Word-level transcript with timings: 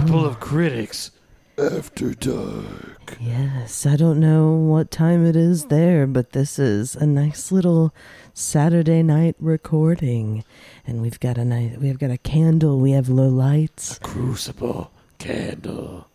couple 0.00 0.24
of 0.24 0.38
critics 0.38 1.10
after 1.58 2.14
dark. 2.14 3.16
Yes, 3.18 3.84
I 3.84 3.96
don't 3.96 4.20
know 4.20 4.52
what 4.52 4.92
time 4.92 5.26
it 5.26 5.34
is 5.34 5.64
there, 5.64 6.06
but 6.06 6.30
this 6.30 6.56
is 6.56 6.94
a 6.94 7.04
nice 7.04 7.50
little 7.50 7.92
Saturday 8.32 9.02
night 9.02 9.34
recording, 9.40 10.44
and 10.86 11.02
we've 11.02 11.18
got 11.18 11.36
a 11.36 11.44
nice, 11.44 11.76
we've 11.78 11.98
got 11.98 12.12
a 12.12 12.18
candle, 12.18 12.78
we 12.78 12.92
have 12.92 13.08
low 13.08 13.26
lights. 13.26 13.98
Crucible 13.98 14.92
candle. 15.18 16.06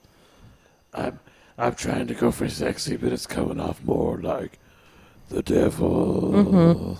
I'm 0.93 1.19
I'm 1.57 1.75
trying 1.75 2.07
to 2.07 2.13
go 2.13 2.31
for 2.31 2.47
sexy, 2.47 2.95
but 2.95 3.11
it's 3.11 3.27
coming 3.27 3.59
off 3.59 3.83
more 3.83 4.17
like 4.17 4.59
the 5.27 5.43
devil. 5.43 6.99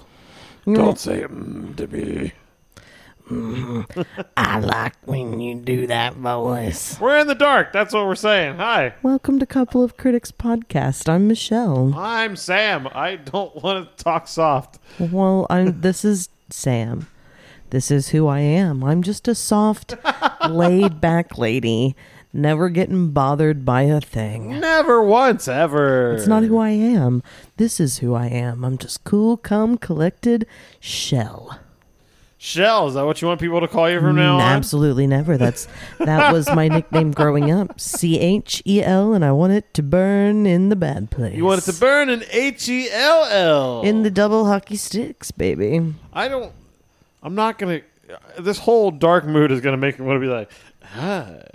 Don't 0.66 1.00
say 1.00 1.22
mm 1.22 1.78
to 1.78 1.88
me. 1.88 2.34
Mm-hmm. 3.30 4.02
I 4.36 4.60
like 4.60 4.96
when 5.06 5.40
you 5.40 5.56
do 5.56 5.88
that 5.88 6.16
voice. 6.16 7.00
We're 7.00 7.20
in 7.20 7.28
the 7.28 7.36
dark. 7.36 7.72
That's 7.72 7.94
what 7.94 8.06
we're 8.06 8.16
saying. 8.16 8.58
Hi, 8.58 8.96
Welcome 9.02 9.40
to 9.40 9.46
Couple 9.46 9.82
of 9.82 9.96
Critics 9.96 10.32
podcast. 10.32 11.08
I'm 11.08 11.28
Michelle. 11.30 11.94
I'm 11.96 12.36
Sam. 12.36 12.88
I 12.94 13.16
don't 13.16 13.56
want 13.64 13.98
to 13.98 14.04
talk 14.04 14.28
soft. 14.28 14.78
Well, 15.00 15.48
I'm. 15.50 15.80
This 15.80 16.04
is 16.04 16.28
Sam. 16.50 17.08
This 17.70 17.90
is 17.90 18.10
who 18.10 18.28
I 18.28 18.40
am. 18.42 18.84
I'm 18.84 19.02
just 19.02 19.28
a 19.30 19.36
soft, 19.36 19.96
laid 20.50 21.00
back 21.00 21.38
lady, 21.38 21.96
never 22.34 22.68
getting 22.70 23.12
bothered 23.12 23.64
by 23.64 23.84
a 23.84 24.02
thing. 24.02 24.60
Never 24.60 25.02
once 25.02 25.48
ever. 25.48 26.14
It's 26.14 26.28
not 26.28 26.44
who 26.44 26.58
I 26.58 26.70
am. 26.72 27.24
This 27.56 27.80
is 27.80 28.00
who 28.00 28.14
I 28.14 28.28
am. 28.28 28.66
I'm 28.66 28.78
just 28.78 29.06
cool, 29.06 29.38
calm, 29.38 29.78
collected 29.78 30.46
shell. 30.82 31.58
Shell. 32.44 32.90
Is 32.90 32.96
that 32.96 33.06
what 33.06 33.22
you 33.22 33.30
want 33.30 33.40
people 33.40 33.62
to 33.62 33.70
call 33.70 33.90
you 33.90 34.02
from 34.02 34.18
now 34.18 34.34
Mm, 34.38 34.42
on? 34.42 34.42
Absolutely 34.42 35.08
never. 35.08 35.38
That's 35.38 35.66
that 36.00 36.34
was 36.34 36.46
my 36.54 36.68
nickname 36.78 37.12
growing 37.12 37.50
up. 37.52 37.80
C 37.80 38.20
H 38.20 38.62
E 38.66 38.84
L, 38.84 39.14
and 39.14 39.24
I 39.24 39.32
want 39.32 39.54
it 39.54 39.74
to 39.76 39.82
burn 39.82 40.46
in 40.46 40.68
the 40.68 40.76
bad 40.76 41.10
place. 41.10 41.38
You 41.38 41.46
want 41.46 41.66
it 41.66 41.72
to 41.72 41.80
burn 41.80 42.10
in 42.10 42.26
H 42.32 42.68
E 42.68 42.90
L 42.92 43.24
L. 43.24 43.82
in 43.84 44.04
the 44.04 44.12
double 44.12 44.46
hockey 44.46 44.76
sticks, 44.76 45.32
baby. 45.32 45.94
I 46.12 46.28
don't. 46.28 46.52
I'm 47.22 47.34
not 47.34 47.58
gonna. 47.58 47.80
This 48.38 48.58
whole 48.58 48.92
dark 48.92 49.26
mood 49.26 49.50
is 49.50 49.62
gonna 49.62 49.78
make 49.78 49.98
me 49.98 50.06
want 50.06 50.18
to 50.18 50.20
be 50.20 50.28
like, 50.32 50.52
"Hi, 50.84 51.46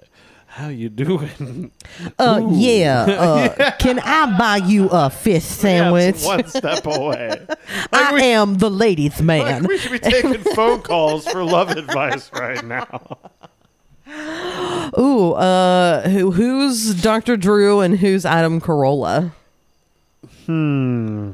how 0.59 0.69
you 0.69 0.89
doing?" 0.89 1.71
Uh, 2.19 2.49
yeah. 2.53 3.03
Uh, 3.03 3.71
Can 3.79 3.99
I 4.01 4.37
buy 4.39 4.57
you 4.57 4.89
a 4.91 5.09
fish 5.11 5.45
sandwich? 5.45 6.03
Yeah, 6.03 6.09
it's 6.11 6.25
one 6.25 6.47
step 6.49 6.87
away. 6.87 7.47
I 7.93 8.15
we- 8.15 8.23
am 8.23 8.59
the 8.59 8.71
ladies' 8.71 9.23
man. 9.23 9.63
Like 9.63 9.69
we 9.71 9.79
should 9.79 9.93
be 9.93 9.99
taking 9.99 10.35
phone 10.55 10.83
calls 10.83 11.27
for 11.29 11.45
love 11.45 11.71
advice 11.71 12.31
right 12.33 12.65
now. 12.65 13.19
Ooh, 14.99 15.33
uh, 15.33 16.09
who, 16.09 16.31
who's 16.31 16.95
Dr. 17.03 17.37
Drew 17.37 17.81
and 17.81 17.99
who's 17.99 18.25
Adam 18.25 18.61
Carolla? 18.61 19.33
Hmm. 20.47 21.33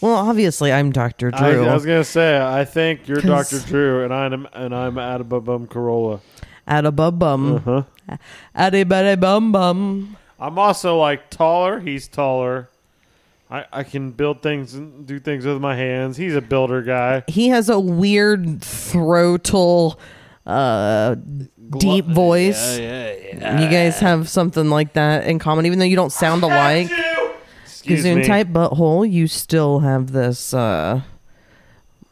Well, 0.00 0.14
obviously, 0.14 0.72
I'm 0.72 0.90
Dr. 0.92 1.30
Drew. 1.30 1.64
I 1.64 1.74
was 1.74 1.84
gonna 1.86 2.04
say, 2.04 2.40
I 2.40 2.64
think 2.64 3.06
you're 3.06 3.20
Doctor 3.20 3.60
Drew, 3.60 4.04
and 4.04 4.12
I'm 4.12 4.48
and 4.52 4.74
I'm 4.74 4.94
Adabum 4.94 5.68
Corolla. 5.70 6.20
Ada 6.66 6.92
bum 6.92 7.18
bum. 7.18 7.54
Uh-huh. 7.56 7.82
Ada 8.54 8.84
bada 8.84 9.18
bum 9.18 9.52
bum. 9.52 10.16
I'm 10.38 10.58
also 10.58 10.98
like 10.98 11.30
taller. 11.30 11.80
He's 11.80 12.08
taller. 12.08 12.68
I, 13.50 13.66
I 13.72 13.82
can 13.84 14.12
build 14.12 14.42
things 14.42 14.74
and 14.74 15.06
do 15.06 15.20
things 15.20 15.44
with 15.44 15.60
my 15.60 15.76
hands. 15.76 16.16
He's 16.16 16.34
a 16.34 16.40
builder 16.40 16.82
guy. 16.82 17.22
He 17.28 17.48
has 17.48 17.68
a 17.68 17.78
weird 17.78 18.60
throatal, 18.60 19.98
uh, 20.46 21.16
deep 21.78 22.06
voice. 22.06 22.78
Yeah, 22.78 23.12
yeah, 23.12 23.36
yeah. 23.36 23.60
You 23.60 23.68
guys 23.68 24.00
have 24.00 24.28
something 24.28 24.70
like 24.70 24.94
that 24.94 25.26
in 25.26 25.38
common, 25.38 25.66
even 25.66 25.78
though 25.78 25.84
you 25.84 25.96
don't 25.96 26.12
sound 26.12 26.42
alike. 26.42 26.90
Excuse 27.64 28.04
me. 28.04 28.24
Type 28.24 28.48
butthole, 28.48 29.10
you 29.10 29.26
still 29.26 29.80
have 29.80 30.12
this 30.12 30.54
uh, 30.54 31.02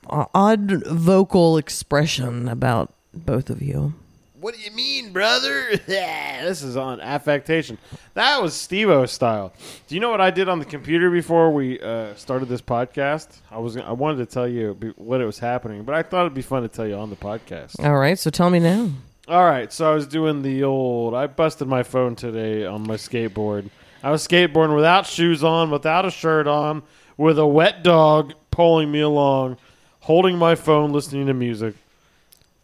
odd 0.08 0.84
vocal 0.88 1.56
expression 1.56 2.48
about 2.48 2.92
both 3.14 3.48
of 3.48 3.62
you. 3.62 3.94
What 4.40 4.54
do 4.54 4.60
you 4.62 4.70
mean, 4.70 5.12
brother? 5.12 5.76
this 5.86 6.62
is 6.62 6.74
on 6.74 6.98
affectation. 7.02 7.76
That 8.14 8.40
was 8.40 8.54
Steve-O 8.54 9.04
style. 9.04 9.52
Do 9.86 9.94
you 9.94 10.00
know 10.00 10.08
what 10.08 10.22
I 10.22 10.30
did 10.30 10.48
on 10.48 10.58
the 10.58 10.64
computer 10.64 11.10
before 11.10 11.50
we 11.50 11.78
uh, 11.78 12.14
started 12.14 12.48
this 12.48 12.62
podcast? 12.62 13.28
I 13.50 13.58
was 13.58 13.76
I 13.76 13.92
wanted 13.92 14.16
to 14.16 14.26
tell 14.26 14.48
you 14.48 14.94
what 14.96 15.20
it 15.20 15.26
was 15.26 15.38
happening, 15.38 15.82
but 15.82 15.94
I 15.94 16.02
thought 16.02 16.22
it'd 16.22 16.32
be 16.32 16.40
fun 16.40 16.62
to 16.62 16.68
tell 16.68 16.86
you 16.86 16.94
on 16.94 17.10
the 17.10 17.16
podcast. 17.16 17.84
All 17.84 17.98
right, 17.98 18.18
so 18.18 18.30
tell 18.30 18.48
me 18.48 18.60
now. 18.60 18.90
All 19.28 19.44
right, 19.44 19.70
so 19.70 19.90
I 19.90 19.94
was 19.94 20.06
doing 20.06 20.40
the 20.40 20.64
old. 20.64 21.14
I 21.14 21.26
busted 21.26 21.68
my 21.68 21.82
phone 21.82 22.16
today 22.16 22.64
on 22.64 22.86
my 22.86 22.96
skateboard. 22.96 23.68
I 24.02 24.10
was 24.10 24.26
skateboarding 24.26 24.74
without 24.74 25.06
shoes 25.06 25.44
on, 25.44 25.70
without 25.70 26.06
a 26.06 26.10
shirt 26.10 26.46
on, 26.46 26.82
with 27.18 27.38
a 27.38 27.46
wet 27.46 27.82
dog 27.82 28.32
pulling 28.50 28.90
me 28.90 29.00
along, 29.00 29.58
holding 30.00 30.38
my 30.38 30.54
phone, 30.54 30.92
listening 30.92 31.26
to 31.26 31.34
music. 31.34 31.74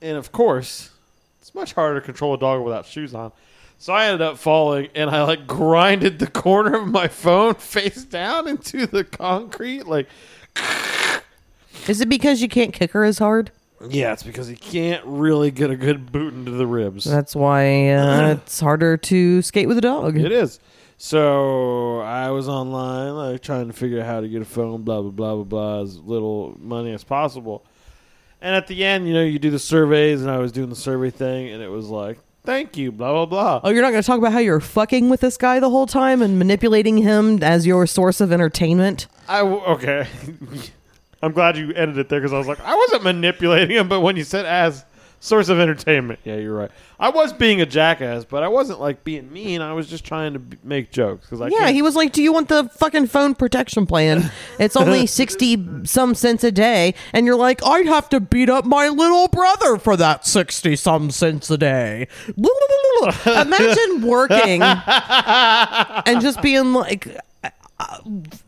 And 0.00 0.16
of 0.16 0.32
course, 0.32 0.88
it's 0.90 0.95
much 1.56 1.72
harder 1.72 1.98
to 2.00 2.04
control 2.04 2.34
a 2.34 2.38
dog 2.38 2.62
without 2.62 2.86
shoes 2.86 3.14
on. 3.14 3.32
So 3.78 3.92
I 3.92 4.06
ended 4.06 4.22
up 4.22 4.38
falling, 4.38 4.88
and 4.94 5.10
I 5.10 5.22
like 5.24 5.46
grinded 5.46 6.18
the 6.18 6.26
corner 6.28 6.76
of 6.76 6.88
my 6.88 7.08
phone 7.08 7.54
face 7.58 8.04
down 8.04 8.46
into 8.48 8.86
the 8.86 9.04
concrete. 9.04 9.86
Like, 9.86 10.08
Is 11.88 12.00
it 12.00 12.08
because 12.08 12.40
you 12.40 12.48
can't 12.48 12.72
kick 12.72 12.92
her 12.92 13.04
as 13.04 13.18
hard? 13.18 13.50
yeah, 13.90 14.12
it's 14.14 14.22
because 14.22 14.48
he 14.48 14.56
can't 14.56 15.04
really 15.04 15.50
get 15.50 15.70
a 15.70 15.76
good 15.76 16.10
boot 16.10 16.32
into 16.32 16.50
the 16.52 16.66
ribs. 16.66 17.04
That's 17.04 17.36
why 17.36 17.90
uh, 17.90 18.32
it's 18.44 18.60
harder 18.60 18.96
to 18.96 19.42
skate 19.42 19.68
with 19.68 19.76
a 19.76 19.82
dog. 19.82 20.16
It 20.16 20.32
is. 20.32 20.58
So 20.98 22.00
I 22.00 22.30
was 22.30 22.48
online, 22.48 23.14
like 23.14 23.42
trying 23.42 23.66
to 23.66 23.74
figure 23.74 24.00
out 24.00 24.06
how 24.06 24.20
to 24.22 24.28
get 24.28 24.40
a 24.40 24.46
phone, 24.46 24.82
blah 24.82 25.02
blah 25.02 25.10
blah 25.10 25.34
blah 25.34 25.44
blah, 25.44 25.82
as 25.82 25.98
little 25.98 26.56
money 26.58 26.94
as 26.94 27.04
possible. 27.04 27.66
And 28.40 28.54
at 28.54 28.66
the 28.66 28.84
end, 28.84 29.08
you 29.08 29.14
know, 29.14 29.22
you 29.22 29.38
do 29.38 29.50
the 29.50 29.58
surveys, 29.58 30.22
and 30.22 30.30
I 30.30 30.38
was 30.38 30.52
doing 30.52 30.68
the 30.68 30.76
survey 30.76 31.10
thing, 31.10 31.48
and 31.48 31.62
it 31.62 31.68
was 31.68 31.86
like, 31.88 32.18
"Thank 32.44 32.76
you, 32.76 32.92
blah 32.92 33.12
blah 33.12 33.26
blah." 33.26 33.60
Oh, 33.64 33.70
you're 33.70 33.82
not 33.82 33.90
going 33.90 34.02
to 34.02 34.06
talk 34.06 34.18
about 34.18 34.32
how 34.32 34.38
you're 34.38 34.60
fucking 34.60 35.08
with 35.08 35.20
this 35.20 35.36
guy 35.36 35.58
the 35.58 35.70
whole 35.70 35.86
time 35.86 36.22
and 36.22 36.38
manipulating 36.38 36.98
him 36.98 37.42
as 37.42 37.66
your 37.66 37.86
source 37.86 38.20
of 38.20 38.32
entertainment? 38.32 39.06
I 39.28 39.38
w- 39.38 39.62
okay. 39.62 40.06
I'm 41.22 41.32
glad 41.32 41.56
you 41.56 41.72
ended 41.72 41.98
it 41.98 42.08
there 42.08 42.20
because 42.20 42.32
I 42.32 42.38
was 42.38 42.46
like, 42.46 42.60
I 42.60 42.74
wasn't 42.74 43.02
manipulating 43.04 43.74
him, 43.76 43.88
but 43.88 44.00
when 44.00 44.16
you 44.16 44.22
said 44.24 44.44
as 44.46 44.84
source 45.20 45.48
of 45.48 45.58
entertainment, 45.58 46.20
yeah, 46.24 46.36
you're 46.36 46.54
right. 46.54 46.70
I 46.98 47.10
was 47.10 47.32
being 47.32 47.60
a 47.60 47.66
jackass, 47.66 48.24
but 48.24 48.42
I 48.42 48.48
wasn't 48.48 48.80
like 48.80 49.04
being 49.04 49.30
mean. 49.32 49.60
I 49.60 49.72
was 49.74 49.86
just 49.88 50.04
trying 50.04 50.32
to 50.32 50.38
b- 50.38 50.56
make 50.64 50.90
jokes 50.92 51.26
because 51.26 51.40
I 51.42 51.48
Yeah, 51.48 51.58
can't- 51.58 51.74
he 51.74 51.82
was 51.82 51.94
like, 51.94 52.12
"Do 52.12 52.22
you 52.22 52.32
want 52.32 52.48
the 52.48 52.70
fucking 52.78 53.08
phone 53.08 53.34
protection 53.34 53.86
plan? 53.86 54.30
It's 54.58 54.76
only 54.82 55.06
sixty 55.06 55.58
some 55.84 56.14
cents 56.14 56.42
a 56.44 56.50
day." 56.52 56.94
And 57.12 57.26
you're 57.26 57.36
like, 57.36 57.60
"I'd 57.66 57.86
have 57.86 58.08
to 58.10 58.20
beat 58.20 58.48
up 58.48 58.64
my 58.64 58.88
little 58.88 59.28
brother 59.28 59.76
for 59.78 59.96
that 59.98 60.26
sixty 60.26 60.74
some 60.76 61.10
cents 61.10 61.50
a 61.50 61.58
day." 61.58 62.08
Imagine 63.26 64.02
working 64.06 64.62
and 66.06 66.20
just 66.20 66.40
being 66.42 66.72
like, 66.72 67.08
uh, 67.78 67.98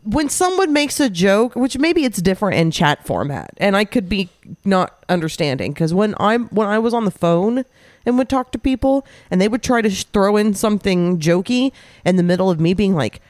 when 0.03 0.27
someone 0.27 0.73
makes 0.73 0.99
a 0.99 1.09
joke, 1.09 1.55
which 1.55 1.77
maybe 1.77 2.03
it's 2.03 2.19
different 2.19 2.57
in 2.57 2.71
chat 2.71 3.05
format, 3.05 3.51
and 3.57 3.77
I 3.77 3.85
could 3.85 4.09
be 4.09 4.29
not 4.65 5.03
understanding 5.07 5.71
because 5.71 5.93
when 5.93 6.15
I'm 6.19 6.47
when 6.47 6.67
I 6.67 6.79
was 6.79 6.95
on 6.95 7.05
the 7.05 7.11
phone 7.11 7.63
and 8.05 8.17
would 8.17 8.29
talk 8.29 8.51
to 8.53 8.57
people, 8.57 9.05
and 9.29 9.39
they 9.39 9.47
would 9.47 9.61
try 9.61 9.81
to 9.81 9.89
sh- 9.89 10.05
throw 10.05 10.35
in 10.35 10.55
something 10.55 11.19
jokey 11.19 11.71
in 12.05 12.15
the 12.15 12.23
middle 12.23 12.49
of 12.49 12.59
me 12.59 12.73
being 12.73 12.95
like. 12.95 13.21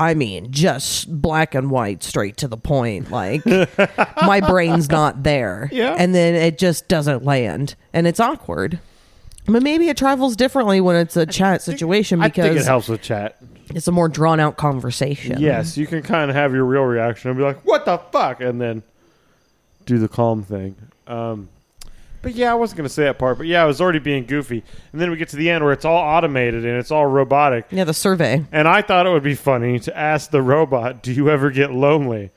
I 0.00 0.14
mean, 0.14 0.52
just 0.52 1.20
black 1.20 1.56
and 1.56 1.72
white, 1.72 2.04
straight 2.04 2.36
to 2.36 2.46
the 2.46 2.56
point. 2.56 3.10
Like, 3.10 3.44
my 4.22 4.40
brain's 4.40 4.88
not 4.88 5.24
there. 5.24 5.68
Yeah. 5.72 5.96
And 5.98 6.14
then 6.14 6.36
it 6.36 6.56
just 6.56 6.86
doesn't 6.86 7.24
land. 7.24 7.74
And 7.92 8.06
it's 8.06 8.20
awkward. 8.20 8.78
But 9.46 9.64
maybe 9.64 9.88
it 9.88 9.96
travels 9.96 10.36
differently 10.36 10.80
when 10.80 10.94
it's 10.94 11.16
a 11.16 11.26
chat 11.26 11.62
situation 11.62 12.20
because. 12.20 12.44
I 12.44 12.48
think 12.50 12.60
it 12.60 12.66
helps 12.66 12.88
with 12.88 13.02
chat. 13.02 13.38
It's 13.74 13.88
a 13.88 13.92
more 13.92 14.08
drawn 14.08 14.40
out 14.40 14.56
conversation. 14.56 15.40
Yes, 15.40 15.76
you 15.76 15.86
can 15.86 16.02
kind 16.02 16.30
of 16.30 16.36
have 16.36 16.52
your 16.54 16.64
real 16.64 16.82
reaction 16.82 17.30
and 17.30 17.38
be 17.38 17.44
like, 17.44 17.64
"What 17.64 17.84
the 17.84 17.98
fuck," 17.98 18.40
and 18.40 18.60
then 18.60 18.82
do 19.86 19.98
the 19.98 20.08
calm 20.08 20.42
thing. 20.42 20.76
Um, 21.06 21.48
but 22.20 22.34
yeah, 22.34 22.50
I 22.50 22.54
wasn't 22.54 22.78
gonna 22.78 22.88
say 22.88 23.04
that 23.04 23.18
part. 23.18 23.38
But 23.38 23.46
yeah, 23.46 23.62
I 23.62 23.66
was 23.66 23.80
already 23.80 23.98
being 24.00 24.24
goofy, 24.26 24.62
and 24.92 25.00
then 25.00 25.10
we 25.10 25.16
get 25.16 25.28
to 25.30 25.36
the 25.36 25.50
end 25.50 25.62
where 25.64 25.72
it's 25.72 25.84
all 25.84 25.96
automated 25.96 26.64
and 26.64 26.76
it's 26.78 26.90
all 26.90 27.06
robotic. 27.06 27.66
Yeah, 27.70 27.84
the 27.84 27.94
survey. 27.94 28.44
And 28.52 28.66
I 28.66 28.82
thought 28.82 29.06
it 29.06 29.10
would 29.10 29.22
be 29.22 29.34
funny 29.34 29.78
to 29.80 29.96
ask 29.96 30.30
the 30.30 30.42
robot, 30.42 31.02
"Do 31.02 31.12
you 31.12 31.30
ever 31.30 31.50
get 31.50 31.72
lonely?" 31.72 32.30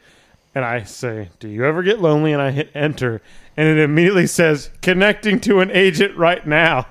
And 0.53 0.65
I 0.65 0.83
say, 0.83 1.29
"Do 1.39 1.47
you 1.47 1.65
ever 1.65 1.81
get 1.81 2.01
lonely?" 2.01 2.33
And 2.33 2.41
I 2.41 2.51
hit 2.51 2.69
enter, 2.75 3.21
and 3.57 3.67
it 3.67 3.79
immediately 3.79 4.27
says, 4.27 4.69
"Connecting 4.81 5.39
to 5.41 5.59
an 5.61 5.71
agent 5.71 6.15
right 6.15 6.45
now." 6.45 6.87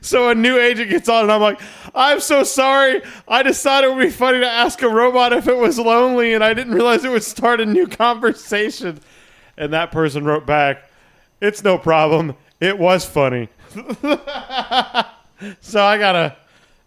So 0.01 0.29
a 0.29 0.35
new 0.35 0.57
agent 0.57 0.89
gets 0.89 1.07
on, 1.09 1.23
and 1.23 1.31
I'm 1.31 1.41
like, 1.41 1.61
I'm 1.95 2.19
so 2.19 2.43
sorry. 2.43 3.01
I 3.27 3.43
decided 3.43 3.87
it 3.89 3.95
would 3.95 4.03
be 4.03 4.09
funny 4.09 4.39
to 4.39 4.49
ask 4.49 4.81
a 4.81 4.89
robot 4.89 5.33
if 5.33 5.47
it 5.47 5.55
was 5.57 5.79
lonely, 5.79 6.33
and 6.33 6.43
I 6.43 6.53
didn't 6.53 6.73
realize 6.73 7.05
it 7.05 7.11
would 7.11 7.23
start 7.23 7.61
a 7.61 7.65
new 7.65 7.87
conversation. 7.87 8.99
And 9.57 9.73
that 9.73 9.91
person 9.91 10.25
wrote 10.25 10.45
back, 10.45 10.89
It's 11.41 11.63
no 11.63 11.77
problem. 11.77 12.35
It 12.59 12.77
was 12.77 13.05
funny. 13.05 13.49
so 15.61 15.83
I 15.83 15.97
got 15.97 16.37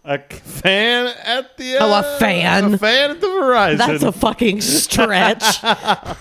a 0.07 0.19
fan 0.19 1.07
at 1.25 1.57
the 1.57 1.77
Oh, 1.79 1.89
a 1.89 1.99
uh, 1.99 2.17
fan? 2.17 2.73
a 2.73 2.77
fan 2.77 3.11
at 3.11 3.19
the 3.19 3.27
Verizon. 3.27 3.77
That's 3.77 4.03
a 4.03 4.13
fucking 4.13 4.61
stretch. 4.61 5.43
I 5.63 6.15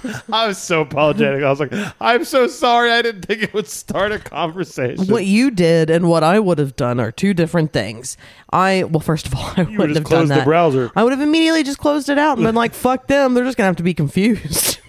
was 0.49 0.59
so 0.59 0.81
apologetic. 0.81 1.45
I 1.45 1.49
was 1.49 1.61
like, 1.61 1.73
I'm 2.01 2.25
so 2.25 2.49
sorry. 2.49 2.91
I 2.91 3.01
didn't 3.01 3.23
think 3.23 3.45
it 3.45 3.55
would 3.55 3.69
start 3.69 4.11
a 4.11 4.19
conversation. 4.19 5.07
what 5.07 5.25
you 5.25 5.53
did 5.53 5.89
and 5.89 6.09
what 6.09 6.25
I 6.25 6.41
would 6.41 6.59
have 6.59 6.75
done 6.75 6.99
are 6.99 7.13
two 7.13 7.33
different 7.33 7.73
things. 7.73 8.17
I 8.51 8.83
well, 8.85 8.99
first 8.99 9.29
of 9.29 9.37
all, 9.37 9.45
I 9.57 9.63
would 9.63 9.79
wouldn't 9.79 9.97
just 9.97 9.99
have 9.99 10.19
done 10.19 10.27
close 10.27 10.39
the 10.39 10.45
browser. 10.45 10.91
I 10.97 11.05
would 11.05 11.13
have 11.13 11.21
immediately 11.21 11.63
just 11.63 11.79
closed 11.79 12.09
it 12.09 12.19
out 12.19 12.39
and 12.39 12.45
been 12.45 12.57
like, 12.57 12.75
"Fuck 12.87 13.07
them! 13.07 13.35
They're 13.35 13.45
just 13.45 13.57
gonna 13.57 13.69
have 13.69 13.77
to 13.77 13.85
be 13.85 13.95
confused." 13.95 14.81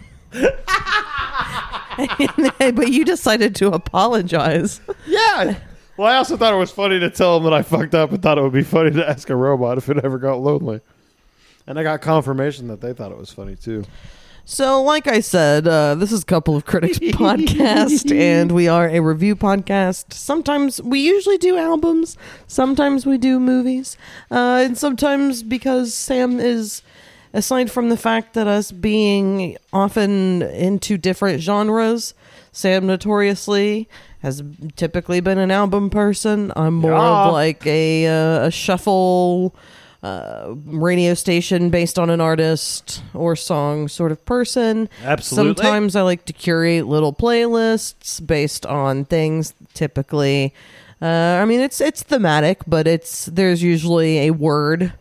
but 2.58 2.92
you 2.92 3.06
decided 3.06 3.56
to 3.56 3.68
apologize. 3.70 4.82
Yeah. 5.06 5.56
Well, 5.98 6.08
I 6.08 6.18
also 6.18 6.38
thought 6.38 6.54
it 6.54 6.58
was 6.58 6.70
funny 6.70 7.00
to 7.00 7.10
tell 7.10 7.40
them 7.40 7.46
that 7.46 7.54
I 7.54 7.64
fucked 7.64 7.96
up 7.96 8.12
and 8.12 8.22
thought 8.22 8.38
it 8.38 8.44
would 8.44 8.54
be 8.54 8.64
funny 8.64 8.92
to 8.92 9.10
ask 9.10 9.32
a 9.32 9.36
robot 9.36 9.80
if 9.80 9.90
it 9.90 9.98
ever 10.04 10.20
got 10.20 10.36
lonely. 10.36 10.80
And 11.66 11.80
I 11.80 11.84
got 11.84 12.02
confirmation 12.02 12.68
that 12.68 12.82
they 12.82 12.94
thought 12.94 13.12
it 13.12 13.18
was 13.18 13.32
funny 13.32 13.56
too. 13.56 13.84
So, 14.46 14.82
like 14.82 15.08
I 15.08 15.20
said, 15.20 15.68
uh, 15.68 15.96
this 15.96 16.12
is 16.12 16.22
a 16.22 16.26
Couple 16.26 16.56
of 16.56 16.66
Critics 16.66 17.00
podcast, 17.00 18.16
and 18.16 18.52
we 18.54 18.70
are 18.70 18.88
a 18.88 19.02
review 19.02 19.36
podcast. 19.36 20.14
Sometimes 20.14 20.82
we 20.82 21.00
usually 21.00 21.38
do 21.38 21.58
albums, 21.58 22.16
sometimes 22.46 23.06
we 23.06 23.18
do 23.18 23.42
movies, 23.42 23.98
uh, 24.32 24.64
and 24.64 24.78
sometimes 24.78 25.44
because 25.44 25.94
Sam 25.94 26.40
is, 26.40 26.82
aside 27.34 27.70
from 27.70 27.90
the 27.90 27.98
fact 27.98 28.36
that 28.36 28.48
us 28.48 28.72
being 28.72 29.58
often 29.74 30.44
into 30.44 30.98
different 30.98 31.42
genres, 31.42 32.14
Sam 32.54 32.88
notoriously 32.88 33.90
has 34.22 34.42
typically 34.76 35.20
been 35.20 35.38
an 35.38 35.52
album 35.52 35.90
person. 35.90 36.52
I'm 36.56 36.76
more 36.76 36.92
Yeah. 36.92 37.26
of 37.28 37.34
like 37.34 37.66
a, 37.68 38.08
uh, 38.08 38.48
a 38.48 38.52
shuffle 38.52 39.56
uh, 40.04 40.54
radio 40.66 41.14
station 41.14 41.70
based 41.70 41.98
on 41.98 42.10
an 42.10 42.22
artist 42.22 43.02
or 43.14 43.36
song 43.36 43.88
sort 43.88 44.12
of 44.12 44.24
person. 44.26 44.90
Absolutely. 45.04 45.56
Sometimes 45.64 45.96
I 45.96 46.02
like 46.04 46.26
to 46.26 46.34
curate 46.34 46.88
little 46.88 47.14
playlists 47.14 48.26
based 48.26 48.66
on 48.66 49.06
things. 49.06 49.54
Typically, 49.74 50.54
uh, 51.02 51.06
I 51.06 51.46
mean 51.46 51.60
it's 51.62 51.82
it's 51.82 52.04
thematic, 52.04 52.62
but 52.68 52.88
it's 52.88 53.26
there's 53.26 53.62
usually 53.64 54.20
a 54.28 54.32
word 54.32 54.94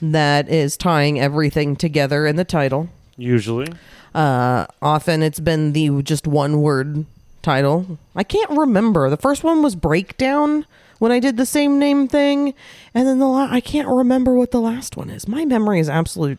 that 0.00 0.48
is 0.48 0.76
tying 0.76 1.20
everything 1.20 1.76
together 1.76 2.26
in 2.26 2.34
the 2.36 2.44
title. 2.44 2.88
Usually. 3.16 3.68
Uh, 4.14 4.66
often 4.82 5.22
it's 5.22 5.40
been 5.40 5.72
the 5.72 6.02
just 6.02 6.26
one 6.26 6.60
word 6.60 7.06
title. 7.42 7.98
I 8.16 8.22
can't 8.24 8.50
remember. 8.50 9.10
The 9.10 9.16
first 9.16 9.44
one 9.44 9.62
was 9.62 9.74
Breakdown 9.76 10.66
when 10.98 11.10
I 11.12 11.18
did 11.20 11.36
the 11.36 11.46
same 11.46 11.78
name 11.78 12.06
thing, 12.08 12.54
and 12.94 13.06
then 13.06 13.18
the 13.18 13.26
la- 13.26 13.48
I 13.50 13.60
can't 13.60 13.88
remember 13.88 14.34
what 14.34 14.50
the 14.52 14.60
last 14.60 14.96
one 14.96 15.10
is. 15.10 15.26
My 15.28 15.44
memory 15.44 15.80
is 15.80 15.88
absolute 15.88 16.38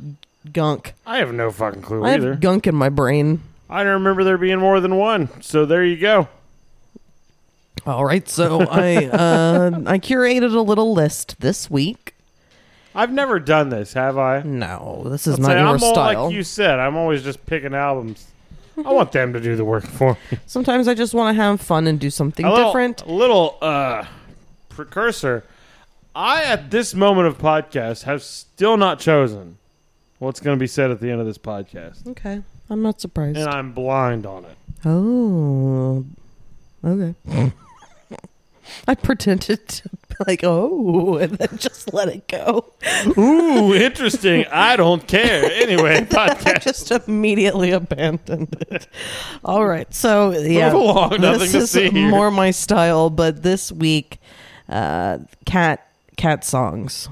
gunk. 0.51 0.93
I 1.05 1.17
have 1.17 1.33
no 1.33 1.51
fucking 1.51 1.81
clue 1.81 2.03
I 2.03 2.13
either. 2.13 2.31
have 2.31 2.39
gunk 2.41 2.65
in 2.67 2.75
my 2.75 2.89
brain. 2.89 3.41
I 3.69 3.83
don't 3.83 3.93
remember 3.93 4.23
there 4.23 4.37
being 4.37 4.59
more 4.59 4.79
than 4.79 4.95
one. 4.97 5.29
So 5.41 5.65
there 5.65 5.83
you 5.83 5.97
go. 5.97 6.27
All 7.85 8.05
right, 8.05 8.27
so 8.29 8.61
I 8.61 9.05
uh, 9.11 9.71
I 9.85 9.99
curated 9.99 10.55
a 10.55 10.61
little 10.61 10.93
list 10.93 11.35
this 11.39 11.69
week. 11.69 12.15
I've 12.95 13.11
never 13.11 13.39
done 13.39 13.69
this, 13.69 13.93
have 13.93 14.17
I? 14.19 14.43
No, 14.43 15.03
this 15.07 15.25
is 15.25 15.39
Let's 15.39 15.41
not 15.41 15.47
say 15.47 15.59
your 15.59 15.67
I'm 15.67 15.83
all 15.83 15.93
style. 15.93 16.23
like 16.25 16.33
you 16.35 16.43
said. 16.43 16.79
I'm 16.79 16.95
always 16.95 17.23
just 17.23 17.43
picking 17.47 17.73
albums. 17.73 18.27
I 18.77 18.91
want 18.91 19.11
them 19.11 19.33
to 19.33 19.39
do 19.39 19.55
the 19.55 19.65
work 19.65 19.85
for 19.85 20.17
me. 20.31 20.37
Sometimes 20.45 20.87
I 20.87 20.93
just 20.93 21.13
want 21.13 21.35
to 21.35 21.41
have 21.41 21.61
fun 21.61 21.87
and 21.87 21.99
do 21.99 22.09
something 22.09 22.45
a 22.45 22.51
little, 22.51 22.65
different. 22.69 23.01
A 23.03 23.11
little 23.11 23.57
uh, 23.61 24.05
precursor. 24.69 25.43
I, 26.15 26.43
at 26.43 26.69
this 26.71 26.93
moment 26.93 27.27
of 27.27 27.37
podcast, 27.37 28.03
have 28.03 28.21
still 28.23 28.77
not 28.77 28.99
chosen 28.99 29.57
what's 30.19 30.39
going 30.39 30.57
to 30.57 30.59
be 30.59 30.67
said 30.67 30.91
at 30.91 30.99
the 30.99 31.09
end 31.11 31.19
of 31.19 31.25
this 31.27 31.37
podcast, 31.37 32.07
Okay, 32.07 32.41
I'm 32.69 32.81
not 32.81 33.01
surprised. 33.01 33.37
and 33.37 33.47
I'm 33.49 33.73
blind 33.73 34.25
on 34.25 34.45
it. 34.45 34.57
Oh, 34.85 36.05
okay. 36.85 37.13
I 38.87 38.95
pretended 38.95 39.67
to 39.67 39.89
be 39.89 40.15
like, 40.27 40.41
oh, 40.43 41.17
and 41.17 41.37
then 41.37 41.57
just 41.57 41.93
let 41.93 42.07
it 42.09 42.27
go. 42.27 42.71
Ooh, 43.17 43.73
interesting. 43.73 44.45
I 44.51 44.75
don't 44.75 45.07
care. 45.07 45.45
Anyway, 45.51 45.97
I 46.11 46.29
podcast. 46.29 46.63
just 46.63 46.91
immediately 46.91 47.71
abandoned 47.71 48.55
it. 48.69 48.87
All 49.43 49.65
right, 49.65 49.91
so 49.93 50.31
yeah, 50.31 50.71
Move 50.71 50.81
along. 50.81 51.21
Nothing 51.21 51.39
this 51.39 51.51
to 51.51 51.57
is 51.59 51.71
see 51.71 51.89
here. 51.89 52.09
more 52.09 52.31
my 52.31 52.51
style. 52.51 53.09
But 53.09 53.43
this 53.43 53.71
week, 53.71 54.19
uh, 54.69 55.19
cat 55.45 55.87
cat 56.17 56.43
songs. 56.45 57.09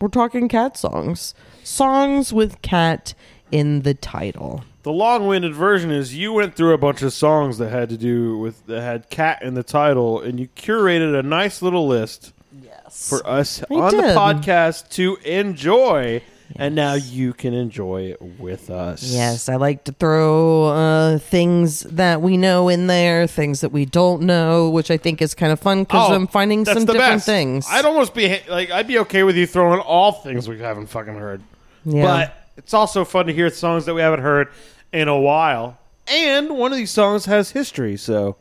We're 0.00 0.08
talking 0.08 0.48
cat 0.48 0.76
songs, 0.76 1.34
songs 1.64 2.32
with 2.32 2.60
cat 2.62 3.14
in 3.50 3.82
the 3.82 3.94
title. 3.94 4.64
The 4.86 4.92
long-winded 4.92 5.52
version 5.52 5.90
is 5.90 6.14
you 6.14 6.32
went 6.32 6.54
through 6.54 6.72
a 6.72 6.78
bunch 6.78 7.02
of 7.02 7.12
songs 7.12 7.58
that 7.58 7.70
had 7.70 7.88
to 7.88 7.96
do 7.96 8.38
with 8.38 8.64
that 8.68 8.82
had 8.82 9.10
cat 9.10 9.42
in 9.42 9.54
the 9.54 9.64
title, 9.64 10.20
and 10.20 10.38
you 10.38 10.46
curated 10.56 11.18
a 11.18 11.24
nice 11.24 11.60
little 11.60 11.88
list 11.88 12.32
Yes. 12.62 13.08
for 13.08 13.26
us 13.26 13.64
I 13.68 13.74
on 13.74 13.96
the 13.96 14.02
podcast 14.04 14.90
to 14.90 15.16
enjoy. 15.24 16.22
And 16.54 16.76
now 16.76 16.94
you 16.94 17.32
can 17.32 17.52
enjoy 17.52 18.02
it 18.12 18.22
with 18.38 18.70
us. 18.70 19.02
Yes, 19.02 19.48
I 19.48 19.56
like 19.56 19.82
to 19.86 19.92
throw 19.92 20.66
uh, 20.66 21.18
things 21.18 21.80
that 21.80 22.22
we 22.22 22.36
know 22.36 22.68
in 22.68 22.86
there, 22.86 23.26
things 23.26 23.62
that 23.62 23.72
we 23.72 23.86
don't 23.86 24.22
know, 24.22 24.70
which 24.70 24.92
I 24.92 24.98
think 24.98 25.20
is 25.20 25.34
kind 25.34 25.50
of 25.52 25.58
fun 25.58 25.82
because 25.82 26.12
Oh, 26.12 26.14
I'm 26.14 26.28
finding 26.28 26.64
some 26.64 26.84
different 26.84 26.98
best. 26.98 27.26
things. 27.26 27.66
I'd 27.68 27.84
almost 27.86 28.14
be 28.14 28.38
like, 28.48 28.70
I'd 28.70 28.86
be 28.86 29.00
okay 29.00 29.24
with 29.24 29.34
you 29.36 29.48
throwing 29.48 29.80
all 29.80 30.12
things 30.12 30.48
we 30.48 30.60
haven't 30.60 30.86
fucking 30.86 31.14
heard. 31.16 31.42
yeah. 31.84 32.02
But 32.04 32.48
it's 32.56 32.72
also 32.72 33.04
fun 33.04 33.26
to 33.26 33.32
hear 33.32 33.50
songs 33.50 33.84
that 33.86 33.94
we 33.94 34.00
haven't 34.00 34.20
heard 34.20 34.46
in 34.92 35.08
a 35.08 35.18
while. 35.18 35.78
And 36.08 36.50
one 36.50 36.72
of 36.72 36.78
these 36.78 36.90
songs 36.90 37.24
has 37.24 37.50
history, 37.50 37.96
so 37.96 38.36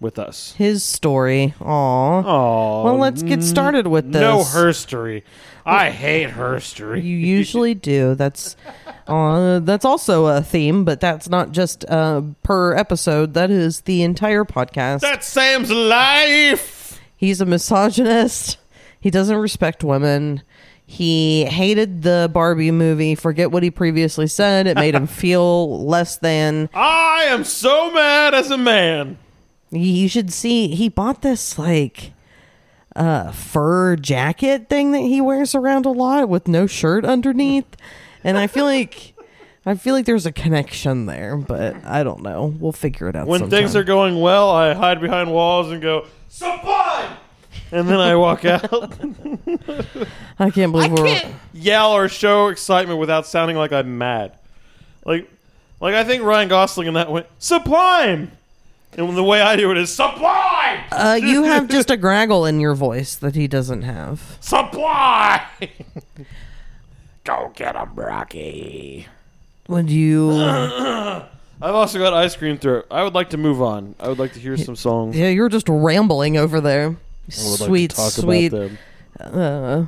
with 0.00 0.18
us. 0.18 0.54
his 0.56 0.82
story. 0.82 1.54
Aw. 1.60 2.22
Oh, 2.24 2.84
Well, 2.84 2.96
let's 2.96 3.22
get 3.22 3.42
started 3.42 3.86
with 3.86 4.12
this. 4.12 4.20
No 4.20 4.38
herstory. 4.38 5.22
I 5.66 5.90
hate 5.90 6.30
herstory. 6.30 7.02
You 7.02 7.16
usually 7.16 7.74
do. 7.74 8.14
That's 8.14 8.56
uh, 9.06 9.58
that's 9.60 9.84
also 9.84 10.26
a 10.26 10.42
theme, 10.42 10.84
but 10.84 11.00
that's 11.00 11.28
not 11.28 11.52
just 11.52 11.84
uh, 11.88 12.22
per 12.42 12.74
episode. 12.74 13.34
That 13.34 13.50
is 13.50 13.82
the 13.82 14.02
entire 14.02 14.44
podcast. 14.44 15.00
That's 15.00 15.26
Sam's 15.26 15.70
life. 15.70 17.00
He's 17.16 17.40
a 17.40 17.46
misogynist. 17.46 18.56
He 18.98 19.10
doesn't 19.10 19.36
respect 19.36 19.84
women. 19.84 20.42
He 20.90 21.44
hated 21.44 22.02
the 22.02 22.28
Barbie 22.34 22.72
movie. 22.72 23.14
Forget 23.14 23.52
what 23.52 23.62
he 23.62 23.70
previously 23.70 24.26
said. 24.26 24.66
It 24.66 24.74
made 24.74 24.96
him 24.96 25.06
feel 25.22 25.86
less 25.86 26.16
than. 26.16 26.68
I 26.74 27.26
am 27.28 27.44
so 27.44 27.92
mad 27.92 28.34
as 28.34 28.50
a 28.50 28.58
man. 28.58 29.16
You 29.70 30.08
should 30.08 30.32
see. 30.32 30.74
He 30.74 30.88
bought 30.88 31.22
this 31.22 31.56
like 31.60 32.12
uh, 32.96 33.30
fur 33.30 33.94
jacket 33.94 34.68
thing 34.68 34.90
that 34.90 34.98
he 34.98 35.20
wears 35.20 35.54
around 35.54 35.86
a 35.86 35.92
lot 35.92 36.28
with 36.28 36.48
no 36.48 36.66
shirt 36.66 37.04
underneath, 37.04 37.76
and 38.24 38.36
I 38.36 38.48
feel 38.48 38.64
like. 38.64 39.14
I 39.64 39.76
feel 39.76 39.94
like 39.94 40.06
there's 40.06 40.26
a 40.26 40.32
connection 40.32 41.06
there, 41.06 41.36
but 41.36 41.76
I 41.84 42.02
don't 42.02 42.22
know. 42.22 42.52
We'll 42.58 42.72
figure 42.72 43.08
it 43.08 43.14
out. 43.14 43.28
When 43.28 43.40
sometime. 43.40 43.60
things 43.60 43.76
are 43.76 43.84
going 43.84 44.20
well, 44.20 44.50
I 44.50 44.72
hide 44.72 45.00
behind 45.00 45.30
walls 45.30 45.70
and 45.70 45.80
go, 45.80 46.06
Sublime! 46.28 47.16
And 47.72 47.88
then 47.88 47.98
I 48.00 48.16
walk 48.16 48.44
out. 48.44 48.64
I 50.38 50.50
can't 50.50 50.72
believe 50.72 50.92
we're 50.92 51.20
yell 51.52 51.92
or 51.92 52.08
show 52.08 52.48
excitement 52.48 52.98
without 52.98 53.26
sounding 53.26 53.56
like 53.56 53.72
I'm 53.72 53.98
mad. 53.98 54.38
Like, 55.04 55.30
like 55.80 55.94
I 55.94 56.04
think 56.04 56.22
Ryan 56.22 56.48
Gosling 56.48 56.88
in 56.88 56.94
that 56.94 57.10
went 57.10 57.26
sublime, 57.38 58.30
and 58.96 59.16
the 59.16 59.22
way 59.24 59.40
I 59.40 59.56
do 59.56 59.70
it 59.70 59.78
is 59.78 59.92
sublime, 59.92 60.80
Uh, 60.92 61.18
you 61.20 61.42
have 61.44 61.68
just 61.68 61.90
a 61.90 61.96
graggle 61.96 62.48
in 62.48 62.60
your 62.60 62.74
voice 62.74 63.14
that 63.16 63.34
he 63.34 63.46
doesn't 63.48 63.82
have. 63.82 64.36
sublime. 64.40 65.40
Go 67.24 67.52
get 67.54 67.76
him, 67.76 67.90
Rocky. 67.94 69.06
Would 69.68 69.90
you? 69.90 70.32
I've 71.62 71.74
also 71.74 71.98
got 71.98 72.14
ice 72.14 72.34
cream 72.34 72.56
throat. 72.58 72.86
I 72.90 73.02
would 73.02 73.14
like 73.14 73.30
to 73.30 73.36
move 73.36 73.60
on. 73.60 73.94
I 74.00 74.08
would 74.08 74.18
like 74.18 74.32
to 74.32 74.40
hear 74.40 74.56
some 74.56 74.74
songs. 74.76 75.14
Yeah, 75.16 75.28
you're 75.28 75.50
just 75.50 75.68
rambling 75.68 76.36
over 76.38 76.60
there. 76.60 76.96
Sweet, 77.34 77.96
like 77.98 78.12
sweet 78.12 78.52
about 78.52 78.70
them. 79.18 79.38
uh, 79.38 79.86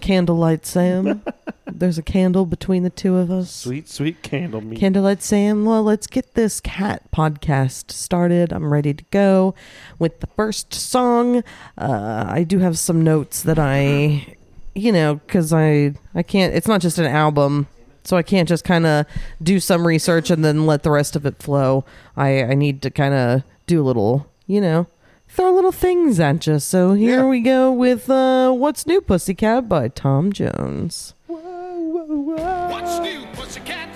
candlelight 0.00 0.66
Sam. 0.66 1.22
There's 1.66 1.98
a 1.98 2.02
candle 2.02 2.46
between 2.46 2.82
the 2.82 2.90
two 2.90 3.16
of 3.16 3.30
us. 3.30 3.50
Sweet, 3.50 3.88
sweet 3.88 4.22
candle 4.22 4.60
meat. 4.60 4.78
Candlelight 4.78 5.22
Sam. 5.22 5.64
Well, 5.64 5.82
let's 5.82 6.06
get 6.06 6.34
this 6.34 6.60
cat 6.60 7.10
podcast 7.12 7.90
started. 7.90 8.52
I'm 8.52 8.72
ready 8.72 8.92
to 8.94 9.04
go 9.10 9.54
with 9.98 10.20
the 10.20 10.26
first 10.28 10.74
song. 10.74 11.42
Uh, 11.78 12.24
I 12.28 12.44
do 12.44 12.58
have 12.58 12.78
some 12.78 13.02
notes 13.02 13.42
that 13.42 13.58
I, 13.58 14.36
you 14.74 14.92
know, 14.92 15.16
because 15.16 15.52
I 15.52 15.94
I 16.14 16.22
can't. 16.22 16.54
It's 16.54 16.68
not 16.68 16.80
just 16.80 16.98
an 16.98 17.06
album, 17.06 17.66
so 18.04 18.16
I 18.16 18.22
can't 18.22 18.48
just 18.48 18.64
kind 18.64 18.86
of 18.86 19.06
do 19.42 19.60
some 19.60 19.86
research 19.86 20.30
and 20.30 20.44
then 20.44 20.66
let 20.66 20.82
the 20.82 20.90
rest 20.90 21.16
of 21.16 21.24
it 21.24 21.42
flow. 21.42 21.84
I 22.16 22.42
I 22.44 22.54
need 22.54 22.82
to 22.82 22.90
kind 22.90 23.14
of 23.14 23.42
do 23.66 23.80
a 23.80 23.84
little, 23.84 24.26
you 24.46 24.60
know, 24.60 24.86
throw 25.32 25.52
little 25.52 25.72
things 25.72 26.20
at 26.20 26.46
you. 26.46 26.58
So 26.58 26.92
here 26.94 27.20
Yeah. 27.20 27.26
we 27.26 27.40
go 27.40 27.72
with 27.72 28.08
uh, 28.10 28.52
What's 28.52 28.86
New 28.86 29.00
Pussycat 29.00 29.68
by 29.68 29.88
Tom 29.88 30.32
Jones. 30.32 31.14
What's 31.26 32.98
new, 33.00 33.24
pussycat? 33.34 33.88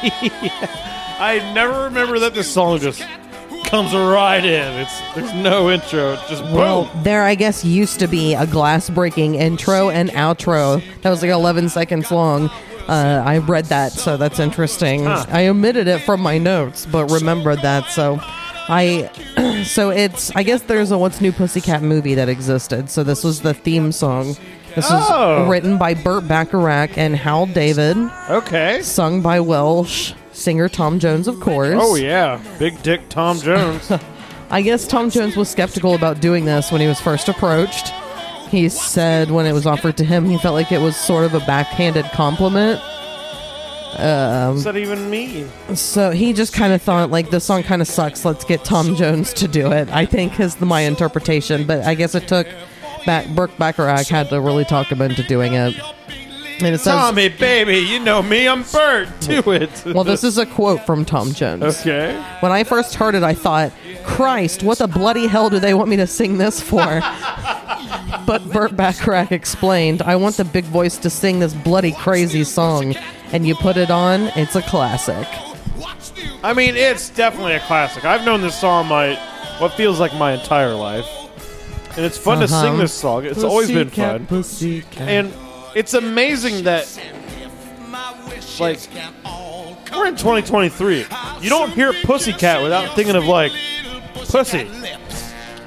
I 1.20 1.40
never 1.54 1.84
remember 1.84 2.18
that 2.20 2.34
this 2.34 2.50
song 2.50 2.78
just 2.78 3.02
comes 3.64 3.92
right 3.92 4.44
in. 4.44 4.74
It's 4.80 5.00
there's 5.14 5.32
no 5.34 5.70
intro. 5.70 6.12
It's 6.14 6.28
just 6.28 6.42
Well, 6.44 6.90
there, 7.02 7.24
I 7.24 7.34
guess, 7.34 7.64
used 7.64 7.98
to 8.00 8.06
be 8.06 8.34
a 8.34 8.46
glass 8.46 8.88
breaking 8.90 9.34
intro 9.34 9.90
and 9.90 10.10
outro 10.10 10.82
that 11.02 11.10
was 11.10 11.22
like 11.22 11.30
11 11.32 11.68
seconds 11.70 12.10
long. 12.10 12.48
Uh, 12.88 13.22
I 13.26 13.38
read 13.38 13.66
that, 13.66 13.92
so 13.92 14.16
that's 14.16 14.38
interesting. 14.38 15.06
I 15.06 15.48
omitted 15.48 15.88
it 15.88 15.98
from 16.02 16.20
my 16.22 16.38
notes, 16.38 16.86
but 16.86 17.10
remembered 17.10 17.58
that. 17.60 17.90
So 17.90 18.18
I, 18.68 19.62
so 19.66 19.90
it's, 19.90 20.30
I 20.36 20.42
guess 20.42 20.62
there's 20.62 20.90
a 20.90 20.98
What's 20.98 21.20
New 21.20 21.32
Pussycat 21.32 21.82
movie 21.82 22.14
that 22.14 22.28
existed. 22.28 22.90
So 22.90 23.02
this 23.04 23.24
was 23.24 23.40
the 23.40 23.54
theme 23.54 23.92
song. 23.92 24.36
This 24.74 24.90
was 24.90 25.06
Oh. 25.10 25.48
written 25.48 25.78
by 25.78 25.94
Burt 25.94 26.28
Bacharach 26.28 26.96
and 26.98 27.16
Hal 27.16 27.46
David, 27.46 27.96
Okay. 28.30 28.80
sung 28.82 29.22
by 29.22 29.40
Welsh 29.40 30.12
singer 30.32 30.68
Tom 30.68 30.98
Jones, 31.00 31.26
of 31.26 31.40
course. 31.40 31.78
Oh 31.80 31.96
yeah, 31.96 32.40
Big 32.58 32.80
Dick 32.82 33.08
Tom 33.08 33.38
Jones. 33.42 33.90
I 34.50 34.62
guess 34.62 34.86
Tom 34.86 35.10
Jones 35.10 35.36
was 35.36 35.48
skeptical 35.48 35.94
about 35.94 36.20
doing 36.20 36.44
this 36.44 36.70
when 36.70 36.80
he 36.80 36.86
was 36.86 37.00
first 37.00 37.28
approached. 37.28 37.88
He 38.50 38.68
said 38.68 39.30
when 39.30 39.46
it 39.46 39.52
was 39.52 39.66
offered 39.66 39.96
to 39.98 40.04
him, 40.04 40.24
he 40.26 40.38
felt 40.38 40.54
like 40.54 40.70
it 40.72 40.80
was 40.80 40.96
sort 40.96 41.24
of 41.24 41.34
a 41.34 41.40
backhanded 41.40 42.04
compliment. 42.12 42.80
Um, 43.98 44.52
What's 44.52 44.64
that 44.64 44.76
even 44.76 45.10
mean? 45.10 45.48
So 45.74 46.10
he 46.10 46.32
just 46.32 46.52
kind 46.52 46.72
of 46.72 46.80
thought, 46.80 47.10
like, 47.10 47.30
the 47.30 47.40
song 47.40 47.62
kind 47.64 47.82
of 47.82 47.88
sucks. 47.88 48.24
Let's 48.24 48.44
get 48.44 48.64
Tom 48.64 48.94
Jones 48.94 49.32
to 49.34 49.48
do 49.48 49.72
it. 49.72 49.88
I 49.90 50.06
think 50.06 50.38
is 50.38 50.54
the, 50.56 50.66
my 50.66 50.82
interpretation. 50.82 51.66
But 51.66 51.84
I 51.84 51.94
guess 51.94 52.14
it 52.14 52.28
took 52.28 52.46
back 53.06 53.28
Burt 53.34 53.56
Bacharach 53.58 54.06
had 54.06 54.28
to 54.30 54.40
really 54.40 54.64
talk 54.64 54.92
him 54.92 55.02
into 55.02 55.22
doing 55.24 55.54
it. 55.54 55.74
And 56.60 56.74
it 56.74 56.78
says, 56.78 56.92
Tommy, 56.92 57.28
baby, 57.28 57.78
you 57.78 58.00
know 58.00 58.20
me. 58.20 58.48
I'm 58.48 58.64
Bert. 58.64 59.08
Do 59.20 59.52
it. 59.52 59.84
well, 59.86 60.02
this 60.02 60.24
is 60.24 60.38
a 60.38 60.46
quote 60.46 60.84
from 60.84 61.04
Tom 61.04 61.32
Jones. 61.32 61.62
okay. 61.62 62.20
When 62.40 62.50
I 62.50 62.64
first 62.64 62.96
heard 62.96 63.14
it, 63.14 63.22
I 63.22 63.32
thought, 63.32 63.72
Christ, 64.04 64.64
what 64.64 64.78
the 64.78 64.88
bloody 64.88 65.28
hell 65.28 65.50
do 65.50 65.60
they 65.60 65.72
want 65.74 65.88
me 65.88 65.96
to 65.96 66.06
sing 66.06 66.38
this 66.38 66.60
for? 66.60 66.78
but 68.26 68.42
Burt 68.52 68.76
Bacharach 68.76 69.30
explained, 69.30 70.02
I 70.02 70.16
want 70.16 70.36
the 70.36 70.44
big 70.44 70.64
voice 70.64 70.96
to 70.98 71.10
sing 71.10 71.38
this 71.38 71.54
bloody 71.54 71.92
crazy 71.92 72.42
song. 72.42 72.96
And 73.32 73.46
you 73.46 73.54
put 73.54 73.76
it 73.76 73.90
on, 73.90 74.22
it's 74.36 74.56
a 74.56 74.62
classic. 74.62 75.26
I 76.42 76.52
mean, 76.54 76.76
it's 76.76 77.10
definitely 77.10 77.54
a 77.54 77.60
classic. 77.60 78.04
I've 78.04 78.24
known 78.24 78.40
this 78.40 78.58
song 78.58 78.86
my 78.86 79.14
what 79.58 79.72
feels 79.74 79.98
like 80.00 80.14
my 80.14 80.32
entire 80.32 80.72
life, 80.74 81.06
and 81.96 82.04
it's 82.06 82.16
fun 82.16 82.38
to 82.38 82.44
Uh-huh. 82.44 82.62
sing 82.62 82.78
this 82.78 82.92
song. 82.94 83.24
It's 83.24 83.42
always 83.42 83.68
been 83.70 83.90
fun, 83.90 84.26
and 84.98 85.32
it's 85.74 85.94
amazing 85.94 86.62
that 86.64 86.86
like 88.60 88.78
we're 89.94 90.06
in 90.06 90.16
2023. 90.16 91.06
You 91.40 91.50
don't 91.50 91.72
hear 91.72 91.92
Pussycat 92.04 92.62
without 92.62 92.94
thinking 92.94 93.16
of 93.16 93.24
like 93.26 93.52
pussy. 94.14 94.70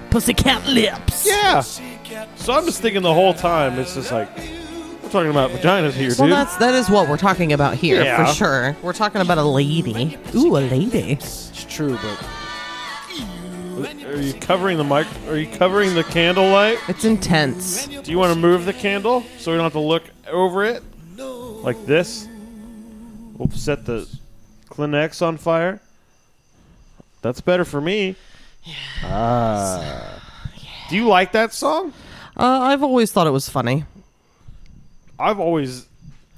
Pussycat 0.10 0.66
lips. 0.68 1.28
Yeah. 1.28 1.62
So 2.36 2.54
I'm 2.54 2.66
just 2.66 2.82
thinking 2.82 3.02
the 3.02 3.14
whole 3.14 3.34
time. 3.34 3.78
It's 3.80 3.96
just 3.96 4.12
like 4.12 4.30
talking 5.12 5.30
about 5.30 5.52
vaginas 5.52 5.92
here, 5.94 6.12
Well, 6.18 6.28
dude. 6.28 6.32
that's 6.38 6.56
that 6.58 6.74
is 6.74 6.90
what 6.90 7.08
we're 7.10 7.18
talking 7.18 7.54
about 7.54 7.76
here 7.76 8.04
Yeah. 8.04 8.26
for 8.26 8.34
sure. 8.34 8.76
We're 8.82 8.94
talking 8.94 9.22
about 9.22 9.38
a 9.38 9.44
lady. 9.44 10.18
Ooh, 10.36 10.58
a 10.58 10.60
lady. 10.60 11.12
It's 11.12 11.52
true, 11.70 11.98
but 12.02 12.26
are 14.06 14.22
you 14.22 14.34
covering 14.36 14.78
the 14.78 14.84
mic? 14.84 15.08
Are 15.28 15.38
you 15.38 15.48
covering 15.48 15.96
the 15.96 16.04
candlelight? 16.04 16.78
It's 16.88 17.04
intense. 17.06 17.88
Do 17.88 18.12
you 18.12 18.18
want 18.18 18.34
to 18.34 18.40
move 18.40 18.66
the 18.66 18.74
candle 18.74 19.24
so 19.38 19.52
we 19.52 19.58
don't 19.58 19.64
have 19.66 19.74
to 19.74 19.80
look 19.80 20.04
over 20.30 20.64
it? 20.64 20.84
Like 21.18 21.86
this? 21.86 22.28
We'll 23.38 23.50
set 23.52 23.86
the 23.86 24.08
Kleenex 24.70 25.22
on 25.22 25.38
fire. 25.38 25.80
That's 27.22 27.42
better 27.42 27.66
for 27.66 27.82
me. 27.82 28.16
Ah. 29.04 30.22
Do 30.90 30.96
you 30.96 31.08
like 31.08 31.32
that 31.34 31.54
song? 31.54 31.94
Uh, 32.38 32.60
I've 32.62 32.84
always 32.84 33.12
thought 33.12 33.28
it 33.28 33.32
was 33.32 33.50
funny. 33.50 33.86
I've 35.22 35.40
always. 35.40 35.88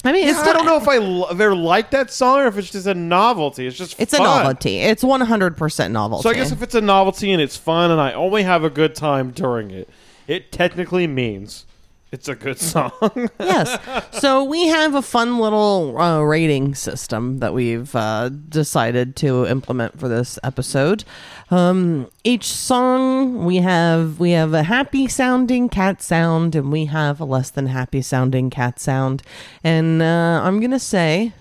I 0.06 0.12
mean, 0.12 0.28
it's 0.28 0.38
I 0.40 0.52
don't 0.52 0.66
know 0.66 0.76
if 0.78 0.88
I 0.88 0.98
l- 0.98 1.30
if 1.30 1.40
I 1.40 1.46
like 1.48 1.92
that 1.92 2.12
song 2.12 2.40
or 2.42 2.48
if 2.48 2.58
it's 2.58 2.70
just 2.72 2.88
a 2.88 2.94
novelty. 2.94 3.66
It's 3.68 3.78
just 3.78 3.98
It's 4.00 4.14
a 4.14 4.18
fun. 4.18 4.26
novelty. 4.26 4.80
It's 4.80 5.02
100% 5.04 5.92
novelty. 5.92 6.24
So 6.24 6.30
I 6.30 6.34
guess 6.34 6.52
if 6.52 6.62
it's 6.62 6.76
a 6.76 6.82
novelty 6.82 7.32
and 7.32 7.42
it's 7.42 7.56
fun 7.56 7.90
and 7.90 8.02
I 8.02 8.12
only 8.12 8.44
have 8.44 8.64
a 8.66 8.70
good 8.70 8.96
time 8.96 9.32
during 9.32 9.72
it, 9.72 9.90
it 10.28 10.52
technically 10.52 11.08
means 11.08 11.66
it's 12.14 12.30
a 12.30 12.36
good 12.36 12.60
song. 12.74 12.92
yes. 13.40 13.78
So 14.22 14.44
we 14.44 14.68
have 14.68 14.94
a 14.94 15.02
fun 15.02 15.40
little 15.40 15.98
uh, 16.00 16.22
rating 16.22 16.76
system 16.76 17.40
that 17.40 17.54
we've 17.56 17.94
uh, 17.96 18.30
decided 18.30 19.16
to 19.18 19.48
implement 19.48 20.00
for 20.00 20.08
this 20.08 20.38
episode. 20.44 21.04
Um, 21.50 22.08
each 22.24 22.46
song 22.46 23.46
we 23.46 23.58
have 23.58 24.20
we 24.20 24.32
have 24.32 24.54
a 24.54 24.64
happy 24.64 25.08
sounding 25.08 25.70
cat 25.70 26.02
sound 26.02 26.56
and 26.56 26.72
we 26.72 26.86
have 26.86 27.20
a 27.20 27.26
less 27.26 27.50
than 27.50 27.66
happy 27.66 28.02
sounding 28.04 28.50
cat 28.52 28.80
sound. 28.80 29.24
And 29.64 30.02
uh, 30.02 30.42
I'm 30.44 30.60
gonna 30.62 30.80
say 30.80 31.34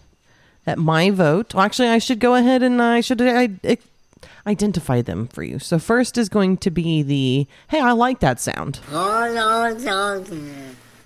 that 0.65 0.79
my 0.79 1.11
vote. 1.11 1.55
Well, 1.55 1.65
actually, 1.65 1.89
I 1.89 1.99
should 1.99 2.19
go 2.19 2.35
ahead 2.35 2.63
and 2.63 2.81
I 2.81 3.03
should 3.03 3.21
I, 3.21 3.51
identify 4.47 5.03
them 5.03 5.29
for 5.29 5.43
you. 5.43 5.59
So 5.59 5.79
first 5.79 6.19
is 6.19 6.29
going 6.29 6.57
to 6.59 6.71
be 6.71 7.03
the 7.03 7.47
hey, 7.69 7.81
I 7.81 7.93
like 7.93 8.21
that 8.21 8.41
sound. 8.41 8.81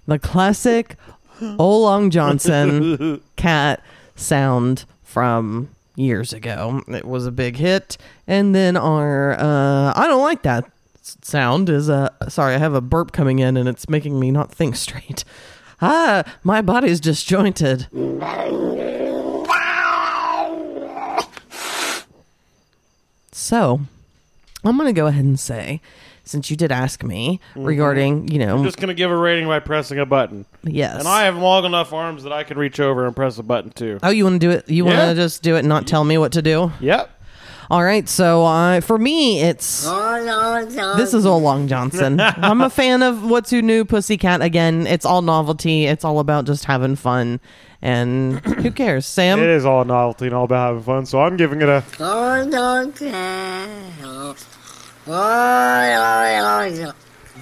the 0.07 0.19
classic 0.19 0.97
Olong 1.41 2.11
Johnson 2.11 3.21
cat 3.37 3.83
sound 4.15 4.85
from 5.03 5.69
years 5.97 6.33
ago. 6.33 6.83
It 6.89 7.05
was 7.05 7.27
a 7.27 7.33
big 7.33 7.57
hit. 7.57 7.97
And 8.27 8.55
then 8.55 8.77
our 8.77 9.33
uh, 9.33 9.93
I 9.95 10.07
don't 10.07 10.23
like 10.23 10.43
that 10.43 10.71
sound 11.23 11.69
is 11.69 11.89
uh 11.89 12.09
sorry, 12.29 12.55
I 12.55 12.59
have 12.59 12.75
a 12.75 12.81
burp 12.81 13.13
coming 13.13 13.39
in 13.39 13.57
and 13.57 13.69
it's 13.69 13.89
making 13.89 14.19
me 14.19 14.31
not 14.31 14.51
think 14.53 14.77
straight. 14.87 15.25
Ah, 15.83 16.25
my 16.43 16.63
body's 16.63 17.01
disjointed. 17.01 17.87
So, 23.37 23.83
I'm 24.65 24.79
going 24.79 24.89
to 24.89 24.99
go 24.99 25.09
ahead 25.09 25.25
and 25.25 25.39
say 25.39 25.83
since 26.25 26.51
you 26.51 26.57
did 26.57 26.73
ask 26.73 27.05
me 27.05 27.39
regarding, 27.55 28.29
you 28.29 28.39
know, 28.39 28.57
I'm 28.57 28.65
just 28.65 28.79
gonna 28.79 28.95
give 28.95 29.11
a 29.11 29.17
rating 29.17 29.47
by 29.47 29.61
pressing 29.61 29.99
a 29.99 30.07
button, 30.07 30.45
yes. 30.65 30.99
and 30.99 31.07
I 31.07 31.25
have 31.25 31.37
long 31.37 31.65
enough 31.65 31.93
arms 31.93 32.25
that 32.25 32.33
I 32.33 32.43
can 32.43 32.59
reach 32.59 32.81
over 32.81 33.07
and 33.07 33.15
press 33.15 33.39
a 33.39 33.43
button 33.45 33.71
too. 33.71 34.01
Oh, 34.03 34.11
you 34.11 34.25
want 34.25 34.41
to 34.41 34.47
do 34.47 34.51
it? 34.51 34.69
You 34.69 34.85
want 34.85 34.97
to 34.97 35.15
just 35.15 35.43
do 35.43 35.55
it 35.55 35.61
and 35.61 35.69
not 35.69 35.87
tell 35.87 36.03
me 36.03 36.19
what 36.19 36.33
to 36.33 36.43
do? 36.43 36.73
Yep. 36.81 37.13
All 37.71 37.83
right. 37.83 38.09
So, 38.09 38.45
uh, 38.45 38.81
for 38.81 38.99
me, 38.99 39.41
it's 39.43 39.83
this 39.83 41.15
is 41.15 41.25
Olong 41.25 41.69
Johnson. 41.69 42.21
I'm 42.21 42.61
a 42.61 42.71
fan 42.71 43.03
of 43.03 43.29
What's 43.29 43.51
Who 43.51 43.63
New 43.63 43.85
Pussycat. 43.85 44.43
Again, 44.43 44.87
it's 44.87 45.05
all 45.05 45.23
novelty. 45.23 45.87
It's 45.87 46.05
all 46.05 46.19
about 46.19 46.47
just 46.47 46.65
having 46.65 46.97
fun. 46.97 47.41
And 47.87 48.41
who 48.45 48.73
cares, 48.73 49.07
Sam? 49.07 49.39
It 49.39 49.49
is 49.49 49.65
all 49.65 49.85
novelty 49.85 50.27
and 50.27 50.35
all 50.35 50.43
about 50.45 50.71
having 50.71 50.83
fun, 50.83 51.07
so 51.07 51.21
I'm 51.21 51.37
giving 51.37 51.63
it 51.63 51.69
a. 51.69 51.85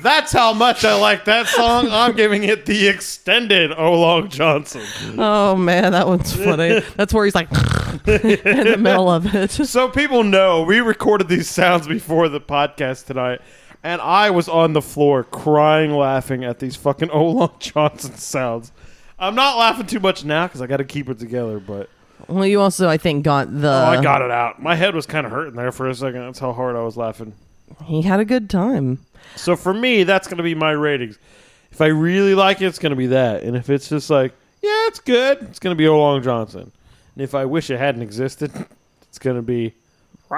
That's 0.02 0.32
how 0.32 0.52
much 0.52 0.84
I 0.84 0.96
like 0.96 1.24
that 1.24 1.46
song. 1.46 1.88
I'm 1.90 2.14
giving 2.14 2.44
it 2.44 2.66
the 2.66 2.88
extended 2.88 3.70
Olong 3.70 4.28
Johnson. 4.28 4.82
Oh 5.18 5.56
man, 5.56 5.92
that 5.92 6.06
one's 6.06 6.36
funny. 6.44 6.80
That's 6.94 7.14
where 7.14 7.24
he's 7.24 7.34
like 7.34 7.50
in 8.06 8.64
the 8.66 8.76
middle 8.78 9.08
of 9.08 9.34
it. 9.34 9.50
So 9.66 9.88
people 9.88 10.24
know 10.24 10.62
we 10.62 10.80
recorded 10.80 11.28
these 11.28 11.48
sounds 11.48 11.88
before 11.88 12.28
the 12.28 12.40
podcast 12.40 13.06
tonight, 13.06 13.40
and 13.82 13.98
I 14.02 14.28
was 14.28 14.50
on 14.50 14.74
the 14.74 14.82
floor 14.82 15.24
crying, 15.24 15.92
laughing 15.92 16.44
at 16.44 16.58
these 16.58 16.76
fucking 16.76 17.08
Olong 17.08 17.58
Johnson 17.60 18.14
sounds. 18.16 18.72
I'm 19.24 19.34
not 19.34 19.56
laughing 19.58 19.86
too 19.86 20.00
much 20.00 20.24
now 20.24 20.46
because 20.46 20.60
I 20.62 20.66
got 20.66 20.76
to 20.78 20.84
keep 20.84 21.08
it 21.08 21.18
together, 21.18 21.58
but 21.58 21.88
Well, 22.28 22.46
you 22.46 22.60
also, 22.60 22.88
I 22.88 22.96
think, 22.96 23.24
got 23.24 23.52
the. 23.52 23.68
oh, 23.68 23.84
I 23.98 24.02
got 24.02 24.22
it 24.22 24.30
out. 24.30 24.62
My 24.62 24.74
head 24.74 24.94
was 24.94 25.06
kind 25.06 25.26
of 25.26 25.32
hurting 25.32 25.54
there 25.56 25.72
for 25.72 25.88
a 25.88 25.94
second. 25.94 26.20
That's 26.20 26.38
how 26.38 26.52
hard 26.52 26.76
I 26.76 26.82
was 26.82 26.96
laughing. 26.96 27.34
He 27.84 28.02
had 28.02 28.20
a 28.20 28.24
good 28.24 28.48
time. 28.50 29.04
So 29.36 29.56
for 29.56 29.72
me, 29.74 30.04
that's 30.04 30.28
going 30.28 30.36
to 30.36 30.42
be 30.44 30.54
my 30.54 30.70
ratings. 30.72 31.18
If 31.72 31.80
I 31.80 31.86
really 31.86 32.34
like 32.34 32.60
it, 32.60 32.66
it's 32.66 32.78
going 32.78 32.90
to 32.90 32.96
be 32.96 33.08
that. 33.08 33.42
And 33.42 33.56
if 33.56 33.68
it's 33.70 33.88
just 33.88 34.10
like, 34.10 34.32
yeah, 34.62 34.86
it's 34.88 35.00
good, 35.00 35.38
it's 35.42 35.58
going 35.58 35.74
to 35.74 35.78
be 35.78 35.84
Olong 35.84 36.22
Johnson. 36.22 36.70
And 37.14 37.22
if 37.24 37.34
I 37.34 37.44
wish 37.46 37.70
it 37.70 37.78
hadn't 37.78 38.02
existed, 38.02 38.52
it's 39.02 39.18
going 39.18 39.36
to 39.36 39.42
be. 39.42 39.74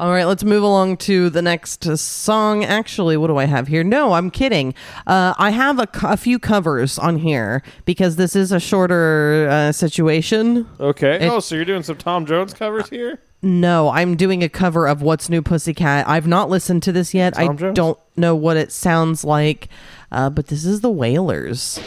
All 0.00 0.08
right, 0.12 0.24
let's 0.24 0.44
move 0.44 0.62
along 0.62 0.96
to 0.96 1.28
the 1.28 1.42
next 1.42 1.84
song. 1.98 2.64
Actually, 2.64 3.18
what 3.18 3.26
do 3.26 3.36
I 3.36 3.44
have 3.44 3.68
here? 3.68 3.84
No, 3.84 4.12
I'm 4.14 4.30
kidding. 4.30 4.72
Uh, 5.06 5.34
I 5.36 5.50
have 5.50 5.78
a, 5.78 5.86
a 6.04 6.16
few 6.16 6.38
covers 6.38 6.98
on 6.98 7.18
here 7.18 7.62
because 7.84 8.16
this 8.16 8.34
is 8.34 8.50
a 8.50 8.58
shorter 8.58 9.46
uh, 9.50 9.72
situation. 9.72 10.66
Okay. 10.80 11.16
It- 11.26 11.30
oh, 11.30 11.40
so 11.40 11.54
you're 11.54 11.66
doing 11.66 11.82
some 11.82 11.98
Tom 11.98 12.24
Jones 12.24 12.54
covers 12.54 12.88
here? 12.88 13.18
No, 13.42 13.90
I'm 13.90 14.16
doing 14.16 14.42
a 14.42 14.48
cover 14.48 14.88
of 14.88 15.02
What's 15.02 15.28
New 15.28 15.42
Pussycat. 15.42 16.08
I've 16.08 16.26
not 16.26 16.48
listened 16.48 16.82
to 16.84 16.92
this 16.92 17.12
yet. 17.12 17.38
I 17.38 17.48
Jones? 17.48 17.76
don't 17.76 17.98
know 18.16 18.34
what 18.34 18.56
it 18.56 18.72
sounds 18.72 19.22
like, 19.22 19.68
uh, 20.10 20.30
but 20.30 20.46
this 20.46 20.64
is 20.64 20.80
the 20.80 20.90
Wailers. 20.90 21.78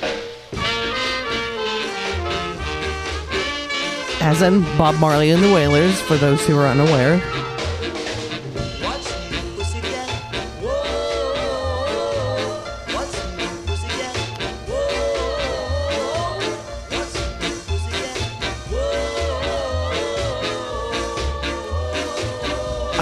As 4.22 4.44
in 4.44 4.62
Bob 4.78 5.00
Marley 5.00 5.32
and 5.32 5.44
the 5.44 5.52
Wailers, 5.52 6.00
for 6.02 6.16
those 6.16 6.46
who 6.46 6.60
are 6.60 6.68
unaware. 6.68 7.20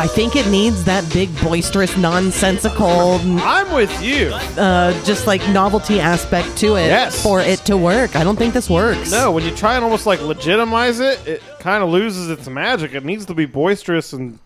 I 0.02 0.08
think 0.08 0.36
it 0.36 0.48
needs 0.48 0.84
that 0.86 1.08
big, 1.14 1.30
boisterous, 1.42 1.96
nonsensical, 1.96 3.20
I'm 3.44 3.72
with 3.72 4.02
you. 4.02 4.30
uh, 4.60 4.94
just 5.04 5.28
like 5.28 5.48
novelty 5.50 6.00
aspect 6.00 6.58
to 6.58 6.76
it 6.76 6.88
Yes. 6.88 7.22
for 7.22 7.40
it 7.40 7.60
to 7.66 7.78
work. 7.78 8.16
I 8.16 8.24
don't 8.24 8.36
think 8.36 8.56
this 8.56 8.68
works. 8.68 9.12
No, 9.12 9.32
when 9.32 9.44
you 9.44 9.56
try 9.56 9.76
and 9.76 9.84
almost 9.84 10.08
like 10.08 10.20
legitimize 10.22 11.00
it, 11.00 11.26
it 11.28 11.44
kind 11.60 11.84
of 11.84 11.90
loses 11.90 12.32
its 12.32 12.50
magic. 12.50 12.96
It 12.96 13.06
needs 13.06 13.26
to 13.28 13.36
be 13.36 13.46
boisterous 13.46 14.12
and 14.12 14.40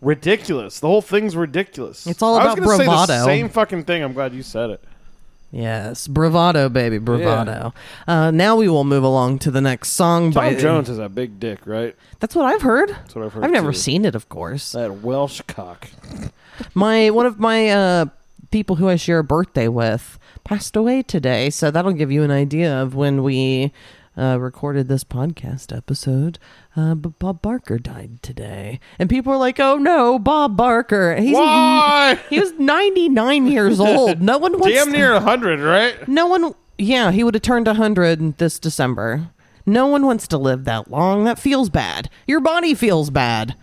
ridiculous. 0.00 0.80
The 0.80 0.88
whole 0.88 1.02
thing's 1.02 1.36
ridiculous. 1.36 2.06
It's 2.06 2.22
all 2.22 2.34
I 2.36 2.44
was 2.46 2.54
about 2.54 2.64
gonna 2.64 2.76
Say 2.78 2.84
the 2.84 2.90
bravado. 2.90 3.24
same 3.26 3.48
fucking 3.50 3.84
thing. 3.84 4.02
I'm 4.02 4.14
glad 4.14 4.32
you 4.32 4.42
said 4.42 4.70
it. 4.70 4.82
Yes, 5.52 6.08
bravado, 6.08 6.70
baby, 6.70 6.96
bravado. 6.96 7.74
Uh, 8.08 8.30
now 8.30 8.56
we 8.56 8.70
will 8.70 8.84
move 8.84 9.04
along 9.04 9.40
to 9.40 9.50
the 9.50 9.60
next 9.60 9.90
song. 9.90 10.32
Tom 10.32 10.42
by 10.42 10.54
Jones 10.54 10.88
is 10.88 10.98
a 10.98 11.10
big 11.10 11.38
dick, 11.38 11.66
right? 11.66 11.94
That's 12.20 12.34
what 12.34 12.46
I've 12.46 12.62
heard. 12.62 12.88
That's 12.88 13.14
what 13.14 13.26
I've 13.26 13.34
heard. 13.34 13.44
I've 13.44 13.50
never 13.50 13.72
too. 13.72 13.78
seen 13.78 14.06
it, 14.06 14.14
of 14.14 14.30
course. 14.30 14.72
that 14.72 15.02
Welsh 15.02 15.42
cock. 15.42 15.88
My 16.72 17.10
one 17.10 17.26
of 17.26 17.38
my 17.38 17.68
uh, 17.68 18.06
people 18.50 18.76
who 18.76 18.88
I 18.88 18.96
share 18.96 19.18
a 19.18 19.24
birthday 19.24 19.68
with 19.68 20.18
passed 20.42 20.74
away 20.74 21.02
today, 21.02 21.50
so 21.50 21.70
that'll 21.70 21.92
give 21.92 22.10
you 22.10 22.22
an 22.22 22.30
idea 22.30 22.80
of 22.80 22.94
when 22.94 23.22
we 23.22 23.74
uh, 24.16 24.38
recorded 24.38 24.88
this 24.88 25.04
podcast 25.04 25.76
episode. 25.76 26.38
Uh, 26.76 26.94
but 26.94 27.18
Bob 27.18 27.42
Barker 27.42 27.78
died 27.78 28.22
today, 28.22 28.80
and 28.98 29.08
people 29.08 29.32
are 29.32 29.38
like, 29.38 29.58
"Oh 29.60 29.76
no, 29.76 30.18
Bob 30.18 30.56
Barker! 30.56 31.16
He's 31.16 31.34
Why? 31.34 32.18
he 32.30 32.40
was 32.40 32.52
ninety 32.52 33.08
nine 33.08 33.46
years 33.46 33.80
old. 33.80 34.20
No 34.20 34.38
one 34.38 34.58
wants 34.58 34.74
Damn 34.76 34.92
near 34.92 35.18
hundred, 35.20 35.60
right? 35.60 36.06
No 36.08 36.26
one. 36.26 36.54
Yeah, 36.78 37.12
he 37.12 37.22
would 37.22 37.34
have 37.34 37.42
turned 37.42 37.66
100 37.66 38.38
this 38.38 38.58
December. 38.58 39.28
No 39.64 39.86
one 39.86 40.04
wants 40.04 40.26
to 40.28 40.38
live 40.38 40.64
that 40.64 40.90
long. 40.90 41.24
That 41.24 41.38
feels 41.38 41.68
bad. 41.68 42.10
Your 42.26 42.40
body 42.40 42.74
feels 42.74 43.10
bad. 43.10 43.54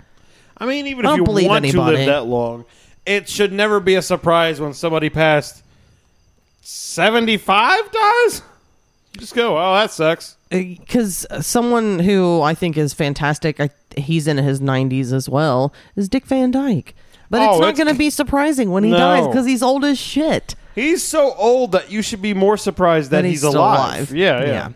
I 0.58 0.66
mean, 0.66 0.88
even 0.88 1.06
I 1.06 1.14
if 1.14 1.18
you 1.18 1.24
believe 1.26 1.48
want 1.48 1.66
to 1.66 1.82
live 1.82 2.06
that 2.06 2.26
long, 2.28 2.66
it 3.06 3.28
should 3.28 3.52
never 3.52 3.80
be 3.80 3.96
a 3.96 4.02
surprise 4.02 4.62
when 4.62 4.74
somebody 4.74 5.10
past 5.10 5.64
seventy-five 6.62 7.92
dies. 7.92 8.42
You 9.14 9.20
just 9.20 9.36
go, 9.36 9.58
oh, 9.58 9.74
that 9.74 9.92
sucks. 9.92 10.38
Because 10.50 11.28
someone 11.42 12.00
who 12.00 12.42
I 12.42 12.54
think 12.56 12.76
is 12.78 12.94
fantastic, 12.94 13.60
I, 13.60 13.70
he's 13.96 14.28
in 14.28 14.38
his 14.38 14.60
90s 14.62 15.14
as 15.14 15.30
well, 15.30 15.74
is 15.96 16.10
Dick 16.10 16.26
Van 16.26 16.50
Dyke. 16.52 16.96
But 17.30 17.42
Oh, 17.42 17.52
it's 17.52 17.62
not 17.62 17.76
going 17.76 17.94
to 17.94 17.98
be 17.98 18.10
surprising 18.10 18.72
when 18.72 18.84
he 18.84 18.90
No. 18.92 18.98
dies 18.98 19.28
because 19.28 19.46
he's 19.46 19.62
old 19.62 19.86
as 19.86 20.00
shit. 20.00 20.56
He's 20.74 21.04
so 21.04 21.34
old 21.36 21.72
that 21.74 21.92
you 21.92 22.02
should 22.02 22.22
be 22.22 22.34
more 22.34 22.58
surprised 22.58 23.12
that, 23.12 23.22
That 23.22 23.28
he's, 23.28 23.40
still 23.40 23.56
alive. 23.56 24.12
Yeah, 24.12 24.42
yeah. 24.42 24.46
yeah. 24.48 24.70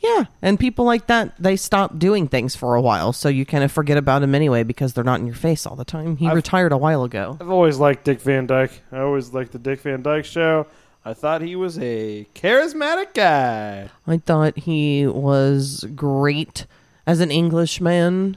Yeah, 0.00 0.24
and 0.42 0.58
people 0.58 0.84
like 0.84 1.06
that, 1.06 1.32
they 1.38 1.54
stop 1.54 1.96
doing 1.96 2.26
things 2.26 2.56
for 2.56 2.74
a 2.74 2.80
while, 2.82 3.12
so 3.12 3.28
you 3.28 3.46
kind 3.46 3.62
of 3.62 3.70
forget 3.70 3.96
about 3.96 4.20
him 4.24 4.34
anyway 4.34 4.64
because 4.64 4.94
they're 4.94 5.04
not 5.04 5.20
in 5.20 5.26
your 5.26 5.36
face 5.36 5.64
all 5.64 5.76
the 5.76 5.84
time. 5.84 6.16
He 6.16 6.26
I've- 6.26 6.34
retired 6.34 6.72
a 6.72 6.76
while 6.76 7.04
ago. 7.04 7.38
I've 7.40 7.48
always 7.50 7.78
liked 7.78 8.04
Dick 8.04 8.20
Van 8.20 8.46
Dyke. 8.48 8.82
I 8.90 8.98
always 8.98 9.32
liked 9.32 9.52
the 9.52 9.60
Dick 9.60 9.80
Van 9.82 10.02
Dyke 10.02 10.24
show. 10.24 10.66
I 11.04 11.14
thought 11.14 11.42
he 11.42 11.56
was 11.56 11.78
a 11.78 12.26
charismatic 12.34 13.12
guy. 13.14 13.88
I 14.06 14.18
thought 14.18 14.56
he 14.58 15.06
was 15.06 15.84
great 15.96 16.66
as 17.06 17.18
an 17.20 17.30
Englishman, 17.32 18.36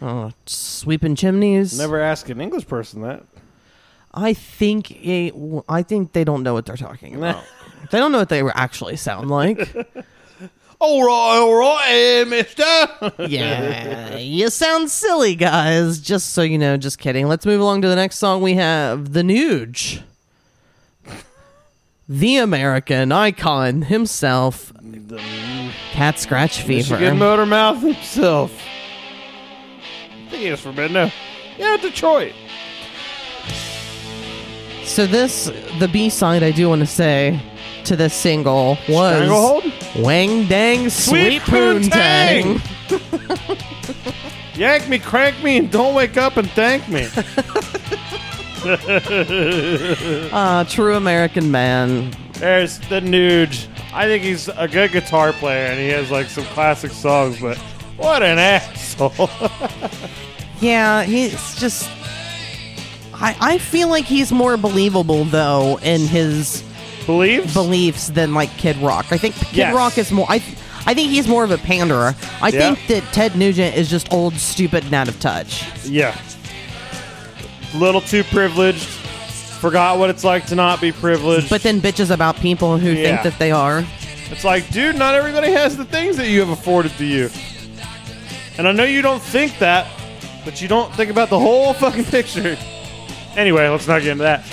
uh, 0.00 0.30
sweeping 0.46 1.16
chimneys. 1.16 1.76
Never 1.76 2.00
ask 2.00 2.28
an 2.28 2.40
English 2.40 2.68
person 2.68 3.02
that. 3.02 3.24
I 4.14 4.34
think 4.34 4.92
it, 5.04 5.34
I 5.68 5.82
think 5.82 6.12
they 6.12 6.22
don't 6.24 6.42
know 6.42 6.54
what 6.54 6.64
they're 6.66 6.76
talking 6.76 7.14
about. 7.16 7.42
they 7.90 7.98
don't 7.98 8.12
know 8.12 8.18
what 8.18 8.28
they 8.28 8.42
actually 8.54 8.96
sound 8.96 9.28
like. 9.30 9.74
All 10.78 11.02
right, 11.06 11.38
all 11.40 11.54
right, 11.58 12.24
mister. 12.28 12.62
yeah, 13.26 14.18
you 14.18 14.50
sound 14.50 14.90
silly, 14.90 15.34
guys. 15.34 15.98
Just 15.98 16.34
so 16.34 16.42
you 16.42 16.58
know, 16.58 16.76
just 16.76 16.98
kidding. 16.98 17.28
Let's 17.28 17.46
move 17.46 17.62
along 17.62 17.80
to 17.80 17.88
the 17.88 17.96
next 17.96 18.16
song. 18.18 18.42
We 18.42 18.54
have 18.56 19.14
the 19.14 19.22
Nuge, 19.22 20.02
the 22.08 22.36
American 22.36 23.12
icon 23.12 23.82
himself, 23.82 24.72
Cat 25.92 26.18
Scratch 26.18 26.66
Michigan 26.66 26.98
Fever. 26.98 27.14
Motor 27.14 27.46
Mouth 27.46 27.80
himself. 27.80 28.52
I 30.26 30.30
think 30.30 30.42
he 30.42 30.50
was 30.50 30.60
from 30.60 30.76
no. 30.76 31.10
Yeah, 31.58 31.76
Detroit. 31.76 32.32
So 34.84 35.06
this, 35.06 35.50
the 35.78 35.88
B 35.88 36.08
side, 36.08 36.42
I 36.42 36.52
do 36.52 36.68
want 36.68 36.80
to 36.80 36.86
say 36.86 37.40
to 37.84 37.96
this 37.96 38.14
single 38.14 38.78
was 38.88 39.64
Wang 39.96 40.46
Dang 40.46 40.90
Sweet, 40.90 41.42
Poon 41.42 41.82
Poontang. 41.82 42.60
Yank 44.56 44.88
me, 44.88 44.98
crank 44.98 45.42
me, 45.42 45.58
and 45.58 45.70
don't 45.70 45.94
wake 45.94 46.16
up 46.16 46.36
and 46.36 46.48
thank 46.50 46.88
me. 46.88 47.08
Uh, 50.32 50.64
true 50.64 50.94
American 50.94 51.50
man. 51.50 52.10
There's 52.34 52.78
the 52.80 53.00
Nuge. 53.00 53.66
I 53.92 54.06
think 54.06 54.22
he's 54.22 54.48
a 54.48 54.68
good 54.68 54.92
guitar 54.92 55.32
player 55.32 55.66
and 55.66 55.78
he 55.80 55.88
has 55.88 56.10
like 56.10 56.26
some 56.26 56.44
classic 56.46 56.90
songs, 56.90 57.40
but 57.40 57.56
what 57.96 58.22
an 58.22 58.38
asshole. 58.38 59.30
Yeah, 60.58 61.02
he's 61.02 61.54
just. 61.56 61.86
I, 63.12 63.36
I 63.40 63.58
feel 63.58 63.88
like 63.88 64.06
he's 64.06 64.32
more 64.32 64.56
believable 64.56 65.24
though 65.24 65.78
in 65.82 66.00
his 66.00 66.64
Believes? 67.04 67.52
beliefs 67.52 68.08
than 68.08 68.32
like 68.32 68.48
Kid 68.56 68.76
Rock. 68.78 69.04
I 69.10 69.18
think 69.18 69.34
Kid 69.34 69.54
Yes. 69.56 69.74
Rock 69.74 69.98
is 69.98 70.10
more. 70.10 70.24
I 70.30 70.36
I 70.86 70.94
think 70.94 71.10
he's 71.10 71.28
more 71.28 71.44
of 71.44 71.50
a 71.50 71.58
panderer. 71.58 72.14
I 72.40 72.48
Yeah. 72.48 72.74
think 72.74 72.86
that 72.88 73.02
Ted 73.12 73.36
Nugent 73.36 73.76
is 73.76 73.90
just 73.90 74.10
old, 74.10 74.32
stupid, 74.36 74.84
and 74.86 74.94
out 74.94 75.08
of 75.08 75.20
touch. 75.20 75.62
yeah. 75.84 76.16
Little 77.74 78.00
too 78.00 78.24
privileged. 78.24 78.84
Forgot 79.60 79.98
what 79.98 80.10
it's 80.10 80.24
like 80.24 80.46
to 80.46 80.54
not 80.54 80.80
be 80.80 80.92
privileged. 80.92 81.50
But 81.50 81.62
then 81.62 81.80
bitches 81.80 82.10
about 82.10 82.36
people 82.36 82.78
who 82.78 82.90
Yeah. 82.90 83.02
think 83.22 83.22
that 83.22 83.38
they 83.38 83.50
are. 83.50 83.84
It's 84.30 84.44
like, 84.44 84.68
dude, 84.70 84.96
not 84.96 85.14
everybody 85.14 85.52
has 85.52 85.76
the 85.76 85.84
things 85.84 86.16
that 86.16 86.28
you 86.28 86.40
have 86.40 86.48
afforded 86.50 86.92
to 86.98 87.04
you. 87.04 87.30
And 88.58 88.66
I 88.66 88.72
know 88.72 88.84
you 88.84 89.02
don't 89.02 89.22
think 89.22 89.58
that, 89.58 89.86
but 90.44 90.60
you 90.62 90.68
don't 90.68 90.92
think 90.94 91.10
about 91.10 91.28
the 91.30 91.38
whole 91.38 91.72
fucking 91.82 92.04
picture. 92.04 92.56
Anyway, 93.36 93.68
let's 93.68 93.86
not 93.86 94.02
get 94.02 94.12
into 94.12 94.24
that. 94.24 94.44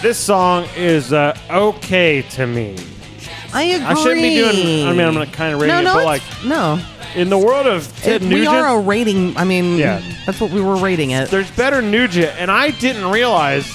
This 0.00 0.18
song 0.18 0.66
is 0.76 1.12
uh, 1.12 1.36
okay 1.50 2.22
to 2.22 2.46
me. 2.46 2.76
I 3.54 3.62
agree. 3.64 3.86
I 3.86 3.94
shouldn't 3.94 4.22
be 4.22 4.34
doing. 4.36 4.86
I 4.86 4.92
mean, 4.92 5.00
I'm 5.06 5.12
gonna 5.12 5.26
kind 5.26 5.54
of 5.54 5.60
rate 5.60 5.68
no, 5.68 5.80
it, 5.80 5.84
no, 5.84 5.94
but 5.96 6.04
like 6.06 6.22
it's- 6.22 6.44
no. 6.44 6.80
In 7.14 7.28
the 7.30 7.38
world 7.38 7.66
of 7.66 7.86
Ted 8.02 8.22
It- 8.22 8.26
Nugent, 8.26 8.40
we 8.40 8.46
are 8.46 8.76
a 8.76 8.80
rating. 8.80 9.36
I 9.36 9.44
mean, 9.44 9.76
Yeah. 9.76 10.00
that's 10.26 10.40
what 10.40 10.50
we 10.50 10.60
were 10.60 10.76
rating 10.76 11.10
it. 11.10 11.30
there's 11.30 11.50
better 11.52 11.80
Nugent, 11.82 12.32
and 12.38 12.50
I 12.50 12.70
didn't 12.70 13.06
realize 13.10 13.66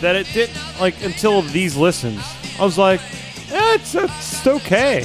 that 0.00 0.16
it 0.16 0.26
didn't 0.32 0.56
like 0.80 1.02
until 1.04 1.42
these 1.42 1.76
listens. 1.76 2.22
I 2.58 2.64
was 2.64 2.78
like, 2.78 3.00
eh, 3.52 3.74
it's, 3.74 3.94
it's 3.94 4.46
okay. 4.46 5.04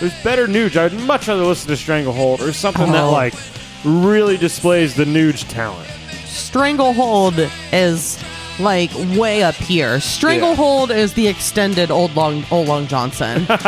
There's 0.00 0.12
better 0.22 0.46
Nuge. 0.46 0.76
I'd 0.76 0.92
much 0.92 1.26
rather 1.28 1.44
listen 1.44 1.68
to 1.68 1.76
Stranglehold 1.76 2.40
or 2.42 2.52
something 2.52 2.92
that 2.92 3.04
Oh. 3.04 3.12
like 3.12 3.34
really 3.84 4.36
displays 4.36 4.94
the 4.94 5.04
Nuge 5.04 5.48
talent. 5.48 5.88
Stranglehold 6.26 7.34
is 7.72 8.18
like 8.58 8.90
way 9.18 9.42
up 9.42 9.54
here. 9.54 10.00
Stranglehold 10.00 10.90
is 10.90 11.14
the 11.14 11.28
extended 11.28 11.90
Old 11.90 12.14
Long 12.16 12.44
Old 12.50 12.68
Long 12.68 12.86
Johnson. 12.86 13.46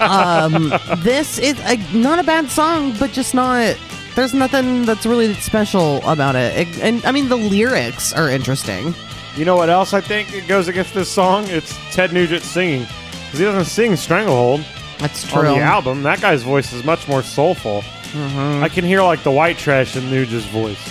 um, 0.00 0.72
this 0.98 1.38
is 1.38 1.58
a, 1.60 1.76
not 1.96 2.18
a 2.18 2.22
bad 2.24 2.48
song, 2.50 2.94
but 2.98 3.12
just 3.12 3.34
not. 3.34 3.76
There's 4.14 4.34
nothing 4.34 4.84
that's 4.84 5.06
really 5.06 5.34
special 5.34 5.98
about 6.08 6.34
it. 6.34 6.56
It- 6.68 6.80
and 6.80 7.04
I 7.04 7.12
mean, 7.12 7.28
the 7.28 7.36
lyrics 7.36 8.12
are 8.12 8.28
interesting. 8.28 8.94
You 9.36 9.44
know 9.44 9.56
what 9.56 9.70
else 9.70 9.92
I 9.94 10.00
think 10.00 10.34
it 10.34 10.48
goes 10.48 10.66
against 10.66 10.94
this 10.94 11.08
song? 11.08 11.46
It's 11.48 11.76
Ted 11.92 12.12
Nugent 12.12 12.42
singing 12.42 12.82
because 13.26 13.38
he 13.38 13.44
doesn't 13.44 13.66
sing 13.66 13.94
Stranglehold 13.94 14.64
That's 14.98 15.22
true. 15.28 15.46
on 15.46 15.58
the 15.58 15.62
album. 15.64 16.02
That 16.02 16.20
guy's 16.20 16.42
voice 16.42 16.72
is 16.72 16.82
much 16.82 17.06
more 17.06 17.22
soulful. 17.22 17.82
Mm-hmm. 17.82 18.64
I 18.64 18.68
can 18.68 18.84
hear 18.84 19.02
like 19.02 19.22
the 19.22 19.30
white 19.30 19.56
trash 19.58 19.94
in 19.94 20.10
Nuge's 20.10 20.46
voice. 20.46 20.82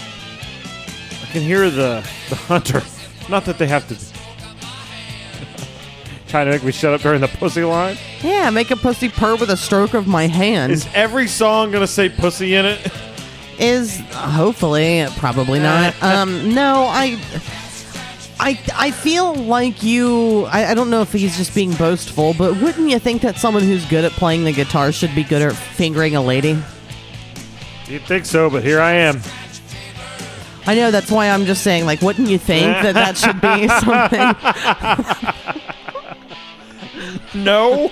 I 1.21 1.25
can 1.31 1.41
hear 1.41 1.69
the 1.69 2.07
the 2.29 2.35
hunter. 2.35 2.81
Not 3.29 3.45
that 3.45 3.57
they 3.57 3.67
have 3.67 3.87
to. 3.89 3.97
Trying 6.27 6.47
to 6.47 6.51
make 6.51 6.63
me 6.63 6.71
shut 6.71 6.93
up 6.93 7.01
during 7.01 7.21
the 7.21 7.27
pussy 7.27 7.63
line. 7.63 7.97
Yeah, 8.21 8.49
make 8.49 8.71
a 8.71 8.75
pussy 8.75 9.07
purr 9.09 9.35
with 9.35 9.49
a 9.49 9.57
stroke 9.57 9.93
of 9.93 10.07
my 10.07 10.27
hand. 10.27 10.73
Is 10.73 10.87
every 10.93 11.27
song 11.27 11.71
gonna 11.71 11.87
say 11.87 12.09
pussy 12.09 12.55
in 12.55 12.65
it? 12.65 12.91
is 13.59 13.99
hopefully 14.11 15.05
probably 15.17 15.59
not. 15.59 16.01
um, 16.03 16.53
no, 16.53 16.85
I. 16.89 17.19
I, 18.39 18.59
I 18.75 18.91
feel 18.91 19.33
like 19.33 19.81
you 19.81 20.45
I, 20.45 20.65
I 20.69 20.73
don't 20.75 20.91
know 20.91 21.01
if 21.01 21.11
he's 21.11 21.35
just 21.37 21.55
being 21.55 21.73
boastful, 21.73 22.35
but 22.37 22.55
wouldn't 22.61 22.87
you 22.87 22.99
think 22.99 23.23
that 23.23 23.37
someone 23.37 23.63
who's 23.63 23.83
good 23.85 24.05
at 24.05 24.11
playing 24.11 24.43
the 24.43 24.53
guitar 24.53 24.91
should 24.91 25.15
be 25.15 25.23
good 25.23 25.41
at 25.41 25.53
fingering 25.53 26.15
a 26.15 26.21
lady? 26.21 26.55
You'd 27.87 28.03
think 28.03 28.25
so, 28.25 28.47
but 28.47 28.63
here 28.63 28.79
I 28.79 28.91
am. 28.91 29.21
I 30.67 30.75
know 30.75 30.91
that's 30.91 31.09
why 31.09 31.29
I'm 31.29 31.45
just 31.45 31.63
saying 31.63 31.85
like 31.85 32.01
wouldn't 32.01 32.29
you 32.29 32.37
think 32.37 32.67
that 32.83 32.93
that 32.93 33.17
should 33.17 33.41
be 33.41 33.67
something? 37.33 37.43
No. 37.43 37.89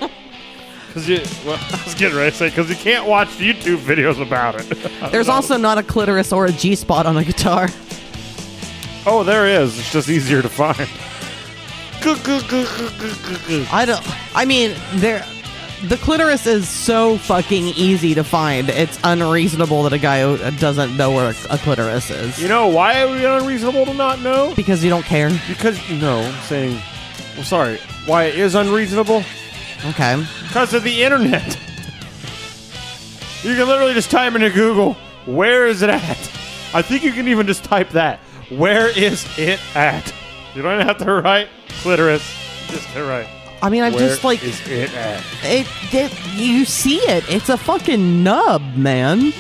Because 0.88 1.10
you, 1.10 1.22
well, 1.46 1.60
I 1.72 1.84
was 1.84 1.94
getting 1.96 2.18
ready 2.18 2.32
to 2.32 2.38
say, 2.38 2.50
because 2.50 2.70
you 2.70 2.76
can't 2.76 3.08
watch 3.08 3.28
YouTube 3.38 3.78
videos 3.78 4.22
about 4.22 4.56
it. 4.60 4.70
There's 5.12 5.30
also 5.30 5.58
not 5.58 5.78
a 5.78 5.84
clitoris 5.84 6.32
or 6.32 6.46
a 6.46 6.52
G 6.52 6.76
spot 6.76 7.06
on 7.06 7.18
a 7.18 7.24
guitar. 7.24 7.68
oh, 9.06 9.24
there 9.26 9.46
is. 9.46 9.78
It's 9.78 9.92
just 9.92 10.10
easier 10.10 10.42
to 10.42 10.50
find. 10.50 10.88
I 13.72 13.86
don't. 13.86 14.36
I 14.36 14.46
mean, 14.46 14.76
there. 14.96 15.26
The 15.84 15.98
clitoris 15.98 16.48
is 16.48 16.68
so 16.70 17.18
fucking 17.18 17.66
easy 17.68 18.16
to 18.16 18.24
find. 18.24 18.70
It's 18.70 18.98
unreasonable 19.04 19.84
that 19.84 19.94
a 19.94 19.98
guy 19.98 20.22
doesn't 20.52 20.96
know 20.98 21.12
where 21.12 21.26
a, 21.32 21.54
a 21.54 21.58
clitoris 21.58 22.10
is 22.10 22.42
You 22.42 22.48
know 22.48 22.68
why 22.68 23.02
it 23.04 23.10
would 23.10 23.20
be 23.20 23.26
unreasonable 23.26 23.86
to 23.86 23.94
not 23.94 24.22
know? 24.22 24.54
because 24.56 24.84
you 24.84 24.90
don't 24.90 25.04
care. 25.06 25.30
Because 25.48 25.78
no, 25.92 26.20
I'm 26.22 26.44
saying. 26.44 26.80
Well, 27.36 27.44
sorry. 27.44 27.78
Why 28.06 28.24
it 28.26 28.36
is 28.40 28.56
unreasonable? 28.56 29.24
Okay. 29.90 30.24
Because 30.48 30.74
of 30.74 30.84
the 30.84 31.04
internet. 31.04 31.60
You 33.44 33.54
can 33.56 33.68
literally 33.68 33.94
just 33.94 34.10
type 34.10 34.34
into 34.34 34.50
Google, 34.50 34.94
where 35.26 35.68
is 35.68 35.82
it 35.84 35.90
at? 35.90 36.18
I 36.74 36.82
think 36.82 37.04
you 37.04 37.12
can 37.12 37.28
even 37.28 37.46
just 37.46 37.64
type 37.64 37.90
that. 37.90 38.20
Where 38.50 38.88
is 38.98 39.26
it 39.38 39.60
at? 39.76 40.12
You 40.56 40.62
don't 40.64 40.82
have 40.82 40.98
to 41.00 41.14
write 41.22 41.50
clitoris. 41.82 42.24
Just 42.70 42.86
hit 42.88 43.02
right. 43.02 43.28
I 43.62 43.70
mean, 43.70 43.84
I've 43.84 43.94
Where 43.96 44.08
just 44.08 44.24
like 44.24 44.44
is 44.44 44.60
it 44.68 44.94
at? 44.94 45.24
it, 45.44 45.68
it. 45.94 46.34
You 46.36 46.66
see 46.66 46.98
it. 46.98 47.24
It's 47.30 47.50
a 47.50 47.58
fucking 47.58 48.24
nub, 48.24 48.62
man. 48.76 49.34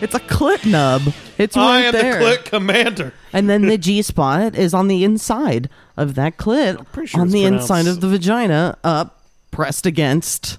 It's 0.00 0.14
a 0.14 0.20
clit 0.20 0.64
nub. 0.64 1.02
It's 1.36 1.56
right 1.56 1.64
I 1.64 1.80
am 1.82 1.92
there. 1.92 2.18
the 2.18 2.24
click 2.24 2.44
commander. 2.46 3.12
And 3.32 3.50
then 3.50 3.62
the 3.62 3.76
G 3.86 4.02
spot 4.02 4.54
is 4.54 4.72
on 4.72 4.88
the 4.88 5.04
inside 5.04 5.68
of 5.96 6.14
that 6.14 6.36
clit, 6.38 6.84
pretty 6.92 7.08
sure 7.08 7.20
on 7.20 7.26
it's 7.26 7.34
the 7.34 7.42
pronounced- 7.44 7.64
inside 7.70 7.86
of 7.86 8.00
the 8.00 8.08
vagina, 8.08 8.78
up 8.84 9.22
pressed 9.50 9.84
against 9.84 10.58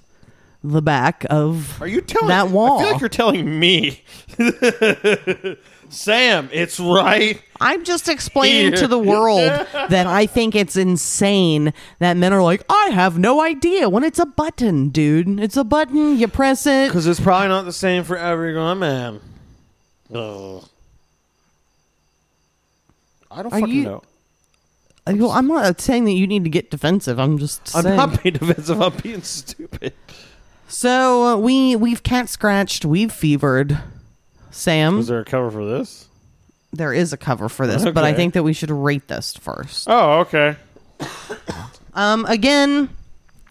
the 0.64 0.82
back 0.82 1.26
of 1.30 1.82
Are 1.82 1.88
you 1.88 2.02
telling 2.02 2.28
that 2.28 2.50
wall. 2.50 2.80
I 2.80 2.84
feel 2.84 2.92
like 2.92 3.00
you're 3.02 3.10
telling 3.10 3.60
me. 3.60 4.04
Sam, 5.92 6.50
it's 6.54 6.80
right. 6.80 7.42
I'm 7.60 7.84
just 7.84 8.08
explaining 8.08 8.68
Here. 8.72 8.78
to 8.78 8.88
the 8.88 8.98
world 8.98 9.40
that 9.90 10.08
I 10.08 10.26
think 10.26 10.56
it's 10.56 10.78
insane 10.78 11.74
that 12.00 12.16
men 12.16 12.32
are 12.34 12.42
like, 12.42 12.64
I 12.70 12.92
have 12.94 13.20
no 13.20 13.42
idea 13.42 13.90
when 13.90 14.04
it's 14.06 14.18
a 14.18 14.26
button, 14.26 14.90
dude. 14.90 15.40
It's 15.40 15.58
a 15.58 15.66
button. 15.66 16.18
You 16.18 16.28
press 16.30 16.66
it. 16.66 16.88
Because 16.88 17.08
it's 17.08 17.20
probably 17.20 17.50
not 17.50 17.66
the 17.66 17.74
same 17.74 18.04
for 18.06 18.18
every 18.18 18.54
man. 18.76 19.20
Ugh. 20.14 20.64
I 23.30 23.44
don't 23.44 23.54
Are 23.54 23.60
fucking 23.60 23.68
you- 23.76 23.84
know. 23.84 24.04
I 25.08 25.14
go, 25.14 25.32
I'm 25.32 25.48
not 25.48 25.82
saying 25.82 26.06
that 26.06 26.12
you 26.12 26.28
need 26.28 26.44
to 26.44 26.50
get 26.50 26.70
defensive. 26.70 27.20
I'm 27.20 27.38
just 27.40 27.76
I'm 27.76 27.84
saying. 27.84 27.98
not 27.98 28.22
being 28.22 28.34
defensive. 28.34 28.80
I'm 28.82 28.96
being 28.98 29.24
stupid. 29.24 29.94
so 30.68 31.24
uh, 31.24 31.38
we 31.38 31.76
we've 31.76 32.04
cat 32.04 32.30
scratched, 32.30 32.86
we've 32.86 33.12
fevered. 33.12 33.80
Sam, 34.52 34.98
Was 34.98 35.08
there 35.08 35.20
a 35.22 35.26
cover 35.26 35.50
for 35.52 35.66
this? 35.66 36.08
there 36.74 36.94
is 36.94 37.12
a 37.12 37.18
cover 37.18 37.50
for 37.50 37.68
this, 37.68 37.84
but 37.84 37.98
I 38.04 38.14
think 38.14 38.34
that 38.36 38.44
we 38.44 38.54
should 38.54 38.72
rate 38.72 39.08
this 39.10 39.36
first. 39.36 39.88
Oh, 39.90 40.20
okay. 40.22 40.56
Um, 41.94 42.26
again, 42.28 42.90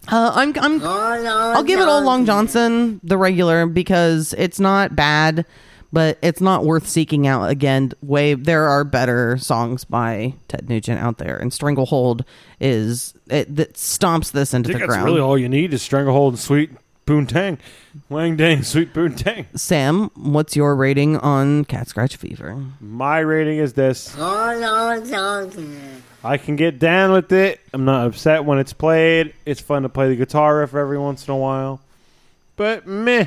uh, 0.07 0.31
I'm 0.33 0.53
I'm 0.59 0.81
I'll 0.83 1.63
give 1.63 1.79
it 1.79 1.87
all 1.87 2.01
Long 2.01 2.25
Johnson 2.25 2.99
the 3.03 3.17
regular 3.17 3.67
because 3.67 4.33
it's 4.37 4.59
not 4.59 4.95
bad, 4.95 5.45
but 5.93 6.17
it's 6.23 6.41
not 6.41 6.65
worth 6.65 6.87
seeking 6.87 7.27
out 7.27 7.51
again. 7.51 7.91
Way 8.01 8.33
there 8.33 8.67
are 8.67 8.83
better 8.83 9.37
songs 9.37 9.83
by 9.85 10.33
Ted 10.47 10.67
Nugent 10.69 10.99
out 10.99 11.19
there, 11.19 11.37
and 11.37 11.53
Stranglehold 11.53 12.25
is 12.59 13.13
it 13.29 13.55
that 13.55 13.73
stomps 13.75 14.31
this 14.31 14.55
into 14.55 14.69
I 14.69 14.73
the 14.73 14.79
think 14.79 14.87
that's 14.89 14.95
ground. 14.97 15.05
really 15.05 15.21
all 15.21 15.37
you 15.37 15.47
need 15.49 15.71
is 15.73 15.83
Stranglehold 15.83 16.33
and 16.33 16.39
Sweet 16.39 16.71
Poontang. 17.05 17.57
Wang 18.09 18.35
Dang, 18.35 18.63
Sweet 18.63 18.93
Poontang. 18.93 19.45
Sam, 19.57 20.11
what's 20.15 20.55
your 20.55 20.75
rating 20.75 21.17
on 21.17 21.65
Cat 21.65 21.87
Scratch 21.87 22.15
Fever? 22.15 22.63
My 22.79 23.19
rating 23.19 23.57
is 23.57 23.73
this. 23.73 24.15
I 26.23 26.37
can 26.37 26.55
get 26.55 26.79
down 26.79 27.11
with 27.11 27.31
it. 27.31 27.59
I'm 27.73 27.85
not 27.85 28.07
upset 28.07 28.45
when 28.45 28.59
it's 28.59 28.73
played. 28.73 29.33
It's 29.45 29.59
fun 29.61 29.83
to 29.83 29.89
play 29.89 30.09
the 30.09 30.15
guitar 30.15 30.59
riff 30.59 30.75
every 30.75 30.97
once 30.97 31.27
in 31.27 31.33
a 31.33 31.37
while. 31.37 31.81
But 32.55 32.85
meh. 32.87 33.25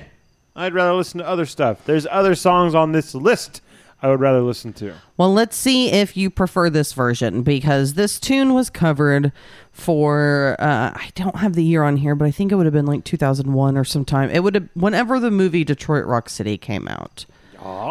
I'd 0.56 0.72
rather 0.72 0.92
listen 0.92 1.18
to 1.18 1.26
other 1.28 1.46
stuff. 1.46 1.84
There's 1.84 2.06
other 2.08 2.36
songs 2.36 2.76
on 2.76 2.92
this 2.92 3.14
list 3.14 3.60
I 4.04 4.08
would 4.08 4.20
rather 4.20 4.42
listen 4.42 4.74
to. 4.74 4.92
Well, 5.16 5.32
let's 5.32 5.56
see 5.56 5.90
if 5.90 6.14
you 6.14 6.28
prefer 6.28 6.68
this 6.68 6.92
version 6.92 7.42
because 7.42 7.94
this 7.94 8.20
tune 8.20 8.52
was 8.52 8.68
covered 8.68 9.32
for 9.72 10.56
uh, 10.58 10.92
I 10.94 11.08
don't 11.14 11.36
have 11.36 11.54
the 11.54 11.64
year 11.64 11.82
on 11.82 11.96
here, 11.96 12.14
but 12.14 12.26
I 12.26 12.30
think 12.30 12.52
it 12.52 12.56
would 12.56 12.66
have 12.66 12.74
been 12.74 12.84
like 12.84 13.04
2001 13.04 13.78
or 13.78 13.82
sometime. 13.82 14.28
It 14.28 14.40
would 14.40 14.56
have 14.56 14.68
whenever 14.74 15.18
the 15.18 15.30
movie 15.30 15.64
Detroit 15.64 16.04
Rock 16.04 16.28
City 16.28 16.58
came 16.58 16.86
out. 16.86 17.24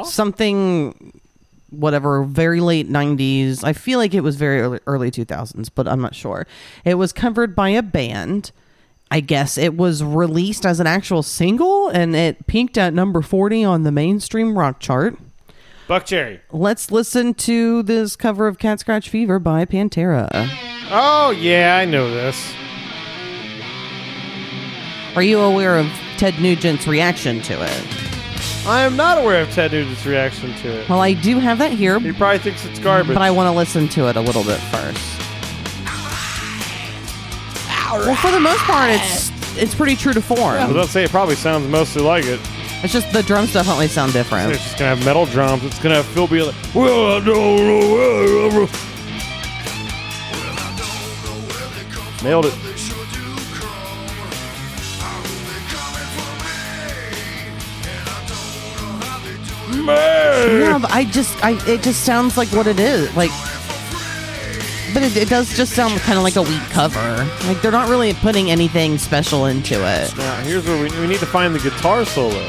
Something 0.05 1.19
whatever 1.71 2.23
very 2.23 2.59
late 2.59 2.87
90s. 2.87 3.63
I 3.63 3.73
feel 3.73 3.97
like 3.97 4.13
it 4.13 4.21
was 4.21 4.35
very 4.35 4.61
early, 4.61 4.79
early 4.85 5.09
2000s, 5.09 5.71
but 5.73 5.87
I'm 5.87 5.99
not 5.99 6.13
sure. 6.13 6.45
It 6.85 6.93
was 6.93 7.11
covered 7.11 7.55
by 7.55 7.69
a 7.69 7.81
band. 7.81 8.51
I 9.09 9.19
guess 9.19 9.57
it 9.57 9.75
was 9.75 10.03
released 10.03 10.63
as 10.63 10.79
an 10.79 10.85
actual 10.85 11.23
single 11.23 11.87
and 11.87 12.15
it 12.15 12.45
peaked 12.45 12.77
at 12.77 12.93
number 12.93 13.23
40 13.23 13.63
on 13.63 13.81
the 13.81 13.91
mainstream 13.91 14.55
rock 14.55 14.79
chart. 14.79 15.17
Buckcherry. 15.87 16.39
Let's 16.51 16.91
listen 16.91 17.33
to 17.35 17.83
this 17.83 18.15
cover 18.15 18.47
of 18.47 18.57
Cat 18.57 18.79
Scratch 18.79 19.09
Fever 19.09 19.39
by 19.39 19.65
Pantera. 19.65 20.29
Oh, 20.89 21.31
yeah, 21.31 21.77
I 21.77 21.85
know 21.85 22.09
this. 22.09 22.53
Are 25.15 25.23
you 25.23 25.39
aware 25.39 25.77
of 25.77 25.87
Ted 26.17 26.35
Nugent's 26.35 26.87
reaction 26.87 27.41
to 27.43 27.53
it? 27.61 27.87
I 28.65 28.81
am 28.81 28.95
not 28.95 29.17
aware 29.17 29.41
of 29.41 29.51
Ted 29.51 29.71
Nugent's 29.71 30.05
reaction 30.05 30.53
to 30.55 30.69
it. 30.81 30.89
Well, 30.89 31.01
I 31.01 31.13
do 31.13 31.37
have 31.39 31.57
that 31.59 31.71
here, 31.73 31.99
He 31.99 32.13
probably 32.13 32.39
thinks 32.39 32.65
it's 32.65 32.79
garbage. 32.79 33.13
but 33.13 33.21
I 33.21 33.29
want 33.31 33.47
to 33.47 33.51
listen 33.51 33.87
to 33.89 34.07
it 34.07 34.15
a 34.15 34.21
little 34.21 34.43
bit 34.43 34.59
first. 34.71 35.19
Well, 37.91 38.15
for 38.15 38.31
the 38.31 38.39
most 38.39 38.61
part, 38.61 38.89
it's 38.89 39.29
it's 39.55 39.75
pretty 39.75 39.95
true 39.95 40.13
to 40.13 40.19
I 40.19 40.23
was 40.27 40.39
form. 40.39 40.55
about 40.71 40.85
to 40.85 40.91
say 40.91 41.03
it 41.03 41.11
probably 41.11 41.35
sounds 41.35 41.67
mostly 41.67 42.01
like 42.01 42.25
it. 42.25 42.39
It's 42.83 42.91
just 42.91 43.13
the 43.13 43.23
drums 43.23 43.53
definitely 43.53 43.87
sound 43.87 44.11
different. 44.11 44.51
It's 44.51 44.61
just 44.61 44.77
gonna 44.77 44.93
have 44.93 45.05
metal 45.05 45.25
drums. 45.25 45.63
It's 45.63 45.79
gonna 45.79 45.95
have 45.95 46.05
Phil 46.07 46.27
be 46.27 46.41
like, 46.41 46.55
"Well, 46.75 47.15
I 47.15 47.19
don't 47.23 47.57
know." 47.65 48.49
where-" 48.49 48.67
Nailed 52.23 52.45
it. 52.47 52.53
Man. 59.85 60.61
Yeah, 60.61 60.77
but 60.77 60.91
I 60.91 61.05
just 61.05 61.41
I 61.43 61.51
it 61.65 61.83
just 61.83 62.03
sounds 62.03 62.35
like 62.37 62.49
what 62.49 62.67
it 62.67 62.81
is. 62.81 63.15
Like 63.15 63.31
but 64.93 65.03
it, 65.03 65.15
it 65.17 65.29
does 65.29 65.55
just 65.55 65.73
sound 65.73 65.99
kind 66.01 66.17
of 66.17 66.23
like 66.23 66.35
a 66.35 66.41
weak 66.41 66.61
cover. 66.69 67.29
Like 67.45 67.61
they're 67.61 67.71
not 67.71 67.89
really 67.89 68.13
putting 68.13 68.51
anything 68.51 68.97
special 68.97 69.45
into 69.45 69.75
it. 69.75 70.15
Now, 70.17 70.35
here's 70.41 70.65
where 70.65 70.81
we, 70.81 70.89
we 70.99 71.07
need 71.07 71.19
to 71.19 71.25
find 71.25 71.55
the 71.55 71.59
guitar 71.59 72.05
solo. 72.05 72.45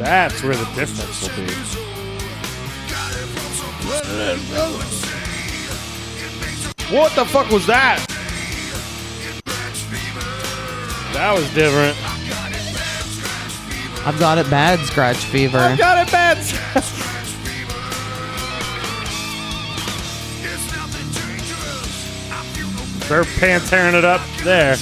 That's 0.00 0.42
where 0.42 0.56
the 0.56 0.64
difference 0.74 1.20
will 1.20 1.28
be. 1.36 1.52
What 6.96 7.14
the 7.14 7.26
fuck 7.26 7.50
was 7.50 7.66
that? 7.66 8.02
That 11.12 11.34
was 11.34 11.52
different. 11.52 11.98
I've 14.06 14.18
got 14.18 14.38
it 14.38 14.48
bad, 14.48 14.78
Scratch 14.86 15.18
Fever. 15.18 15.58
I've 15.58 15.76
got 15.78 16.08
it 16.08 16.10
bad. 16.10 16.38
They're 23.06 23.24
pantearing 23.24 23.96
it 23.96 24.06
up 24.06 24.22
there. 24.44 24.76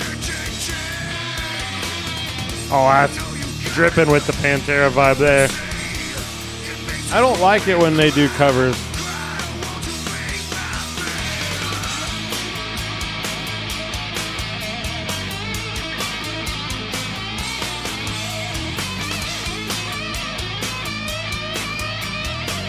Oh, 2.71 2.87
that's 2.89 3.28
dripping 3.79 4.11
with 4.11 4.27
the 4.27 4.33
Pantera 4.33 4.91
vibe 4.91 5.19
there. 5.19 5.49
I 7.17 7.21
don't 7.21 7.39
like 7.41 7.69
it 7.69 7.79
when 7.79 7.97
they 7.97 8.11
do 8.11 8.29
covers. 8.31 8.75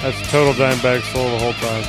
That's 0.04 0.32
total 0.32 0.54
Dimebag 0.54 1.02
soul 1.12 1.32
the 1.32 1.40
whole 1.40 1.54
time. 1.54 1.84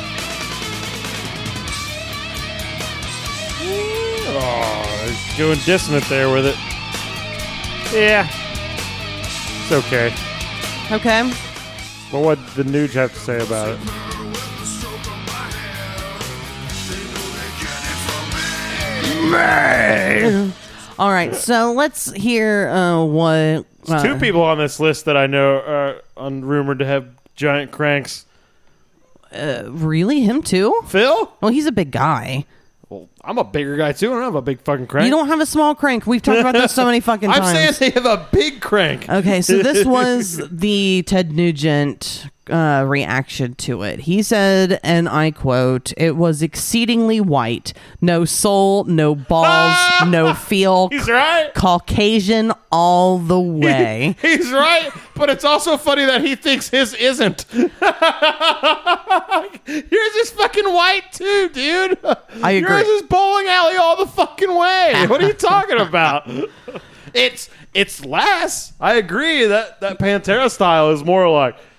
Oh, 4.32 5.06
he's 5.06 5.36
doing 5.36 5.58
dissonant 5.66 6.06
there 6.06 6.32
with 6.32 6.46
it. 6.46 6.56
Yeah. 7.92 8.39
It's 9.72 9.86
okay. 9.86 10.12
Okay. 10.90 11.32
But 12.10 12.22
what 12.22 12.44
did 12.56 12.64
the 12.64 12.72
Nuge 12.72 12.90
have 12.94 13.14
to 13.14 13.20
say 13.20 13.40
about 13.40 13.68
it? 13.68 13.78
Me. 19.30 20.52
All 20.98 21.10
right. 21.12 21.36
So 21.36 21.72
let's 21.72 22.10
hear 22.14 22.68
uh, 22.70 23.04
what. 23.04 23.30
There's 23.30 23.64
uh, 23.90 24.02
two 24.02 24.18
people 24.18 24.42
on 24.42 24.58
this 24.58 24.80
list 24.80 25.04
that 25.04 25.16
I 25.16 25.28
know 25.28 25.60
are 25.60 26.02
on 26.16 26.44
rumored 26.44 26.80
to 26.80 26.84
have 26.84 27.06
giant 27.36 27.70
cranks. 27.70 28.26
Really? 29.32 30.22
Him 30.22 30.42
too? 30.42 30.82
Phil? 30.88 31.32
Well, 31.40 31.52
he's 31.52 31.66
a 31.66 31.72
big 31.72 31.92
guy. 31.92 32.44
I'm 33.22 33.38
a 33.38 33.44
bigger 33.44 33.76
guy 33.76 33.92
too. 33.92 34.10
I 34.10 34.14
don't 34.14 34.22
have 34.22 34.34
a 34.34 34.42
big 34.42 34.60
fucking 34.62 34.86
crank. 34.86 35.04
You 35.04 35.10
don't 35.10 35.28
have 35.28 35.40
a 35.40 35.46
small 35.46 35.74
crank. 35.74 36.06
We've 36.06 36.22
talked 36.22 36.40
about 36.40 36.54
this 36.54 36.72
so 36.72 36.86
many 36.86 37.00
fucking 37.00 37.28
times. 37.30 37.40
I'm 37.46 37.54
times. 37.54 37.76
saying 37.76 37.92
they 37.94 38.00
have 38.00 38.06
a 38.06 38.26
big 38.32 38.60
crank. 38.60 39.08
Okay, 39.08 39.42
so 39.42 39.62
this 39.62 39.84
was 39.86 40.40
the 40.50 41.02
Ted 41.06 41.32
Nugent 41.32 42.26
uh, 42.50 42.84
reaction 42.86 43.54
to 43.56 43.82
it. 43.82 44.00
He 44.00 44.22
said, 44.22 44.80
and 44.82 45.08
I 45.08 45.30
quote, 45.30 45.92
"It 45.96 46.16
was 46.16 46.42
exceedingly 46.42 47.20
white, 47.20 47.72
no 48.00 48.24
soul, 48.24 48.84
no 48.84 49.14
balls, 49.14 49.76
no 50.06 50.34
feel, 50.34 50.88
He's 50.88 51.08
right. 51.08 51.52
Caucasian 51.54 52.52
all 52.72 53.18
the 53.18 53.40
way." 53.66 54.16
He's 54.20 54.50
right, 54.50 54.90
but 55.14 55.30
it's 55.30 55.44
also 55.44 55.76
funny 55.76 56.04
that 56.04 56.22
he 56.22 56.34
thinks 56.34 56.68
his 56.68 56.94
isn't. 56.94 57.46
Yours 59.66 60.14
is 60.16 60.30
fucking 60.30 60.72
white 60.72 61.12
too, 61.12 61.48
dude. 61.52 61.98
I 62.42 62.52
agree. 62.52 62.70
Yours 62.70 62.86
is 62.88 63.02
bowling 63.02 63.46
alley 63.46 63.76
all 63.76 63.96
the 63.96 64.06
fucking 64.10 64.54
way. 64.54 65.06
What 65.08 65.22
are 65.22 65.26
you 65.26 65.32
talking 65.32 65.78
about? 65.78 66.28
it's 67.14 67.48
it's 67.74 68.04
less. 68.04 68.72
I 68.80 68.94
agree 68.94 69.44
that 69.46 69.80
that 69.80 69.98
Pantera 69.98 70.50
style 70.50 70.90
is 70.90 71.04
more 71.04 71.28
like 71.30 71.56
it's 71.56 71.69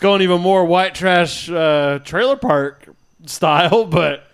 going 0.00 0.22
even 0.22 0.40
more 0.40 0.64
white 0.64 0.94
trash 0.94 1.48
uh, 1.50 2.00
trailer 2.04 2.36
park 2.36 2.88
style, 3.26 3.84
but. 3.90 4.24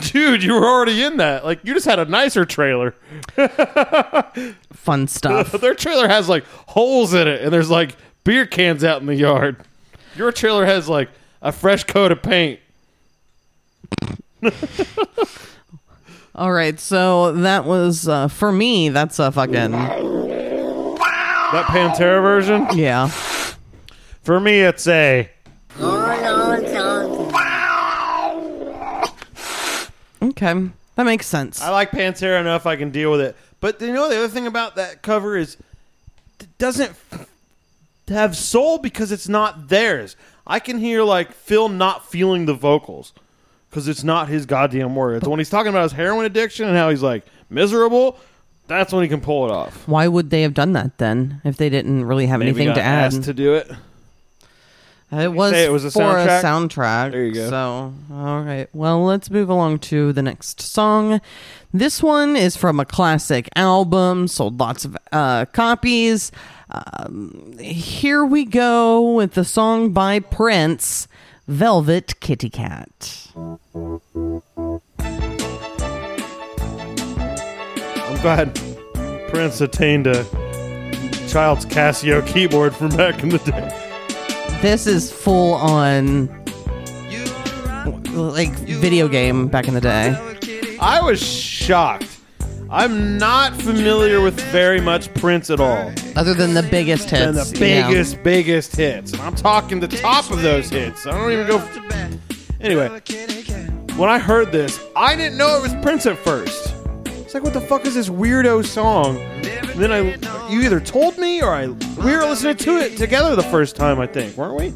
Dude, 0.00 0.42
you 0.42 0.52
were 0.54 0.66
already 0.66 1.00
in 1.04 1.18
that. 1.18 1.44
Like, 1.44 1.60
you 1.64 1.72
just 1.72 1.86
had 1.86 2.00
a 2.00 2.04
nicer 2.06 2.44
trailer. 2.44 2.90
Fun 4.72 5.06
stuff. 5.06 5.52
Their 5.52 5.76
trailer 5.76 6.08
has 6.08 6.28
like 6.28 6.44
holes 6.66 7.14
in 7.14 7.28
it, 7.28 7.40
and 7.42 7.52
there's 7.52 7.70
like 7.70 7.94
beer 8.24 8.46
cans 8.46 8.82
out 8.82 9.00
in 9.00 9.06
the 9.06 9.14
yard. 9.14 9.58
Your 10.16 10.32
trailer 10.32 10.66
has 10.66 10.88
like 10.88 11.08
a 11.40 11.52
fresh 11.52 11.84
coat 11.84 12.10
of 12.10 12.20
paint. 12.20 12.58
All 16.34 16.50
right, 16.52 16.80
so 16.80 17.30
that 17.32 17.64
was 17.64 18.08
uh, 18.08 18.26
for 18.26 18.50
me. 18.50 18.88
That's 18.88 19.20
a 19.20 19.30
fucking 19.30 19.70
That 19.70 21.66
Pantera 21.68 22.20
version. 22.20 22.66
yeah. 22.76 23.08
For 24.26 24.40
me, 24.40 24.58
it's 24.58 24.88
a. 24.88 25.30
Okay, 30.20 30.68
that 30.96 31.04
makes 31.04 31.26
sense. 31.26 31.62
I 31.62 31.70
like 31.70 31.92
Pantera 31.92 32.40
enough 32.40 32.66
I 32.66 32.74
can 32.74 32.90
deal 32.90 33.12
with 33.12 33.20
it. 33.20 33.36
But 33.60 33.80
you 33.80 33.92
know 33.92 34.08
the 34.08 34.16
other 34.18 34.26
thing 34.26 34.48
about 34.48 34.74
that 34.74 35.02
cover 35.02 35.36
is 35.36 35.56
it 36.40 36.48
doesn't 36.58 36.90
f- 37.12 37.28
have 38.08 38.36
soul 38.36 38.78
because 38.78 39.12
it's 39.12 39.28
not 39.28 39.68
theirs. 39.68 40.16
I 40.44 40.58
can 40.58 40.78
hear 40.78 41.04
like 41.04 41.30
Phil 41.30 41.68
not 41.68 42.04
feeling 42.10 42.46
the 42.46 42.54
vocals 42.54 43.12
because 43.70 43.86
it's 43.86 44.02
not 44.02 44.26
his 44.28 44.44
goddamn 44.44 44.96
words. 44.96 45.28
When 45.28 45.38
he's 45.38 45.50
talking 45.50 45.70
about 45.70 45.84
his 45.84 45.92
heroin 45.92 46.26
addiction 46.26 46.66
and 46.66 46.76
how 46.76 46.90
he's 46.90 47.02
like 47.02 47.24
miserable, 47.48 48.18
that's 48.66 48.92
when 48.92 49.04
he 49.04 49.08
can 49.08 49.20
pull 49.20 49.44
it 49.48 49.52
off. 49.52 49.86
Why 49.86 50.08
would 50.08 50.30
they 50.30 50.42
have 50.42 50.54
done 50.54 50.72
that 50.72 50.98
then 50.98 51.40
if 51.44 51.56
they 51.56 51.68
didn't 51.68 52.06
really 52.06 52.26
have 52.26 52.40
Maybe 52.40 52.48
anything 52.50 52.68
got 52.70 52.74
to 52.74 52.82
add? 52.82 53.04
asked 53.14 53.22
to 53.22 53.32
do 53.32 53.54
it. 53.54 53.70
It 55.12 55.32
was, 55.32 55.52
it 55.52 55.70
was 55.70 55.84
a 55.84 55.90
for 55.92 56.00
soundtrack? 56.00 56.40
a 56.40 56.42
soundtrack. 56.42 57.10
There 57.12 57.24
you 57.24 57.32
go. 57.32 57.48
So, 57.48 57.94
all 58.12 58.40
right. 58.42 58.66
Well, 58.72 59.04
let's 59.04 59.30
move 59.30 59.48
along 59.48 59.78
to 59.80 60.12
the 60.12 60.22
next 60.22 60.60
song. 60.60 61.20
This 61.72 62.02
one 62.02 62.34
is 62.34 62.56
from 62.56 62.80
a 62.80 62.84
classic 62.84 63.48
album, 63.54 64.26
sold 64.26 64.58
lots 64.58 64.84
of 64.84 64.96
uh, 65.12 65.44
copies. 65.46 66.32
Um, 66.70 67.56
here 67.60 68.24
we 68.24 68.44
go 68.44 69.12
with 69.14 69.34
the 69.34 69.44
song 69.44 69.92
by 69.92 70.18
Prince, 70.18 71.06
Velvet 71.46 72.18
Kitty 72.18 72.50
Cat. 72.50 73.28
I'm 73.76 74.00
glad 78.22 78.58
Prince 79.28 79.60
attained 79.60 80.08
a 80.08 80.24
child's 81.28 81.64
Casio 81.64 82.26
keyboard 82.26 82.74
from 82.74 82.88
back 82.88 83.22
in 83.22 83.28
the 83.28 83.38
day. 83.38 83.85
This 84.66 84.88
is 84.88 85.12
full 85.12 85.54
on 85.54 86.26
like 88.16 88.50
video 88.58 89.06
game 89.06 89.46
back 89.46 89.68
in 89.68 89.74
the 89.74 89.80
day. 89.80 90.16
I 90.80 91.00
was 91.00 91.22
shocked. 91.22 92.18
I'm 92.68 93.16
not 93.16 93.54
familiar 93.54 94.20
with 94.20 94.40
very 94.50 94.80
much 94.80 95.14
Prince 95.14 95.50
at 95.50 95.60
all. 95.60 95.92
Other 96.16 96.34
than 96.34 96.52
the 96.52 96.64
biggest 96.64 97.08
hits. 97.10 97.22
And 97.22 97.36
the 97.36 97.56
biggest, 97.56 98.20
biggest 98.24 98.74
hits. 98.74 99.12
And 99.12 99.22
I'm 99.22 99.36
talking 99.36 99.78
the 99.78 99.86
top 99.86 100.32
of 100.32 100.42
those 100.42 100.68
hits. 100.68 101.06
I 101.06 101.12
don't 101.12 101.30
even 101.30 101.46
go. 101.46 101.58
Anyway, 102.60 102.88
when 103.94 104.10
I 104.10 104.18
heard 104.18 104.50
this, 104.50 104.80
I 104.96 105.14
didn't 105.14 105.38
know 105.38 105.56
it 105.58 105.62
was 105.62 105.74
Prince 105.80 106.06
at 106.06 106.18
first. 106.18 106.74
It's 107.06 107.34
like, 107.34 107.44
what 107.44 107.52
the 107.52 107.60
fuck 107.60 107.86
is 107.86 107.94
this 107.94 108.08
weirdo 108.08 108.66
song? 108.66 109.16
And 109.18 109.80
then 109.80 109.92
I, 109.92 110.16
you 110.48 110.62
either 110.62 110.80
told 110.80 111.18
me 111.18 111.42
or 111.42 111.50
I, 111.50 111.66
we 111.66 112.12
were 112.12 112.24
listening 112.24 112.56
to 112.56 112.78
it 112.78 112.96
together 112.96 113.36
the 113.36 113.42
first 113.44 113.76
time. 113.76 114.00
I 114.00 114.06
think, 114.06 114.36
weren't 114.36 114.56
we? 114.56 114.70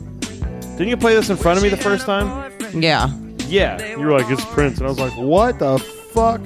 Didn't 0.72 0.88
you 0.88 0.96
play 0.96 1.14
this 1.14 1.30
in 1.30 1.37
front 1.37 1.59
of 1.59 1.62
me 1.62 1.68
the 1.68 1.76
first 1.76 2.06
time? 2.06 2.52
Yeah. 2.72 3.11
Yeah. 3.46 3.96
You 3.96 4.04
were 4.04 4.12
like, 4.12 4.30
it's 4.30 4.44
Prince, 4.46 4.78
and 4.78 4.87
I 4.87 4.90
was 4.90 4.98
like, 4.98 5.16
what 5.16 5.59
the 5.59 5.78
fuck? 5.78 6.40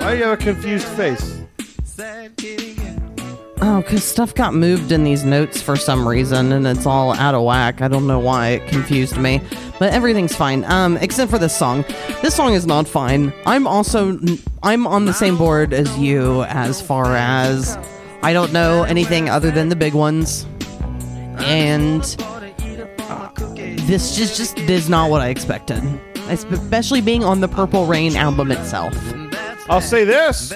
Why 0.00 0.12
do 0.12 0.18
you 0.18 0.24
have 0.24 0.32
a 0.32 0.36
confused 0.36 0.86
face? 0.88 1.40
Oh, 3.62 3.80
because 3.80 4.04
stuff 4.04 4.34
got 4.34 4.54
moved 4.54 4.92
in 4.92 5.02
these 5.02 5.24
notes 5.24 5.62
for 5.62 5.76
some 5.76 6.06
reason, 6.06 6.52
and 6.52 6.66
it's 6.66 6.86
all 6.86 7.12
out 7.14 7.34
of 7.34 7.42
whack. 7.42 7.80
I 7.80 7.88
don't 7.88 8.06
know 8.06 8.18
why 8.18 8.48
it 8.50 8.68
confused 8.68 9.16
me, 9.16 9.40
but 9.78 9.92
everything's 9.92 10.34
fine. 10.34 10.64
Um, 10.64 10.96
except 10.98 11.30
for 11.30 11.38
this 11.38 11.56
song. 11.56 11.84
This 12.22 12.34
song 12.34 12.54
is 12.54 12.66
not 12.66 12.88
fine. 12.88 13.32
I'm 13.44 13.66
also 13.66 14.18
I'm 14.62 14.86
on 14.86 15.04
the 15.04 15.12
same 15.12 15.36
board 15.36 15.72
as 15.72 15.96
you 15.98 16.44
as 16.44 16.80
far 16.80 17.14
as 17.16 17.78
I 18.22 18.32
don't 18.32 18.52
know 18.52 18.82
anything 18.84 19.28
other 19.28 19.50
than 19.50 19.68
the 19.68 19.76
big 19.76 19.94
ones, 19.94 20.46
and 21.38 22.02
uh, 22.98 23.30
this 23.86 24.16
just 24.16 24.36
just 24.36 24.58
is 24.58 24.88
not 24.88 25.10
what 25.10 25.20
I 25.20 25.28
expected. 25.28 25.82
Especially 26.28 27.00
being 27.00 27.22
on 27.22 27.40
the 27.40 27.48
Purple 27.48 27.86
Rain 27.86 28.16
album 28.16 28.50
itself. 28.50 28.94
I'll 29.68 29.80
say 29.80 30.04
this: 30.04 30.52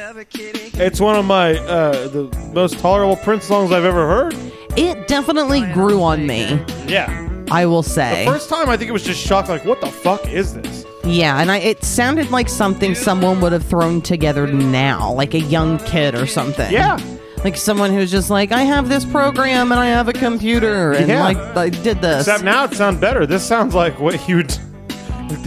it's 0.75 1.01
one 1.01 1.17
of 1.17 1.25
my 1.25 1.57
uh, 1.59 2.09
the 2.09 2.51
most 2.53 2.79
tolerable 2.79 3.17
Prince 3.17 3.45
songs 3.45 3.71
I've 3.71 3.85
ever 3.85 4.07
heard. 4.07 4.35
It 4.77 5.09
definitely 5.09 5.63
grew 5.73 6.03
on 6.03 6.27
me. 6.27 6.65
Yeah. 6.87 7.30
I 7.55 7.67
will 7.67 7.83
say. 7.83 8.25
The 8.25 8.31
First 8.33 8.49
time, 8.49 8.69
I 8.69 8.77
think 8.77 8.89
it 8.89 8.93
was 8.93 9.03
just 9.05 9.21
shocked. 9.21 9.49
Like, 9.49 9.65
what 9.65 9.81
the 9.81 9.91
fuck 9.91 10.27
is 10.29 10.55
this? 10.55 10.85
Yeah, 11.05 11.41
and 11.41 11.51
I, 11.51 11.59
it 11.59 11.83
sounded 11.83 12.31
like 12.31 12.49
something 12.49 12.95
someone 12.95 13.41
would 13.41 13.53
have 13.53 13.65
thrown 13.65 14.03
together 14.03 14.47
now, 14.47 15.13
like 15.13 15.35
a 15.35 15.41
young 15.41 15.79
kid 15.79 16.15
or 16.15 16.27
something. 16.27 16.71
Yeah. 16.73 16.99
Like 17.43 17.57
someone 17.57 17.91
who's 17.91 18.11
just 18.11 18.29
like, 18.29 18.53
I 18.53 18.63
have 18.63 18.91
this 18.91 19.07
program 19.07 19.73
and 19.73 19.81
I 19.81 19.87
have 19.87 20.09
a 20.09 20.13
computer 20.13 20.93
and 20.93 21.09
Yeah. 21.09 21.25
like 21.25 21.39
I 21.57 21.71
did 21.71 22.03
this. 22.03 22.27
Except 22.27 22.45
now 22.45 22.65
it 22.65 22.75
sounds 22.75 23.01
better. 23.01 23.25
This 23.25 23.43
sounds 23.43 23.75
like 23.75 23.99
what 23.99 24.29
you'd. 24.29 24.53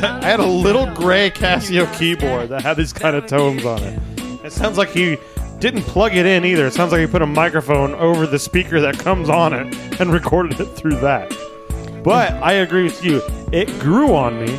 I 0.02 0.24
had 0.26 0.40
a 0.40 0.46
little 0.46 0.88
gray 0.88 1.30
Casio 1.30 1.86
keyboard 1.98 2.50
that 2.50 2.62
had 2.64 2.78
these 2.78 2.94
kind 2.94 3.16
of 3.16 3.28
tones 3.28 3.64
on 3.64 3.84
it. 3.84 4.00
It 4.44 4.52
sounds 4.52 4.78
like 4.78 4.90
he 4.90 5.18
didn't 5.60 5.84
plug 5.84 6.16
it 6.16 6.26
in 6.26 6.46
either. 6.46 6.66
It 6.66 6.74
sounds 6.74 6.92
like 6.92 7.02
he 7.02 7.08
put 7.08 7.22
a 7.22 7.28
microphone 7.28 7.94
over 7.94 8.26
the 8.26 8.40
speaker 8.40 8.82
that 8.82 8.98
comes 8.98 9.30
on 9.30 9.54
it 9.54 10.02
and 10.02 10.12
recorded 10.20 10.60
it 10.60 10.66
through 10.66 10.96
that. 11.02 11.32
But 12.04 12.34
I 12.34 12.54
agree 12.54 12.84
with 12.84 13.04
you. 13.04 13.22
It 13.52 13.68
grew 13.80 14.16
on 14.16 14.40
me, 14.44 14.56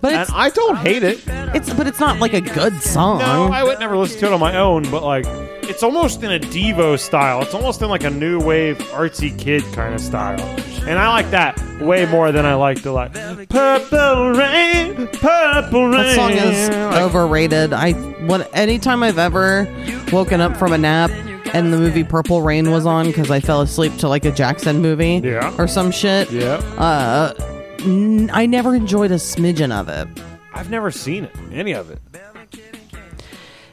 but 0.00 0.12
and 0.12 0.22
it's, 0.22 0.30
I 0.32 0.50
don't 0.50 0.76
hate 0.76 1.02
it. 1.02 1.20
it's 1.26 1.72
but 1.72 1.86
it's 1.86 2.00
not 2.00 2.20
like 2.20 2.32
a 2.34 2.40
good 2.40 2.80
song. 2.82 3.18
No, 3.18 3.48
I 3.52 3.64
would 3.64 3.78
never 3.78 3.96
listen 3.96 4.20
to 4.20 4.26
it 4.26 4.32
on 4.32 4.40
my 4.40 4.56
own, 4.56 4.88
but 4.90 5.02
like 5.02 5.24
it's 5.68 5.82
almost 5.82 6.22
in 6.22 6.32
a 6.32 6.38
Devo 6.38 6.98
style. 6.98 7.42
It's 7.42 7.54
almost 7.54 7.82
in 7.82 7.88
like 7.88 8.04
a 8.04 8.10
new 8.10 8.38
wave 8.40 8.78
artsy 8.92 9.36
kid 9.36 9.62
kind 9.72 9.94
of 9.94 10.00
style. 10.00 10.40
And 10.88 10.98
I 10.98 11.08
like 11.08 11.30
that 11.30 11.60
way 11.80 12.06
more 12.06 12.30
than 12.30 12.46
I 12.46 12.54
like 12.54 12.82
the 12.82 12.92
like 12.92 13.12
Purple 13.48 14.30
Rain, 14.30 15.08
Purple 15.08 15.88
Rain. 15.88 15.90
that 15.90 16.14
song 16.14 16.30
is 16.30 16.68
Like, 16.70 17.00
overrated. 17.02 17.72
I 17.72 17.92
what 18.26 18.48
anytime 18.56 19.02
I've 19.02 19.18
ever 19.18 19.66
woken 20.12 20.40
up 20.40 20.56
from 20.56 20.72
a 20.72 20.78
nap 20.78 21.10
and 21.54 21.72
the 21.72 21.78
movie 21.78 22.04
Purple 22.04 22.42
Rain 22.42 22.70
was 22.70 22.86
on 22.86 23.06
because 23.06 23.30
I 23.30 23.40
fell 23.40 23.60
asleep 23.60 23.96
to 23.98 24.08
like 24.08 24.24
a 24.24 24.32
Jackson 24.32 24.80
movie 24.80 25.20
Yeah. 25.24 25.54
or 25.58 25.66
some 25.68 25.90
shit. 25.90 26.30
Yeah. 26.30 26.54
Uh, 26.78 27.32
n- 27.80 28.30
I 28.32 28.46
never 28.46 28.74
enjoyed 28.74 29.10
a 29.10 29.16
smidgen 29.16 29.72
of 29.72 29.88
it. 29.88 30.08
I've 30.54 30.70
never 30.70 30.90
seen 30.90 31.24
it. 31.24 31.32
Any 31.52 31.72
of 31.72 31.90
it. 31.90 32.00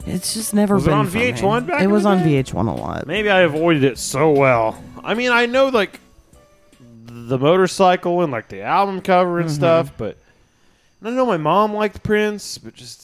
It's 0.06 0.34
just 0.34 0.52
never 0.52 0.74
Was 0.74 0.84
it 0.84 0.90
been 0.90 0.98
on 0.98 1.06
for 1.06 1.16
me. 1.16 1.32
VH1 1.32 1.66
back 1.66 1.80
It 1.80 1.84
in 1.84 1.90
was 1.90 2.02
the 2.02 2.10
on 2.10 2.18
day? 2.22 2.42
VH1 2.42 2.68
a 2.68 2.72
lot. 2.74 3.06
Maybe 3.06 3.30
I 3.30 3.40
avoided 3.40 3.84
it 3.84 3.96
so 3.98 4.30
well. 4.32 4.82
I 5.02 5.14
mean, 5.14 5.30
I 5.32 5.46
know 5.46 5.68
like 5.68 5.98
the 7.06 7.38
motorcycle 7.38 8.20
and 8.22 8.30
like 8.30 8.48
the 8.48 8.62
album 8.62 9.00
cover 9.00 9.30
Mm-hmm. 9.38 9.40
and 9.48 9.50
stuff, 9.50 9.92
but 9.96 10.18
and 11.00 11.08
I 11.08 11.12
know 11.16 11.24
my 11.26 11.36
mom 11.38 11.72
liked 11.74 12.02
Prince, 12.02 12.58
but 12.58 12.74
just 12.74 13.03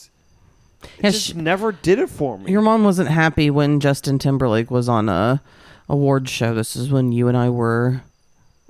it 0.83 0.89
Yeah, 1.03 1.09
just 1.11 1.27
sh- 1.29 1.33
never 1.35 1.71
did 1.71 1.99
it 1.99 2.09
for 2.09 2.37
me. 2.37 2.51
Your 2.51 2.61
mom 2.61 2.83
wasn't 2.83 3.09
happy 3.09 3.49
when 3.49 3.79
Justin 3.79 4.19
Timberlake 4.19 4.71
was 4.71 4.87
on 4.89 5.09
a 5.09 5.41
award 5.89 6.29
show. 6.29 6.53
This 6.55 6.75
is 6.75 6.89
when 6.91 7.11
you 7.11 7.27
and 7.27 7.37
I 7.37 7.49
were 7.49 8.01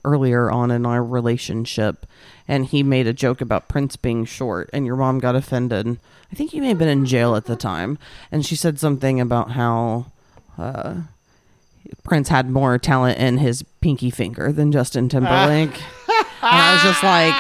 earlier 0.04 0.50
on 0.50 0.72
in 0.72 0.86
our 0.86 1.04
relationship, 1.04 2.06
and 2.48 2.66
he 2.66 2.82
made 2.84 3.08
a 3.08 3.14
joke 3.14 3.42
about 3.42 3.68
Prince 3.68 3.96
being 3.96 4.26
short, 4.26 4.70
and 4.74 4.86
your 4.86 4.96
mom 4.96 5.20
got 5.20 5.36
offended. 5.36 5.98
I 6.32 6.36
think 6.36 6.54
you 6.54 6.62
may 6.62 6.70
have 6.70 6.80
been 6.80 6.88
in 6.88 7.06
jail 7.06 7.36
at 7.36 7.46
the 7.46 7.56
time, 7.56 7.98
and 8.32 8.46
she 8.46 8.56
said 8.56 8.80
something 8.80 9.20
about 9.20 9.52
how 9.52 10.08
uh, 10.58 11.02
Prince 12.04 12.30
had 12.30 12.50
more 12.50 12.78
talent 12.78 13.20
in 13.20 13.38
his 13.38 13.64
pinky 13.82 14.10
finger 14.10 14.52
than 14.52 14.72
Justin 14.72 15.10
Timberlake. 15.10 15.76
and 16.10 16.26
I 16.42 16.74
was 16.74 16.84
just 16.84 17.04
like, 17.04 17.34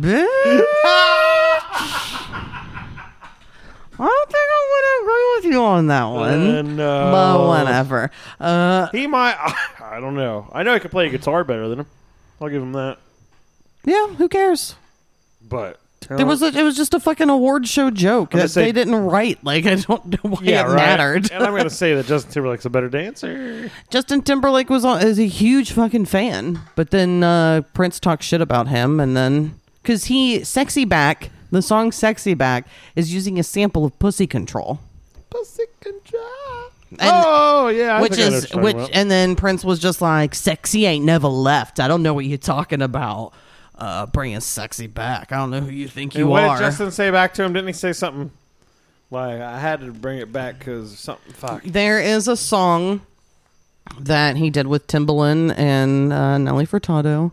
"Bitch." 0.00 1.10
I 3.98 4.04
don't 4.04 4.26
think 4.30 4.36
I 4.36 4.68
would 4.70 5.04
agree 5.04 5.32
with 5.48 5.54
you 5.54 5.62
on 5.64 5.86
that 5.88 6.04
one. 6.04 6.54
Uh, 6.56 6.62
no. 6.62 7.10
But 7.12 7.46
whatever. 7.46 8.10
Uh, 8.40 8.88
He 8.92 9.06
might. 9.06 9.34
I 9.80 10.00
don't 10.00 10.14
know. 10.16 10.48
I 10.52 10.62
know 10.62 10.74
he 10.74 10.80
could 10.80 10.90
play 10.90 11.08
guitar 11.10 11.44
better 11.44 11.68
than 11.68 11.80
him. 11.80 11.86
I'll 12.40 12.48
give 12.48 12.62
him 12.62 12.72
that. 12.72 12.98
yeah, 13.84 14.08
who 14.08 14.28
cares? 14.28 14.74
But 15.46 15.78
It 16.10 16.24
was 16.26 16.42
a, 16.42 16.46
it 16.46 16.62
was 16.62 16.76
just 16.76 16.92
a 16.94 17.00
fucking 17.00 17.30
award 17.30 17.68
show 17.68 17.90
joke 17.90 18.32
that 18.32 18.50
say- 18.50 18.64
they 18.64 18.72
didn't 18.72 18.96
write. 18.96 19.44
Like 19.44 19.64
I 19.66 19.76
don't 19.76 20.06
know 20.06 20.30
why 20.30 20.38
yeah, 20.42 20.62
it 20.64 20.68
right. 20.68 20.76
mattered. 20.76 21.30
and 21.30 21.42
I'm 21.44 21.54
gonna 21.56 21.70
say 21.84 21.94
that 21.94 22.06
Justin 22.06 22.32
Timberlake's 22.32 22.64
a 22.64 22.70
better 22.70 22.88
dancer. 22.88 23.70
Justin 23.90 24.22
Timberlake 24.22 24.68
was 24.70 24.84
on, 24.84 25.00
is 25.06 25.18
a 25.20 25.26
huge 25.28 25.70
fucking 25.72 26.06
fan, 26.06 26.58
but 26.74 26.90
then 26.90 27.22
uh, 27.22 27.62
Prince 27.72 28.00
talked 28.00 28.22
shit 28.24 28.40
about 28.40 28.68
him, 28.68 28.98
and 29.00 29.16
then 29.16 29.60
because 29.82 30.06
he 30.06 30.42
"Sexy 30.44 30.84
Back," 30.84 31.30
the 31.54 31.62
song 31.62 31.92
"Sexy 31.92 32.34
Back" 32.34 32.66
is 32.96 33.12
using 33.14 33.38
a 33.38 33.42
sample 33.42 33.84
of 33.84 33.98
"Pussy 33.98 34.26
Control." 34.26 34.80
Pussy 35.30 35.64
control. 35.80 36.22
And- 36.90 37.00
oh 37.02 37.68
yeah, 37.68 37.96
I 37.96 38.00
which 38.02 38.18
is 38.18 38.54
what 38.54 38.62
which 38.62 38.74
about. 38.76 38.90
and 38.92 39.10
then 39.10 39.34
prince 39.34 39.64
was 39.64 39.80
just 39.80 40.00
like 40.00 40.32
sexy 40.32 40.86
ain't 40.86 41.04
never 41.04 41.26
left 41.26 41.80
i 41.80 41.88
don't 41.88 42.04
know 42.04 42.14
what 42.14 42.24
you're 42.24 42.38
talking 42.38 42.80
about 42.82 43.32
uh 43.76 44.06
bringing 44.06 44.38
sexy 44.38 44.86
back 44.86 45.32
i 45.32 45.36
don't 45.38 45.50
know 45.50 45.58
who 45.60 45.72
you 45.72 45.88
think 45.88 46.14
you 46.14 46.20
And 46.22 46.30
what 46.30 46.44
are 46.44 46.56
did 46.58 46.64
Justin 46.66 46.92
say 46.92 47.10
back 47.10 47.34
to 47.34 47.42
him? 47.42 47.52
Didn't 47.52 47.66
he 47.66 47.72
say 47.72 47.92
something 47.92 48.30
like 49.10 49.40
I 49.40 49.58
had 49.58 49.80
to 49.80 49.90
bring 49.90 50.18
it 50.18 50.32
back 50.32 50.60
because 50.60 50.96
something? 50.96 51.32
Fuck. 51.32 51.64
there 51.64 51.98
is 52.00 52.28
a 52.28 52.36
song 52.36 53.00
that 53.98 54.36
he 54.36 54.50
did 54.50 54.68
with 54.68 54.86
timbaland 54.86 55.52
and 55.58 56.12
uh, 56.12 56.38
nelly 56.38 56.64
furtado 56.66 57.32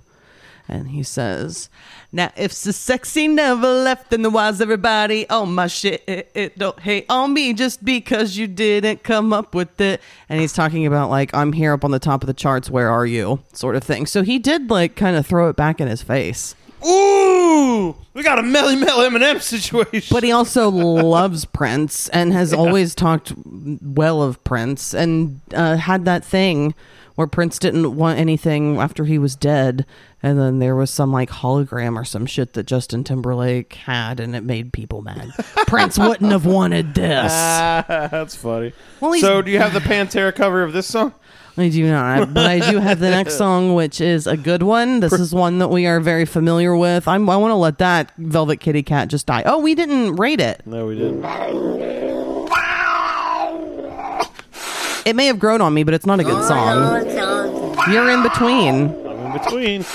and 0.67 0.89
he 0.89 1.04
says 1.04 1.69
now 2.12 2.32
if 2.36 2.54
the 2.63 2.74
sexy 2.74 3.28
never 3.28 3.67
left 3.67 4.10
then 4.10 4.32
why 4.32 4.50
is 4.50 4.62
everybody 4.62 5.26
Oh 5.30 5.45
my 5.45 5.67
shit 5.67 6.04
it, 6.08 6.32
it 6.34 6.58
don't 6.58 6.80
hate 6.80 7.06
on 7.10 7.34
me 7.34 7.54
just 7.54 7.84
because 7.84 8.38
you 8.38 8.47
didn't 8.47 9.04
come 9.04 9.34
up 9.34 9.54
with 9.56 9.80
it. 9.82 10.02
And 10.30 10.39
he's 10.39 10.54
talking 10.54 10.86
about 10.86 11.10
like 11.10 11.34
i'm 11.34 11.54
here 11.54 11.74
up 11.74 11.84
on 11.84 11.91
the 11.91 12.00
top 12.00 12.24
of 12.24 12.28
the 12.28 12.34
charts 12.34 12.69
where 12.69 12.89
are 12.89 13.06
you? 13.06 13.39
sort 13.54 13.76
of 13.76 13.84
thing. 13.84 14.06
So 14.06 14.24
he 14.24 14.39
did 14.39 14.69
like 14.69 14.95
kind 14.95 15.15
of 15.15 15.26
throw 15.26 15.50
it 15.50 15.56
back 15.56 15.80
in 15.82 15.88
his 15.88 16.02
face. 16.02 16.56
Ooh, 16.86 17.95
we 18.13 18.24
got 18.24 18.39
a 18.39 18.41
Melle 18.41 18.80
Mel 18.80 19.00
Eminem 19.00 19.39
situation. 19.39 20.13
but 20.13 20.24
he 20.24 20.32
also 20.32 20.69
loves 20.71 21.45
Prince 21.45 22.10
and 22.10 22.34
has 22.34 22.54
always 22.54 22.95
talked 22.95 23.34
well 23.45 24.24
of 24.24 24.43
Prince 24.43 24.93
and 24.93 25.39
uh, 25.54 25.78
had 25.78 26.06
that 26.06 26.26
thing 26.26 26.74
where 27.15 27.28
Prince 27.28 27.60
didn't 27.60 27.95
want 27.95 28.19
anything 28.19 28.78
after 28.78 29.06
he 29.06 29.17
was 29.17 29.36
dead, 29.36 29.86
and 30.24 30.39
then 30.39 30.60
there 30.60 30.76
was 30.76 30.89
some 30.91 31.12
like 31.12 31.30
hologram 31.30 31.95
or 31.95 32.06
some 32.06 32.26
shit 32.26 32.54
that 32.54 32.65
Justin 32.65 33.04
Timberlake 33.04 33.74
had, 33.74 34.19
and 34.19 34.36
it 34.36 34.43
made 34.43 34.74
people 34.74 35.02
mad. 35.02 35.32
Prince 35.67 35.97
wouldn't 35.97 36.32
have 36.32 36.45
wanted 36.45 36.93
this. 36.93 37.32
Ah, 37.34 38.08
that's 38.12 38.36
funny. 38.36 38.74
Well, 39.00 39.13
so, 39.19 39.41
do 39.41 39.52
you 39.52 39.60
have 39.60 39.74
the 39.74 39.80
Pantera 39.80 40.34
cover 40.34 40.63
of 40.63 40.74
this 40.74 40.88
song? 40.88 41.13
I 41.58 41.67
do 41.67 41.86
not, 41.86 42.34
but 42.34 42.45
I 42.45 42.71
do 42.71 42.80
have 42.80 43.00
the 43.00 43.10
next 43.12 43.38
song, 43.38 43.74
which 43.74 44.00
is 44.00 44.26
a 44.26 44.38
good 44.38 44.63
one. 44.63 45.02
This 45.02 45.13
is 45.13 45.34
one 45.36 45.60
that 45.60 45.67
we 45.67 45.86
are 45.86 46.00
very 46.00 46.26
familiar 46.26 46.76
with. 46.76 47.08
I'm, 47.08 47.30
I 47.30 47.36
want 47.36 47.52
to 47.52 47.56
let 47.56 47.78
that 47.80 48.13
Velvet 48.17 48.58
Kitty 48.58 48.84
Cat 48.84 49.10
just 49.10 49.28
die. 49.28 49.43
Oh, 49.45 49.60
we 49.60 49.76
didn't 49.76 50.15
rate 50.15 50.39
it. 50.39 50.65
No, 50.65 50.88
we 50.88 50.95
didn't. 50.95 51.21
It 55.05 55.15
may 55.15 55.25
have 55.25 55.39
grown 55.39 55.61
on 55.61 55.73
me, 55.73 55.83
but 55.83 55.93
it's 55.93 56.05
not 56.05 56.19
a 56.19 56.23
good 56.23 56.43
song. 56.45 57.05
You're 57.91 58.09
in 58.11 58.23
between. 58.23 58.89
I'm 59.07 59.25
in 59.27 59.33
between. 59.33 59.85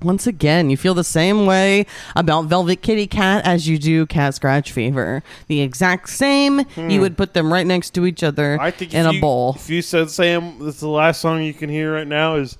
Once 0.00 0.28
again, 0.28 0.70
you 0.70 0.76
feel 0.76 0.94
the 0.94 1.02
same 1.02 1.44
way 1.46 1.84
about 2.14 2.44
Velvet 2.44 2.82
Kitty 2.82 3.06
Cat 3.08 3.44
as 3.44 3.66
you 3.66 3.78
do 3.78 4.06
Cat 4.06 4.34
Scratch 4.34 4.70
Fever. 4.70 5.24
The 5.48 5.60
exact 5.60 6.08
same. 6.10 6.64
You 6.76 7.00
would 7.00 7.16
put 7.16 7.34
them 7.34 7.52
right 7.52 7.66
next 7.66 7.90
to 7.94 8.06
each 8.06 8.22
other 8.22 8.56
Hmm. 8.56 8.62
I 8.62 8.70
think 8.70 8.94
in 8.94 9.06
if 9.06 9.10
a 9.10 9.14
you, 9.14 9.20
bowl. 9.20 9.54
If 9.56 9.68
you 9.70 9.82
said 9.82 10.10
Sam, 10.10 10.58
this 10.60 10.76
is 10.76 10.80
the 10.82 10.88
last 10.88 11.20
song 11.20 11.42
you 11.42 11.52
can 11.54 11.68
hear 11.68 11.94
right 11.94 12.06
now 12.06 12.36
is 12.36 12.58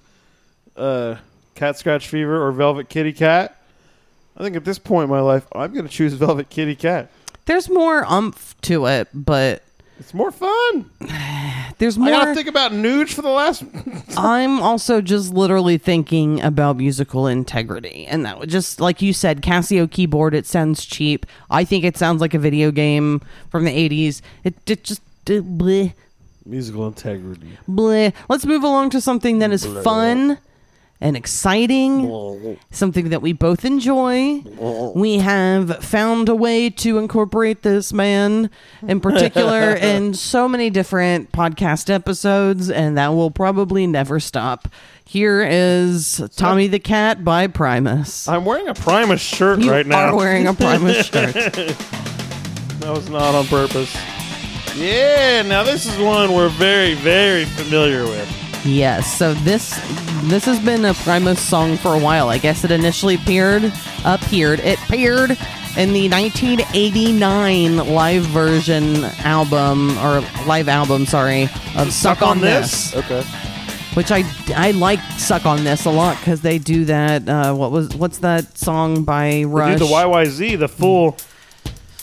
uh, 0.77 1.17
"Cat 1.55 1.79
Scratch 1.79 2.09
Fever" 2.09 2.45
or 2.45 2.51
"Velvet 2.51 2.89
Kitty 2.89 3.13
Cat." 3.13 3.57
I 4.37 4.43
think 4.43 4.57
at 4.57 4.65
this 4.65 4.79
point 4.79 5.05
in 5.05 5.11
my 5.11 5.21
life, 5.21 5.47
I'm 5.53 5.73
going 5.73 5.87
to 5.87 5.93
choose 5.93 6.15
"Velvet 6.15 6.51
Kitty 6.51 6.75
Cat." 6.75 7.09
There's 7.45 7.69
more 7.71 8.05
umph 8.05 8.57
to 8.63 8.87
it, 8.87 9.09
but 9.15 9.63
It's 9.99 10.15
more 10.15 10.31
fun. 10.31 10.91
there's 11.79 11.99
more. 11.99 12.09
I 12.09 12.13
got 12.13 12.25
to 12.27 12.35
think 12.35 12.49
about 12.49 12.73
Nuge 12.73 13.13
for 13.13 13.23
the 13.23 13.29
last. 13.31 13.65
I'm 14.17 14.61
also 14.61 15.01
just 15.01 15.33
literally 15.33 15.77
thinking 15.77 16.41
about 16.41 16.77
musical 16.77 17.27
integrity. 17.27 18.07
And 18.07 18.25
that 18.25 18.39
would 18.39 18.49
just, 18.49 18.81
like 18.81 19.03
you 19.03 19.13
said, 19.13 19.43
Casio 19.43 19.91
keyboard, 19.91 20.35
it 20.35 20.47
sounds 20.47 20.85
cheap. 20.87 21.27
I 21.51 21.65
think 21.65 21.85
it 21.85 21.97
sounds 21.97 22.21
like 22.21 22.35
a 22.35 22.39
video 22.39 22.71
game 22.71 23.21
from 23.51 23.65
the 23.65 23.89
80s. 23.89 24.21
It, 24.45 24.55
it 24.67 24.85
just. 24.85 25.03
It, 25.27 25.59
bleh. 25.59 25.93
Musical 26.47 26.87
integrity. 26.87 27.59
Bleh. 27.69 28.15
Let's 28.29 28.47
move 28.47 28.63
along 28.63 28.91
to 28.91 29.01
something 29.01 29.41
that 29.41 29.51
is 29.51 29.67
fun 29.67 30.39
and 31.01 31.17
exciting, 31.17 32.59
something 32.71 33.11
that 33.11 33.23
we 33.23 33.33
both 33.33 33.65
enjoy. 33.65 34.41
We 34.95 35.19
have 35.19 35.85
found 35.85 36.29
a 36.29 36.35
way 36.35 36.71
to 36.71 36.99
incorporate 36.99 37.63
this 37.63 37.93
man 37.93 38.51
in 38.87 39.01
particular 39.01 39.73
in 39.75 40.15
so 40.15 40.49
many 40.49 40.71
different 40.71 41.31
podcast 41.33 41.89
episodes, 41.89 42.69
and 42.71 42.99
that 42.99 43.09
will 43.09 43.31
probably 43.31 43.87
never 43.87 44.19
stop. 44.19 44.69
Here 45.05 45.47
is 45.49 46.23
Tommy 46.37 46.67
the 46.67 46.79
Cat 46.79 47.25
by 47.25 47.47
Primus. 47.47 48.29
I'm 48.29 48.45
wearing 48.45 48.69
a 48.69 48.75
Primus 48.75 49.21
shirt 49.21 49.61
You 49.61 49.71
right 49.71 49.87
now. 49.87 50.09
You 50.09 50.13
are 50.13 50.17
wearing 50.17 50.47
a 50.47 50.53
Primus 50.55 51.07
shirt. 51.11 51.33
That 51.35 52.91
was 52.91 53.09
not 53.09 53.35
on 53.35 53.47
purpose. 53.47 53.95
Yeah, 54.77 55.43
now 55.43 55.63
this 55.63 55.87
is 55.87 55.99
one 55.99 56.33
we're 56.35 56.51
very, 56.51 56.95
very 56.95 57.45
familiar 57.47 58.05
with. 58.05 58.48
Yes, 58.65 59.17
so 59.17 59.35
this 59.35 59.71
this 60.25 60.45
has 60.45 60.59
been 60.61 60.85
a 60.85 60.93
Primus 60.95 61.41
song 61.41 61.77
for 61.77 61.95
a 61.95 61.99
while. 61.99 62.29
I 62.29 62.39
guess 62.39 62.65
it 62.65 62.71
initially 62.71 63.15
appeared 63.15 63.73
appeared 64.05 64.61
it 64.61 64.79
appeared 64.83 65.31
in 65.77 65.93
the 65.93 66.09
1989 66.09 67.77
live 67.77 68.25
version 68.25 69.05
album 69.25 69.97
or 69.99 70.21
live 70.47 70.69
album, 70.69 71.07
sorry, 71.07 71.45
of 71.77 71.93
Suck, 71.93 72.21
on, 72.21 72.41
this, 72.41 72.95
Okay. 72.97 73.23
which 73.95 74.11
I 74.11 74.25
I 74.57 74.73
like 74.73 75.01
Suck 75.19 75.47
on 75.47 75.63
This 75.63 75.85
a 75.85 75.91
lot 75.91 76.17
cuz 76.23 76.41
they 76.41 76.59
do 76.59 76.85
that 76.87 77.29
uh, 77.29 77.55
what 77.55 77.71
was 77.71 77.95
what's 77.95 78.19
that 78.19 78.59
song 78.59 79.05
by 79.05 79.31
They 79.31 79.45
Rush 79.45 79.79
do 79.79 79.87
the 79.87 79.93
YYZ, 79.93 80.59
the 80.59 80.69
full 80.69 81.17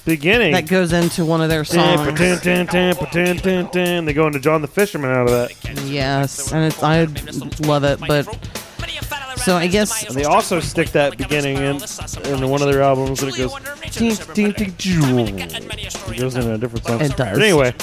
beginning. 0.05 0.53
that 0.53 0.67
goes 0.67 0.93
into 0.93 1.25
one 1.25 1.41
of 1.41 1.49
their 1.49 1.65
songs. 1.65 2.17
They 2.19 4.13
go 4.13 4.27
into 4.27 4.39
John 4.39 4.61
the 4.61 4.69
Fisherman 4.71 5.11
out 5.11 5.27
of 5.27 5.31
that. 5.31 5.51
Yes, 5.85 6.51
and 6.51 6.65
it's 6.65 6.81
I 6.81 7.05
love 7.65 7.83
it, 7.83 7.99
but 8.07 8.25
so 9.37 9.55
I 9.55 9.67
guess 9.67 10.07
And 10.07 10.15
they 10.15 10.23
also 10.23 10.59
stick 10.59 10.89
that 10.91 11.17
beginning 11.17 11.57
in 11.57 11.79
in 12.25 12.49
one 12.49 12.61
of 12.61 12.71
their 12.71 12.81
albums 12.81 13.21
and 13.21 13.31
it 13.31 13.37
goes 13.37 13.53
it 13.97 14.77
goes 16.19 16.35
in 16.35 16.49
a 16.49 16.57
different 16.57 16.85
song. 16.85 17.01
It 17.01 17.15
does. 17.15 17.37
But 17.37 17.41
anyway, 17.41 17.73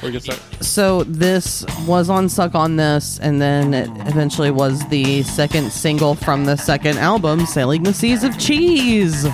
where 0.00 0.12
get 0.12 0.22
that? 0.24 0.64
So 0.64 1.04
this 1.04 1.64
was 1.86 2.10
on 2.10 2.28
Suck 2.28 2.54
on 2.54 2.76
This, 2.76 3.18
and 3.20 3.40
then 3.40 3.74
it 3.74 3.88
eventually 4.06 4.50
was 4.50 4.86
the 4.88 5.22
second 5.22 5.72
single 5.72 6.14
from 6.14 6.44
the 6.44 6.56
second 6.56 6.98
album, 6.98 7.46
Sailing 7.46 7.82
the 7.82 7.94
Seas 7.94 8.24
of 8.24 8.38
Cheese. 8.38 9.26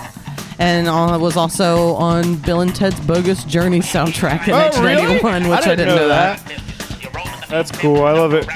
And 0.61 0.89
uh, 0.89 1.17
was 1.21 1.37
also 1.39 1.95
on 1.95 2.37
Bill 2.37 2.61
and 2.61 2.75
Ted's 2.75 3.01
Bogus 3.01 3.45
Journey 3.45 3.81
soundtrack 3.81 4.47
in 4.47 4.55
Oh, 4.55 4.83
really? 4.85 5.15
which 5.15 5.63
I 5.67 5.75
didn't, 5.75 5.97
know, 5.97 6.07
that. 6.09 6.41
That's 7.49 7.73
cool. 7.73 8.05
I 8.05 8.13
love 8.13 8.35
it. 8.35 8.47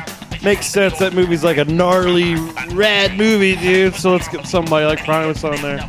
Makes 0.43 0.67
sense. 0.67 0.99
That 0.99 1.15
movie's 1.15 1.43
like 1.43 1.57
a 1.57 1.65
gnarly, 1.65 2.35
rad 2.75 3.17
movie, 3.17 3.57
dude. 3.57 3.95
So 3.95 4.13
let's 4.13 4.29
get 4.29 4.47
somebody 4.47 4.85
like 4.85 5.03
Primus 5.03 5.43
on 5.45 5.57
there. 5.63 5.81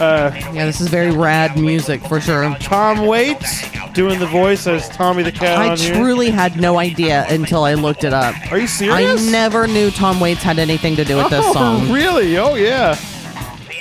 Uh, 0.00 0.32
Yeah, 0.52 0.66
this 0.66 0.80
is 0.80 0.88
very 0.88 1.12
rad 1.12 1.56
music 1.56 2.00
for 2.06 2.20
sure. 2.20 2.52
Tom 2.60 3.06
Waits 3.06 3.62
doing 3.92 4.18
the 4.18 4.26
voice 4.26 4.66
as 4.66 4.88
Tommy 4.88 5.22
the 5.22 5.30
Cat 5.32 5.58
I 5.58 5.68
on 5.70 5.76
here. 5.78 5.94
truly 5.94 6.30
had 6.30 6.60
no 6.60 6.78
idea 6.78 7.26
until 7.28 7.62
I 7.64 7.74
looked 7.74 8.02
it 8.04 8.12
up. 8.12 8.34
Are 8.50 8.58
you 8.58 8.66
serious? 8.66 9.28
I 9.28 9.30
never 9.30 9.68
knew 9.68 9.90
Tom 9.92 10.18
Waits 10.18 10.42
had 10.42 10.58
anything 10.58 10.96
to 10.96 11.04
do 11.04 11.16
with 11.16 11.30
this 11.30 11.44
oh, 11.46 11.52
song. 11.52 11.92
really? 11.92 12.36
Oh, 12.38 12.54
yeah. 12.56 12.96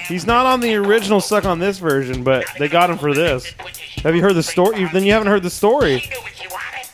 He's 0.08 0.26
not 0.26 0.46
on 0.46 0.62
the 0.62 0.76
original 0.76 1.20
Suck 1.20 1.46
on 1.46 1.60
this 1.60 1.80
version, 1.80 2.24
but 2.24 2.46
they 2.58 2.68
got 2.70 2.90
him 2.90 2.98
for 2.98 3.14
this. 3.14 3.54
Have 4.04 4.16
you 4.16 4.22
heard 4.22 4.36
the 4.36 4.44
story? 4.44 4.86
Then 4.94 5.04
you 5.04 5.12
haven't 5.12 5.28
heard 5.28 5.44
the 5.44 5.50
story. 5.50 6.04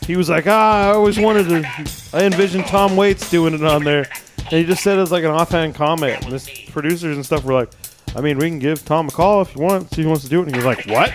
He 0.06 0.16
was 0.16 0.28
like, 0.28 0.46
ah, 0.46 0.88
I 0.88 0.94
always 0.94 1.18
wanted 1.18 1.48
to. 1.48 1.90
I 2.12 2.24
envisioned 2.24 2.66
Tom 2.66 2.96
Waits 2.96 3.30
doing 3.30 3.54
it 3.54 3.64
on 3.64 3.84
there. 3.84 4.08
And 4.38 4.52
he 4.52 4.64
just 4.64 4.82
said 4.82 4.98
it 4.98 5.02
as 5.02 5.12
like 5.12 5.24
an 5.24 5.30
offhand 5.30 5.74
comment. 5.74 6.24
And 6.24 6.32
this 6.32 6.48
producers 6.70 7.16
and 7.16 7.24
stuff 7.24 7.44
were 7.44 7.54
like, 7.54 7.70
I 8.16 8.20
mean, 8.20 8.38
we 8.38 8.48
can 8.48 8.58
give 8.58 8.84
Tom 8.84 9.08
a 9.08 9.10
call 9.10 9.42
if 9.42 9.54
you 9.54 9.62
want, 9.62 9.90
see 9.90 10.02
if 10.02 10.04
he 10.04 10.06
wants 10.06 10.24
to 10.24 10.30
do 10.30 10.40
it. 10.40 10.46
And 10.46 10.54
he 10.54 10.56
was 10.56 10.66
like, 10.66 10.86
what? 10.86 11.12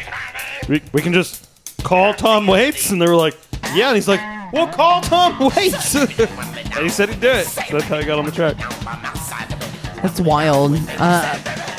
We, 0.68 0.82
we 0.94 1.02
can 1.02 1.14
just 1.14 1.48
call 1.84 2.14
Tom 2.14 2.48
Waits? 2.48 2.90
And 2.92 3.02
they 3.02 3.08
were 3.08 3.16
like, 3.16 3.38
yeah. 3.76 3.88
And 3.88 3.96
he's 3.96 4.08
like, 4.08 4.22
we'll 4.52 4.68
call 4.68 5.02
Tom 5.02 5.52
Waits. 5.56 5.96
and 5.96 6.80
he 6.80 6.90
said 6.90 7.10
he'd 7.10 7.22
do 7.22 7.30
it. 7.30 7.46
So 7.46 7.62
that's 7.78 7.86
how 7.86 8.00
he 8.00 8.06
got 8.06 8.20
on 8.20 8.26
the 8.26 8.32
track. 8.32 8.58
That's 10.02 10.20
wild. 10.20 10.74
Uh, 10.98 11.79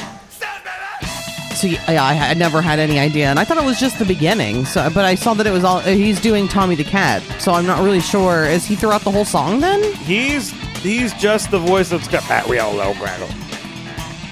so 1.61 1.67
yeah, 1.67 2.03
I 2.03 2.15
had 2.15 2.39
never 2.39 2.63
had 2.63 2.79
any 2.79 2.99
idea, 2.99 3.27
and 3.27 3.39
I 3.39 3.45
thought 3.45 3.59
it 3.59 3.65
was 3.65 3.79
just 3.79 3.99
the 3.99 4.05
beginning. 4.05 4.65
So, 4.65 4.89
but 4.91 5.05
I 5.05 5.15
saw 5.15 5.35
that 5.35 5.47
it 5.47 5.51
was 5.51 5.63
all 5.65 5.81
he's 5.81 6.21
doing 6.21 6.49
Tommy 6.49 6.75
the 6.75 6.85
Cat. 6.85 7.23
So 7.39 7.53
I'm 7.53 7.67
not 7.67 7.83
really 7.83 8.01
sure. 8.01 8.45
Is 8.45 8.65
he 8.65 8.77
throughout 8.77 9.03
the 9.03 9.11
whole 9.11 9.25
song 9.27 9.61
then? 9.61 9.83
He's 10.05 10.51
he's 10.81 11.13
just 11.15 11.51
the 11.51 11.59
voice 11.59 11.91
that's 11.91 12.09
got 12.09 12.27
that 12.29 12.49
real 12.49 12.73
low 12.73 12.95
gravel. 12.95 13.29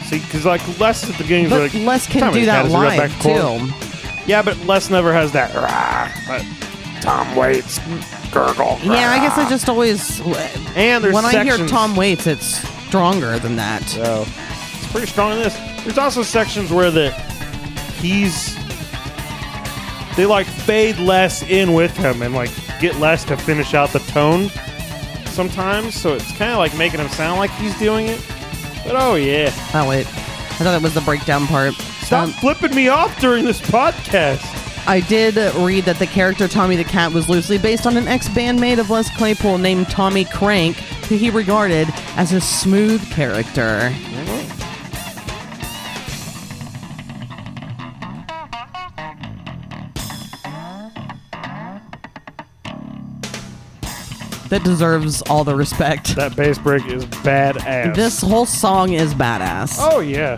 See, 0.04 0.20
because 0.20 0.46
like 0.46 0.62
Les 0.80 1.04
at 1.04 1.16
the 1.16 1.22
beginning, 1.22 1.50
But 1.50 1.60
like 1.60 1.74
Les 1.74 2.06
can 2.06 2.22
Tommy 2.22 2.40
do 2.40 2.46
that 2.46 2.62
Cat 2.62 2.66
is 2.66 2.72
a 2.72 2.76
live 2.76 2.98
back 2.98 3.10
and 3.26 3.70
forth. 3.70 3.82
too. 3.84 4.24
Yeah, 4.26 4.42
but 4.42 4.56
Les 4.64 4.88
never 4.90 5.12
has 5.12 5.32
that. 5.32 5.54
Rah, 5.54 6.10
but 6.26 6.44
Tom 7.02 7.36
Waits 7.36 7.78
gurgle. 8.30 8.78
Yeah, 8.82 9.10
I 9.10 9.18
guess 9.18 9.36
I 9.36 9.48
just 9.48 9.68
always 9.68 10.20
And 10.76 11.04
there's 11.04 11.14
when 11.14 11.24
I 11.24 11.44
hear 11.44 11.58
Tom 11.66 11.94
Waits, 11.94 12.26
it's 12.26 12.66
stronger 12.86 13.38
than 13.38 13.56
that. 13.56 13.82
So 13.84 14.24
pretty 14.90 15.06
strong 15.06 15.32
in 15.32 15.38
this. 15.38 15.56
There's 15.84 15.98
also 15.98 16.22
sections 16.22 16.70
where 16.72 16.90
the 16.90 17.10
he's 18.00 18.54
they 20.16 20.26
like 20.26 20.46
fade 20.46 20.98
Les 20.98 21.42
in 21.44 21.72
with 21.74 21.96
him 21.96 22.22
and 22.22 22.34
like 22.34 22.50
get 22.80 22.96
Les 22.98 23.24
to 23.24 23.36
finish 23.36 23.74
out 23.74 23.90
the 23.92 24.00
tone 24.00 24.48
sometimes. 25.26 25.94
So 25.94 26.14
it's 26.14 26.30
kind 26.36 26.52
of 26.52 26.58
like 26.58 26.76
making 26.76 27.00
him 27.00 27.08
sound 27.10 27.38
like 27.38 27.50
he's 27.52 27.76
doing 27.78 28.08
it. 28.08 28.20
But 28.84 28.96
oh 28.96 29.14
yeah. 29.14 29.52
Oh 29.74 29.88
wait, 29.88 30.06
I 30.06 30.64
thought 30.64 30.74
it 30.74 30.82
was 30.82 30.94
the 30.94 31.00
breakdown 31.02 31.46
part. 31.46 31.74
Stop 31.74 32.24
Um, 32.24 32.30
flipping 32.32 32.74
me 32.74 32.88
off 32.88 33.18
during 33.20 33.44
this 33.44 33.60
podcast. 33.60 34.44
I 34.88 35.00
did 35.00 35.36
read 35.56 35.84
that 35.84 35.98
the 35.98 36.06
character 36.06 36.48
Tommy 36.48 36.74
the 36.76 36.84
Cat 36.84 37.12
was 37.12 37.28
loosely 37.28 37.58
based 37.58 37.86
on 37.86 37.98
an 37.98 38.08
ex-bandmate 38.08 38.78
of 38.78 38.88
Les 38.88 39.14
Claypool 39.18 39.58
named 39.58 39.90
Tommy 39.90 40.24
Crank, 40.24 40.76
who 41.08 41.16
he 41.16 41.28
regarded 41.28 41.86
as 42.16 42.32
a 42.32 42.40
smooth 42.40 43.06
character. 43.10 43.92
That 54.48 54.64
deserves 54.64 55.22
all 55.22 55.44
the 55.44 55.54
respect. 55.54 56.16
That 56.16 56.34
bass 56.34 56.58
break 56.58 56.86
is 56.86 57.04
badass. 57.06 57.94
This 57.94 58.20
whole 58.22 58.46
song 58.46 58.94
is 58.94 59.14
badass. 59.14 59.76
Oh 59.78 60.00
yeah. 60.00 60.36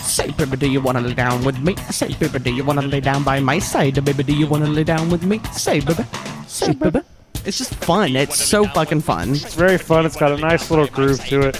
Say, 0.00 0.30
baby, 0.32 0.56
do 0.56 0.70
you 0.70 0.80
wanna 0.80 1.00
lay 1.00 1.14
down 1.14 1.44
with 1.44 1.58
me? 1.60 1.76
Say, 1.90 2.14
baby, 2.14 2.38
do 2.38 2.54
you 2.54 2.64
wanna 2.64 2.82
lay 2.82 3.00
down 3.00 3.24
by 3.24 3.40
my 3.40 3.58
side? 3.58 4.04
Baby, 4.04 4.22
do 4.22 4.32
you 4.32 4.46
wanna 4.46 4.66
lay 4.66 4.84
down 4.84 5.10
with 5.10 5.24
me? 5.24 5.40
Say, 5.52 5.80
baby. 5.80 6.04
Say, 6.46 6.72
baby. 6.72 7.00
It's 7.44 7.58
just 7.58 7.74
fun. 7.76 8.16
It's 8.16 8.36
so 8.36 8.66
fucking 8.66 9.00
fun. 9.00 9.30
It's 9.30 9.54
very 9.54 9.78
fun. 9.78 10.04
It's 10.06 10.16
got 10.16 10.32
a 10.32 10.36
nice 10.36 10.70
little 10.70 10.86
groove 10.86 11.24
to 11.26 11.48
it. 11.48 11.58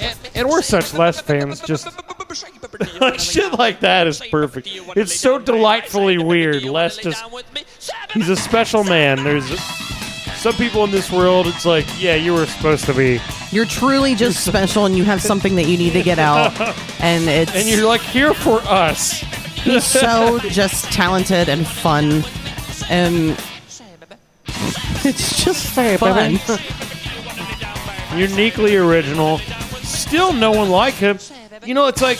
And, 0.00 0.18
and 0.34 0.48
we're 0.48 0.62
such 0.62 0.92
Les 0.94 1.20
fans. 1.20 1.60
Just 1.60 1.88
like 3.00 3.18
shit 3.18 3.52
like 3.54 3.80
that 3.80 4.06
is 4.06 4.20
perfect. 4.20 4.68
It's 4.96 5.14
so 5.14 5.38
delightfully 5.38 6.18
weird. 6.18 6.64
Les 6.64 6.96
just 6.98 7.24
he's 8.12 8.28
a 8.28 8.36
special 8.36 8.84
man. 8.84 9.22
There's 9.24 9.48
some 10.44 10.54
people 10.56 10.84
in 10.84 10.90
this 10.90 11.10
world. 11.10 11.46
It's 11.46 11.64
like 11.64 11.86
yeah, 11.98 12.16
you 12.16 12.34
were 12.34 12.44
supposed 12.44 12.84
to 12.84 12.92
be, 12.92 13.18
You're 13.50 13.64
truly 13.64 14.14
just 14.14 14.44
special, 14.46 14.84
and 14.84 14.94
you 14.94 15.02
have 15.02 15.22
something 15.22 15.56
that 15.56 15.64
you 15.64 15.78
need 15.78 15.94
to 15.94 16.02
get 16.02 16.18
out. 16.18 16.52
And 17.00 17.24
it's 17.30 17.54
and 17.54 17.66
you're 17.66 17.86
like 17.86 18.02
here 18.02 18.34
for 18.34 18.60
us. 18.64 19.20
he's 19.62 19.84
so 19.84 20.38
just 20.40 20.92
talented 20.92 21.48
and 21.48 21.66
fun, 21.66 22.22
and 22.90 23.30
it's 25.06 25.42
just 25.42 25.66
fun. 25.68 26.38
uniquely 28.14 28.76
original. 28.76 29.38
Still, 29.82 30.34
no 30.34 30.50
one 30.50 30.68
like 30.68 30.92
him. 30.92 31.18
You 31.64 31.72
know, 31.72 31.86
it's 31.86 32.02
like 32.02 32.18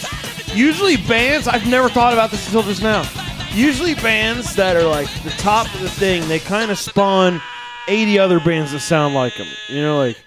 usually 0.55 0.97
bands. 0.97 1.47
I've 1.47 1.66
never 1.66 1.91
thought 1.91 2.14
about 2.14 2.31
this 2.31 2.47
until 2.47 2.62
just 2.62 2.83
now. 2.83 3.07
Usually, 3.53 3.95
bands 3.97 4.57
that 4.57 4.77
are 4.77 4.89
like 4.89 5.12
the 5.25 5.31
top 5.31 5.66
of 5.75 5.83
the 5.83 5.91
thing, 5.91 6.27
they 6.27 6.39
kind 6.39 6.70
of 6.70 6.79
spawn 6.79 7.43
80 7.89 8.18
other 8.18 8.41
bands 8.41 8.72
that 8.72 8.80
sound 8.80 9.14
like 9.14 9.37
them. 9.37 9.47
You 9.68 9.82
know, 9.82 9.99
like 9.99 10.18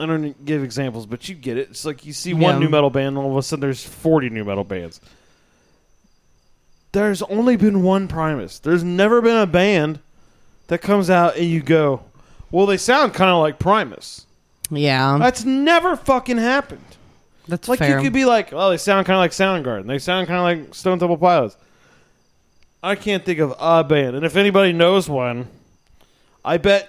I 0.00 0.06
don't 0.06 0.44
give 0.44 0.62
examples, 0.62 1.06
but 1.06 1.28
you 1.28 1.34
get 1.34 1.56
it. 1.58 1.70
It's 1.70 1.84
like 1.84 2.06
you 2.06 2.12
see 2.12 2.32
one 2.34 2.54
Yeah. 2.54 2.58
new 2.60 2.68
metal 2.68 2.90
band, 2.90 3.08
and 3.08 3.18
all 3.18 3.30
of 3.32 3.36
a 3.36 3.42
sudden 3.42 3.60
there's 3.60 3.84
40 3.84 4.30
new 4.30 4.44
metal 4.44 4.64
bands. 4.64 5.00
There's 6.92 7.22
only 7.22 7.56
been 7.56 7.82
one 7.82 8.08
Primus. 8.08 8.58
There's 8.58 8.82
never 8.82 9.20
been 9.20 9.36
a 9.36 9.46
band 9.46 10.00
that 10.68 10.80
comes 10.80 11.10
out 11.10 11.36
and 11.36 11.46
you 11.46 11.60
go, 11.60 12.02
well, 12.50 12.66
they 12.66 12.76
sound 12.78 13.12
kind 13.14 13.30
of 13.30 13.40
like 13.40 13.58
Primus. 13.58 14.24
Yeah, 14.70 15.16
That's 15.18 15.44
never 15.44 15.96
fucking 15.96 16.36
happened. 16.38 16.84
that's 17.46 17.68
Like 17.68 17.78
fair. 17.78 17.96
you 17.98 18.04
could 18.04 18.12
be 18.12 18.24
like, 18.24 18.52
oh, 18.52 18.70
they 18.70 18.76
sound 18.76 19.06
kind 19.06 19.16
of 19.16 19.20
like 19.20 19.30
Soundgarden. 19.32 19.86
They 19.86 19.98
sound 19.98 20.26
kind 20.28 20.38
of 20.58 20.64
like 20.66 20.74
Stone 20.74 20.98
Temple 20.98 21.16
Pilots. 21.18 21.56
I 22.82 22.94
can't 22.94 23.24
think 23.24 23.38
of 23.40 23.54
a 23.58 23.82
band, 23.82 24.14
and 24.16 24.24
if 24.24 24.36
anybody 24.36 24.72
knows 24.72 25.08
one, 25.08 25.48
I 26.48 26.56
bet 26.56 26.88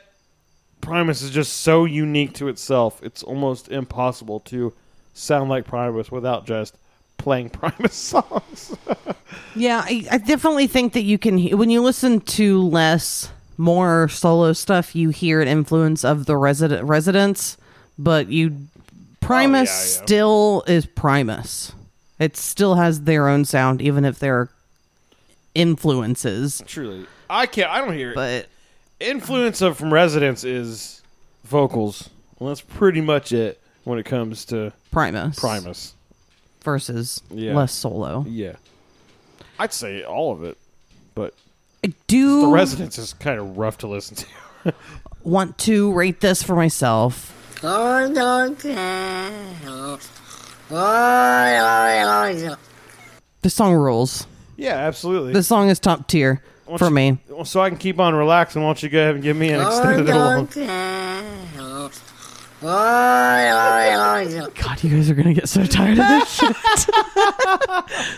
Primus 0.79 1.21
is 1.21 1.31
just 1.31 1.57
so 1.57 1.83
unique 1.83 2.33
to 2.35 2.47
itself. 2.47 3.01
It's 3.03 3.23
almost 3.23 3.67
impossible 3.67 4.39
to 4.41 4.73
sound 5.13 5.49
like 5.49 5.65
Primus 5.65 6.09
without 6.09 6.45
just 6.47 6.77
playing 7.17 7.49
Primus 7.59 7.93
songs. 7.93 8.75
Yeah, 9.55 9.81
I, 9.83 10.07
I 10.11 10.17
definitely 10.19 10.67
think 10.67 10.93
that 10.93 11.01
you 11.01 11.17
can 11.17 11.57
when 11.57 11.69
you 11.69 11.81
listen 11.81 12.21
to 12.21 12.61
Les 12.61 13.31
more 13.57 14.07
solo 14.07 14.53
stuff, 14.53 14.95
you 14.95 15.09
hear 15.09 15.41
an 15.41 15.47
influence 15.47 16.05
of 16.05 16.25
the 16.27 16.37
resident 16.37 16.87
residents, 16.87 17.57
but 17.97 18.27
you 18.29 18.55
Primus 19.21 19.69
Oh, 19.69 19.73
yeah, 19.73 19.99
yeah. 19.99 20.05
still 20.05 20.63
is 20.67 20.85
Primus. 20.85 21.73
It 22.19 22.37
still 22.37 22.75
has 22.75 23.01
their 23.03 23.27
own 23.27 23.43
sound, 23.43 23.81
even 23.81 24.05
if 24.05 24.19
there 24.19 24.35
are 24.39 24.49
influences. 25.55 26.63
Truly, 26.65 27.05
I 27.29 27.45
can't. 27.45 27.69
I 27.69 27.79
don't 27.79 27.93
hear 27.93 28.11
it. 28.11 28.15
But 28.15 28.47
Influence 28.99 29.61
of 29.61 29.77
from 29.77 29.93
Residents 29.93 30.43
is 30.43 31.01
vocals. 31.45 32.09
Well, 32.37 32.49
that's 32.49 32.61
pretty 32.61 33.01
much 33.01 33.31
it 33.31 33.61
when 33.85 33.97
it 33.97 34.05
comes 34.05 34.45
to 34.45 34.73
Primus, 34.91 35.39
Primus. 35.39 35.93
versus 36.63 37.21
Yeah. 37.29 37.55
Les 37.55 37.71
solo. 37.71 38.25
Yeah, 38.27 38.55
I'd 39.57 39.73
say 39.73 40.03
all 40.03 40.33
of 40.33 40.43
it, 40.43 40.57
but 41.15 41.33
I 41.83 41.93
do 42.07 42.41
the 42.41 42.47
do 42.47 42.53
Residents 42.53 42.97
is 42.97 43.13
kind 43.13 43.39
of 43.39 43.57
rough 43.57 43.77
to 43.79 43.87
listen 43.87 44.17
to. 44.17 44.73
want 45.23 45.57
to 45.59 45.93
rate 45.93 46.19
this 46.19 46.43
for 46.43 46.55
myself. 46.55 47.35
The 53.41 53.49
song 53.49 53.73
rules. 53.73 54.27
yeah, 54.57 54.75
absolutely. 54.75 55.33
The 55.33 55.43
song 55.43 55.69
is 55.69 55.79
top 55.79 56.07
tier 56.07 56.33
Why 56.33 56.41
don't 56.41 56.48
for 56.77 56.85
you- 56.85 56.91
me. 56.91 57.17
So 57.45 57.61
I 57.61 57.69
can 57.69 57.77
keep 57.77 57.99
on 57.99 58.13
relaxing. 58.15 58.61
Why 58.61 58.69
don't 58.69 58.83
you 58.83 58.89
go 58.89 58.99
ahead 58.99 59.15
and 59.15 59.23
give 59.23 59.37
me 59.37 59.49
an 59.49 59.61
extended 59.61 60.13
one? 60.13 60.47
God, 62.61 64.33
you 64.83 64.89
guys 64.89 65.09
are 65.09 65.13
gonna 65.13 65.33
get 65.33 65.47
so 65.47 65.65
tired 65.65 65.97
of 65.97 66.07
this 66.07 66.29
shit. 66.29 66.55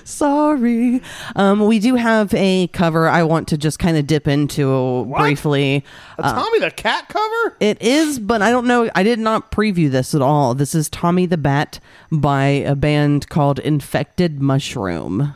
Sorry. 0.08 1.02
Um, 1.36 1.60
we 1.66 1.78
do 1.78 1.94
have 1.96 2.34
a 2.34 2.66
cover 2.68 3.08
I 3.08 3.22
want 3.24 3.48
to 3.50 3.58
just 3.58 3.78
kind 3.78 3.98
of 3.98 4.08
dip 4.08 4.28
into 4.28 5.06
briefly. 5.16 5.84
A 6.18 6.24
Tommy 6.24 6.60
the 6.60 6.72
Cat 6.72 7.08
cover? 7.08 7.56
It 7.60 7.80
is, 7.82 8.18
but 8.18 8.42
I 8.42 8.50
don't 8.50 8.66
know. 8.66 8.90
I 8.96 9.04
did 9.04 9.20
not 9.20 9.52
preview 9.52 9.92
this 9.92 10.16
at 10.16 10.24
all. 10.24 10.56
This 10.56 10.74
is 10.74 10.90
Tommy 10.90 11.28
the 11.28 11.38
Bat 11.38 11.80
by 12.12 12.46
a 12.46 12.76
band 12.76 13.30
called 13.30 13.60
Infected 13.60 14.42
Mushroom. 14.42 15.36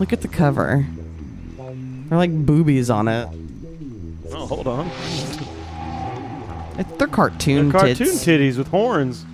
Look 0.00 0.12
at 0.12 0.20
the 0.20 0.28
cover. 0.28 0.86
They're 1.56 2.18
like 2.18 2.32
boobies 2.46 2.88
on 2.90 3.08
it. 3.08 3.28
Oh, 4.32 4.46
hold 4.46 4.66
on. 4.66 4.90
They're 6.98 7.08
cartoon, 7.08 7.72
Cartoon 7.72 7.96
tits. 7.96 8.24
titties 8.24 8.56
with 8.56 8.68
horns. 8.68 9.24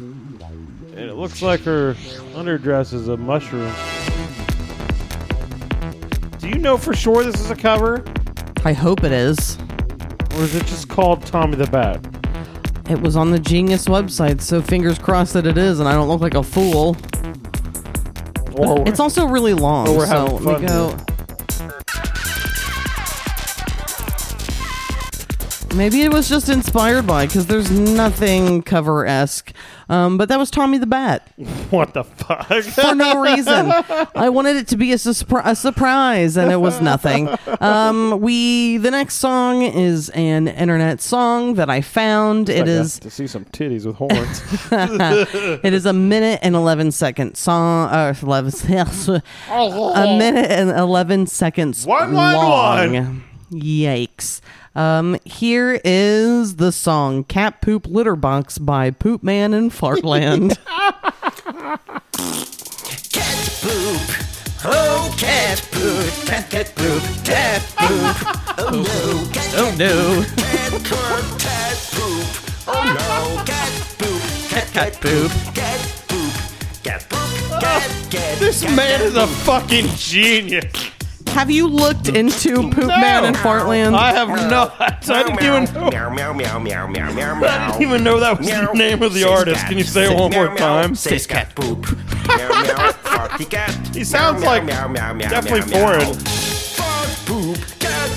And 0.96 1.10
it 1.10 1.14
looks 1.14 1.42
like 1.42 1.60
her 1.60 1.94
underdress 2.34 2.94
is 2.94 3.08
a 3.08 3.16
mushroom. 3.16 3.72
Do 6.38 6.48
you 6.48 6.56
know 6.58 6.78
for 6.78 6.94
sure 6.94 7.24
this 7.24 7.40
is 7.40 7.50
a 7.50 7.56
cover? 7.56 8.04
I 8.64 8.72
hope 8.72 9.04
it 9.04 9.12
is. 9.12 9.58
Or 10.36 10.42
is 10.42 10.54
it 10.54 10.64
just 10.66 10.88
called 10.88 11.24
Tommy 11.26 11.56
the 11.56 11.66
Bat? 11.66 12.06
It 12.88 13.00
was 13.00 13.16
on 13.16 13.30
the 13.30 13.38
Genius 13.38 13.86
website, 13.86 14.40
so 14.40 14.62
fingers 14.62 14.98
crossed 14.98 15.32
that 15.34 15.46
it 15.46 15.58
is, 15.58 15.80
and 15.80 15.88
I 15.88 15.92
don't 15.92 16.08
look 16.08 16.20
like 16.20 16.34
a 16.34 16.42
fool. 16.42 16.96
It's 18.56 19.00
also 19.00 19.26
really 19.26 19.54
long, 19.54 19.96
we're 19.96 20.06
so 20.06 20.36
let 20.36 20.60
me 20.60 20.66
go. 20.66 20.96
Maybe 25.74 26.02
it 26.02 26.12
was 26.12 26.28
just 26.28 26.48
inspired 26.48 27.04
by, 27.04 27.26
because 27.26 27.46
there's 27.46 27.70
nothing 27.70 28.62
cover 28.62 29.06
esque. 29.06 29.52
Um, 29.88 30.16
but 30.16 30.28
that 30.28 30.38
was 30.38 30.50
Tommy 30.50 30.78
the 30.78 30.86
Bat 30.86 31.28
what 31.70 31.94
the 31.94 32.04
fuck? 32.04 32.46
for 32.46 32.94
no 32.94 33.20
reason. 33.20 33.70
I 34.14 34.28
wanted 34.30 34.56
it 34.56 34.68
to 34.68 34.76
be 34.76 34.92
a, 34.92 34.96
suspri- 34.96 35.42
a 35.44 35.54
surprise, 35.54 36.36
and 36.36 36.50
it 36.50 36.56
was 36.56 36.80
nothing. 36.80 37.28
Um, 37.60 38.20
we 38.20 38.78
the 38.78 38.90
next 38.90 39.14
song 39.16 39.62
is 39.62 40.08
an 40.10 40.48
internet 40.48 41.00
song 41.00 41.54
that 41.54 41.68
I 41.70 41.80
found. 41.80 42.48
It 42.48 42.68
is 42.68 42.98
to 43.00 43.10
see 43.10 43.26
some 43.26 43.44
titties 43.46 43.84
with 43.86 43.96
horns. 43.96 44.42
it 45.64 45.72
is 45.74 45.86
a 45.86 45.92
minute 45.92 46.40
and 46.42 46.54
11 46.54 46.92
second 46.92 47.36
song 47.36 47.88
uh, 47.90 48.14
11 48.22 48.52
a 49.50 50.18
minute 50.18 50.50
and 50.50 50.70
11 50.70 51.26
seconds 51.26 51.86
One, 51.86 52.12
one, 52.12 52.34
long 52.34 52.92
one. 52.94 53.24
yikes 53.52 54.40
um 54.74 55.16
here 55.24 55.80
is 55.84 56.56
the 56.56 56.72
song 56.72 57.24
cat 57.24 57.60
poop 57.60 57.86
litter 57.86 58.16
box 58.16 58.58
by 58.58 58.90
poop 58.90 59.22
man 59.22 59.54
in 59.54 59.70
fartland 59.70 60.56
Cat 63.14 63.58
poop. 63.62 64.00
Oh, 64.64 65.14
cat 65.18 65.66
poop. 65.70 66.26
Cat, 66.26 66.50
cat 66.50 66.72
poop. 66.74 67.02
Cat 67.24 67.62
poop. 67.76 68.16
Oh 68.58 68.70
no. 68.70 69.32
Cat, 69.32 69.54
oh 69.56 69.74
no 69.78 70.24
cat, 70.36 70.72
cat, 70.84 71.40
cat 71.40 71.76
poop. 71.92 72.26
Oh 72.66 72.82
no. 72.82 73.44
Cat 73.44 73.72
poop. 73.98 74.22
Cat, 74.50 74.66
cat 74.72 74.92
poop. 75.00 75.30
Cat 75.54 75.80
poop. 76.08 76.32
Cat 76.82 77.06
poop. 77.08 77.60
Cat, 77.60 78.10
cat. 78.10 78.38
this 78.38 78.62
cat, 78.62 78.76
man 78.76 78.98
cat 78.98 79.00
is 79.02 79.16
a 79.16 79.26
poop. 79.26 79.30
fucking 79.30 79.86
genius. 79.96 80.93
Have 81.34 81.50
you 81.50 81.66
looked 81.66 82.08
into 82.08 82.70
poop 82.70 82.86
man 82.86 83.24
in 83.24 83.34
fartland 83.34 83.94
I 83.94 84.12
have 84.12 84.28
not. 84.28 84.80
I 84.80 85.22
didn't 85.24 85.42
even 85.42 85.64
know. 85.74 85.90
Meow, 85.90 86.10
meow, 86.10 86.32
meow, 86.32 86.58
meow, 86.58 86.86
meow, 86.86 87.12
meow, 87.12 87.42
I 87.42 87.72
didn't 87.72 87.82
even 87.82 88.04
know 88.04 88.20
that 88.20 88.38
was 88.38 88.48
the 88.48 88.72
name 88.72 89.02
of 89.02 89.12
the 89.14 89.24
artist. 89.24 89.66
Can 89.66 89.76
you 89.76 89.84
say 89.84 90.04
it 90.04 90.16
one 90.16 90.30
more 90.30 90.46
meow, 90.46 90.54
meow. 90.54 90.82
time? 90.82 90.94
Says 90.94 91.26
cat 91.26 91.54
poop. 91.56 91.90
meow 92.28 92.48
meow. 92.48 92.92
Farty 93.02 93.50
cat. 93.50 93.74
He 93.94 94.04
sounds 94.04 94.44
like 94.44 94.64
definitely 94.64 95.70
meow, 95.72 95.98
meow. 95.98 96.00
foreign. 96.00 96.14
Fart 96.14 97.08
poop. 97.26 97.58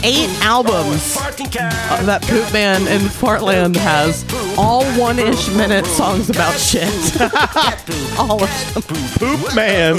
Eight 0.03 0.30
albums 0.43 1.18
uh, 1.18 2.03
that 2.03 2.22
poop 2.22 2.53
man 2.53 2.82
in 2.88 3.01
fartland 3.01 3.76
has 3.76 4.24
all 4.57 4.86
one-ish 4.93 5.49
minute 5.55 5.86
songs 5.88 6.30
about 6.30 6.57
shit 6.57 6.88
all 8.20 8.43
of 8.43 8.74
them 8.74 8.84
Poop 9.18 9.55
man 9.55 9.97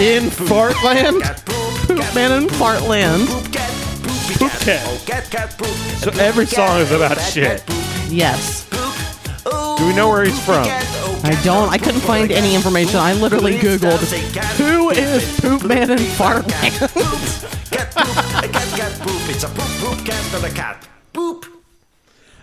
in 0.00 0.30
Fartland. 0.30 1.61
Cat 1.82 1.88
poop. 1.88 1.98
poop 1.98 2.14
man 2.14 2.42
in 2.42 2.48
fartland 2.48 3.26
Poop 4.38 4.50
cat. 4.60 5.50
So 5.98 6.10
every 6.20 6.46
song 6.46 6.80
is 6.80 6.90
about 6.92 7.18
shit. 7.20 7.62
yes 8.08 8.68
Do 9.78 9.86
we 9.86 9.94
know 9.94 10.08
where 10.08 10.24
he's 10.24 10.38
from? 10.44 10.64
I 11.24 11.40
don't. 11.44 11.68
I 11.70 11.78
couldn't 11.78 12.00
find 12.00 12.32
any 12.32 12.54
information. 12.54 12.96
I 12.98 13.12
literally 13.12 13.54
Googled 13.56 13.98
poop. 14.56 14.96
is 14.96 15.22
It's 15.22 15.40
Poop 15.40 15.64
Man 15.64 15.90
in 15.90 15.98
Fartland. 15.98 16.78
poop. 16.92 17.70
Cat 17.70 17.90
poop. 17.94 18.44
A 18.44 18.48
cat 18.48 18.68
cat 18.78 19.00
poop. 19.00 19.28
It's 19.30 19.44
a 19.44 19.48
poop 19.48 19.68
poop 19.78 20.04
cat 20.04 20.32
not 20.32 20.50
a 20.50 20.54
cat. 20.54 20.88
Poop. 21.12 21.46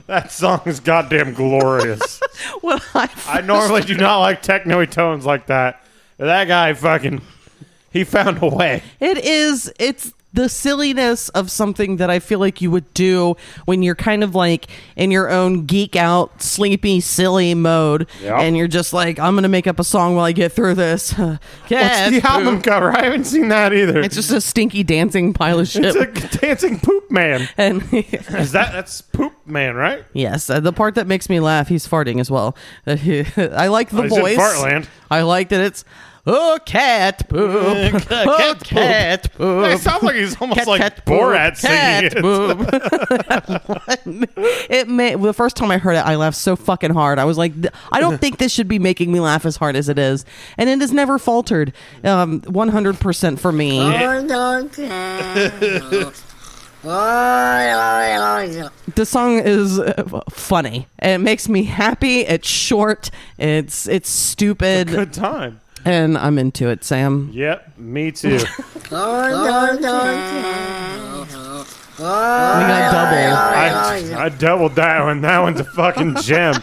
That 0.07 0.31
song 0.31 0.61
is 0.65 0.79
goddamn 0.79 1.33
glorious. 1.33 2.21
What 2.61 2.81
I, 2.95 3.09
I 3.27 3.41
normally 3.41 3.81
do 3.81 3.95
not 3.95 4.19
like 4.19 4.41
techno 4.41 4.85
tones 4.85 5.25
like 5.25 5.47
that. 5.47 5.83
That 6.17 6.45
guy 6.47 6.73
fucking 6.73 7.21
he 7.91 8.03
found 8.03 8.41
a 8.43 8.47
way. 8.47 8.83
it 8.99 9.17
is. 9.17 9.71
It's 9.79 10.13
the 10.31 10.47
silliness 10.47 11.29
of 11.29 11.49
something 11.49 11.97
that 11.97 12.11
I 12.11 12.19
feel 12.19 12.37
like 12.37 12.61
you 12.61 12.69
would 12.69 12.93
do 12.93 13.35
when 13.65 13.81
you're 13.81 13.95
kind 13.95 14.23
of 14.23 14.35
like 14.35 14.67
in 14.95 15.09
your 15.09 15.27
own 15.27 15.65
geek 15.65 15.95
out, 15.95 16.39
sleepy, 16.43 17.01
silly 17.01 17.55
mode, 17.55 18.07
Yep. 18.21 18.39
and 18.39 18.55
you're 18.55 18.67
just 18.67 18.93
like, 18.93 19.17
I'm 19.17 19.33
gonna 19.33 19.47
make 19.47 19.65
up 19.65 19.79
a 19.79 19.83
song 19.83 20.15
while 20.15 20.25
I 20.25 20.31
get 20.31 20.51
through 20.51 20.75
this. 20.75 21.13
What's 21.17 21.39
the 21.69 22.21
album 22.23 22.61
cover? 22.61 22.91
I 22.95 23.05
haven't 23.05 23.23
seen 23.23 23.47
that 23.47 23.73
either. 23.73 24.01
It's 24.01 24.13
just 24.13 24.29
a 24.31 24.39
stinky 24.39 24.83
dancing 24.83 25.33
pile 25.33 25.57
of 25.61 25.67
shit. 25.67 25.95
It's 25.95 26.35
a 26.35 26.37
dancing 26.41 26.79
poop 26.79 27.09
man. 27.09 27.49
and 27.57 27.81
Is 27.91 28.51
that 28.51 28.71
that's 28.71 29.01
poop 29.01 29.33
man, 29.47 29.73
right? 29.75 30.05
Yes, 30.13 30.47
uh, 30.47 30.59
the 30.59 30.71
part 30.73 30.93
that 30.93 31.07
makes 31.07 31.27
me 31.27 31.39
laugh, 31.39 31.69
he's 31.69 31.87
farting 31.87 32.19
as 32.19 32.29
well. 32.29 32.55
I 32.85 33.67
like 33.67 33.89
the 33.89 33.97
Oh, 33.97 34.01
he's 34.03 34.13
in 34.15 34.19
voice. 34.21 34.37
Fartland. 34.37 34.87
I 35.09 35.23
like 35.23 35.49
that 35.49 35.61
it's 35.61 35.83
oh 36.27 36.59
cat 36.65 37.27
poop, 37.29 37.93
Cat 38.07 38.27
oh 38.27 38.53
poop. 38.57 38.63
cat 38.63 39.31
poop. 39.33 39.65
It 39.67 39.79
sounds 39.79 40.03
like 40.03 40.15
he's 40.15 40.39
almost 40.39 40.59
Cat, 40.59 40.67
like 40.67 40.81
cat, 40.81 41.05
poop, 41.05 41.19
Borat 41.19 41.57
singing 41.57 41.77
cat 41.77 42.03
it. 42.05 42.21
poop. 42.21 42.59
it 44.69 44.87
may 44.87 45.15
the 45.15 45.33
first 45.33 45.55
time 45.55 45.71
I 45.71 45.77
heard 45.77 45.95
it, 45.95 46.05
I 46.05 46.15
laughed 46.15 46.37
so 46.37 46.55
fucking 46.55 46.91
hard. 46.91 47.19
I 47.19 47.25
was 47.25 47.37
like, 47.37 47.53
I 47.91 47.99
don't 47.99 48.19
think 48.19 48.37
this 48.37 48.51
should 48.51 48.67
be 48.67 48.79
making 48.79 49.11
me 49.11 49.19
laugh 49.19 49.45
as 49.45 49.57
hard 49.57 49.75
as 49.75 49.89
it 49.89 49.99
is, 49.99 50.25
and 50.57 50.69
it 50.69 50.79
has 50.81 50.91
never 50.91 51.19
faltered. 51.19 51.73
Um, 52.03 52.41
one 52.41 52.69
hundred 52.69 52.99
percent 52.99 53.39
for 53.39 53.51
me. 53.51 53.79
the 58.95 59.05
song 59.05 59.39
is 59.39 59.79
uh, 59.79 60.21
funny. 60.29 60.87
It 61.01 61.19
makes 61.19 61.49
me 61.49 61.63
happy. 61.63 62.21
It's 62.21 62.47
short. 62.47 63.09
It's 63.37 63.87
it's 63.87 64.09
stupid, 64.09 64.87
Good 64.87 65.13
time. 65.13 65.59
And 65.85 66.17
I'm 66.17 66.37
into 66.37 66.69
it. 66.69 66.83
Sam. 66.83 67.29
Yep, 67.33 67.77
me 67.77 68.11
too. 68.11 68.39
We 71.99 72.05
got 72.05 72.91
double. 72.93 73.35
I, 74.17 74.25
I 74.25 74.29
doubled 74.29 74.75
that 74.75 75.03
one. 75.03 75.19
That 75.21 75.39
one's 75.39 75.59
a 75.59 75.65
fucking 75.65 76.15
gem. 76.21 76.55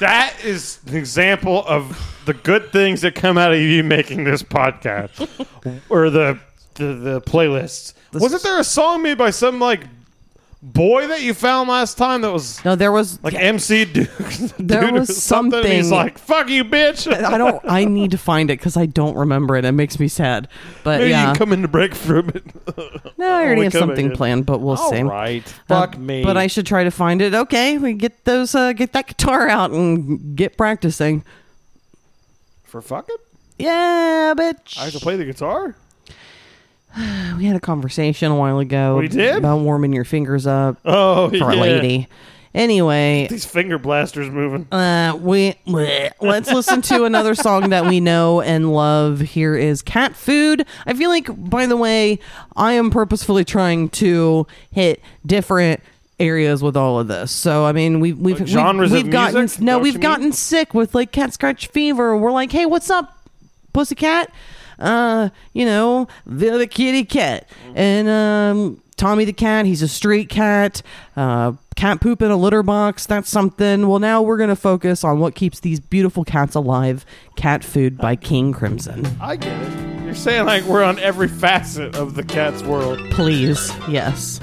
That 0.00 0.34
is 0.42 0.80
an 0.86 0.96
example 0.96 1.62
of 1.66 2.22
the 2.24 2.32
good 2.34 2.72
things 2.72 3.02
that 3.02 3.14
come 3.14 3.36
out 3.36 3.52
of 3.52 3.58
you 3.58 3.84
making 3.84 4.24
this 4.24 4.42
podcast 4.42 5.28
or 5.90 6.08
the 6.10 6.38
the, 6.74 6.84
the 6.94 7.20
playlists. 7.20 7.92
Wasn't 8.14 8.42
there 8.42 8.58
a 8.58 8.64
song 8.64 9.02
made 9.02 9.18
by 9.18 9.30
some 9.30 9.60
like 9.60 9.82
boy 10.64 11.08
that 11.08 11.22
you 11.22 11.34
found 11.34 11.68
last 11.68 11.98
time 11.98 12.20
that 12.22 12.32
was 12.32 12.64
No, 12.64 12.76
there 12.76 12.92
was 12.92 13.22
like 13.24 13.34
MC 13.34 13.84
Duke? 13.84 14.08
There 14.58 14.80
dude 14.82 14.90
or 14.90 14.92
was 15.00 15.20
something, 15.22 15.58
and 15.58 15.68
He's 15.68 15.88
something- 15.88 15.96
like, 16.06 16.18
"Fuck 16.18 16.48
you, 16.48 16.64
bitch." 16.64 17.12
I 17.12 17.36
don't. 17.36 17.60
I 17.68 17.84
need 17.98 18.12
to 18.12 18.18
find 18.18 18.50
it 18.50 18.58
because 18.60 18.76
I 18.76 18.86
don't 18.86 19.16
remember 19.16 19.56
it. 19.56 19.64
It 19.64 19.72
makes 19.72 19.98
me 19.98 20.06
sad. 20.08 20.48
But 20.84 20.98
Maybe 20.98 21.04
you 21.06 21.10
yeah, 21.16 21.24
can 21.26 21.34
come 21.36 21.52
in 21.52 21.62
to 21.62 21.68
break 21.68 21.94
from 21.94 22.28
it. 22.30 22.44
no, 23.18 23.28
I 23.28 23.44
already 23.44 23.64
have 23.64 23.72
something 23.72 24.12
planned, 24.12 24.46
but 24.46 24.60
we'll 24.60 24.76
All 24.76 24.90
see. 24.90 25.02
right, 25.02 25.46
Uh, 25.68 25.80
fuck 25.80 25.98
me. 25.98 26.22
But 26.22 26.36
I 26.36 26.46
should 26.46 26.66
try 26.66 26.84
to 26.84 26.90
find 26.90 27.20
it. 27.20 27.34
Okay, 27.34 27.78
we 27.78 27.92
get 27.94 28.24
those. 28.24 28.54
Uh, 28.54 28.72
get 28.72 28.92
that 28.92 29.08
guitar 29.08 29.48
out 29.48 29.72
and 29.72 30.36
get 30.36 30.56
practicing. 30.56 31.24
for 32.64 32.80
fucking, 32.80 33.16
Yeah, 33.58 34.32
bitch. 34.36 34.78
I 34.78 34.84
have 34.84 34.92
to 34.94 35.00
play 35.00 35.16
the 35.16 35.24
guitar. 35.24 35.76
we 37.36 37.44
had 37.44 37.56
a 37.56 37.60
conversation 37.60 38.30
a 38.30 38.36
while 38.36 38.58
ago. 38.58 38.98
We 38.98 39.08
did? 39.08 39.36
about 39.36 39.58
warming 39.60 39.92
your 39.92 40.04
fingers 40.04 40.46
up 40.46 40.78
Oh, 40.84 41.28
for 41.30 41.36
yeah. 41.36 41.52
a 41.52 41.56
lady. 41.60 42.08
Anyway, 42.54 43.26
These 43.30 43.46
finger 43.46 43.78
blasters 43.78 44.28
moving. 44.28 44.70
Uh, 44.70 45.16
we 45.18 45.54
bleh. 45.66 46.10
let's 46.20 46.52
listen 46.52 46.82
to 46.82 47.04
another 47.04 47.34
song 47.34 47.70
that 47.70 47.86
we 47.86 47.98
know 47.98 48.42
and 48.42 48.74
love. 48.74 49.20
Here 49.20 49.56
is 49.56 49.80
"Cat 49.80 50.14
Food." 50.14 50.66
I 50.84 50.92
feel 50.92 51.08
like, 51.08 51.28
by 51.48 51.64
the 51.64 51.78
way, 51.78 52.18
I 52.54 52.74
am 52.74 52.90
purposefully 52.90 53.46
trying 53.46 53.88
to 53.90 54.46
hit 54.70 55.00
different 55.24 55.80
areas 56.20 56.62
with 56.62 56.76
all 56.76 57.00
of 57.00 57.08
this. 57.08 57.32
So, 57.32 57.64
I 57.64 57.72
mean, 57.72 58.00
we've 58.00 58.18
we've 58.18 58.38
Like 58.40 58.48
genres 58.48 58.90
we've, 58.92 59.00
of 59.00 59.04
we've 59.06 59.12
gotten 59.12 59.34
music? 59.40 59.54
Is 59.54 59.56
that 59.60 59.64
no, 59.64 59.78
what 59.78 59.84
we've 59.84 59.94
you 59.94 59.98
gotten 60.00 60.24
mean? 60.24 60.32
sick 60.32 60.74
with 60.74 60.94
like 60.94 61.10
cat 61.10 61.32
scratch 61.32 61.68
fever. 61.68 62.14
We're 62.18 62.32
like, 62.32 62.52
hey, 62.52 62.66
what's 62.66 62.90
up, 62.90 63.16
pussycat? 63.72 64.30
Uh, 64.82 65.30
you 65.52 65.64
know, 65.64 66.08
the 66.26 66.58
the 66.58 66.66
kitty 66.66 67.04
cat 67.04 67.48
and 67.74 68.08
um. 68.08 68.78
Tommy 68.94 69.24
the 69.24 69.32
cat, 69.32 69.66
he's 69.66 69.82
a 69.82 69.88
street 69.88 70.28
cat. 70.28 70.80
Uh, 71.16 71.54
cat 71.74 72.00
poop 72.00 72.22
in 72.22 72.30
a 72.30 72.36
litter 72.36 72.62
box, 72.62 73.04
that's 73.04 73.28
something. 73.28 73.88
Well, 73.88 73.98
now 73.98 74.22
we're 74.22 74.36
going 74.36 74.50
to 74.50 74.54
focus 74.54 75.02
on 75.02 75.18
what 75.18 75.34
keeps 75.34 75.58
these 75.58 75.80
beautiful 75.80 76.22
cats 76.22 76.54
alive 76.54 77.04
Cat 77.34 77.64
Food 77.64 77.98
by 77.98 78.14
King 78.14 78.52
Crimson. 78.52 79.04
I 79.20 79.34
get 79.36 79.60
it. 79.60 80.04
You're 80.04 80.14
saying 80.14 80.46
like 80.46 80.62
we're 80.64 80.84
on 80.84 81.00
every 81.00 81.26
facet 81.26 81.96
of 81.96 82.14
the 82.14 82.22
cat's 82.22 82.62
world. 82.62 83.00
Please, 83.10 83.72
yes. 83.88 84.38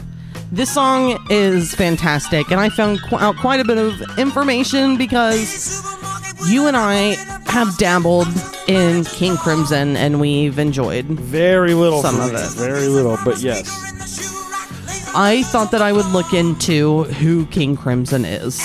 This 0.52 0.74
song 0.74 1.24
is 1.30 1.76
fantastic, 1.76 2.50
and 2.52 2.60
I 2.60 2.70
found 2.70 3.02
qu- 3.04 3.18
out 3.18 3.36
quite 3.38 3.60
a 3.60 3.64
bit 3.64 3.78
of 3.78 4.18
information 4.18 4.97
because 4.97 5.84
you 6.50 6.66
and 6.68 6.76
I 6.76 7.16
have 7.45 7.78
dabbled 7.78 8.28
in 8.68 9.04
King 9.06 9.38
Crimson, 9.38 9.95
and 9.95 10.20
we've 10.20 10.58
enjoyed. 10.58 11.06
Very 11.06 11.76
little. 11.76 12.02
Some 12.02 12.20
of 12.20 12.34
it. 12.34 12.50
Very 12.58 12.88
little, 12.88 13.18
but 13.24 13.39
yes. 13.39 13.68
I 15.16 15.43
thought 15.43 15.72
that 15.72 15.82
I 15.84 15.93
would 15.93 16.06
look 16.08 16.34
into 16.34 17.04
who 17.04 17.45
King 17.47 17.76
Crimson 17.78 18.26
is. 18.26 18.58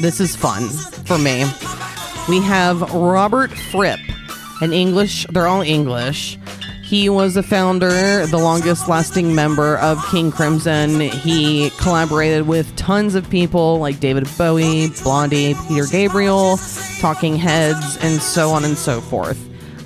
This 0.00 0.20
is 0.20 0.36
fun 0.36 0.68
for 1.06 1.18
me. 1.18 1.44
We 2.28 2.40
have 2.42 2.82
Robert 2.94 3.50
Fripp, 3.50 3.98
an 4.60 4.72
English, 4.72 5.26
they're 5.30 5.48
all 5.48 5.62
English. 5.62 6.38
He 6.88 7.10
was 7.10 7.36
a 7.36 7.42
founder, 7.42 8.26
the 8.26 8.38
longest 8.38 8.88
lasting 8.88 9.34
member 9.34 9.76
of 9.76 10.02
King 10.10 10.32
Crimson. 10.32 11.00
He 11.00 11.68
collaborated 11.78 12.46
with 12.46 12.74
tons 12.76 13.14
of 13.14 13.28
people 13.28 13.78
like 13.78 14.00
David 14.00 14.26
Bowie, 14.38 14.88
Blondie, 15.02 15.54
Peter 15.68 15.84
Gabriel, 15.86 16.58
Talking 16.98 17.36
Heads, 17.36 17.98
and 18.00 18.22
so 18.22 18.48
on 18.50 18.64
and 18.64 18.76
so 18.76 19.02
forth. 19.02 19.38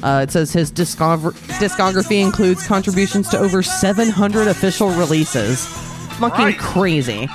Uh, 0.05 0.21
it 0.23 0.31
says 0.31 0.53
his 0.53 0.71
discover- 0.71 1.33
discography 1.59 2.23
includes 2.23 2.65
contributions 2.67 3.29
to 3.31 3.39
over 3.39 3.65
700 3.65 4.47
official 4.47 4.91
releases. 4.91 5.67
Fucking 6.21 6.45
Right. 6.45 6.59
crazy. 6.59 7.29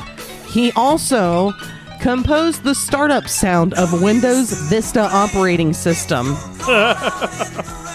He 0.48 0.72
also 0.78 1.52
composed 2.00 2.64
the 2.64 2.74
startup 2.76 3.28
sound 3.28 3.74
of 3.74 4.02
Windows 4.02 4.52
Vista 4.70 5.02
operating 5.14 5.74
system. 5.74 6.38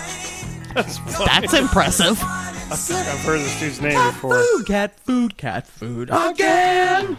That's 0.75 1.55
impressive. 1.55 2.19
I 2.23 2.71
like 2.71 3.07
I've 3.07 3.19
heard 3.21 3.41
this 3.41 3.61
dude's 3.61 3.81
name 3.81 4.13
before. 4.13 4.43
Food, 4.43 4.67
cat 4.67 4.99
food, 5.01 5.37
cat 5.37 5.67
food 5.67 6.09
again. 6.11 7.17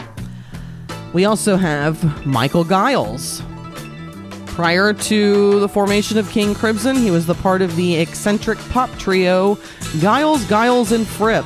We 1.14 1.26
also 1.26 1.58
have 1.58 2.26
Michael 2.26 2.64
Giles. 2.64 3.44
Prior 4.48 4.94
to 4.94 5.60
the 5.60 5.70
formation 5.70 6.18
of 6.18 6.30
King 6.30 6.54
Crimson, 6.56 6.96
he 6.96 7.12
was 7.12 7.26
the 7.26 7.36
part 7.36 7.62
of 7.62 7.76
the 7.76 7.96
eccentric 7.96 8.58
pop 8.70 8.90
trio 8.98 9.58
Giles, 10.00 10.48
Giles, 10.48 10.92
and 10.92 11.08
Fripp 11.08 11.46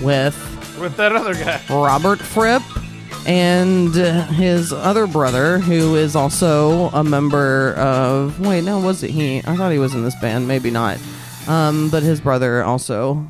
with 0.00 0.36
With 0.80 0.96
that 0.96 1.12
other 1.14 1.34
guy. 1.34 1.60
Robert 1.70 2.18
Fripp 2.18 2.62
and 3.26 3.94
his 4.34 4.72
other 4.72 5.06
brother, 5.06 5.58
who 5.58 5.94
is 5.96 6.14
also 6.14 6.88
a 6.90 7.02
member 7.04 7.74
of. 7.74 8.40
Wait, 8.40 8.64
no, 8.64 8.78
was 8.78 9.02
it 9.02 9.10
he? 9.10 9.38
I 9.38 9.56
thought 9.56 9.72
he 9.72 9.78
was 9.78 9.94
in 9.94 10.04
this 10.04 10.14
band. 10.20 10.46
Maybe 10.48 10.70
not. 10.70 10.98
Um, 11.46 11.90
but 11.90 12.02
his 12.02 12.20
brother 12.20 12.62
also 12.62 13.26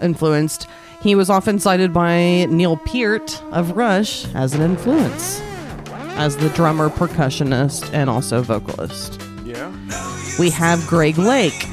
influenced. 0.00 0.66
He 1.02 1.14
was 1.14 1.30
often 1.30 1.58
cited 1.58 1.92
by 1.92 2.46
Neil 2.46 2.76
Peart 2.76 3.40
of 3.52 3.76
Rush 3.76 4.26
as 4.34 4.54
an 4.54 4.62
influence, 4.62 5.40
as 6.16 6.36
the 6.36 6.48
drummer, 6.50 6.88
percussionist, 6.88 7.92
and 7.92 8.10
also 8.10 8.42
vocalist. 8.42 9.20
Yeah. 9.44 9.72
We 10.38 10.50
have 10.50 10.84
Greg 10.86 11.18
Lake. 11.18 11.68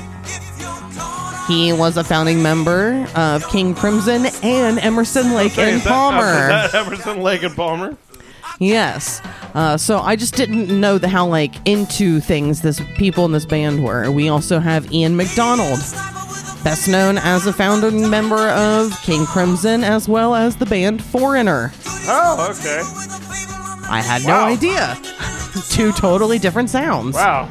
He 1.47 1.71
was 1.73 1.95
a 1.97 2.03
founding 2.03 2.41
member 2.41 3.07
of 3.15 3.47
King 3.49 3.75
Crimson 3.75 4.25
and 4.41 4.79
Emerson 4.79 5.33
Lake 5.33 5.57
and 5.59 5.75
Is 5.77 5.83
that- 5.83 5.89
Palmer. 5.89 6.65
Is 6.65 6.71
that 6.71 6.75
Emerson, 6.75 7.21
Lake, 7.21 7.43
and 7.43 7.55
Palmer? 7.55 7.95
Yes. 8.59 9.21
Uh, 9.53 9.77
so 9.77 9.99
I 9.99 10.15
just 10.15 10.35
didn't 10.35 10.67
know 10.79 10.97
the, 10.97 11.07
how 11.07 11.27
like 11.27 11.53
into 11.67 12.19
things 12.19 12.61
this 12.61 12.81
people 12.95 13.25
in 13.25 13.31
this 13.31 13.45
band 13.45 13.83
were. 13.83 14.09
We 14.11 14.29
also 14.29 14.59
have 14.59 14.91
Ian 14.93 15.15
McDonald, 15.17 15.79
best 16.63 16.87
known 16.87 17.17
as 17.17 17.45
a 17.45 17.53
founding 17.53 18.09
member 18.09 18.49
of 18.49 18.91
King 19.03 19.25
Crimson 19.25 19.83
as 19.83 20.07
well 20.09 20.33
as 20.35 20.55
the 20.55 20.65
band 20.65 21.03
Foreigner. 21.03 21.73
Oh, 22.07 22.47
okay. 22.57 22.81
I 23.87 24.01
had 24.01 24.23
no 24.25 24.33
Wow. 24.33 24.45
idea. 24.47 24.97
Two 25.69 25.91
totally 25.91 26.39
different 26.39 26.69
sounds. 26.69 27.15
Wow. 27.15 27.49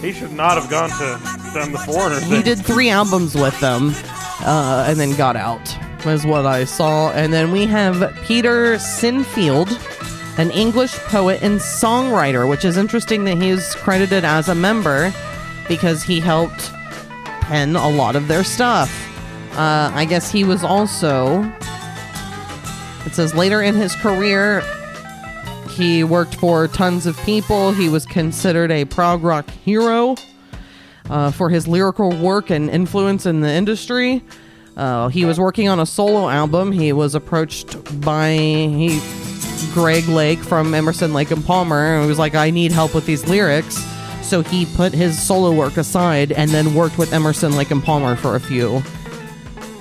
He 0.00 0.12
should 0.12 0.32
not 0.32 0.60
have 0.60 0.70
gone 0.70 0.88
to 0.90 1.52
them, 1.52 1.72
the 1.72 1.78
foreigner 1.78 2.20
thing. 2.20 2.30
He 2.30 2.42
did 2.42 2.58
three 2.58 2.88
albums 2.88 3.34
with 3.34 3.58
them, 3.60 3.92
uh, 4.40 4.86
and 4.88 4.98
then 4.98 5.14
got 5.16 5.36
out. 5.36 5.76
Was 6.06 6.24
what 6.24 6.46
I 6.46 6.64
saw. 6.64 7.12
And 7.12 7.32
then 7.32 7.52
we 7.52 7.66
have 7.66 8.16
Peter 8.22 8.76
Sinfield, 8.76 9.68
an 10.38 10.50
English 10.52 10.94
poet 10.94 11.42
and 11.42 11.60
songwriter, 11.60 12.48
which 12.48 12.64
is 12.64 12.78
interesting 12.78 13.24
that 13.24 13.36
he's 13.36 13.74
credited 13.74 14.24
as 14.24 14.48
a 14.48 14.54
member 14.54 15.12
because 15.68 16.02
he 16.02 16.18
helped 16.18 16.72
pen 17.42 17.76
a 17.76 17.88
lot 17.88 18.16
of 18.16 18.28
their 18.28 18.42
stuff. 18.42 18.90
Uh, 19.52 19.90
I 19.92 20.06
guess 20.06 20.30
he 20.30 20.44
was 20.44 20.64
also. 20.64 21.42
It 23.04 23.14
says 23.14 23.34
later 23.34 23.60
in 23.60 23.74
his 23.74 23.94
career, 23.96 24.62
he 25.70 26.04
worked 26.04 26.34
for 26.36 26.68
tons 26.68 27.06
of 27.06 27.16
people. 27.18 27.72
He 27.72 27.88
was 27.88 28.06
considered 28.06 28.70
a 28.70 28.84
prog 28.84 29.22
rock 29.22 29.48
hero 29.50 30.16
uh, 31.08 31.30
for 31.30 31.50
his 31.50 31.66
lyrical 31.66 32.10
work 32.10 32.50
and 32.50 32.70
influence 32.70 33.26
in 33.26 33.40
the 33.40 33.50
industry. 33.50 34.22
Uh, 34.76 35.08
he 35.08 35.24
was 35.24 35.38
working 35.38 35.68
on 35.68 35.80
a 35.80 35.86
solo 35.86 36.28
album. 36.28 36.72
He 36.72 36.92
was 36.92 37.14
approached 37.14 38.00
by 38.00 38.32
he, 38.32 39.00
Greg 39.72 40.08
Lake 40.08 40.38
from 40.38 40.74
Emerson, 40.74 41.12
Lake 41.12 41.30
and 41.30 41.44
Palmer, 41.44 41.94
and 41.94 42.02
he 42.04 42.08
was 42.08 42.18
like, 42.18 42.34
"I 42.34 42.50
need 42.50 42.72
help 42.72 42.94
with 42.94 43.06
these 43.06 43.26
lyrics." 43.28 43.84
So 44.22 44.42
he 44.42 44.64
put 44.64 44.92
his 44.92 45.20
solo 45.20 45.52
work 45.52 45.76
aside 45.76 46.32
and 46.32 46.50
then 46.50 46.74
worked 46.74 46.98
with 46.98 47.12
Emerson, 47.12 47.56
Lake 47.56 47.70
and 47.70 47.82
Palmer 47.82 48.14
for 48.14 48.36
a 48.36 48.40
few 48.40 48.82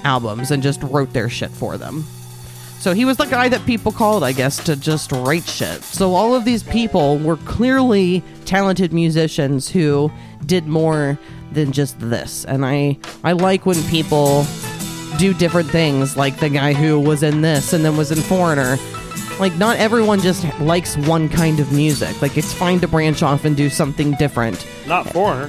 albums 0.04 0.52
and 0.52 0.64
just 0.64 0.82
wrote 0.84 1.14
their 1.14 1.30
shit 1.30 1.52
for 1.52 1.78
them. 1.78 2.04
So 2.80 2.94
he 2.94 3.04
was 3.04 3.18
the 3.18 3.26
guy 3.26 3.50
that 3.50 3.66
people 3.66 3.92
called, 3.92 4.24
I 4.24 4.32
guess, 4.32 4.64
to 4.64 4.76
just 4.78 5.12
write 5.12 5.44
shit. 5.44 5.84
So 5.84 6.16
all 6.16 6.34
of 6.34 6.46
these 6.46 6.64
people 6.64 7.18
were 7.18 7.36
clearly 7.38 8.24
talented 8.46 8.94
musicians 8.94 9.70
who 9.70 10.10
did 10.46 10.66
more 10.66 11.20
than 11.52 11.74
just 11.74 12.00
this. 12.00 12.46
And 12.46 12.66
I 12.66 12.98
I 13.24 13.34
like 13.34 13.66
when 13.66 13.82
people 13.90 14.46
do 15.18 15.34
different 15.34 15.70
things, 15.70 16.16
like 16.16 16.40
the 16.40 16.50
guy 16.50 16.74
who 16.74 17.00
was 17.00 17.22
in 17.22 17.42
this 17.42 17.74
and 17.74 17.84
then 17.84 17.98
was 17.98 18.12
in 18.12 18.20
Foreigner. 18.20 18.78
Like 19.40 19.56
not 19.56 19.78
everyone 19.78 20.22
just 20.22 20.46
likes 20.60 20.96
one 20.98 21.28
kind 21.28 21.60
of 21.60 21.74
music. 21.74 22.22
Like 22.22 22.38
it's 22.38 22.54
fine 22.54 22.80
to 22.80 22.88
branch 22.88 23.24
off 23.24 23.44
and 23.44 23.58
do 23.58 23.70
something 23.70 24.12
different. 24.14 24.66
Not 24.88 25.10
foreigner. 25.12 25.48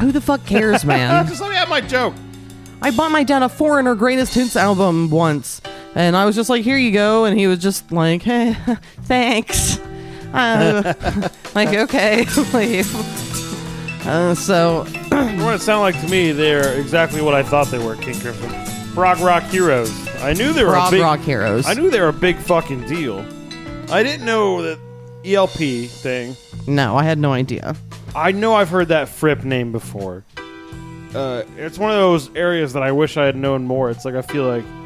Who 0.00 0.12
the 0.12 0.20
fuck 0.20 0.44
cares, 0.46 0.84
man? 0.84 1.26
Just 1.28 1.40
let 1.40 1.50
me 1.50 1.56
have 1.56 1.68
my 1.68 1.80
joke. 1.80 2.14
I 2.80 2.90
bought 2.90 3.12
my 3.12 3.22
dad 3.22 3.44
a 3.44 3.48
Foreigner 3.48 3.94
Greatest 3.94 4.34
Hits 4.34 4.56
album 4.56 5.10
once, 5.10 5.60
and 5.94 6.16
I 6.16 6.24
was 6.24 6.34
just 6.34 6.48
like, 6.50 6.62
"Here 6.62 6.76
you 6.76 6.90
go," 6.92 7.24
and 7.24 7.38
he 7.38 7.46
was 7.46 7.58
just 7.58 7.90
like, 7.92 8.22
"Hey, 8.22 8.56
thanks." 9.02 9.78
Uh, 10.32 10.94
like, 11.54 11.68
okay, 11.68 12.24
like, 12.52 12.86
uh, 14.06 14.34
so 14.34 14.84
What 15.44 15.54
it 15.54 15.60
sound 15.60 15.82
like 15.82 16.00
to 16.00 16.08
me, 16.08 16.32
they're 16.32 16.78
exactly 16.78 17.20
what 17.20 17.34
I 17.34 17.42
thought 17.42 17.66
they 17.68 17.78
were, 17.78 17.96
King 17.96 18.18
Crimson. 18.18 18.50
Prog 18.94 19.18
rock 19.20 19.42
heroes. 19.44 19.90
I 20.18 20.32
knew 20.32 20.52
they 20.52 20.64
were 20.64 20.74
a 20.74 20.90
big, 20.90 21.00
rock 21.02 21.20
heroes. 21.20 21.66
I 21.66 21.74
knew 21.74 21.90
they 21.90 22.00
were 22.00 22.08
a 22.08 22.12
big 22.12 22.36
fucking 22.36 22.86
deal. 22.86 23.18
I 23.90 24.02
didn't 24.02 24.24
know 24.24 24.62
that 24.62 24.78
ELP 25.24 25.88
thing. 25.88 26.34
no, 26.66 26.96
I 26.96 27.04
had 27.04 27.18
no 27.18 27.32
idea. 27.32 27.76
I 28.14 28.32
know 28.32 28.54
I've 28.54 28.68
heard 28.70 28.88
that 28.88 29.08
Fripp 29.08 29.44
name 29.44 29.70
before. 29.72 30.24
Uh, 31.14 31.42
it's 31.58 31.78
one 31.78 31.90
of 31.90 31.96
those 31.96 32.34
areas 32.34 32.72
that 32.72 32.82
I 32.82 32.92
wish 32.92 33.16
I 33.18 33.26
had 33.26 33.36
known 33.36 33.66
more. 33.66 33.90
It's 33.90 34.04
like 34.06 34.14
I 34.14 34.22
feel 34.22 34.46
like 34.46 34.64
the 34.64 34.81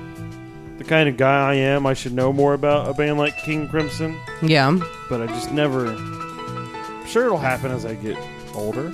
kind 0.86 1.08
of 1.08 1.16
guy 1.16 1.50
I 1.50 1.54
am, 1.54 1.86
I 1.86 1.94
should 1.94 2.12
know 2.12 2.32
more 2.32 2.54
about 2.54 2.88
a 2.88 2.94
band 2.94 3.18
like 3.18 3.36
King 3.38 3.68
Crimson, 3.68 4.18
Yeah, 4.42 4.78
but 5.08 5.20
I 5.22 5.26
just 5.26 5.52
never. 5.52 5.86
I'm 5.88 7.06
sure 7.06 7.26
it'll 7.26 7.38
happen 7.38 7.70
as 7.70 7.84
I 7.84 7.94
get 7.94 8.16
older. 8.54 8.92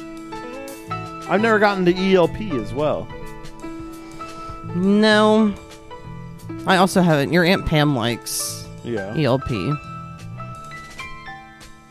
I've 1.28 1.40
never 1.40 1.58
gotten 1.58 1.84
to 1.86 1.94
ELP 1.94 2.40
as 2.60 2.72
well. 2.74 3.06
no, 4.74 5.54
I 6.66 6.76
also 6.76 7.00
haven't. 7.02 7.32
Your 7.32 7.44
aunt 7.44 7.66
Pam 7.66 7.94
likes 7.96 8.66
Yeah. 8.84 9.14
ELP. 9.16 9.48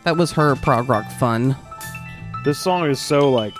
That 0.03 0.17
was 0.17 0.31
her 0.31 0.55
prog 0.57 0.89
rock 0.89 1.05
fun. 1.19 1.55
This 2.43 2.57
song 2.59 2.89
is 2.89 2.99
so 2.99 3.29
like. 3.31 3.53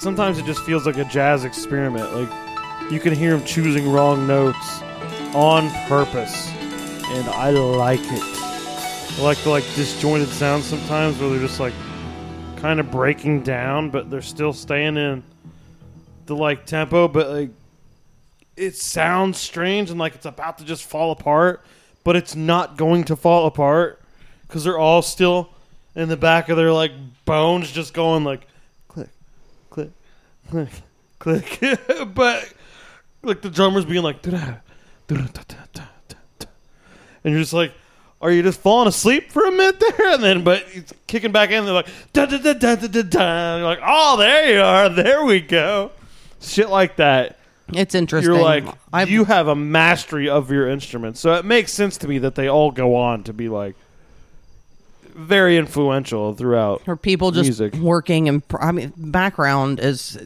Sometimes 0.00 0.38
it 0.38 0.46
just 0.46 0.60
feels 0.60 0.86
like 0.86 0.96
a 0.96 1.04
jazz 1.04 1.44
experiment. 1.44 2.10
Like 2.14 2.28
you 2.90 3.00
can 3.00 3.14
hear 3.14 3.34
him 3.34 3.44
choosing 3.44 3.90
wrong 3.90 4.26
notes 4.26 4.82
on 5.34 5.70
purpose, 5.88 6.48
and 6.50 7.28
I 7.28 7.50
like 7.50 8.00
it. 8.00 8.22
I 9.18 9.22
like 9.22 9.38
the 9.38 9.50
like 9.50 9.64
disjointed 9.74 10.28
sounds 10.28 10.64
sometimes 10.64 11.18
where 11.18 11.28
they're 11.30 11.40
just 11.40 11.60
like 11.60 11.74
kind 12.56 12.80
of 12.80 12.90
breaking 12.90 13.42
down, 13.42 13.90
but 13.90 14.10
they're 14.10 14.22
still 14.22 14.52
staying 14.52 14.96
in 14.96 15.22
the 16.26 16.34
like 16.34 16.64
tempo, 16.64 17.08
but 17.08 17.28
like 17.28 17.50
it 18.56 18.74
sounds 18.74 19.38
strange 19.38 19.90
and 19.90 19.98
like 19.98 20.14
it's 20.14 20.26
about 20.26 20.58
to 20.58 20.64
just 20.64 20.84
fall 20.84 21.12
apart, 21.12 21.62
but 22.04 22.16
it's 22.16 22.34
not 22.34 22.76
going 22.76 23.04
to 23.04 23.16
fall 23.16 23.46
apart 23.46 24.00
because 24.46 24.64
they're 24.64 24.78
all 24.78 25.02
still 25.02 25.50
in 25.94 26.08
the 26.08 26.16
back 26.16 26.48
of 26.48 26.56
their 26.56 26.72
like 26.72 26.92
bones, 27.26 27.70
just 27.70 27.92
going 27.92 28.24
like 28.24 28.46
click, 28.88 29.10
click, 29.68 29.90
click, 30.48 30.70
click. 31.18 31.80
but 32.14 32.52
like 33.22 33.40
the 33.42 33.50
drummer's 33.50 33.84
being 33.84 34.02
like, 34.02 34.22
da-da, 34.22 34.54
da-da, 35.06 35.26
da-da, 35.26 35.54
da-da. 35.74 36.46
and 37.24 37.32
you're 37.34 37.40
just 37.42 37.52
like, 37.52 37.72
are 38.20 38.30
you 38.32 38.42
just 38.42 38.60
falling 38.60 38.88
asleep 38.88 39.30
for 39.30 39.44
a 39.46 39.50
minute 39.52 39.78
there? 39.80 40.08
And 40.14 40.22
then, 40.22 40.44
but 40.44 40.64
it's 40.72 40.92
kicking 41.06 41.30
back 41.32 41.50
in. 41.50 41.64
They're 41.64 41.74
like, 41.74 41.88
da 42.12 42.26
da 42.26 42.38
da 42.38 42.52
da 42.54 42.74
da 42.76 42.86
da 42.88 43.02
da. 43.02 43.56
You're 43.58 43.64
like, 43.66 43.80
oh, 43.84 44.16
there 44.16 44.54
you 44.54 44.60
are. 44.60 44.88
There 44.88 45.24
we 45.24 45.40
go. 45.40 45.92
Shit 46.40 46.68
like 46.68 46.96
that. 46.96 47.38
It's 47.72 47.94
interesting. 47.94 48.32
You're 48.34 48.42
like, 48.42 48.64
I've- 48.92 49.12
you 49.12 49.24
have 49.24 49.46
a 49.48 49.54
mastery 49.54 50.28
of 50.28 50.50
your 50.50 50.68
instrument. 50.68 51.16
So 51.18 51.34
it 51.34 51.44
makes 51.44 51.72
sense 51.72 51.96
to 51.98 52.08
me 52.08 52.18
that 52.18 52.34
they 52.34 52.48
all 52.48 52.70
go 52.70 52.96
on 52.96 53.22
to 53.24 53.32
be 53.32 53.48
like 53.48 53.74
very 55.14 55.56
influential 55.56 56.34
throughout. 56.34 56.82
or 56.86 56.96
people 56.96 57.30
just 57.30 57.44
music. 57.46 57.74
working 57.74 58.28
and 58.28 58.46
pr- 58.46 58.60
I 58.62 58.72
mean 58.72 58.92
background 58.96 59.80
is 59.80 60.16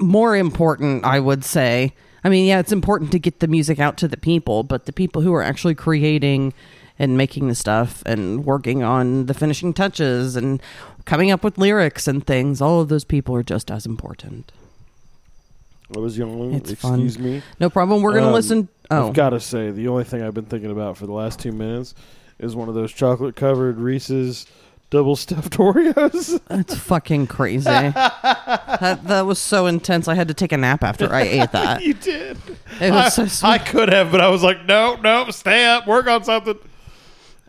more 0.00 0.36
important 0.36 1.04
I 1.04 1.20
would 1.20 1.44
say. 1.44 1.92
I 2.22 2.30
mean, 2.30 2.46
yeah, 2.46 2.58
it's 2.58 2.72
important 2.72 3.12
to 3.12 3.18
get 3.18 3.40
the 3.40 3.46
music 3.48 3.78
out 3.78 3.98
to 3.98 4.08
the 4.08 4.16
people, 4.16 4.62
but 4.62 4.86
the 4.86 4.92
people 4.94 5.20
who 5.20 5.34
are 5.34 5.42
actually 5.42 5.74
creating 5.74 6.54
and 6.98 7.18
making 7.18 7.48
the 7.48 7.54
stuff 7.54 8.02
and 8.06 8.46
working 8.46 8.82
on 8.82 9.26
the 9.26 9.34
finishing 9.34 9.74
touches 9.74 10.34
and 10.36 10.62
coming 11.04 11.30
up 11.30 11.44
with 11.44 11.58
lyrics 11.58 12.08
and 12.08 12.26
things, 12.26 12.62
all 12.62 12.80
of 12.80 12.88
those 12.88 13.04
people 13.04 13.34
are 13.36 13.42
just 13.42 13.70
as 13.70 13.84
important. 13.84 14.52
What 15.88 16.00
was 16.00 16.16
young? 16.16 16.54
It's 16.54 16.72
fun. 16.74 16.94
Excuse 17.02 17.18
me. 17.18 17.42
No 17.60 17.68
problem. 17.68 18.00
We're 18.00 18.12
going 18.12 18.22
to 18.22 18.28
Um, 18.28 18.34
listen 18.34 18.68
Oh. 18.90 19.08
I've 19.08 19.14
got 19.14 19.30
to 19.30 19.40
say, 19.40 19.70
the 19.70 19.88
only 19.88 20.04
thing 20.04 20.22
I've 20.22 20.34
been 20.34 20.44
thinking 20.44 20.70
about 20.70 20.96
for 20.96 21.06
the 21.06 21.12
last 21.12 21.40
two 21.40 21.52
minutes 21.52 21.94
is 22.38 22.54
one 22.56 22.68
of 22.68 22.74
those 22.74 22.92
chocolate 22.92 23.34
covered 23.36 23.78
Reese's 23.78 24.46
double 24.94 25.16
stuffed 25.16 25.54
Oreos. 25.58 26.40
That's 26.48 26.76
fucking 26.78 27.26
crazy. 27.26 27.64
that, 27.64 29.00
that 29.04 29.26
was 29.26 29.40
so 29.40 29.66
intense. 29.66 30.06
I 30.06 30.14
had 30.14 30.28
to 30.28 30.34
take 30.34 30.52
a 30.52 30.56
nap 30.56 30.84
after 30.84 31.12
I 31.12 31.22
ate 31.22 31.50
that. 31.52 31.82
you 31.82 31.94
did. 31.94 32.38
It 32.80 32.92
was 32.92 33.14
so 33.14 33.26
sweet. 33.26 33.48
I 33.48 33.58
could 33.58 33.88
have, 33.92 34.12
but 34.12 34.20
I 34.20 34.28
was 34.28 34.42
like, 34.44 34.64
no, 34.66 34.94
no, 34.96 35.28
stay 35.30 35.66
up, 35.66 35.86
work 35.88 36.06
on 36.06 36.22
something. 36.22 36.56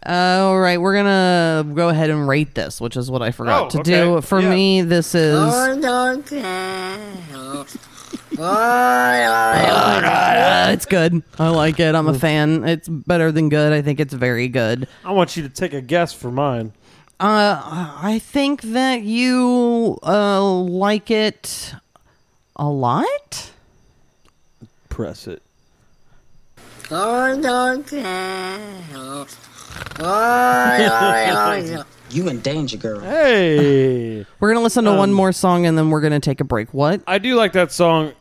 All 0.07 0.59
right, 0.59 0.79
we're 0.81 0.95
gonna 0.95 1.71
go 1.75 1.89
ahead 1.89 2.09
and 2.09 2.27
rate 2.27 2.55
this, 2.55 2.81
which 2.81 2.97
is 2.97 3.09
what 3.11 3.21
I 3.21 3.29
forgot 3.31 3.65
Oh, 3.65 3.69
to 3.69 3.79
okay. 3.79 3.91
do. 4.15 4.21
For 4.21 4.39
Yeah. 4.41 4.49
me, 4.49 4.81
this 4.81 5.13
is 5.15 5.37
Uh, 5.37 7.63
it's 10.73 10.85
good. 10.85 11.23
I 11.39 11.49
like 11.49 11.79
it. 11.79 11.95
I'm 11.95 12.07
a 12.07 12.13
fan. 12.17 12.63
It's 12.67 12.87
better 12.87 13.31
than 13.31 13.49
good. 13.49 13.73
I 13.73 13.81
think 13.81 13.99
it's 13.99 14.13
very 14.13 14.47
good. 14.47 14.87
I 15.03 15.11
want 15.11 15.35
you 15.37 15.43
to 15.43 15.49
take 15.49 15.73
a 15.73 15.81
guess 15.81 16.13
for 16.13 16.31
mine. 16.31 16.73
Uh, 17.19 17.95
I 18.01 18.19
think 18.19 18.61
that 18.61 19.03
you 19.03 19.97
uh 20.03 20.43
like 20.43 21.09
it 21.09 21.73
a 22.57 22.67
lot. 22.67 23.51
Press 24.89 25.27
it. 25.27 25.41
You 32.11 32.27
in 32.29 32.39
danger, 32.41 32.77
girl. 32.77 32.99
Hey, 32.99 34.25
We're 34.39 34.49
gonna 34.49 34.61
listen 34.61 34.83
to 34.85 34.91
Um, 34.91 34.97
one 34.97 35.13
more 35.13 35.31
song 35.31 35.65
and 35.65 35.75
then 35.77 35.89
we're 35.89 36.01
gonna 36.01 36.19
take 36.19 36.39
a 36.39 36.43
break. 36.43 36.73
What? 36.73 37.01
I 37.07 37.17
do 37.17 37.35
like 37.35 37.53
that 37.53 37.71
song 37.71 38.13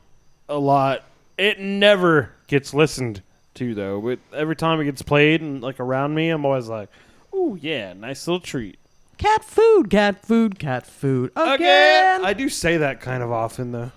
a 0.49 0.59
lot. 0.59 1.05
It 1.37 1.61
never 1.61 2.31
gets 2.47 2.73
listened 2.73 3.23
to 3.55 3.75
though. 3.75 4.01
But 4.01 4.21
every 4.33 4.57
time 4.57 4.81
it 4.81 4.85
gets 4.85 5.03
played 5.03 5.43
and 5.43 5.61
like 5.63 5.81
around 5.81 6.15
me, 6.15 6.31
I'm 6.31 6.45
always 6.47 6.69
like, 6.69 6.89
"Ooh, 7.35 7.59
yeah, 7.61 7.93
nice 7.93 8.27
little 8.27 8.41
treat." 8.41 8.79
Cat 9.19 9.45
food. 9.45 9.91
Cat 9.91 10.25
food. 10.25 10.59
Cat 10.59 10.87
food. 10.87 11.33
Again. 11.37 12.25
I 12.25 12.33
do 12.33 12.49
say 12.49 12.77
that 12.79 13.01
kind 13.01 13.23
of 13.23 13.31
often 13.31 13.73
though. 13.73 13.93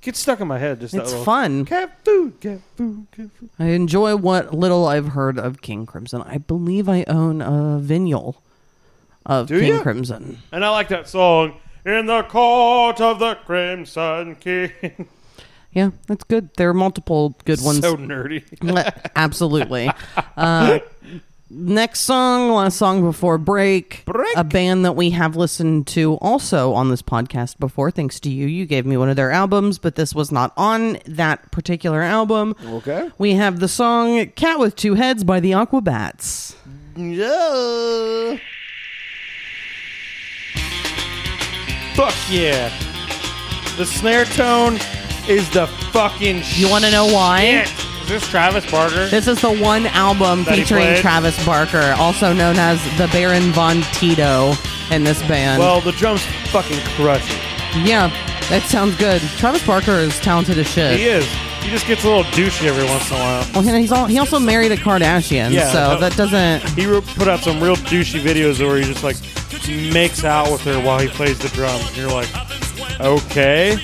Gets 0.00 0.18
stuck 0.18 0.40
in 0.40 0.48
my 0.48 0.58
head. 0.58 0.80
Just 0.80 0.92
that 0.94 1.02
it's 1.02 1.10
little, 1.12 1.24
fun. 1.24 1.64
Cat 1.64 2.04
food, 2.04 2.38
cat 2.38 2.60
food, 2.76 3.06
cat 3.10 3.30
food. 3.32 3.48
I 3.58 3.68
enjoy 3.68 4.16
what 4.16 4.52
little 4.52 4.86
I've 4.86 5.08
heard 5.08 5.38
of 5.38 5.62
King 5.62 5.86
Crimson. 5.86 6.20
I 6.22 6.36
believe 6.36 6.90
I 6.90 7.04
own 7.08 7.40
a 7.40 7.80
vinyl 7.80 8.36
of 9.24 9.46
Do 9.48 9.60
King 9.60 9.74
ya? 9.76 9.82
Crimson. 9.82 10.42
And 10.52 10.62
I 10.62 10.68
like 10.68 10.88
that 10.88 11.08
song. 11.08 11.58
In 11.86 12.04
the 12.06 12.22
court 12.24 13.00
of 13.00 13.18
the 13.18 13.34
Crimson 13.46 14.36
King. 14.36 15.08
Yeah, 15.74 15.90
that's 16.06 16.22
good. 16.22 16.50
There 16.56 16.70
are 16.70 16.74
multiple 16.74 17.36
good 17.44 17.60
ones. 17.60 17.80
So 17.80 17.96
nerdy. 17.96 18.44
Absolutely. 19.16 19.90
Uh, 20.36 20.78
next 21.50 22.00
song, 22.00 22.50
last 22.50 22.76
song 22.76 23.02
before 23.02 23.38
break, 23.38 24.02
Break. 24.06 24.36
A 24.36 24.44
band 24.44 24.84
that 24.84 24.92
we 24.96 25.10
have 25.10 25.36
listened 25.36 25.86
to 25.88 26.14
also 26.14 26.72
on 26.72 26.88
this 26.90 27.02
podcast 27.02 27.58
before, 27.58 27.90
thanks 27.90 28.18
to 28.20 28.30
you. 28.30 28.46
You 28.46 28.66
gave 28.66 28.86
me 28.86 28.96
one 28.96 29.08
of 29.08 29.16
their 29.16 29.30
albums, 29.30 29.78
but 29.78 29.94
this 29.96 30.14
was 30.14 30.32
not 30.32 30.52
on 30.56 30.98
that 31.06 31.50
particular 31.52 32.02
album. 32.02 32.54
Okay. 32.66 33.10
We 33.18 33.34
have 33.34 33.60
the 33.60 33.68
song 33.68 34.26
Cat 34.30 34.58
with 34.58 34.76
Two 34.76 34.94
Heads 34.94 35.24
by 35.24 35.40
the 35.40 35.52
Aquabats. 35.52 36.54
Yeah. 36.96 38.38
Fuck 41.94 42.14
yeah. 42.28 42.72
The 43.76 43.86
snare 43.86 44.24
tone 44.24 44.78
is 45.28 45.48
the 45.50 45.66
fucking 45.92 46.42
You 46.54 46.68
want 46.68 46.84
to 46.84 46.90
know 46.90 47.06
why? 47.06 47.64
shit. 47.64 47.93
Is 48.04 48.10
this 48.10 48.28
Travis 48.28 48.70
Barker? 48.70 49.06
This 49.08 49.26
is 49.26 49.40
the 49.40 49.50
one 49.52 49.86
album 49.86 50.44
That 50.44 50.54
he 50.56 50.62
featuring 50.62 50.82
played? 50.84 50.98
Travis 50.98 51.46
Barker, 51.46 51.94
also 51.98 52.34
known 52.34 52.56
as 52.58 52.78
the 52.98 53.08
Baron 53.08 53.50
Von 53.52 53.80
Tito 53.94 54.52
in 54.90 55.04
this 55.04 55.20
band. 55.26 55.58
well, 55.58 55.80
the 55.80 55.92
drums 55.92 56.22
fucking 56.50 56.78
crush 56.96 57.24
it. 57.30 57.86
yeah, 57.86 58.08
that 58.50 58.62
sounds 58.68 58.94
good. 58.96 59.22
Travis 59.38 59.66
Barker 59.66 59.92
is 59.92 60.18
talented 60.20 60.58
as 60.58 60.66
shit. 60.68 60.98
He 60.98 61.06
is. 61.06 61.26
He 61.62 61.70
just 61.70 61.86
gets 61.86 62.04
a 62.04 62.08
little 62.08 62.24
douchey 62.24 62.66
every 62.66 62.84
once 62.84 63.08
in 63.10 63.16
a 63.16 63.20
while. 63.20 63.46
Well, 63.54 63.66
and 63.66 63.78
he's 63.78 63.90
all, 63.90 64.04
he 64.04 64.18
also 64.18 64.38
married 64.38 64.70
a 64.72 64.76
Kardashian, 64.76 65.50
Yeah, 65.52 65.72
so 65.72 65.94
no- 65.94 66.00
that 66.00 66.14
doesn't. 66.14 66.68
He 66.78 66.84
re- 66.84 67.00
put 67.00 67.26
out 67.26 67.40
some 67.40 67.58
real 67.62 67.76
douchey 67.76 68.20
videos 68.20 68.58
where 68.60 68.76
he 68.76 68.84
just 68.84 69.02
like 69.02 69.16
makes 69.94 70.24
out 70.24 70.52
with 70.52 70.60
her 70.64 70.78
while 70.82 70.98
he 70.98 71.08
plays 71.08 71.38
the 71.38 71.48
drums. 71.48 71.86
And 71.88 71.96
you're 71.96 72.10
like, 72.10 72.28
okay. 73.00 73.78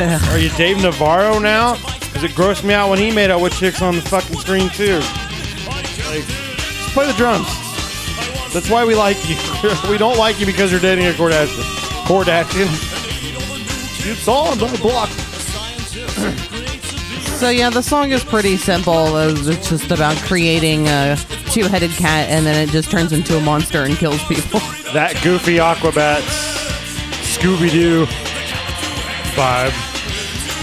Are 0.00 0.38
you 0.38 0.48
Dave 0.50 0.80
Navarro 0.80 1.38
now? 1.38 1.74
Because 1.74 2.24
it 2.24 2.30
grossed 2.30 2.64
me 2.64 2.72
out 2.72 2.88
when 2.88 2.98
he 2.98 3.10
made 3.10 3.30
out 3.30 3.42
with 3.42 3.52
chicks 3.52 3.82
on 3.82 3.96
the 3.96 4.00
fucking 4.00 4.38
screen 4.38 4.70
too. 4.70 4.94
Like, 5.66 5.84
just 6.24 6.94
play 6.94 7.06
the 7.06 7.12
drums. 7.18 7.46
That's 8.54 8.70
why 8.70 8.86
we 8.86 8.94
like 8.94 9.18
you. 9.28 9.36
we 9.90 9.98
don't 9.98 10.16
like 10.16 10.40
you 10.40 10.46
because 10.46 10.70
you're 10.70 10.80
dating 10.80 11.06
a 11.06 11.10
Kardashian. 11.10 11.62
Kardashian. 12.06 12.68
It's 14.10 14.26
on 14.26 14.56
the 14.56 14.78
block. 14.78 15.10
So 17.40 17.48
yeah, 17.48 17.70
the 17.70 17.82
song 17.82 18.10
is 18.10 18.22
pretty 18.22 18.58
simple. 18.58 18.92
Uh, 18.92 19.32
it's 19.34 19.70
just 19.70 19.90
about 19.90 20.14
creating 20.18 20.88
a 20.88 21.16
two-headed 21.46 21.90
cat, 21.92 22.28
and 22.28 22.44
then 22.44 22.68
it 22.68 22.70
just 22.70 22.90
turns 22.90 23.14
into 23.14 23.34
a 23.34 23.40
monster 23.40 23.84
and 23.84 23.96
kills 23.96 24.22
people. 24.24 24.60
That 24.92 25.18
goofy 25.24 25.56
Aquabats 25.56 26.20
Scooby 27.38 27.70
Doo 27.70 28.06
vibe. 29.40 29.89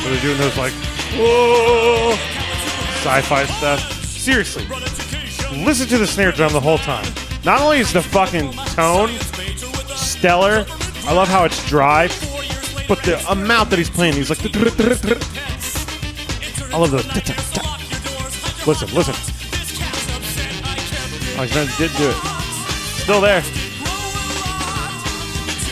Where 0.08 0.16
they're 0.16 0.24
doing 0.24 0.38
those 0.38 0.58
like 0.58 0.72
whoa 1.18 2.14
sci-fi 3.01 3.43
stuff. 3.43 4.05
Seriously, 4.05 4.66
listen 5.66 5.86
to 5.89 5.97
the 5.97 6.08
snare 6.08 6.32
drum 6.32 6.53
the 6.53 6.62
whole 6.62 6.78
time. 6.78 7.05
Not 7.43 7.60
only 7.60 7.80
is 7.80 7.91
the 7.91 8.01
fucking 8.01 8.53
tone 8.53 9.10
stellar, 9.97 10.66
I 11.03 11.12
love 11.12 11.28
how 11.28 11.43
it's 11.43 11.68
dry, 11.68 12.08
but 12.88 13.03
the 13.03 13.22
amount 13.30 13.70
that 13.70 13.80
he's 13.80 13.89
playing, 13.89 14.14
he's 14.14 14.30
like. 14.30 14.39
I 16.74 16.78
love 16.78 16.91
those. 16.91 17.05
Listen, 18.66 18.95
listen. 18.95 19.16
Oh, 21.38 21.43
he's 21.43 21.78
did 21.78 21.91
do 21.97 22.10
it. 22.10 22.16
Still 23.03 23.20
there. 23.20 23.41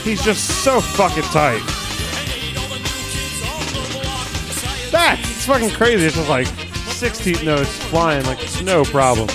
He's 0.03 0.21
just 0.21 0.61
so 0.61 0.81
fucking 0.81 1.23
tight. 1.23 1.74
That 4.91 5.17
it's 5.19 5.45
fucking 5.45 5.71
crazy. 5.71 6.05
It's 6.05 6.15
just 6.15 6.29
like 6.29 6.47
16 6.47 7.45
notes 7.45 7.69
flying 7.86 8.25
like 8.25 8.41
it's 8.41 8.61
no 8.61 8.83
problem. 8.86 9.27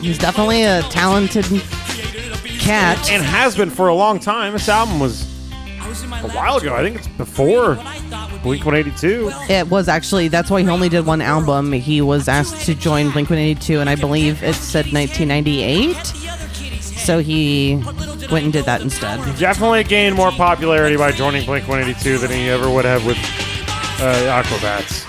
He's 0.00 0.18
definitely 0.18 0.62
a 0.62 0.82
talented 0.82 1.44
cat. 2.60 3.10
And 3.10 3.22
has 3.22 3.56
been 3.56 3.70
for 3.70 3.88
a 3.88 3.94
long 3.94 4.18
time. 4.18 4.52
This 4.52 4.68
album 4.68 5.00
was 5.00 5.24
a 6.22 6.28
while 6.28 6.56
ago. 6.56 6.74
I 6.74 6.82
think 6.82 6.96
it's 6.96 7.08
before 7.08 7.74
Blink 8.42 8.64
182. 8.64 9.30
It 9.48 9.68
was 9.68 9.88
actually 9.88 10.28
that's 10.28 10.50
why 10.50 10.62
he 10.62 10.68
only 10.68 10.88
did 10.88 11.04
one 11.06 11.20
album. 11.20 11.72
He 11.72 12.00
was 12.00 12.28
asked 12.28 12.64
to 12.66 12.74
join 12.74 13.10
Blink 13.10 13.28
182, 13.28 13.80
and 13.80 13.90
I 13.90 13.96
believe 13.96 14.42
it 14.42 14.54
said 14.54 14.92
1998. 14.92 15.96
So 17.00 17.18
he 17.18 17.82
went 18.30 18.44
and 18.44 18.52
did 18.52 18.66
that 18.66 18.82
instead. 18.82 19.18
Definitely 19.38 19.84
gained 19.84 20.16
more 20.16 20.30
popularity 20.30 20.96
by 20.96 21.12
joining 21.12 21.44
Blink 21.44 21.66
182 21.66 22.18
than 22.18 22.30
he 22.30 22.48
ever 22.48 22.70
would 22.70 22.84
have 22.84 23.04
with 23.04 23.18
uh, 24.00 24.42
Aquabats. 24.42 25.06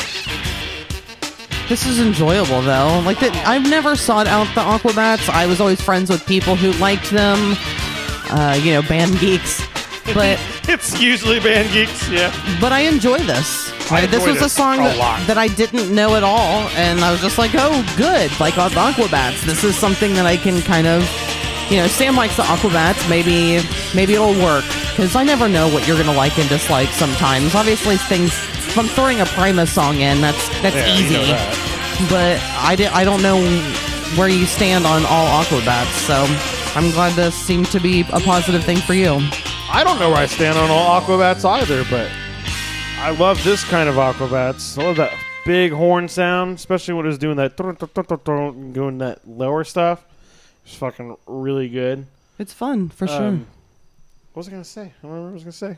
This 1.70 1.86
is 1.86 2.00
enjoyable 2.02 2.62
though. 2.62 3.02
Like 3.06 3.20
that, 3.22 3.34
I've 3.48 3.70
never 3.70 3.96
sought 3.96 4.28
out 4.28 4.46
the 4.54 4.62
Aquabats. 4.62 5.30
I 5.30 5.46
was 5.48 5.62
always 5.62 5.80
friends 5.80 6.10
with 6.10 6.26
people 6.26 6.56
who 6.56 6.72
liked 6.74 7.10
them. 7.12 7.56
Uh, 8.30 8.60
you 8.62 8.74
know, 8.74 8.82
band 8.82 9.18
geeks. 9.20 9.66
but 10.14 10.40
It's 10.68 11.00
usually 11.00 11.40
band 11.40 11.72
geeks, 11.72 12.10
yeah. 12.10 12.34
but 12.60 12.72
I 12.72 12.82
enjoy 12.82 13.20
this. 13.20 13.72
I 13.92 14.06
this 14.06 14.26
enjoy 14.26 14.34
was 14.34 14.42
a 14.42 14.50
song 14.50 14.80
a 14.80 14.84
that, 14.84 15.28
that 15.28 15.38
I 15.38 15.48
didn't 15.48 15.94
know 15.94 16.16
at 16.16 16.24
all, 16.24 16.68
and 16.76 17.02
I 17.02 17.12
was 17.12 17.22
just 17.22 17.38
like, 17.38 17.52
oh, 17.56 17.84
good. 17.98 18.32
Like 18.40 18.58
on 18.58 18.72
Aquabats, 18.72 19.42
this 19.46 19.64
is 19.64 19.76
something 19.76 20.14
that 20.14 20.26
I 20.26 20.38
can 20.38 20.62
kind 20.62 20.88
of, 20.88 21.04
you 21.70 21.78
know, 21.78 21.88
Sam 21.88 22.16
likes 22.16 22.38
the 22.38 22.44
Aquabats. 22.44 23.10
Maybe 23.10 23.62
maybe 23.96 24.14
it'll 24.16 24.40
work 24.42 24.66
because 24.92 25.16
I 25.16 25.24
never 25.24 25.48
know 25.48 25.68
what 25.70 25.88
you're 25.88 25.98
gonna 25.98 26.18
like 26.18 26.38
and 26.40 26.50
dislike. 26.50 26.90
Sometimes, 26.90 27.56
obviously, 27.56 27.98
things. 27.98 28.34
If 28.72 28.78
I'm 28.78 28.88
throwing 28.88 29.20
a 29.20 29.26
Primus 29.26 29.72
song 29.74 29.98
in, 30.00 30.22
that's 30.22 30.48
that's 30.62 30.76
Yeah, 30.76 30.96
you 30.96 31.04
easy. 31.06 31.14
know 31.16 31.26
that. 31.26 32.08
But 32.10 32.40
I 32.66 32.76
di- 32.78 32.88
I 32.88 33.04
don't 33.04 33.22
know 33.22 33.38
where 34.18 34.30
you 34.30 34.46
stand 34.46 34.86
on 34.86 35.06
all 35.06 35.44
Aquabats, 35.44 35.92
so 36.08 36.24
I'm 36.80 36.90
glad 36.92 37.14
this 37.16 37.36
seemed 37.36 37.66
to 37.68 37.80
be 37.82 38.02
a 38.14 38.20
positive 38.22 38.64
thing 38.64 38.78
for 38.78 38.94
you. 38.94 39.20
I 39.70 39.84
don't 39.84 40.00
know 40.00 40.10
where 40.10 40.20
I 40.20 40.26
stand 40.26 40.58
on 40.58 40.70
all 40.72 41.02
Aquabats 41.02 41.44
either, 41.44 41.84
but 41.90 42.10
I 43.00 43.12
love 43.12 43.44
this 43.44 43.64
kind 43.66 43.90
of 43.90 43.96
Aquabats. 43.96 44.78
I 44.82 44.86
love 44.86 44.96
that 44.98 45.14
big 45.46 45.74
horn 45.74 46.08
sound, 46.08 46.56
especially 46.56 46.94
when 46.94 47.06
it 47.06 47.10
was 47.10 47.18
doing 47.18 47.36
that 47.38 47.58
doing 47.58 48.98
that 49.00 49.28
lower 49.28 49.64
stuff. 49.66 50.06
It's 50.66 50.76
fucking 50.76 51.18
really 51.28 51.68
good. 51.68 52.06
It's 52.40 52.54
fun 52.54 52.88
for 52.90 53.06
sure. 53.06 53.18
Um, 53.28 53.48
what 54.32 54.40
was 54.42 54.48
I 54.48 54.52
gonna 54.52 54.64
say? 54.64 54.82
I 54.84 54.86
don't 55.02 55.12
remember 55.12 55.24
what 55.26 55.30
I 55.32 55.34
was 55.34 55.44
gonna 55.44 55.52
say. 55.76 55.78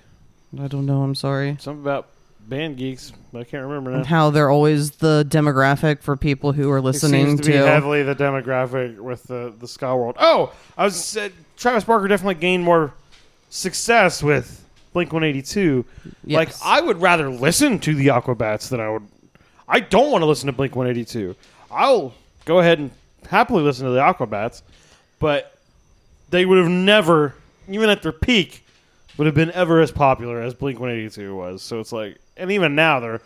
I 0.61 0.67
don't 0.67 0.85
know. 0.85 1.01
I'm 1.01 1.15
sorry. 1.15 1.57
Something 1.59 1.81
about 1.81 2.07
band 2.47 2.77
geeks, 2.77 3.13
I 3.33 3.43
can't 3.43 3.63
remember 3.63 3.91
now. 3.91 4.03
How 4.03 4.29
they're 4.29 4.49
always 4.49 4.91
the 4.91 5.25
demographic 5.29 6.01
for 6.01 6.15
people 6.15 6.51
who 6.51 6.69
are 6.71 6.77
It 6.77 6.81
listening 6.81 7.25
seems 7.27 7.41
to, 7.41 7.51
be 7.51 7.57
heavily 7.57 8.03
the 8.03 8.15
demographic 8.15 8.97
with 8.97 9.23
the 9.23 9.53
the 9.59 9.67
ska 9.67 9.95
world. 9.95 10.15
Oh, 10.19 10.53
I 10.77 10.85
was 10.85 10.95
said 10.95 11.33
Travis 11.57 11.83
Barker 11.83 12.07
definitely 12.07 12.35
gained 12.35 12.63
more 12.63 12.93
success 13.49 14.21
with 14.21 14.65
Blink 14.93 15.13
One 15.13 15.23
Eighty 15.23 15.41
Two. 15.41 15.85
Like 16.25 16.49
I 16.63 16.81
would 16.81 17.01
rather 17.01 17.29
listen 17.29 17.79
to 17.79 17.95
the 17.95 18.07
Aquabats 18.07 18.69
than 18.69 18.79
I 18.79 18.89
would. 18.89 19.07
I 19.67 19.79
don't 19.79 20.11
want 20.11 20.21
to 20.21 20.25
listen 20.25 20.47
to 20.47 20.53
Blink 20.53 20.75
One 20.75 20.87
Eighty 20.87 21.05
Two. 21.05 21.35
I'll 21.71 22.13
go 22.45 22.59
ahead 22.59 22.79
and 22.79 22.91
happily 23.27 23.63
listen 23.63 23.85
to 23.85 23.91
the 23.91 23.99
Aquabats, 24.01 24.61
but 25.19 25.57
they 26.29 26.45
would 26.45 26.57
have 26.57 26.69
never, 26.69 27.35
even 27.67 27.89
at 27.89 28.03
their 28.03 28.11
peak, 28.11 28.62
would 29.17 29.25
have 29.27 29.35
been 29.35 29.51
ever 29.51 29.81
as 29.81 29.91
popular 29.91 30.41
as 30.41 30.53
Blink 30.53 30.79
One 30.79 30.89
Eighty 30.89 31.09
Two 31.09 31.35
was. 31.35 31.61
So 31.61 31.79
it's 31.79 31.91
like, 31.91 32.17
and 32.37 32.51
even 32.51 32.75
now 32.75 32.99
they're 32.99 33.21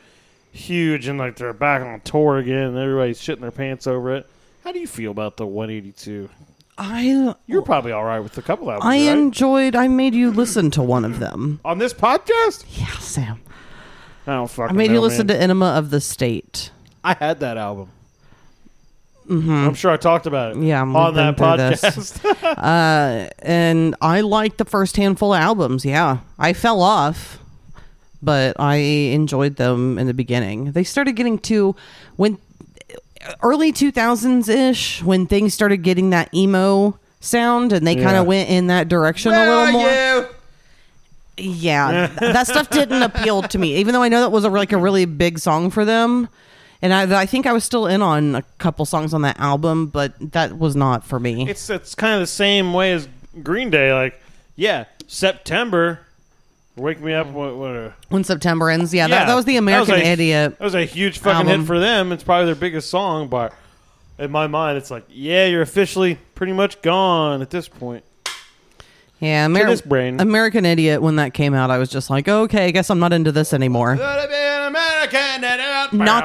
huge 0.52 1.08
and 1.08 1.18
like 1.20 1.36
they're 1.36 1.54
back 1.54 1.82
on 1.82 2.02
tour 2.02 2.38
again. 2.38 2.70
and 2.70 2.78
Everybody's 2.78 3.20
shitting 3.22 3.42
their 3.42 3.52
pants 3.52 3.88
over 3.88 4.16
it. 4.16 4.30
How 4.64 4.72
do 4.72 4.80
you 4.80 4.88
feel 4.88 5.12
about 5.12 5.38
the 5.38 5.46
182? 5.46 6.30
I 6.78 7.34
You're 7.48 7.62
probably 7.62 7.92
all 7.92 8.04
right 8.04 8.20
with 8.20 8.38
a 8.38 8.42
couple 8.42 8.70
albums, 8.70 8.86
I 8.86 9.08
right? 9.08 9.18
enjoyed. 9.18 9.76
I 9.76 9.88
made 9.88 10.14
you 10.14 10.30
listen 10.32 10.70
to 10.72 10.82
one 10.84 11.06
of 11.06 11.20
them. 11.20 11.60
on 11.66 11.78
this 11.80 11.94
podcast. 11.94 12.66
Yeah, 12.78 12.92
Sam. 13.00 13.40
I 14.28 14.34
don't 14.34 14.50
fucking. 14.50 14.76
I 14.76 14.78
made 14.78 14.90
know, 14.90 14.96
you 14.96 15.02
listen 15.02 15.26
man. 15.28 15.38
to 15.38 15.42
Enema 15.42 15.68
of 15.78 15.90
the 15.90 16.02
State. 16.02 16.72
I 17.04 17.14
had 17.14 17.40
that 17.40 17.58
album. 17.58 17.90
I'm 19.30 19.74
sure 19.74 19.92
I 19.92 19.98
talked 19.98 20.26
about 20.26 20.56
it. 20.56 20.64
Yeah, 20.64 20.82
on 20.82 21.14
that 21.16 21.38
podcast. 21.38 22.24
Uh, 22.58 23.30
and 23.40 23.96
I 24.02 24.22
liked 24.22 24.58
the 24.58 24.66
first 24.66 24.96
handful 24.98 25.34
of 25.34 25.42
albums. 25.42 25.86
Yeah, 25.86 26.20
I 26.40 26.54
fell 26.54 26.82
off, 26.82 27.40
but 28.22 28.60
I 28.60 28.76
enjoyed 28.76 29.58
them 29.58 29.98
in 30.00 30.08
the 30.08 30.14
beginning. 30.14 30.72
They 30.72 30.84
started 30.84 31.14
getting 31.14 31.40
to 31.40 31.76
when 32.16 32.38
early 33.44 33.72
2000s 33.74 34.50
ish 34.50 35.04
when 35.04 35.26
things 35.28 35.54
started 35.54 35.78
getting 35.78 36.12
that 36.12 36.34
emo 36.34 36.98
sound, 37.20 37.74
and 37.74 37.86
they 37.86 37.96
kind 37.96 38.16
of 38.18 38.26
went 38.26 38.50
in 38.50 38.68
that 38.68 38.88
direction 38.88 39.34
a 39.34 39.46
little 39.46 39.72
more. 39.74 40.30
Yeah, 41.40 42.08
that 42.20 42.48
stuff 42.48 42.70
didn't 42.70 43.04
appeal 43.04 43.44
to 43.44 43.58
me, 43.60 43.76
even 43.78 43.94
though 43.94 44.02
I 44.04 44.10
know 44.10 44.22
that 44.22 44.32
was 44.32 44.44
a, 44.44 44.50
like 44.50 44.72
a 44.72 44.78
really 44.78 45.06
big 45.06 45.38
song 45.38 45.70
for 45.70 45.86
them. 45.86 46.30
And 46.82 46.94
I, 46.94 47.22
I 47.22 47.26
think 47.26 47.46
I 47.46 47.54
was 47.54 47.64
still 47.64 47.88
in 47.88 48.02
on 48.02 48.36
a 48.36 48.44
couple 48.60 48.86
songs 48.86 49.14
on 49.14 49.24
that 49.24 49.40
album, 49.40 49.88
but 49.88 50.14
that 50.34 50.58
was 50.58 50.76
not 50.76 51.04
for 51.04 51.20
me. 51.20 51.50
it's 51.50 51.70
it's 51.70 51.96
kind 51.96 52.14
of 52.16 52.20
the 52.22 52.28
same 52.28 52.74
way 52.74 52.94
as 52.94 53.08
Green 53.42 53.70
Day. 53.70 53.94
Like, 53.94 54.22
yeah, 54.56 54.86
September. 55.08 56.02
Wake 56.76 57.00
me 57.02 57.14
up. 57.14 57.28
What? 57.28 57.56
what 57.56 57.76
uh, 57.76 57.92
when 58.10 58.24
September 58.24 58.70
ends, 58.70 58.94
yeah, 58.94 59.08
that, 59.08 59.22
yeah, 59.22 59.26
that 59.26 59.36
was 59.36 59.46
the 59.46 59.58
American 59.58 59.96
a- 59.96 59.98
Idiot. 59.98 60.60
That 60.60 60.64
was 60.64 60.76
a 60.76 60.86
huge 60.86 61.18
fucking 61.18 61.48
album. 61.48 61.62
hit 61.62 61.68
for 61.68 61.80
them. 61.80 62.12
It's 62.12 62.24
probably 62.24 62.46
their 62.46 62.56
biggest 62.56 62.92
song, 62.92 63.30
but 63.30 63.54
in 64.20 64.30
my 64.30 64.46
mind, 64.46 64.78
it's 64.78 64.92
like, 64.92 65.06
yeah, 65.10 65.48
you're 65.48 65.64
officially 65.64 66.20
pretty 66.36 66.54
much 66.54 66.82
gone 66.84 67.42
at 67.42 67.50
this 67.50 67.68
point. 67.68 68.04
Yeah, 69.20 69.48
this 69.48 69.82
brain. 69.82 70.20
American 70.20 70.64
Idiot. 70.66 71.02
When 71.02 71.16
that 71.16 71.34
came 71.34 71.56
out, 71.56 71.72
I 71.72 71.80
was 71.80 71.90
just 71.90 72.10
like, 72.10 72.28
okay, 72.28 72.66
I 72.66 72.72
guess 72.72 72.90
I'm 72.92 73.00
not 73.00 73.14
into 73.14 73.32
this 73.32 73.52
anymore. 73.52 73.96
Not 73.96 74.28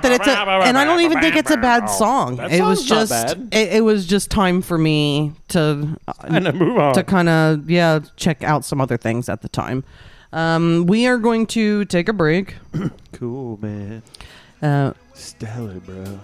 that 0.03 0.13
it's 0.13 0.27
a, 0.27 0.39
and 0.39 0.77
I 0.77 0.85
don't 0.85 1.01
even 1.01 1.21
think 1.21 1.37
it's 1.37 1.51
a 1.51 1.57
bad 1.57 1.87
song. 1.87 2.37
That 2.37 2.53
it 2.53 2.63
was 2.63 2.87
song's 2.87 2.91
not 2.91 2.97
just, 2.99 3.11
bad. 3.51 3.55
it, 3.55 3.73
it 3.75 3.81
was 3.81 4.07
just 4.07 4.31
time 4.31 4.61
for 4.61 4.77
me 4.77 5.33
to 5.49 5.97
and 6.25 6.47
then 6.47 6.57
move 6.59 6.77
on. 6.77 6.95
to 6.95 7.03
kind 7.03 7.29
of 7.29 7.71
yeah 7.71 8.01
check 8.17 8.43
out 8.43 8.65
some 8.65 8.81
other 8.81 8.97
things 8.97 9.29
at 9.29 9.43
the 9.43 9.49
time. 9.49 9.85
Um, 10.33 10.87
we 10.87 11.07
are 11.07 11.19
going 11.19 11.47
to 11.49 11.85
take 11.87 12.09
a 12.09 12.13
break. 12.13 12.57
cool, 13.13 13.59
man. 13.63 14.03
Uh, 14.61 14.93
Stellar, 15.15 15.81
bro. 15.81 16.21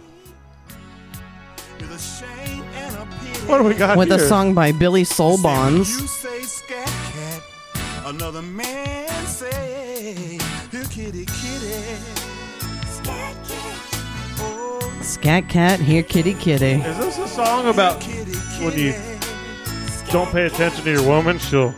With 1.78 1.90
a 1.90 1.98
shame 1.98 2.28
and 2.28 2.38
a 2.38 2.46
pity. 2.46 2.47
What 3.48 3.58
do 3.58 3.64
we 3.64 3.74
got 3.74 3.96
with 3.96 4.08
here? 4.08 4.18
a 4.18 4.20
song 4.20 4.52
by 4.52 4.72
Billy 4.72 5.04
Soul 5.04 5.36
You 5.38 5.42
Bonds. 5.42 6.10
say 6.10 6.42
scat 6.42 6.86
cat. 6.86 7.42
Another 8.04 8.42
man 8.42 9.08
say, 9.26 10.38
here 10.70 10.84
kitty 10.84 11.24
kitty. 11.24 11.96
Scat 12.86 13.36
cat. 13.48 14.38
Oh, 14.40 14.98
Scat 15.00 15.48
Cat, 15.48 15.80
here 15.80 16.02
kitty 16.02 16.34
kitty. 16.34 16.72
Is 16.72 16.98
this 16.98 17.18
a 17.18 17.26
song 17.26 17.68
about 17.68 18.00
kitty 18.02 18.32
when 18.62 18.76
you 18.78 18.92
don't 20.12 20.30
pay 20.30 20.44
attention 20.46 20.84
to 20.84 20.90
your 20.92 21.06
woman? 21.08 21.38
She'll. 21.38 21.74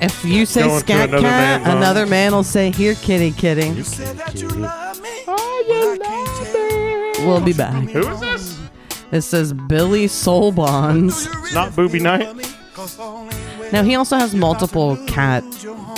If 0.00 0.24
you 0.24 0.44
say 0.46 0.68
Scat 0.80 1.10
another 1.10 1.22
Cat, 1.22 1.62
man's 1.62 1.76
another 1.76 2.06
man 2.06 2.32
will 2.32 2.42
say, 2.42 2.72
here 2.72 2.96
kitty 2.96 3.30
kitty. 3.30 3.68
You 3.68 3.84
said 3.84 4.16
that 4.18 4.34
you 4.34 4.48
love 4.48 5.00
me. 5.00 5.10
Oh, 5.28 5.64
you 5.68 5.96
love 5.98 7.20
me. 7.20 7.26
We'll 7.26 7.40
be 7.40 7.52
back. 7.52 7.88
Who 7.90 8.00
is 8.08 8.20
this? 8.20 8.61
This 9.12 9.26
says 9.26 9.52
Billy 9.52 10.08
Soul 10.08 10.52
Bonds. 10.52 11.28
Not 11.52 11.76
Booby 11.76 12.00
Night? 12.00 12.34
Now 13.70 13.82
he 13.82 13.94
also 13.94 14.16
has 14.16 14.34
multiple 14.34 14.96
cat 15.06 15.44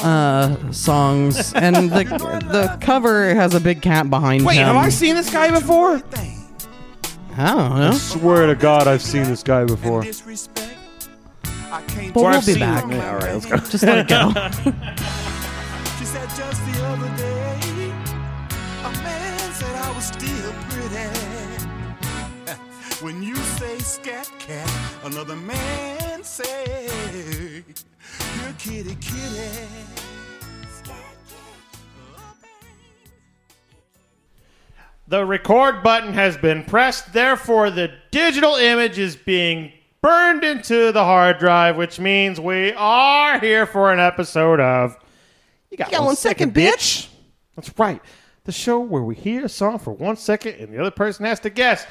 uh, 0.03 0.73
songs, 0.73 1.53
and 1.55 1.77
the 1.93 2.03
the 2.51 2.77
cover 2.81 3.33
has 3.35 3.55
a 3.55 3.61
big 3.61 3.81
cat 3.83 4.11
behind 4.11 4.45
Wait, 4.45 4.57
him. 4.57 4.67
have 4.67 4.77
I 4.77 4.89
seen 4.89 5.15
this 5.15 5.31
guy 5.31 5.51
before? 5.53 6.03
I 7.37 7.55
don't 7.55 7.79
know. 7.79 7.93
Swear 7.93 8.47
to 8.49 8.57
God, 8.57 8.89
I've 8.89 9.01
seen 9.03 9.23
this 9.25 9.45
guy 9.45 9.65
before. 9.65 10.03
Disrespect. 10.03 10.77
I 11.71 11.83
can't 11.83 12.13
But 12.15 12.21
we'll 12.21 12.27
I've 12.33 12.45
be 12.47 12.53
seen 12.53 12.61
back. 12.61 12.85
him. 12.85 12.91
Yeah, 12.93 13.11
all 13.13 13.19
right, 13.19 13.33
let's 13.33 13.47
go. 13.47 13.57
Just 13.59 13.85
let 13.85 13.99
it 13.99 14.09
go. 14.09 14.33
She 15.99 16.05
said 16.05 16.29
just 16.31 16.67
the 16.67 16.85
other 16.85 17.17
day, 17.17 17.24
when 23.05 23.23
you 23.23 23.37
say 23.37 23.79
scat 23.81 24.33
cat, 24.39 24.71
another 25.05 25.37
man 25.37 26.25
say, 26.25 26.91
you're 27.13 28.53
kitty 28.57 28.97
kitty. 28.99 29.69
The 35.07 35.23
record 35.23 35.83
button 35.83 36.15
has 36.15 36.39
been 36.39 36.65
pressed, 36.65 37.13
therefore, 37.13 37.69
the 37.69 37.93
digital 38.11 38.55
image 38.55 38.99
is 38.99 39.17
being 39.17 39.71
burned 40.01 40.43
into 40.43 40.91
the 40.91 41.05
hard 41.05 41.37
drive, 41.37 41.77
which 41.77 42.01
means 42.01 42.41
we 42.41 42.73
are 42.73 43.39
here 43.39 43.67
for 43.67 43.93
an 43.93 44.01
episode 44.01 44.61
of. 44.61 44.97
You 45.71 45.77
got, 45.77 45.93
one 46.03 46.17
second, 46.17 46.55
bitch. 46.55 47.09
That's 47.55 47.71
right. 47.79 48.01
The 48.45 48.53
show 48.53 48.81
where 48.81 49.03
we 49.03 49.15
hear 49.15 49.45
a 49.45 49.49
song 49.51 49.79
for 49.79 49.93
one 49.93 50.17
second 50.17 50.55
and 50.55 50.73
the 50.73 50.81
other 50.81 50.91
person 50.91 51.27
has 51.27 51.39
to 51.41 51.51
guess. 51.51 51.87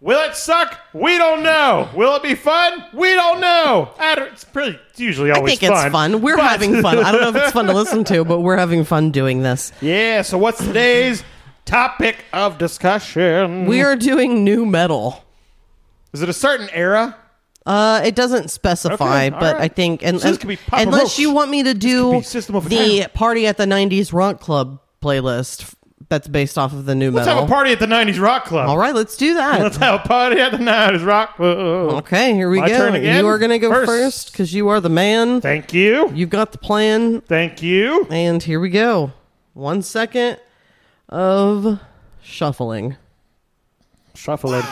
Will 0.00 0.20
it 0.30 0.36
suck? 0.36 0.78
We 0.92 1.18
don't 1.18 1.42
know. 1.42 1.88
Will 1.94 2.14
it 2.14 2.22
be 2.22 2.36
fun? 2.36 2.84
We 2.94 3.14
don't 3.14 3.40
know. 3.40 3.90
It's 4.00 4.44
pretty. 4.44 4.78
It's 4.90 5.00
usually 5.00 5.30
always. 5.32 5.54
I 5.54 5.56
think 5.56 5.72
it's 5.72 5.92
fun. 5.92 6.20
We're 6.20 6.36
But- 6.36 6.44
having 6.50 6.80
fun. 6.82 6.98
I 6.98 7.10
don't 7.10 7.20
know 7.20 7.30
if 7.30 7.36
it's 7.36 7.50
fun 7.52 7.66
to 7.66 7.72
listen 7.72 8.04
to, 8.04 8.24
but 8.24 8.40
we're 8.40 8.56
having 8.56 8.84
fun 8.84 9.10
doing 9.10 9.42
this. 9.42 9.72
Yeah. 9.80 10.22
So 10.22 10.38
what's 10.38 10.58
today's 10.64 11.24
topic 11.64 12.24
of 12.32 12.58
discussion? 12.58 13.66
We 13.66 13.82
are 13.82 13.96
doing 13.96 14.44
new 14.44 14.64
metal. 14.64 15.24
Is 16.12 16.22
it 16.22 16.28
a 16.28 16.32
certain 16.32 16.68
era? 16.72 17.16
Uh, 17.66 18.00
it 18.04 18.14
doesn't 18.14 18.50
specify, 18.50 19.26
Okay, 19.26 19.30
but 19.30 19.56
right. 19.56 19.62
I 19.64 19.68
think 19.68 20.02
and, 20.02 20.18
So 20.20 20.28
this 20.28 20.36
and- 20.36 20.40
could 20.40 20.48
be 20.48 20.58
unless 20.72 21.02
Roach. 21.02 21.18
you 21.18 21.32
want 21.32 21.50
me 21.50 21.64
to 21.64 21.74
do 21.74 22.12
be 22.12 22.22
System 22.22 22.54
of 22.54 22.66
a 22.66 22.68
the 22.68 23.08
party 23.12 23.46
at 23.48 23.56
the 23.58 23.66
'90s 23.66 24.12
rock 24.12 24.40
club 24.40 24.78
playlist 25.02 25.74
that's 26.10 26.26
based 26.26 26.56
off 26.56 26.72
of 26.72 26.86
the 26.86 26.94
new 26.94 27.10
melody. 27.10 27.16
Let's 27.16 27.26
metal. 27.26 27.40
have 27.42 27.50
a 27.50 27.52
party 27.52 27.72
at 27.72 27.78
the 27.80 27.86
'90s 27.86 28.20
rock 28.20 28.44
club. 28.46 28.68
All 28.68 28.78
right, 28.78 28.94
let's 28.94 29.16
do 29.16 29.34
that. 29.34 29.60
Let's 29.60 29.76
have 29.76 30.00
a 30.00 30.08
party 30.08 30.40
at 30.40 30.52
the 30.52 30.58
'90s 30.58 31.04
rock 31.06 31.36
club. 31.36 31.56
Okay, 32.04 32.34
here 32.34 32.48
we 32.50 32.60
My 32.60 32.68
go. 32.68 32.76
turn 32.78 32.94
again? 32.94 33.18
You 33.22 33.28
are 33.28 33.38
going 33.38 33.50
to 33.50 33.58
go 33.58 33.70
First. 33.70 33.86
first 33.86 34.32
because 34.32 34.54
you 34.54 34.68
are 34.68 34.80
the 34.80 34.88
man. 34.88 35.40
Thank 35.40 35.72
you. 35.74 36.10
You've 36.14 36.30
got 36.30 36.52
the 36.52 36.58
plan, 36.58 37.20
Thank 37.22 37.62
you. 37.62 38.06
and 38.10 38.42
here 38.42 38.58
we 38.60 38.70
go. 38.70 39.12
One 39.54 39.82
second 39.82 40.38
of 41.08 41.78
shuffling. 42.22 42.96
Shuffle 44.14 44.54
it. 44.54 44.64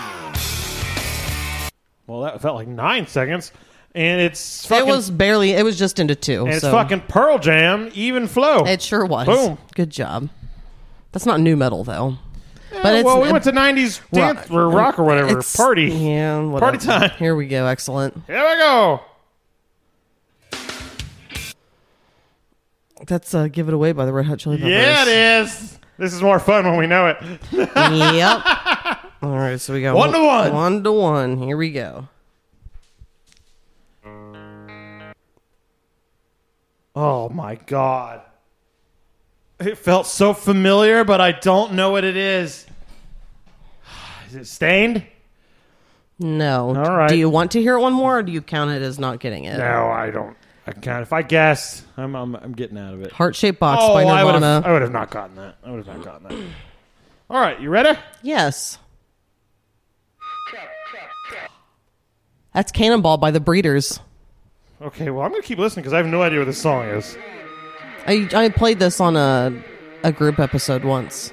Well, 2.07 2.21
that 2.23 2.41
felt 2.41 2.55
like 2.57 2.69
nine 2.69 3.07
seconds, 3.09 3.51
and 3.95 4.21
it's 4.21 4.65
fucking, 4.67 4.87
it 4.89 4.91
was 4.91 5.11
barely. 5.11 5.51
It 5.53 5.65
was 5.65 5.77
just 5.79 5.99
into 5.99 6.15
two. 6.15 6.45
and 6.45 6.53
it's 6.53 6.61
so 6.61 6.71
fucking 6.71 7.01
Pearl 7.09 7.39
Jam, 7.39 7.91
even 7.95 8.29
flow. 8.29 8.65
It 8.65 8.81
sure 8.81 9.05
was. 9.05 9.27
Boom. 9.27 9.59
Good 9.75 9.91
job. 9.91 10.29
That's 11.13 11.27
not 11.27 11.41
new 11.41 11.57
metal 11.57 11.85
though. 11.85 12.19
Yeah, 12.73 12.83
but 12.83 13.05
well, 13.05 13.23
we 13.23 13.31
went 13.33 13.45
to 13.45 13.53
'90s 13.53 14.01
dance 14.11 14.51
or 14.51 14.69
rock 14.69 14.99
or 14.99 15.05
whatever 15.05 15.29
It's- 15.31 15.57
party. 15.57 15.85
Yeah, 15.87 16.41
whatever. 16.41 16.73
Party 16.73 16.79
time. 16.79 17.11
Here 17.19 17.35
we 17.35 17.47
go. 17.47 17.67
Excellent. 17.67 18.15
Here 18.27 18.39
we 18.49 18.57
go. 18.59 19.01
That's 23.07 23.35
uh, 23.35 23.49
"Give 23.49 23.69
It 23.69 23.75
Away" 23.75 23.93
by 23.93 24.05
the 24.05 24.13
Red 24.13 24.27
Hot 24.27 24.39
Chili 24.39 24.57
Peppers. 24.59 24.73
Yeah, 24.73 25.03
it 25.03 25.43
is. 25.45 25.79
This 25.99 26.13
is 26.13 26.21
more 26.23 26.39
fun 26.39 26.65
when 26.67 26.77
we 26.77 26.87
know 26.87 27.07
it. 27.07 27.17
yep. 27.53 28.43
All 29.23 29.31
right, 29.39 29.59
so 29.61 29.73
we 29.73 29.81
got 29.81 29.97
One 29.97 30.13
to 30.13 30.19
one. 30.23 30.53
One 30.53 30.85
to 30.85 30.93
one. 30.93 31.39
Here 31.39 31.57
we 31.57 31.71
go. 31.73 32.09
Oh 36.95 37.29
my 37.29 37.55
god. 37.57 38.23
It 39.59 39.79
felt 39.79 40.07
so 40.07 40.35
familiar, 40.35 41.05
but 41.05 41.21
I 41.21 41.33
don't 41.33 41.73
know 41.73 41.91
what 41.91 42.05
it 42.05 42.17
is. 42.17 42.67
Is 44.29 44.35
it 44.35 44.47
stained? 44.47 45.05
No. 46.19 46.69
All 46.69 46.97
right. 46.97 47.09
Do 47.09 47.17
you 47.17 47.29
want 47.29 47.53
to 47.53 47.61
hear 47.61 47.77
it 47.77 47.81
one 47.81 47.93
more, 47.93 48.19
or 48.19 48.23
do 48.23 48.33
you 48.33 48.43
count 48.43 48.71
it 48.71 48.83
as 48.83 48.99
not 48.99 49.21
getting 49.21 49.45
it? 49.45 49.59
No, 49.59 49.89
I 49.89 50.11
don't. 50.11 50.37
I 50.67 50.73
can't. 50.73 51.03
If 51.03 51.13
I 51.13 51.23
guess, 51.23 51.85
I'm 51.97 52.17
I'm, 52.17 52.35
I'm 52.35 52.53
getting 52.53 52.77
out 52.79 52.95
of 52.95 53.03
it. 53.03 53.13
Heart 53.13 53.37
shaped 53.37 53.61
box 53.61 53.81
oh, 53.83 53.95
by 53.95 54.03
I 54.03 54.25
would 54.25 54.33
Nirvana. 54.33 54.55
have. 54.55 54.67
I 54.67 54.73
would 54.73 54.83
have 54.83 54.93
not 54.93 55.11
gotten 55.11 55.37
that. 55.37 55.57
I 55.65 55.71
would 55.71 55.87
have 55.87 55.97
not 55.97 56.05
gotten 56.05 56.29
that. 56.29 56.47
All 57.31 57.41
right, 57.41 57.61
you 57.61 57.71
ready? 57.71 57.99
Yes. 58.23 58.79
That's 62.53 62.73
Cannonball 62.73 63.19
by 63.19 63.33
the 63.33 63.41
Breeders. 63.41 64.01
Okay. 64.81 65.11
Well, 65.11 65.25
I'm 65.25 65.31
gonna 65.31 65.43
keep 65.43 65.59
listening 65.59 65.83
because 65.83 65.93
I 65.93 65.99
have 65.99 66.07
no 66.07 66.23
idea 66.23 66.39
what 66.39 66.47
this 66.47 66.61
song 66.61 66.87
is. 66.87 67.17
I 68.07 68.29
I 68.33 68.49
played 68.49 68.79
this 68.79 69.01
on 69.01 69.17
a 69.17 69.53
a 70.05 70.13
group 70.13 70.39
episode 70.39 70.85
once. 70.85 71.33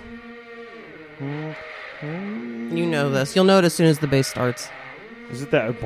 You 1.22 2.86
know 2.88 3.12
this. 3.12 3.36
You'll 3.36 3.46
know 3.46 3.60
it 3.60 3.66
as 3.66 3.74
soon 3.74 3.86
as 3.88 4.00
the 4.00 4.08
bass 4.08 4.28
starts. 4.28 4.70
Is 5.30 5.44
it 5.44 5.52
that? 5.52 5.78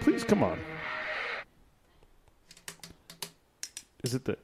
Please 0.00 0.24
come 0.24 0.42
on. 0.42 0.58
Is 4.02 4.14
it 4.14 4.24
the? 4.24 4.36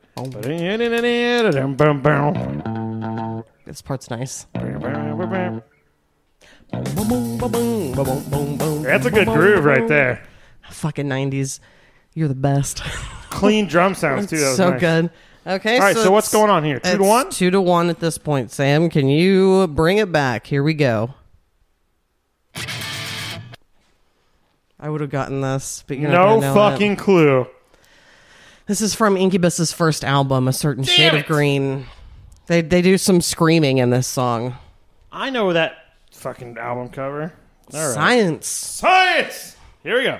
This 3.64 3.82
part's 3.82 4.10
nice. 4.10 4.46
That's 8.82 9.06
a 9.06 9.10
good 9.10 9.28
groove 9.28 9.64
right 9.64 9.88
there. 9.88 10.22
Fucking 10.70 11.08
nineties. 11.08 11.60
You're 12.14 12.28
the 12.28 12.34
best. 12.34 12.82
Clean 13.32 13.66
drum 13.66 13.94
sounds 13.94 14.28
too. 14.30 14.38
That 14.38 14.48
was 14.48 14.56
so 14.56 14.70
nice. 14.70 14.80
good. 14.80 15.10
Okay. 15.46 15.74
All 15.74 15.80
right, 15.82 15.96
so 15.96 16.10
what's 16.12 16.28
it's- 16.28 16.32
going 16.40 16.50
on 16.50 16.62
here? 16.64 16.78
Two 16.78 16.90
to 16.90 16.94
it's 16.96 17.04
one? 17.04 17.30
Two 17.30 17.50
to 17.50 17.60
one 17.60 17.90
at 17.90 17.98
this 18.00 18.16
point. 18.18 18.50
Sam, 18.52 18.88
can 18.88 19.08
you 19.08 19.66
bring 19.66 19.98
it 19.98 20.12
back? 20.12 20.46
Here 20.46 20.62
we 20.62 20.74
go. 20.74 21.14
I 24.78 24.88
would 24.88 25.00
have 25.00 25.10
gotten 25.10 25.40
this, 25.40 25.84
but 25.86 25.98
you're 25.98 26.10
not 26.10 26.16
No 26.24 26.34
gonna 26.40 26.46
know 26.48 26.54
fucking 26.54 26.92
It. 26.92 26.98
clue. 26.98 27.46
This 28.66 28.80
is 28.80 28.94
from 28.94 29.16
Incubus's 29.16 29.72
first 29.72 30.04
album, 30.04 30.48
A 30.48 30.52
Certain 30.52 30.84
Shade 30.84 31.14
it. 31.14 31.20
of 31.20 31.26
Green. 31.26 31.86
They 32.46 32.60
they 32.62 32.82
do 32.82 32.98
some 32.98 33.20
screaming 33.20 33.78
in 33.78 33.90
this 33.90 34.06
song. 34.06 34.56
I 35.12 35.30
know 35.30 35.52
that 35.52 35.74
fucking 36.12 36.58
album 36.58 36.88
cover. 36.88 37.32
All 37.72 37.80
right. 37.86 37.94
Science. 37.94 38.46
Science. 38.48 39.56
Here 39.82 39.98
we 39.98 40.04
go. 40.04 40.18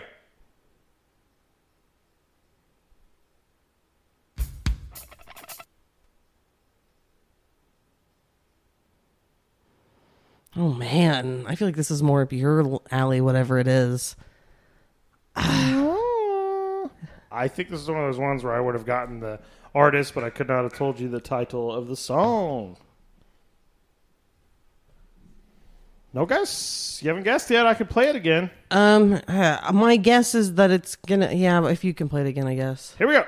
Oh 10.57 10.73
man, 10.75 11.45
I 11.47 11.55
feel 11.55 11.69
like 11.69 11.77
this 11.77 11.91
is 11.91 12.03
more 12.03 12.21
up 12.23 12.33
your 12.33 12.81
alley, 12.91 13.23
whatever 13.23 13.59
it 13.59 13.67
is. 13.67 14.17
I 15.35 16.89
think 17.49 17.71
this 17.71 17.81
is 17.81 17.89
one 17.89 18.01
of 18.01 18.07
those 18.07 18.19
ones 18.19 18.45
where 18.45 18.53
I 18.53 18.61
would 18.61 18.75
have 18.75 18.85
gotten 18.85 19.21
the 19.21 19.41
artist, 19.75 20.13
but 20.15 20.25
I 20.25 20.31
could 20.31 20.49
not 20.49 20.65
have 20.65 20.75
told 20.75 21.01
you 21.01 21.09
the 21.09 21.21
title 21.21 21.73
of 21.73 21.89
the 21.89 21.97
song. 21.97 22.77
No 26.13 26.27
guess? 26.27 27.01
You 27.03 27.09
haven't 27.09 27.23
guessed 27.23 27.49
yet? 27.49 27.67
I 27.67 27.73
could 27.73 27.89
play 27.89 28.11
it 28.11 28.17
again. 28.17 28.51
Um, 28.71 29.19
uh, 29.27 29.71
my 29.73 29.97
guess 29.97 30.35
is 30.35 30.53
that 30.55 30.71
it's 30.71 30.97
gonna. 30.97 31.33
Yeah, 31.33 31.67
if 31.69 31.85
you 31.85 31.95
can 31.95 32.11
play 32.11 32.21
it 32.21 32.27
again, 32.27 32.47
I 32.47 32.55
guess. 32.55 32.95
Here 32.99 33.07
we 33.07 33.15
go. 33.15 33.25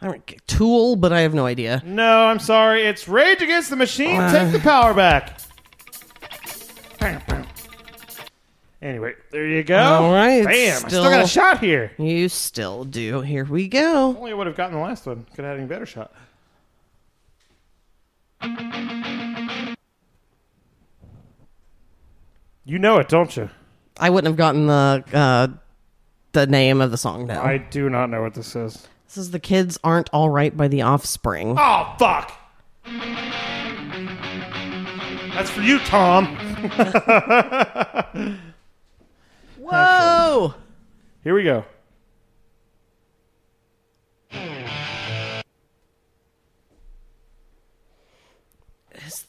I 0.00 0.06
don't 0.06 0.46
Tool, 0.46 0.96
but 0.96 1.12
I 1.12 1.20
have 1.22 1.34
no 1.34 1.44
idea. 1.46 1.82
No, 1.84 2.26
I'm 2.26 2.38
sorry. 2.38 2.84
It's 2.84 3.08
Rage 3.08 3.42
Against 3.42 3.70
the 3.70 3.76
Machine. 3.76 4.20
Take 4.30 4.52
the 4.52 4.60
power 4.60 4.94
back. 4.94 5.40
Anyway, 8.80 9.14
there 9.32 9.44
you 9.46 9.64
go. 9.64 9.76
All 9.78 10.12
right, 10.12 10.44
Bam. 10.44 10.52
I 10.52 10.76
still 10.76 10.88
still- 10.88 11.02
got 11.04 11.24
a 11.24 11.28
shot 11.28 11.58
here. 11.58 11.90
You 11.98 12.28
still 12.28 12.84
do. 12.84 13.20
Here 13.22 13.44
we 13.44 13.66
go. 13.66 14.16
Only 14.16 14.32
would 14.32 14.46
have 14.46 14.56
gotten 14.56 14.74
the 14.76 14.80
last 14.82 15.04
one. 15.04 15.26
Could 15.34 15.44
have 15.44 15.46
had 15.46 15.56
an 15.56 15.64
even 15.64 15.68
better 15.68 15.86
shot. 15.86 16.12
You 22.64 22.78
know 22.78 22.98
it, 22.98 23.08
don't 23.08 23.36
you? 23.36 23.48
I 23.98 24.10
wouldn't 24.10 24.30
have 24.30 24.36
gotten 24.36 24.66
the 24.66 25.04
uh, 25.12 25.48
the 26.32 26.46
name 26.46 26.80
of 26.80 26.90
the 26.90 26.96
song 26.98 27.26
now. 27.26 27.42
I 27.42 27.58
do 27.58 27.88
not 27.90 28.10
know 28.10 28.22
what 28.22 28.34
this 28.34 28.54
is. 28.54 28.86
This 29.08 29.16
is 29.16 29.30
"The 29.30 29.40
Kids 29.40 29.78
Aren't 29.82 30.10
All 30.12 30.28
Right" 30.30 30.54
by 30.56 30.68
The 30.68 30.82
Offspring. 30.82 31.56
Oh, 31.58 31.94
fuck. 31.98 32.32
That's 35.34 35.50
for 35.50 35.60
you, 35.62 35.78
Tom. 35.80 36.26
Whoa! 39.58 40.54
Here 41.24 41.34
we 41.34 41.42
go. 41.44 41.64
Is 49.06 49.26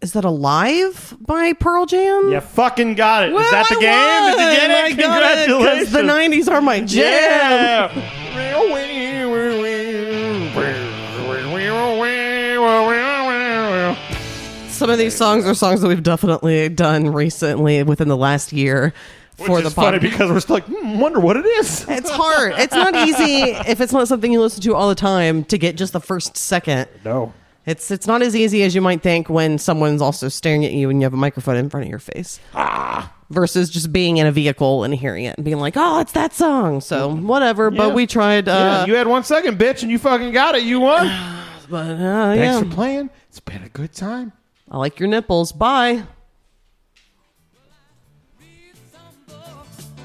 is 0.00 0.12
that 0.12 0.24
"Alive" 0.24 1.16
by 1.20 1.52
Pearl 1.54 1.86
Jam? 1.86 2.30
You 2.30 2.40
fucking 2.40 2.94
got 2.94 3.24
it. 3.24 3.30
Is 3.30 3.34
Well, 3.34 3.50
that 3.50 3.68
the 3.68 3.74
I 3.76 3.80
game? 3.80 4.30
Did 4.30 4.38
you 4.40 4.46
won! 4.46 4.56
get 4.56 4.70
it? 4.70 4.76
I 4.76 4.92
got 4.92 5.22
it, 5.38 5.48
'cause 5.48 5.90
Congratulations. 5.90 5.92
the 5.92 6.02
'90s 6.02 6.48
are 6.48 6.60
my 6.60 6.80
jam. 6.80 7.90
Yeah. 7.94 8.12
Some 14.68 14.90
of 14.90 14.98
these 14.98 15.16
songs 15.16 15.46
are 15.46 15.54
songs 15.54 15.80
that 15.80 15.88
we've 15.88 16.02
definitely 16.02 16.68
done 16.68 17.08
recently 17.12 17.82
within 17.82 18.08
the 18.08 18.16
last 18.16 18.52
year 18.52 18.92
Which 19.38 19.46
for 19.46 19.58
is 19.58 19.64
the 19.64 19.70
funny 19.70 19.98
because 19.98 20.30
we're 20.30 20.40
still 20.40 20.56
like, 20.56 20.64
hmm, 20.64 20.98
wonder 21.00 21.18
what 21.18 21.36
it 21.38 21.46
is. 21.46 21.86
It's 21.88 22.10
hard. 22.10 22.52
It's 22.58 22.74
not 22.74 22.94
easy 22.94 23.52
if 23.70 23.80
it's 23.80 23.92
not 23.94 24.06
something 24.06 24.30
you 24.30 24.40
listen 24.40 24.62
to 24.64 24.74
all 24.74 24.88
the 24.90 24.94
time 24.94 25.44
to 25.44 25.56
get 25.56 25.76
just 25.76 25.94
the 25.94 26.00
first 26.00 26.36
second. 26.36 26.88
No. 27.04 27.32
It's 27.64 27.90
it's 27.90 28.06
not 28.06 28.20
as 28.22 28.36
easy 28.36 28.62
as 28.64 28.74
you 28.74 28.80
might 28.82 29.02
think 29.02 29.28
when 29.30 29.58
someone's 29.58 30.02
also 30.02 30.28
staring 30.28 30.64
at 30.64 30.72
you 30.72 30.90
and 30.90 31.00
you 31.00 31.04
have 31.04 31.14
a 31.14 31.16
microphone 31.16 31.56
in 31.56 31.70
front 31.70 31.84
of 31.84 31.90
your 31.90 31.98
face. 31.98 32.38
Versus 33.30 33.70
just 33.70 33.92
being 33.92 34.18
in 34.18 34.26
a 34.26 34.30
vehicle 34.30 34.84
and 34.84 34.94
hearing 34.94 35.24
it 35.24 35.36
and 35.36 35.44
being 35.44 35.58
like, 35.58 35.74
"Oh, 35.76 35.98
it's 36.00 36.12
that 36.12 36.32
song." 36.32 36.80
So 36.80 37.16
whatever. 37.16 37.70
Yeah. 37.72 37.78
But 37.78 37.94
we 37.94 38.06
tried. 38.06 38.46
Yeah, 38.46 38.82
Uh, 38.82 38.86
you 38.86 38.94
had 38.94 39.08
one 39.08 39.24
second, 39.24 39.58
bitch, 39.58 39.82
and 39.82 39.90
you 39.90 39.98
fucking 39.98 40.30
got 40.32 40.54
it. 40.54 40.62
You 40.62 40.78
won. 40.80 41.06
but 41.68 41.90
uh, 41.90 42.34
Thanks 42.34 42.40
yeah, 42.40 42.60
for 42.60 42.66
playing. 42.66 43.10
It's 43.28 43.40
been 43.40 43.62
a 43.62 43.68
good 43.68 43.92
time. 43.92 44.32
I 44.70 44.78
like 44.78 44.98
your 45.00 45.08
nipples. 45.08 45.52
Bye. 45.52 46.04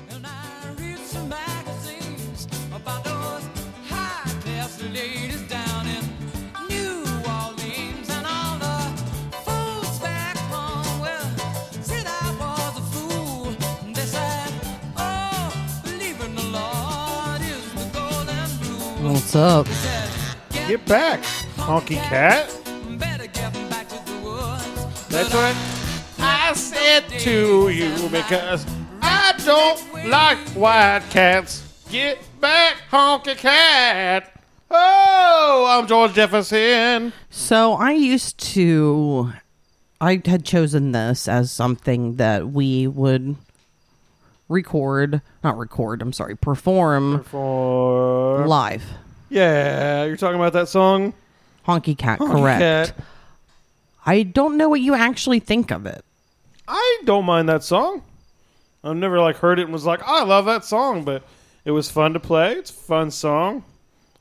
And 0.09 0.26
I 0.26 0.74
read 0.78 0.99
some 0.99 1.30
magazines 1.30 2.47
about 2.74 3.03
those 3.03 3.43
high-class 3.89 4.82
ladies 4.84 5.41
down 5.43 5.88
in 5.88 6.03
New 6.70 7.05
Orleans 7.26 8.09
and 8.09 8.26
all 8.28 8.57
the 8.59 8.97
fools 9.45 9.99
back 9.99 10.38
home. 10.38 11.01
Well, 11.01 11.30
said 11.82 12.05
I 12.07 12.36
was 12.39 12.78
a 12.78 12.82
fool. 12.91 13.55
They 13.93 14.01
said, 14.05 14.51
"Oh, 14.97 15.53
believe 15.84 16.22
in 16.22 16.36
the 16.36 16.43
Lord 16.43 17.41
is 17.41 17.74
the 17.74 17.86
golden 17.97 18.49
rule." 18.62 19.14
What's 19.14 19.36
up? 19.36 19.68
Get 20.68 20.86
back, 20.86 21.24
honky 21.72 21.96
cat. 21.96 22.54
Better 23.00 23.28
get 23.28 23.54
back 23.70 23.88
to 23.88 23.96
the 24.06 24.18
woods. 24.20 25.08
That's 25.08 25.34
what 25.34 25.56
I 26.20 26.52
said 26.54 27.08
to 27.20 27.70
you 27.70 28.10
because 28.10 28.66
I 29.02 29.34
don't 29.46 30.10
like 30.10 30.38
white 30.50 31.04
cats. 31.10 31.64
Get 31.90 32.20
back, 32.42 32.76
honky 32.92 33.38
cat. 33.38 34.34
Oh, 34.70 35.66
I'm 35.70 35.88
George 35.88 36.14
Jefferson. 36.14 37.14
So 37.30 37.72
I 37.76 37.92
used 37.94 38.38
to, 38.54 39.32
I 40.02 40.22
had 40.26 40.44
chosen 40.44 40.92
this 40.92 41.30
as 41.30 41.54
something 41.54 42.18
that 42.18 42.50
we 42.50 42.86
would 42.86 43.38
record, 44.50 45.22
not 45.42 45.58
record, 45.58 46.02
I'm 46.02 46.12
sorry, 46.12 46.36
perform 46.36 47.24
For 47.24 48.46
live. 48.46 48.84
yeah, 49.30 50.04
you're 50.04 50.18
talking 50.18 50.36
about 50.36 50.52
that 50.52 50.68
song. 50.68 51.14
Honky 51.68 51.97
Cat, 51.97 52.20
Honky 52.20 52.32
correct. 52.32 52.95
Cat. 52.95 53.05
I 54.05 54.24
don't 54.24 54.57
know 54.57 54.70
what 54.70 54.82
you 54.82 54.95
actually 54.95 55.39
think 55.39 55.72
of 55.72 55.86
it. 55.86 56.03
I 56.68 57.01
don't 57.05 57.26
mind 57.26 57.49
that 57.49 57.64
song. 57.64 58.03
I've 58.84 58.95
never 58.95 59.20
like 59.20 59.38
heard 59.38 59.59
it 59.59 59.64
and 59.64 59.74
was 59.74 59.86
like, 59.86 60.01
I 60.03 60.24
love 60.24 60.45
that 60.45 60.66
song, 60.66 61.03
but 61.03 61.24
it 61.66 61.72
was 61.72 61.91
fun 61.91 62.14
to 62.14 62.20
play. 62.20 62.53
It's 62.53 62.72
a 62.72 62.74
fun 62.74 63.12
song. 63.12 63.64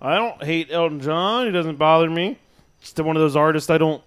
I 0.02 0.16
don't 0.16 0.42
hate 0.42 0.68
Elton 0.70 1.00
John. 1.00 1.46
He 1.46 1.52
doesn't 1.52 1.76
bother 1.76 2.10
me. 2.10 2.38
Just 2.80 2.98
one 3.00 3.16
of 3.16 3.22
those 3.22 3.36
artists 3.36 3.70
I 3.70 3.78
don't 3.78 4.02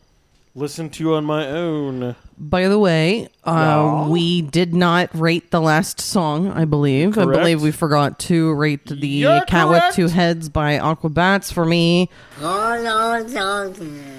listen 0.55 0.89
to 0.91 1.15
on 1.15 1.25
my 1.25 1.47
own. 1.47 2.15
By 2.37 2.67
the 2.67 2.79
way, 2.79 3.27
uh, 3.43 3.51
Yeah. 3.51 4.07
we 4.09 4.41
did 4.41 4.73
not 4.73 5.09
rate 5.13 5.51
the 5.51 5.61
last 5.61 6.01
song, 6.01 6.49
I 6.51 6.65
believe. 6.65 7.17
I 7.17 7.25
believe 7.25 7.61
we 7.61 7.71
forgot 7.71 8.19
to 8.19 8.53
rate 8.53 8.85
the 8.87 8.95
You're 9.07 9.41
Cat 9.41 9.69
with. 9.69 9.83
Two 9.93 10.07
Heads 10.07 10.49
by 10.49 10.77
Aquabats 10.77 11.51
for 11.53 11.65
me. 11.65 12.09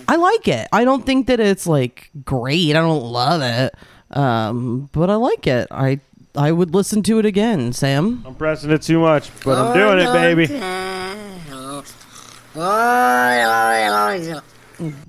I 0.08 0.16
like 0.16 0.48
it. 0.48 0.68
I 0.72 0.84
don't 0.84 1.04
think 1.04 1.26
that 1.26 1.40
it's 1.40 1.66
like 1.66 2.10
great. 2.24 2.70
I 2.70 2.80
don't 2.80 3.02
love 3.04 3.42
it. 3.42 3.74
Um, 4.16 4.88
but 4.92 5.10
I 5.10 5.16
like 5.16 5.46
it. 5.46 5.68
I 5.70 6.00
I 6.36 6.50
would 6.52 6.74
listen 6.74 7.02
to 7.04 7.18
it 7.18 7.26
again, 7.26 7.72
Sam. 7.72 8.22
I'm 8.26 8.34
pressing 8.34 8.70
it 8.70 8.82
too 8.82 9.00
much, 9.00 9.30
but 9.44 9.56
I'm 9.58 9.72
doing 9.74 9.98
it, 10.00 10.12
baby. 10.12 10.46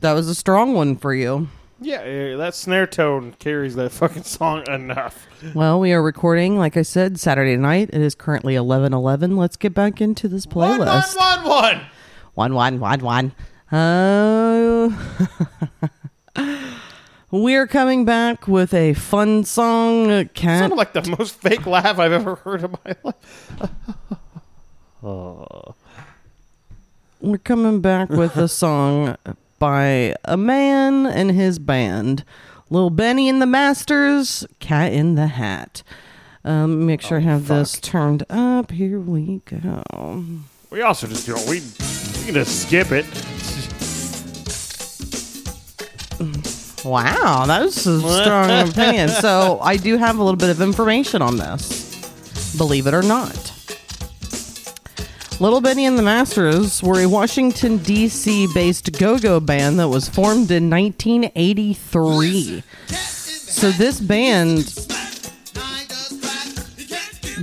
That 0.02 0.14
was 0.14 0.28
a 0.30 0.36
strong 0.36 0.74
one 0.74 0.96
for 0.96 1.14
you. 1.14 1.48
Yeah, 1.86 2.04
yeah, 2.04 2.36
that 2.38 2.56
snare 2.56 2.88
tone 2.88 3.36
carries 3.38 3.76
that 3.76 3.92
fucking 3.92 4.24
song 4.24 4.64
enough. 4.68 5.28
Well, 5.54 5.80
we 5.80 5.94
are 5.94 6.02
recording, 6.02 6.58
like 6.58 6.76
I 6.78 6.82
said, 6.82 7.20
Saturday 7.20 7.58
night. 7.58 7.92
It 7.94 8.02
is 8.02 8.16
currently 8.16 8.56
eleven 8.56 8.92
eleven. 8.92 9.38
Let's 9.38 9.56
get 9.56 9.76
back 9.76 10.02
into 10.02 10.28
this 10.28 10.48
One, 10.48 10.80
one, 10.80 10.88
playlist. 10.88 11.16
one, 11.16 11.44
one. 11.48 11.82
One, 12.34 12.54
one, 12.56 12.80
one, 12.80 13.00
one. 13.02 13.32
Uh, 13.72 14.90
we're 17.32 17.68
coming 17.68 18.04
back 18.04 18.48
with 18.48 18.74
a 18.74 18.94
fun 18.96 19.44
song. 19.44 20.28
Cat. 20.30 20.62
Sounded 20.62 20.76
like 20.78 20.94
the 20.94 21.16
most 21.20 21.36
fake 21.36 21.68
laugh 21.68 22.00
I've 22.00 22.12
ever 22.12 22.34
heard 22.36 22.64
in 22.64 22.72
my 22.84 22.96
life. 23.04 23.70
oh. 25.04 25.76
We're 27.22 27.38
coming 27.38 27.80
back 27.82 28.10
with 28.10 28.38
a 28.38 28.48
song 28.48 29.18
by 29.60 30.16
a 30.26 30.38
man 30.38 31.06
and 31.06 31.32
his 31.32 31.60
band. 31.60 32.24
Little 32.70 32.90
Benny 32.90 33.30
and 33.30 33.42
the 33.42 33.46
Masters, 33.46 34.46
Cat 34.60 34.92
in 34.92 35.16
the 35.16 35.28
Hat. 35.28 35.84
Um, 36.44 36.86
make 36.86 37.02
sure 37.02 37.18
I 37.18 37.22
have 37.22 37.48
this 37.48 37.80
turned 37.80 38.24
up. 38.30 38.72
Here 38.72 39.00
we 39.00 39.42
go. 39.46 40.24
We 40.70 40.82
also 40.82 41.08
just 41.08 41.26
do 41.26 41.36
it. 41.38 41.50
We, 41.50 41.62
we 41.62 42.26
can 42.26 42.34
just 42.34 42.68
skip 42.68 42.92
it. 42.92 43.06
Wow, 46.86 47.46
that 47.48 47.64
was 47.64 47.88
a 47.88 48.00
strong 48.00 48.52
opinion. 48.70 49.10
So 49.10 49.60
I 49.60 49.76
do 49.76 49.98
have 49.98 50.20
a 50.20 50.24
little 50.24 50.38
bit 50.38 50.52
of 50.52 50.62
information 50.62 51.24
on 51.24 51.38
this, 51.38 52.56
believe 52.58 52.86
it 52.86 52.94
or 52.94 53.02
not. 53.02 53.55
Little 55.40 55.60
Benny 55.60 55.86
and 55.86 55.98
the 55.98 56.02
Masters 56.04 56.82
were 56.82 57.02
a 57.02 57.08
Washington, 57.08 57.78
D.C. 57.80 58.48
based 58.54 58.98
go 58.98 59.20
go 59.20 59.42
band 59.42 59.80
that 59.80 59.90
was 59.90 60.08
formed 60.08 60.50
in 60.50 60.70
1983. 60.70 62.64
So 62.88 63.72
this 63.72 64.00
band, 64.00 64.60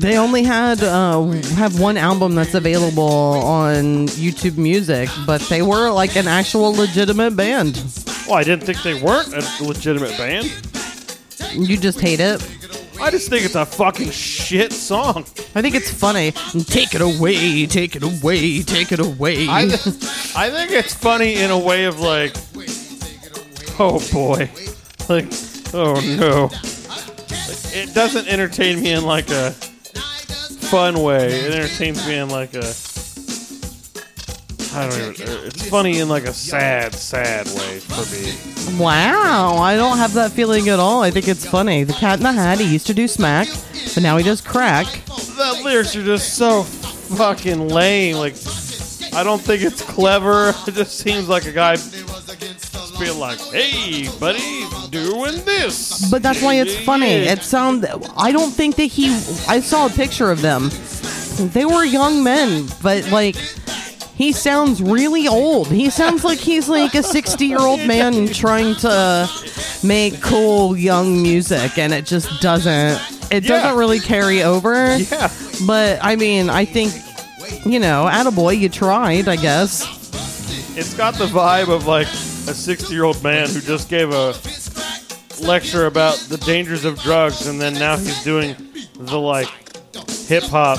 they 0.00 0.16
only 0.16 0.42
had 0.42 0.82
uh, 0.82 1.22
have 1.56 1.78
one 1.78 1.98
album 1.98 2.34
that's 2.34 2.54
available 2.54 3.02
on 3.02 4.08
YouTube 4.08 4.56
Music, 4.56 5.10
but 5.26 5.42
they 5.42 5.60
were 5.60 5.90
like 5.90 6.16
an 6.16 6.26
actual 6.26 6.72
legitimate 6.72 7.36
band. 7.36 7.74
Well, 8.26 8.36
I 8.36 8.42
didn't 8.42 8.64
think 8.64 8.82
they 8.82 9.00
weren't 9.02 9.34
a 9.34 9.64
legitimate 9.64 10.16
band. 10.16 10.46
You 11.52 11.76
just 11.76 12.00
hate 12.00 12.20
it. 12.20 12.40
I 13.00 13.10
just 13.10 13.28
think 13.28 13.44
it's 13.44 13.54
a 13.54 13.66
fucking 13.66 14.10
shit 14.10 14.72
song. 14.72 15.24
I 15.54 15.62
think 15.62 15.74
it's 15.74 15.90
funny. 15.90 16.32
Take 16.64 16.94
it 16.94 17.00
away, 17.00 17.66
take 17.66 17.96
it 17.96 18.02
away, 18.02 18.62
take 18.62 18.92
it 18.92 19.00
away. 19.00 19.48
I, 19.48 19.62
I 20.36 20.50
think 20.50 20.70
it's 20.70 20.94
funny 20.94 21.34
in 21.36 21.50
a 21.50 21.58
way 21.58 21.84
of 21.86 22.00
like, 22.00 22.34
oh 23.78 23.98
boy, 24.12 24.50
like, 25.08 25.26
oh 25.74 26.00
no. 26.16 26.44
Like, 26.46 27.74
it 27.74 27.94
doesn't 27.94 28.28
entertain 28.28 28.82
me 28.82 28.92
in 28.92 29.04
like 29.04 29.30
a 29.30 29.50
fun 29.50 31.02
way. 31.02 31.32
It 31.32 31.52
entertains 31.54 32.06
me 32.06 32.16
in 32.18 32.28
like 32.28 32.54
a, 32.54 32.72
I 34.74 34.88
don't 34.88 35.20
even. 35.20 35.28
Uh, 35.28 35.40
it's 35.44 35.68
funny 35.68 35.98
in 35.98 36.08
like 36.08 36.24
a 36.24 36.32
sad, 36.32 36.94
sad 36.94 37.46
way 37.46 37.78
for 37.80 38.04
me. 38.14 38.78
wow, 38.82 39.56
I 39.58 39.76
don't 39.76 39.98
have 39.98 40.14
that 40.14 40.32
feeling 40.32 40.68
at 40.68 40.78
all. 40.78 41.02
I 41.02 41.10
think 41.10 41.28
it's 41.28 41.46
funny. 41.46 41.84
The 41.84 41.92
Cat 41.92 42.18
in 42.18 42.24
the 42.24 42.32
Hat, 42.32 42.58
he 42.58 42.72
used 42.72 42.86
to 42.86 42.94
do 42.94 43.06
smack, 43.06 43.48
but 43.94 44.02
now 44.02 44.16
he 44.16 44.24
does 44.24 44.40
crack. 44.40 44.86
The 45.06 45.60
lyrics 45.64 45.94
are 45.96 46.02
just 46.04 46.36
so 46.36 46.62
fucking 46.62 47.68
lame. 47.68 48.16
Like, 48.16 48.34
I 49.12 49.22
don't 49.22 49.40
think 49.42 49.62
it's 49.62 49.82
clever. 49.82 50.54
It 50.66 50.74
just 50.74 50.98
seems 50.98 51.28
like 51.28 51.44
a 51.46 51.52
guy 51.52 51.76
being 52.98 53.18
like, 53.18 53.38
"Hey, 53.40 54.08
buddy, 54.18 54.64
doing 54.90 55.44
this." 55.44 56.10
But 56.10 56.22
that's 56.22 56.40
why 56.40 56.54
it's 56.54 56.76
funny. 56.78 57.12
It 57.12 57.42
sound. 57.42 57.84
I 58.16 58.32
don't 58.32 58.52
think 58.52 58.76
that 58.76 58.84
he. 58.84 59.10
I 59.48 59.60
saw 59.60 59.86
a 59.86 59.90
picture 59.90 60.30
of 60.30 60.40
them. 60.40 60.70
They 61.52 61.64
were 61.66 61.84
young 61.84 62.22
men, 62.24 62.68
but 62.82 63.10
like. 63.10 63.36
He 64.14 64.32
sounds 64.32 64.80
really 64.82 65.26
old. 65.26 65.68
He 65.68 65.90
sounds 65.90 66.22
like 66.24 66.38
he's 66.38 66.68
like 66.68 66.94
a 66.94 67.02
60 67.02 67.46
year 67.46 67.58
old 67.60 67.80
man 67.86 68.28
trying 68.28 68.74
to 68.76 69.28
make 69.82 70.20
cool 70.22 70.76
young 70.76 71.22
music, 71.22 71.78
and 71.78 71.92
it 71.92 72.06
just 72.06 72.40
doesn't. 72.40 73.00
It 73.32 73.44
Yeah. 73.44 73.48
doesn't 73.48 73.78
really 73.78 74.00
carry 74.00 74.42
over. 74.42 74.96
Yeah. 74.96 75.30
But 75.66 75.98
I 76.02 76.16
mean, 76.16 76.50
I 76.50 76.64
think, 76.64 76.92
you 77.64 77.78
know, 77.80 78.08
attaboy, 78.10 78.58
you 78.58 78.68
tried, 78.68 79.28
I 79.28 79.36
guess. 79.36 79.82
It's 80.76 80.94
got 80.94 81.14
the 81.14 81.26
vibe 81.26 81.68
of 81.68 81.86
like 81.86 82.06
a 82.08 82.54
60 82.54 82.92
year 82.92 83.04
old 83.04 83.22
man 83.22 83.48
who 83.48 83.60
just 83.60 83.88
gave 83.88 84.10
a 84.12 84.34
lecture 85.44 85.86
about 85.86 86.16
the 86.28 86.36
dangers 86.38 86.84
of 86.84 87.00
drugs, 87.00 87.46
and 87.46 87.60
then 87.60 87.74
now 87.74 87.96
he's 87.96 88.22
doing 88.22 88.54
the 88.98 89.18
like 89.18 89.48
hip 90.28 90.44
hop 90.44 90.78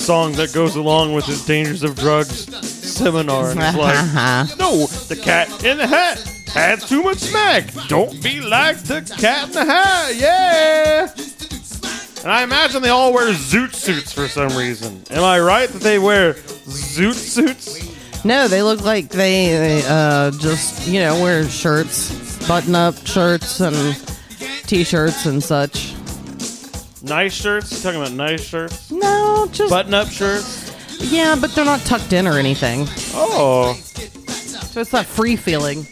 song 0.00 0.32
that 0.32 0.52
goes 0.52 0.76
along 0.76 1.14
with 1.14 1.26
his 1.26 1.44
dangers 1.44 1.82
of 1.82 1.94
drugs 1.96 2.46
seminar. 2.66 3.50
And 3.50 3.60
it's 3.60 3.76
like, 3.76 4.58
no, 4.58 4.86
the 5.08 5.20
cat 5.22 5.64
in 5.64 5.78
the 5.78 5.86
hat 5.86 6.18
had 6.52 6.80
too 6.80 7.02
much 7.02 7.18
smack. 7.18 7.72
Don't 7.88 8.22
be 8.22 8.40
like 8.40 8.78
the 8.78 9.02
cat 9.18 9.48
in 9.48 9.54
the 9.54 9.64
hat. 9.64 10.14
Yeah. 10.16 11.12
And 12.22 12.30
I 12.30 12.42
imagine 12.42 12.82
they 12.82 12.90
all 12.90 13.12
wear 13.14 13.32
zoot 13.32 13.74
suits 13.74 14.12
for 14.12 14.28
some 14.28 14.56
reason. 14.56 15.02
Am 15.10 15.24
I 15.24 15.40
right 15.40 15.68
that 15.68 15.82
they 15.82 15.98
wear 15.98 16.34
zoot 16.34 17.14
suits? 17.14 18.24
No, 18.24 18.48
they 18.48 18.62
look 18.62 18.82
like 18.82 19.08
they, 19.08 19.48
they 19.48 19.82
uh, 19.86 20.30
just, 20.32 20.86
you 20.86 21.00
know, 21.00 21.20
wear 21.22 21.48
shirts, 21.48 22.46
button 22.46 22.74
up 22.74 22.94
shirts 23.06 23.60
and 23.60 23.96
t 24.66 24.84
shirts 24.84 25.24
and 25.24 25.42
such. 25.42 25.94
Nice 27.02 27.32
shirts? 27.32 27.72
You 27.72 27.78
talking 27.80 28.00
about 28.00 28.12
nice 28.12 28.44
shirts? 28.44 28.90
No, 28.90 29.48
just. 29.52 29.70
Button 29.70 29.94
up 29.94 30.08
shirts? 30.08 30.70
yeah, 31.10 31.34
but 31.40 31.54
they're 31.54 31.64
not 31.64 31.80
tucked 31.80 32.12
in 32.12 32.26
or 32.26 32.38
anything. 32.38 32.86
Oh. 33.14 33.74
So 33.74 34.80
it's 34.82 34.90
that 34.90 35.06
free 35.06 35.36
feeling. 35.36 35.86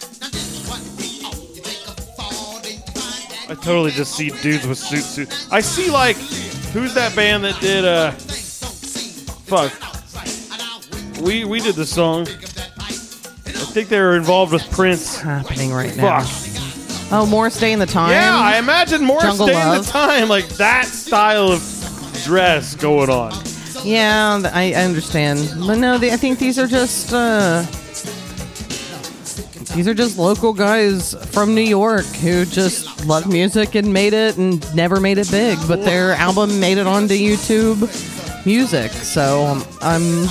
I 3.51 3.55
totally 3.55 3.91
just 3.93 4.15
see 4.15 4.29
dudes 4.43 4.67
with 4.67 4.79
zoot 4.79 5.01
suits. 5.03 5.51
I 5.51 5.61
see 5.61 5.91
like 5.91 6.17
who's 6.73 6.93
that 6.95 7.17
band 7.17 7.45
that 7.45 7.59
did 7.61 7.85
uh 7.87 8.11
fuck. 9.47 9.73
We 11.23 11.45
we 11.47 11.61
did 11.61 11.75
the 11.75 11.87
song. 11.87 12.29
I 12.29 13.71
think 13.73 13.89
they 13.89 14.01
were 14.01 14.17
involved 14.17 14.53
with 14.53 14.71
Prince. 14.71 15.17
Happening 15.19 15.73
right 15.73 15.97
now. 15.97 16.21
Fuck. 16.23 16.48
Oh, 17.11 17.25
Morris 17.27 17.59
Day 17.59 17.73
and 17.73 17.81
the 17.81 17.87
Time. 17.87 18.11
Yeah, 18.11 18.37
I 18.37 18.59
imagine 18.59 19.03
more 19.03 19.21
Jungle 19.23 19.47
stay 19.47 19.61
in 19.61 19.67
Love. 19.69 19.87
the 19.87 19.93
time, 19.93 20.29
like 20.29 20.47
that 20.51 20.85
style 20.85 21.49
of 21.51 21.63
dress 22.25 22.75
going 22.75 23.09
on. 23.09 23.33
Yeah, 23.83 24.39
th- 24.43 24.53
I, 24.53 24.73
I 24.73 24.85
understand. 24.85 25.51
But 25.67 25.77
no, 25.79 25.97
they, 25.99 26.13
I 26.13 26.17
think 26.17 26.39
these 26.39 26.59
are 26.59 26.67
just 26.67 27.13
uh, 27.15 27.63
These 29.75 29.87
are 29.89 29.95
just 29.95 30.19
local 30.19 30.53
guys 30.53 31.15
from 31.33 31.55
New 31.55 31.63
York 31.63 32.05
who 32.07 32.45
just 32.45 33.07
love 33.07 33.27
music 33.27 33.75
and 33.75 33.91
made 33.93 34.13
it 34.13 34.37
and 34.37 34.61
never 34.75 35.01
made 35.01 35.17
it 35.19 35.31
big, 35.31 35.59
but 35.69 35.85
their 35.85 36.13
album 36.13 36.61
made 36.61 36.77
it 36.79 36.87
onto 36.87 37.15
YouTube 37.15 37.81
Music. 38.45 38.91
So 38.93 39.45
um, 39.47 39.65
I'm, 39.81 40.29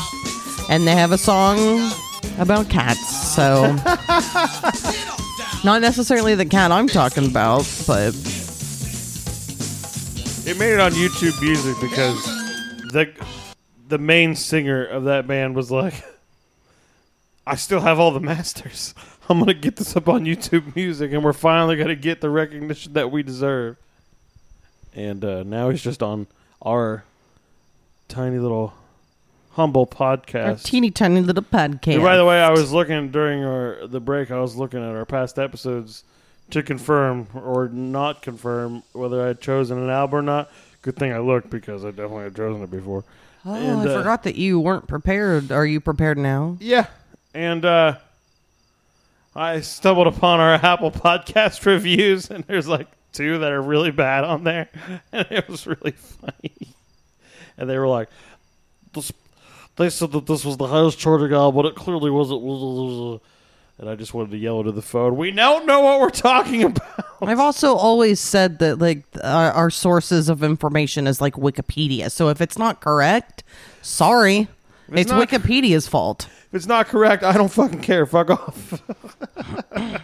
and 0.70 0.86
they 0.88 0.96
have 0.96 1.12
a 1.12 1.18
song 1.18 1.92
about 2.40 2.70
cats. 2.70 3.34
So 3.36 3.76
not 5.64 5.82
necessarily 5.82 6.36
the 6.36 6.46
cat 6.46 6.72
I'm 6.72 6.88
talking 6.88 7.26
about, 7.26 7.68
but 7.86 8.14
It 10.46 10.58
made 10.58 10.74
it 10.74 10.80
on 10.80 10.92
YouTube 10.94 11.40
Music 11.42 11.76
because 11.82 12.24
the 12.94 13.12
the 13.90 13.98
main 13.98 14.36
singer 14.36 14.86
of 14.86 15.04
that 15.06 15.28
band 15.28 15.56
was 15.56 15.72
like, 15.72 16.06
"I 17.46 17.56
still 17.56 17.82
have 17.82 18.00
all 18.00 18.12
the 18.12 18.20
masters. 18.22 18.94
I'm 19.30 19.40
gonna 19.40 19.54
get 19.54 19.76
this 19.76 19.96
up 19.98 20.08
on 20.08 20.24
YouTube 20.24 20.74
Music, 20.76 21.12
and 21.12 21.22
we're 21.24 21.34
finally 21.34 21.76
gonna 21.76 21.96
get 21.96 22.22
the 22.22 22.30
recognition 22.30 22.94
that 22.94 23.12
we 23.12 23.24
deserve." 23.24 23.76
And 24.96 25.24
uh, 25.26 25.44
now 25.44 25.70
he's 25.70 25.82
just 25.82 26.02
on 26.02 26.28
our 26.62 27.04
tiny 28.08 28.40
little 28.40 28.74
humble 29.58 29.88
podcast. 29.88 30.46
our 30.46 30.56
teeny 30.56 30.92
tiny 30.92 31.20
little 31.20 31.44
podcast. 31.44 31.96
And 31.96 32.04
by 32.04 32.16
the 32.16 32.24
way, 32.24 32.40
I 32.42 32.52
was 32.52 32.72
looking 32.72 33.10
during 33.12 33.44
our 33.44 33.88
the 33.88 34.00
break. 34.00 34.30
I 34.32 34.40
was 34.40 34.56
looking 34.56 34.80
at 34.88 34.96
our 34.96 35.06
past 35.06 35.40
episodes 35.40 36.04
to 36.52 36.62
confirm 36.64 37.28
or 37.34 37.68
not 37.68 38.22
confirm 38.22 38.84
whether 38.94 39.22
I 39.24 39.28
had 39.28 39.42
chosen 39.42 39.80
an 39.80 39.90
album 39.90 40.20
or 40.20 40.22
not. 40.22 40.52
Good 40.84 40.96
thing 40.96 41.12
I 41.12 41.18
looked 41.18 41.50
because 41.50 41.84
I 41.84 41.90
definitely 41.90 42.26
had 42.26 42.36
chosen 42.36 42.62
it 42.62 42.70
before. 42.72 43.04
Oh, 43.46 43.56
And, 43.56 43.82
I 43.82 43.92
uh, 43.94 43.98
forgot 43.98 44.24
that 44.24 44.36
you 44.36 44.60
weren't 44.60 44.88
prepared. 44.88 45.52
Are 45.52 45.66
you 45.66 45.82
prepared 45.82 46.18
now? 46.20 46.58
Yeah, 46.60 46.86
and 47.34 47.66
uh, 47.66 47.98
I 49.36 49.62
stumbled 49.62 50.08
upon 50.08 50.40
our 50.40 50.54
Apple 50.64 50.92
Podcast 50.92 51.66
reviews, 51.66 52.30
and 52.30 52.44
there's 52.44 52.68
like 52.68 52.88
two 53.12 53.40
that 53.40 53.52
are 53.52 53.62
really 53.62 53.92
bad 53.92 54.24
on 54.24 54.44
there, 54.44 54.70
and 55.12 55.28
it 55.32 55.50
was 55.50 55.66
really 55.66 55.92
funny. 56.22 56.76
And 57.58 57.68
they 57.68 57.78
were 57.80 57.88
like, 57.88 58.10
this, 58.94 59.12
"They 59.78 59.90
said 59.90 60.12
that 60.12 60.26
this 60.26 60.44
was 60.44 60.58
the 60.58 60.68
highest 60.68 61.00
charting 61.00 61.34
album, 61.34 61.56
but 61.64 61.66
it 61.70 61.76
clearly 61.76 62.12
wasn't." 62.12 63.22
And 63.80 63.88
I 63.88 63.96
just 63.96 64.12
wanted 64.14 64.32
to 64.32 64.38
yell 64.38 64.60
into 64.60 64.72
the 64.72 64.82
phone, 64.82 65.18
"We 65.18 65.32
don't 65.32 65.66
know 65.66 65.82
what 65.82 66.00
we're 66.00 66.10
talking 66.10 66.64
about." 66.64 67.06
I've 67.22 67.40
also 67.40 67.76
always 67.76 68.20
said 68.20 68.60
that 68.60 68.80
like 68.80 69.04
our, 69.24 69.52
our 69.52 69.70
sources 69.70 70.30
of 70.30 70.44
information 70.44 71.08
is 71.08 71.22
like 71.22 71.34
Wikipedia. 71.36 72.12
So 72.12 72.30
if 72.30 72.42
it's 72.42 72.58
not 72.58 72.82
correct, 72.82 73.44
sorry, 73.82 74.48
it's 74.90 75.02
it's, 75.02 75.12
not- 75.12 75.30
Wikipedia's 75.30 75.88
fault. 75.88 76.28
If 76.48 76.54
it's 76.56 76.66
not 76.68 76.88
correct, 76.88 77.24
I 77.24 77.34
don't 77.34 77.52
fucking 77.52 77.82
care. 77.82 78.06
Fuck 78.06 78.30
off. 78.32 78.82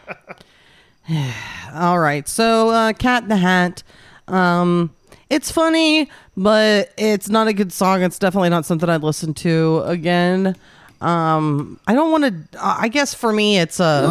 All 1.74 2.00
right, 2.00 2.28
so 2.28 2.70
uh, 2.70 2.94
Cat 2.94 3.24
in 3.24 3.30
the 3.30 3.38
Hat. 3.38 3.84
Um, 4.28 4.94
it's 5.30 5.52
funny, 5.52 6.10
but 6.36 6.92
it's 6.98 7.30
not 7.30 7.48
a 7.48 7.54
good 7.54 7.72
song. 7.72 8.04
It's 8.04 8.20
definitely 8.20 8.50
not 8.50 8.66
something 8.66 8.90
I'd 8.90 9.04
listen 9.04 9.34
to 9.36 9.84
again. 9.86 10.56
Um, 11.02 11.80
I 11.88 11.94
don't 11.94 12.12
want 12.12 12.52
to. 12.52 12.60
I 12.62 12.88
guess 12.88 13.14
for 13.14 13.34
me, 13.34 13.60
it's 13.60 13.80
a. 13.80 14.08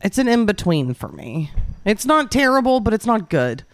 It's 0.00 0.18
an 0.18 0.28
in 0.28 0.46
between 0.46 0.94
for 0.94 1.08
me. 1.08 1.50
It's 1.84 2.06
not 2.06 2.30
terrible, 2.30 2.80
but 2.80 2.94
it's 2.94 3.06
not 3.06 3.28
good. 3.28 3.64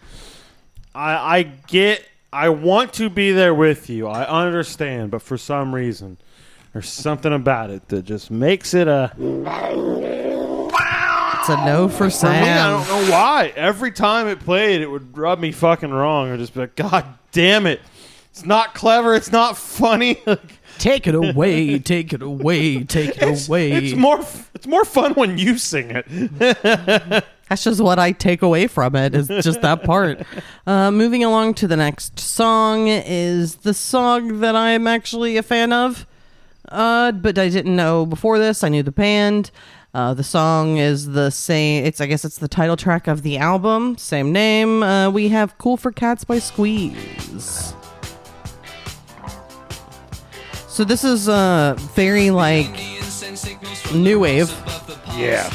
I, 0.95 1.37
I 1.37 1.43
get 1.43 2.03
I 2.35 2.49
want 2.49 2.91
to 2.95 3.09
be 3.09 3.31
there 3.31 3.53
with 3.53 3.89
you. 3.89 4.07
I 4.07 4.25
understand, 4.27 5.11
but 5.11 5.21
for 5.21 5.37
some 5.37 5.73
reason, 5.73 6.17
there's 6.73 6.89
something 6.89 7.31
about 7.31 7.69
it 7.69 7.87
that 7.87 8.03
just 8.03 8.29
makes 8.29 8.73
it 8.73 8.89
a. 8.89 9.11
It's 11.47 11.53
a 11.53 11.63
no 11.63 11.87
for 11.87 12.09
For 12.09 12.25
me, 12.25 12.37
I 12.39 12.69
don't 12.69 12.87
know 12.87 13.11
why. 13.11 13.53
Every 13.55 13.91
time 13.91 14.27
it 14.27 14.39
played, 14.39 14.81
it 14.81 14.87
would 14.87 15.15
rub 15.15 15.37
me 15.37 15.51
fucking 15.51 15.91
wrong. 15.91 16.31
I'd 16.31 16.39
just 16.39 16.55
be 16.55 16.61
like, 16.61 16.75
God 16.75 17.05
damn 17.31 17.67
it! 17.67 17.81
It's 18.31 18.43
not 18.43 18.73
clever. 18.73 19.13
It's 19.13 19.31
not 19.31 19.55
funny. 19.55 20.23
Take 20.79 21.05
it 21.05 21.13
away, 21.13 21.77
take 21.77 22.13
it 22.13 22.23
away, 22.23 22.83
take 22.83 23.21
it 23.21 23.47
away. 23.47 23.73
it's 23.73 23.93
more. 23.93 24.25
It's 24.55 24.65
more 24.65 24.83
fun 24.85 25.13
when 25.13 25.37
you 25.37 25.59
sing 25.59 25.91
it. 25.91 26.05
That's 27.47 27.63
just 27.63 27.79
what 27.79 27.99
I 27.99 28.11
take 28.11 28.41
away 28.41 28.65
from 28.65 28.95
it 28.95 29.13
is 29.13 29.27
just 29.27 29.61
that 29.61 29.83
part. 29.83 30.23
Uh, 30.65 30.89
moving 30.89 31.23
along 31.23 31.53
to 31.55 31.67
the 31.67 31.77
next 31.77 32.19
song 32.19 32.87
is 32.87 33.57
the 33.57 33.75
song 33.75 34.39
that 34.39 34.55
I'm 34.55 34.87
actually 34.87 35.37
a 35.37 35.43
fan 35.43 35.71
of, 35.71 36.07
uh, 36.69 37.11
but 37.11 37.37
I 37.37 37.49
didn't 37.49 37.75
know 37.75 38.07
before 38.07 38.39
this. 38.39 38.63
I 38.63 38.69
knew 38.69 38.81
the 38.81 38.91
band. 38.91 39.51
Uh, 39.95 40.13
the 40.13 40.25
song 40.25 40.75
is 40.75 41.05
the 41.13 41.29
same. 41.29 41.85
It's 41.85 42.01
I 42.01 42.05
guess 42.05 42.25
it's 42.25 42.37
the 42.37 42.49
title 42.49 42.75
track 42.75 43.07
of 43.07 43.21
the 43.21 43.37
album, 43.37 43.97
same 43.97 44.33
name. 44.33 44.83
Uh, 44.83 45.09
we 45.09 45.29
have 45.29 45.57
"Cool 45.57 45.77
for 45.77 45.89
Cats" 45.89 46.25
by 46.25 46.37
Squeeze. 46.37 47.73
So 50.67 50.83
this 50.83 51.05
is 51.05 51.29
uh, 51.29 51.75
very 51.95 52.29
like 52.29 52.69
new 53.93 54.19
wave. 54.19 54.49
Yeah, 55.15 55.49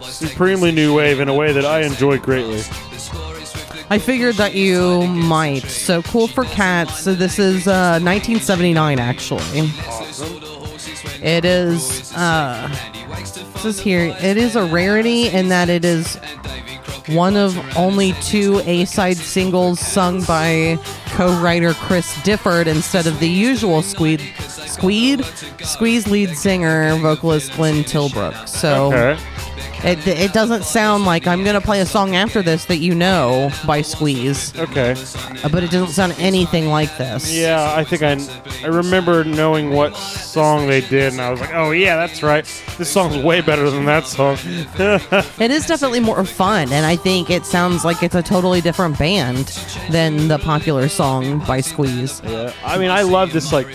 supremely 0.00 0.72
new 0.72 0.96
wave 0.96 1.20
in 1.20 1.28
a 1.28 1.34
way 1.34 1.52
that 1.52 1.66
I 1.66 1.82
enjoy 1.82 2.18
greatly. 2.18 2.62
I 3.90 3.98
figured 3.98 4.36
that 4.36 4.54
you 4.54 5.06
might. 5.08 5.64
So 5.64 6.00
cool 6.04 6.26
for 6.26 6.44
cats. 6.44 7.00
So 7.00 7.14
this 7.14 7.38
is 7.38 7.68
uh, 7.68 8.00
1979, 8.02 8.98
actually. 8.98 9.68
It 11.22 11.44
is. 11.44 12.12
Uh, 12.14 12.68
this 13.54 13.64
is 13.64 13.80
here. 13.80 14.16
It 14.20 14.36
is 14.36 14.56
a 14.56 14.64
rarity 14.64 15.28
in 15.28 15.48
that 15.48 15.68
it 15.68 15.84
is 15.84 16.16
one 17.08 17.36
of 17.36 17.56
only 17.76 18.12
two 18.22 18.62
A-side 18.64 19.16
singles 19.16 19.80
sung 19.80 20.22
by 20.24 20.78
co-writer 21.08 21.74
Chris 21.74 22.14
Difford 22.18 22.66
instead 22.66 23.06
of 23.06 23.20
the 23.20 23.28
usual 23.28 23.82
Squeed, 23.82 24.20
Squeed, 24.40 25.24
Squeeze 25.62 26.06
lead 26.06 26.36
singer 26.36 26.96
vocalist 26.96 27.52
Glenn 27.52 27.84
Tilbrook. 27.84 28.48
So. 28.48 28.92
Okay. 28.92 29.33
It, 29.84 30.06
it 30.06 30.32
doesn't 30.32 30.64
sound 30.64 31.04
like 31.04 31.26
I'm 31.26 31.44
gonna 31.44 31.60
play 31.60 31.80
a 31.80 31.86
song 31.86 32.16
after 32.16 32.40
this 32.40 32.64
that 32.66 32.78
you 32.78 32.94
know 32.94 33.50
by 33.66 33.82
Squeeze, 33.82 34.56
Okay. 34.58 34.92
uh, 35.42 35.48
but 35.50 35.62
it 35.62 35.70
doesn't 35.70 35.88
sound 35.88 36.14
anything 36.18 36.68
like 36.68 36.96
this. 36.96 37.30
Yeah, 37.30 37.74
I 37.76 37.84
think 37.84 38.02
I 38.02 38.16
I 38.64 38.68
remember 38.68 39.24
knowing 39.24 39.70
what 39.70 39.94
song 39.94 40.66
they 40.68 40.80
did, 40.80 41.12
and 41.12 41.20
I 41.20 41.30
was 41.30 41.40
like, 41.40 41.52
oh 41.54 41.72
yeah, 41.72 41.96
that's 41.96 42.22
right. 42.22 42.44
This 42.78 42.90
song's 42.90 43.22
way 43.22 43.42
better 43.42 43.68
than 43.70 43.84
that 43.84 44.06
song. 44.06 44.38
It 45.44 45.50
is 45.50 45.66
definitely 45.66 46.00
more 46.00 46.24
fun, 46.24 46.72
and 46.72 46.86
I 46.86 46.96
think 46.96 47.28
it 47.28 47.44
sounds 47.44 47.84
like 47.84 48.02
it's 48.02 48.14
a 48.14 48.22
totally 48.22 48.60
different 48.62 48.98
band 48.98 49.46
than 49.90 50.28
the 50.28 50.38
popular 50.38 50.88
song 50.88 51.40
by 51.46 51.60
Squeeze. 51.60 52.22
yeah, 52.24 52.52
I 52.64 52.78
mean, 52.78 52.90
I 52.90 53.02
love 53.02 53.32
this 53.32 53.52
like. 53.52 53.66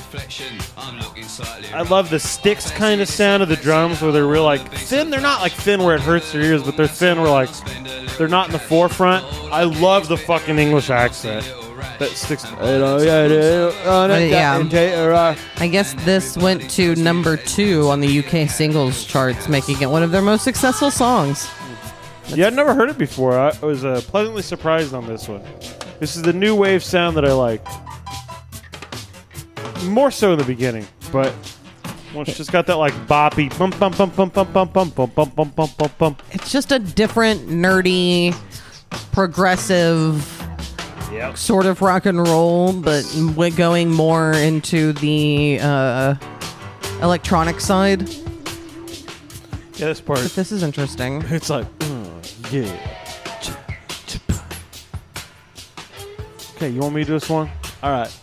I 1.74 1.84
love 1.84 2.10
the 2.10 2.20
sticks 2.20 2.72
kind 2.72 3.00
of 3.00 3.08
sound 3.08 3.44
of 3.44 3.50
the 3.50 3.56
drums 3.56 4.02
where 4.02 4.12
they're 4.12 4.26
real 4.28 4.44
like 4.44 4.72
thin. 4.74 5.10
They're 5.10 5.22
not 5.22 5.42
like 5.42 5.52
thin 5.54 5.84
where 5.84 5.99
it 6.00 6.06
hurts 6.06 6.34
your 6.34 6.44
ears, 6.44 6.64
but 6.64 6.78
they're 6.78 6.88
thin 6.88 7.20
We're 7.20 7.30
like 7.30 7.50
they're 8.18 8.28
not 8.28 8.48
in 8.48 8.54
the 8.54 8.60
forefront. 8.60 9.26
I 9.52 9.64
love 9.64 10.08
the 10.08 10.18
fucking 10.18 10.58
English 10.58 10.90
accent 10.90 11.46
that 12.00 12.10
sticks. 12.12 12.46
yeah. 14.30 14.54
I 15.58 15.68
guess 15.68 15.94
this 16.06 16.38
went 16.38 16.70
to 16.72 16.96
number 16.96 17.38
two 17.38 17.90
on 17.90 18.00
the 18.00 18.20
UK 18.20 18.50
singles 18.50 19.06
charts, 19.06 19.48
making 19.48 19.82
it 19.82 19.90
one 19.90 20.04
of 20.04 20.12
their 20.12 20.22
most 20.22 20.44
successful 20.44 20.92
songs. 20.92 21.50
Yeah, 22.28 22.48
I'd 22.48 22.54
never 22.54 22.74
heard 22.74 22.90
it 22.90 22.98
before. 22.98 23.38
I 23.38 23.58
was 23.62 23.84
uh, 23.84 24.02
pleasantly 24.06 24.44
surprised 24.44 24.94
on 24.94 25.08
this 25.08 25.28
one. 25.28 25.42
This 26.00 26.16
is 26.16 26.22
the 26.22 26.34
new 26.34 26.56
wave 26.56 26.84
sound 26.84 27.18
that 27.18 27.26
I 27.26 27.34
like. 27.34 27.66
More 29.86 30.12
so 30.12 30.34
in 30.34 30.40
the 30.40 30.46
beginning, 30.46 30.88
but 31.12 31.34
well, 32.14 32.24
it's 32.24 32.38
just 32.38 32.52
got 32.52 32.66
that 32.68 32.78
like 32.78 32.94
boppy 33.08 33.50
bum 33.58 33.72
bum 33.72 33.92
bum 33.94 34.10
bum 34.10 34.30
bum 34.30 34.52
bum 34.52 34.68
bum 34.70 34.90
bum 34.90 35.10
bum 35.10 35.30
bum 35.36 35.50
bum 35.56 35.70
bum 35.78 35.92
bum. 35.98 36.18
It's 36.32 36.52
just 36.52 36.72
a 36.72 36.80
different, 36.80 37.48
nerdy, 37.48 38.36
progressive 39.12 40.36
Yep. 41.12 41.38
sort 41.38 41.66
of 41.66 41.82
rock 41.82 42.06
and 42.06 42.20
roll, 42.28 42.74
but 42.74 43.04
we're 43.36 43.50
going 43.52 43.92
more 43.92 44.32
into 44.34 44.94
the 44.94 45.60
uh, 45.62 46.16
electronic 47.02 47.60
side. 47.60 48.08
Yeah, 49.78 49.88
this 49.88 50.02
part. 50.02 50.20
But 50.20 50.34
this 50.34 50.52
is 50.52 50.62
interesting. 50.62 51.24
It's 51.30 51.50
like, 51.50 51.66
mm, 51.80 52.52
yeah. 52.52 52.96
Okay, 56.56 56.70
you 56.70 56.82
want 56.82 56.94
me 56.94 57.02
to 57.02 57.08
do 57.08 57.14
this 57.14 57.30
one? 57.30 57.50
All 57.82 57.92
right. 57.92 58.19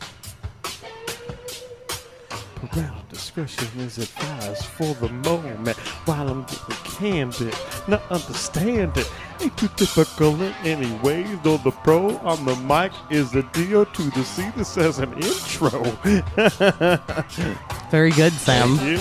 Discretion 3.16 3.80
is 3.80 3.96
advised 3.96 4.66
for 4.66 4.92
the 4.96 5.08
moment 5.08 5.78
while 6.04 6.28
I'm 6.28 6.42
getting 6.42 6.76
candid. 6.84 7.54
Not 7.88 8.02
understand 8.10 8.94
it. 8.98 9.10
Ain't 9.40 9.56
too 9.56 9.68
typical 9.76 10.34
in 10.42 10.52
any 10.64 10.92
way, 10.98 11.22
though 11.42 11.56
the 11.56 11.70
pro 11.70 12.18
on 12.18 12.44
the 12.44 12.54
mic 12.56 12.92
is 13.10 13.30
the 13.30 13.42
D.O. 13.54 13.84
to 13.84 14.02
the 14.10 14.22
C. 14.22 14.44
This 14.54 14.76
as 14.76 14.98
an 14.98 15.14
intro. 15.14 15.70
Very 17.90 18.10
good, 18.10 18.34
Sam. 18.34 18.72
You? 18.86 18.98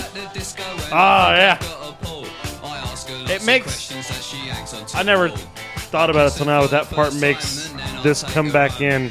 Oh 0.92 1.30
yeah. 1.36 1.58
It 3.28 3.44
makes. 3.44 3.92
I 4.94 5.02
never 5.02 5.28
thought 5.28 6.08
about 6.08 6.32
it 6.32 6.36
till 6.36 6.46
now, 6.46 6.62
but 6.62 6.70
that 6.70 6.86
part 6.86 7.14
makes 7.16 7.70
this 8.02 8.22
come 8.22 8.50
back 8.50 8.80
in 8.80 9.10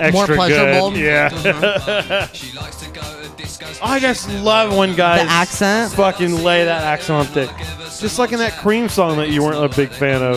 extra 0.00 0.12
More 0.12 0.26
pleasurable. 0.26 0.90
good. 0.92 1.00
Yeah. 1.00 1.28
Mm-hmm. 1.30 3.12
I 3.82 3.98
just 4.00 4.28
love 4.30 4.76
when 4.76 4.94
guys 4.94 5.22
The 5.26 5.30
accent? 5.32 5.92
fucking 5.94 6.42
lay 6.42 6.64
that 6.64 6.84
accent 6.84 7.18
on 7.20 7.26
thick. 7.34 7.50
Just 8.00 8.18
like 8.18 8.32
in 8.32 8.38
that 8.38 8.52
Cream 8.58 8.88
song 8.88 9.16
that 9.18 9.30
you 9.30 9.42
weren't 9.42 9.62
a 9.72 9.74
big 9.76 9.90
fan 9.90 10.22
of. 10.22 10.36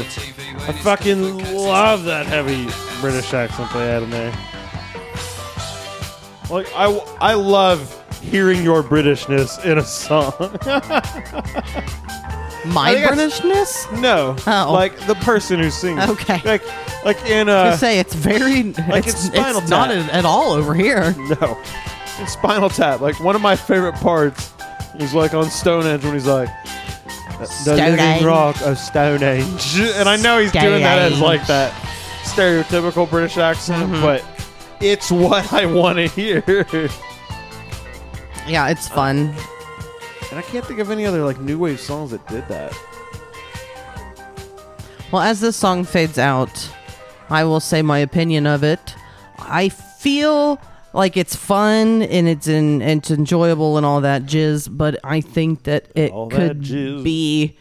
I 0.68 0.72
fucking 0.73 1.38
love 1.56 2.03
that 2.06 2.26
heavy 2.26 2.68
British 3.02 3.34
accent 3.34 3.72
they 3.73 3.80
had 3.88 4.03
in 4.03 4.10
there. 4.10 4.32
Like 6.49 6.68
I, 6.76 6.91
I 7.19 7.34
love 7.34 7.91
hearing 8.22 8.64
your 8.64 8.84
Britishness 8.84 9.64
in 9.65 9.77
a 9.77 9.84
song. 9.84 10.34
My 12.73 12.90
I 12.90 12.95
think 12.95 13.15
that's- 13.15 13.40
Britishness? 13.41 14.02
no, 14.02 14.36
Oh. 14.48 14.72
like 14.73 14.98
the 15.07 15.15
person 15.15 15.60
who 15.60 15.69
sings. 15.69 16.02
Okay. 16.10 16.41
like 16.44 16.64
like 17.06 17.23
in 17.30 17.48
I 17.49 17.69
uh, 17.69 17.77
say 17.77 17.99
it's 17.99 18.15
very. 18.15 18.64
Like 18.73 19.06
it's, 19.07 19.26
it's 19.27 19.36
Spinal 19.36 19.61
it's 19.61 19.69
not 19.69 19.90
Tap. 19.90 20.07
at, 20.10 20.14
at 20.15 20.26
all 20.26 20.52
over 20.53 20.73
here. 20.73 21.14
no, 21.18 21.57
in 22.20 22.28
Spinal 22.28 22.70
Tap. 22.70 23.02
Like 23.02 23.20
one 23.20 23.36
of 23.36 23.42
my 23.42 23.56
favorite 23.56 23.96
parts 23.96 24.54
is 24.96 25.14
like 25.14 25.34
on 25.34 25.50
Stonehenge 25.50 26.04
when 26.04 26.14
he's 26.14 26.28
like. 26.28 26.50
The 27.40 27.46
Stonehenge. 27.48 28.00
living 28.00 28.26
rock 28.26 28.62
of 28.62 28.78
Stonehenge, 28.78 29.78
and 29.80 30.08
I 30.08 30.16
know 30.16 30.40
he's 30.40 30.54
doing 30.54 30.82
that 30.84 31.00
as 31.12 31.20
like 31.20 31.46
that 31.48 31.74
stereotypical 32.24 33.10
British 33.10 33.36
accent, 33.38 33.92
Mm-hmm. 33.92 34.02
but 34.02 34.24
it's 34.80 35.12
what 35.12 35.52
I 35.52 35.66
want 35.66 35.98
to 35.98 36.08
hear. 36.08 36.44
Yeah, 38.48 38.70
it's 38.70 38.88
fun. 38.88 39.34
And 40.30 40.38
I 40.40 40.44
can't 40.44 40.64
think 40.64 40.80
of 40.80 40.92
any 40.92 41.04
other 41.06 41.26
like 41.26 41.40
new 41.42 41.58
wave 41.58 41.80
songs 41.80 42.12
that 42.12 42.26
did 42.28 42.48
that. 42.48 42.72
Well, 45.12 45.22
as 45.24 45.40
this 45.42 45.56
song 45.56 45.84
fades 45.84 46.18
out, 46.20 46.70
I 47.30 47.44
will 47.44 47.60
say 47.60 47.82
my 47.82 47.98
opinion 48.00 48.46
of 48.48 48.64
it. 48.64 48.96
I 49.40 49.70
feel 49.70 50.60
like 50.95 51.17
it's 51.17 51.35
fun 51.35 52.01
and 52.01 52.27
it's 52.27 52.47
in, 52.47 52.81
it's 52.81 53.11
enjoyable 53.11 53.77
and 53.77 53.85
all 53.85 54.01
that 54.01 54.23
jizz, 54.23 54.69
but 54.76 54.97
I 55.03 55.22
think 55.22 55.63
that 55.63 55.88
it 55.95 56.11
All 56.11 56.30
could 56.30 56.61
jizz. 56.61 57.03
be. 57.03 57.57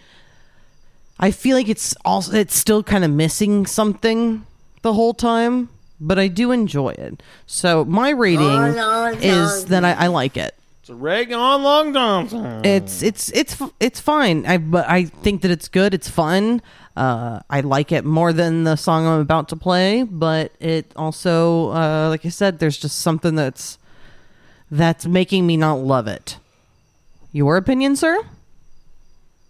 I 1.18 1.30
feel 1.30 1.56
like 1.56 1.68
it's 1.68 1.94
also 2.04 2.32
it's 2.34 2.56
still 2.56 2.82
kind 2.82 3.04
of 3.04 3.10
missing 3.10 3.66
something 3.66 4.44
the 4.82 4.92
whole 4.94 5.14
time, 5.14 5.68
but 6.00 6.18
I 6.18 6.28
do 6.28 6.50
enjoy 6.52 6.90
it. 6.90 7.22
So 7.46 7.84
my 7.84 8.10
rating 8.10 8.74
is 9.22 9.66
that 9.66 9.84
I, 9.84 9.92
I 9.92 10.06
like 10.08 10.36
it. 10.36 10.54
It's 10.80 10.90
a 10.90 10.94
rag 10.94 11.32
on 11.32 11.62
long 11.62 11.94
Johnson. 11.94 12.64
It's 12.64 13.02
it's 13.02 13.30
it's 13.32 13.60
it's 13.80 14.00
fine. 14.00 14.44
I 14.44 14.58
but 14.58 14.88
I 14.88 15.04
think 15.06 15.42
that 15.42 15.50
it's 15.50 15.68
good. 15.68 15.94
It's 15.94 16.10
fun. 16.10 16.60
Uh, 16.96 17.40
I 17.50 17.60
like 17.60 17.90
it 17.90 18.04
more 18.04 18.32
than 18.32 18.64
the 18.64 18.76
song 18.76 19.06
I'm 19.06 19.20
about 19.20 19.48
to 19.48 19.56
play, 19.56 20.04
but 20.04 20.52
it 20.60 20.92
also, 20.94 21.70
uh, 21.70 22.08
like 22.08 22.24
I 22.24 22.28
said, 22.28 22.60
there's 22.60 22.78
just 22.78 23.00
something 23.00 23.34
that's 23.34 23.78
that's 24.70 25.06
making 25.06 25.46
me 25.46 25.56
not 25.56 25.80
love 25.80 26.06
it. 26.06 26.38
Your 27.32 27.56
opinion, 27.56 27.96
sir? 27.96 28.24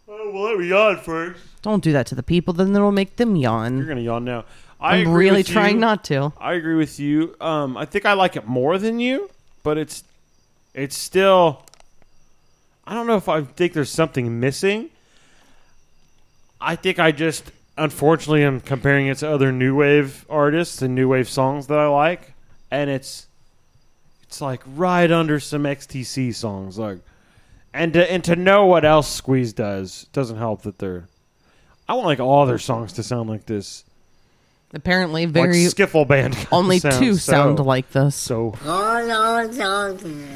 Oh, 0.09 0.31
well, 0.33 0.43
let 0.45 0.59
me 0.59 0.69
yawn 0.69 0.99
first. 0.99 1.41
Don't 1.61 1.83
do 1.83 1.93
that 1.93 2.07
to 2.07 2.15
the 2.15 2.23
people, 2.23 2.55
then 2.55 2.75
it'll 2.75 2.93
make 2.93 3.17
them 3.17 3.37
yawn. 3.37 3.77
You're 3.79 3.87
gonna 3.87 4.01
yawn 4.01 4.25
now. 4.25 4.45
I 4.81 4.97
I'm 4.97 5.13
really 5.13 5.43
trying 5.43 5.77
you. 5.77 5.81
not 5.81 6.05
to. 6.05 6.33
I 6.39 6.55
agree 6.55 6.75
with 6.77 6.99
you. 6.99 7.37
Um, 7.41 7.77
I 7.77 7.85
think 7.85 8.07
I 8.07 8.15
like 8.15 8.37
it 8.37 8.47
more 8.47 8.79
than 8.79 9.01
you, 9.01 9.31
but 9.63 9.77
it's 9.79 10.03
it's 10.75 10.97
still. 10.97 11.63
I 12.87 12.95
don't 12.95 13.07
know 13.07 13.17
if 13.17 13.29
I 13.29 13.43
think 13.43 13.73
there's 13.73 13.91
something 13.91 14.41
missing. 14.41 14.91
I 16.65 16.77
think 16.77 16.99
I 16.99 17.13
just 17.13 17.51
unfortunately 17.77 18.43
am 18.45 18.61
comparing 18.61 19.09
it 19.09 19.19
to 19.19 19.29
other 19.31 19.53
new 19.53 19.75
wave 19.77 20.25
artists 20.31 20.81
and 20.81 20.95
new 20.95 21.09
wave 21.09 21.29
songs 21.29 21.67
that 21.67 21.79
I 21.79 21.87
like, 21.89 22.33
and 22.71 22.89
it's 22.89 23.27
it's 24.23 24.41
like 24.41 24.63
right 24.75 25.11
under 25.11 25.39
some 25.39 25.65
XTC 25.65 26.35
songs, 26.35 26.79
like 26.79 26.99
and 27.73 27.93
to, 27.93 28.11
and 28.11 28.25
to 28.25 28.37
know 28.37 28.67
what 28.67 28.85
else 28.85 29.09
Squeeze 29.13 29.53
does 29.53 30.07
doesn't 30.13 30.39
help 30.39 30.63
that 30.63 30.79
they're. 30.79 31.09
I 31.89 31.95
want 31.95 32.07
like 32.07 32.21
all 32.21 32.47
their 32.47 32.59
songs 32.59 32.95
to 32.95 33.03
sound 33.03 33.29
like 33.29 33.45
this, 33.47 33.85
Apparently, 34.73 35.27
like 35.27 35.35
very 35.35 35.57
skiffle 35.67 36.09
band. 36.09 36.35
only 36.51 36.79
sounds, 36.79 36.99
two 36.99 37.15
so- 37.15 37.33
sound 37.33 37.61
like 37.61 37.91
this. 37.91 38.17
so 38.17 38.53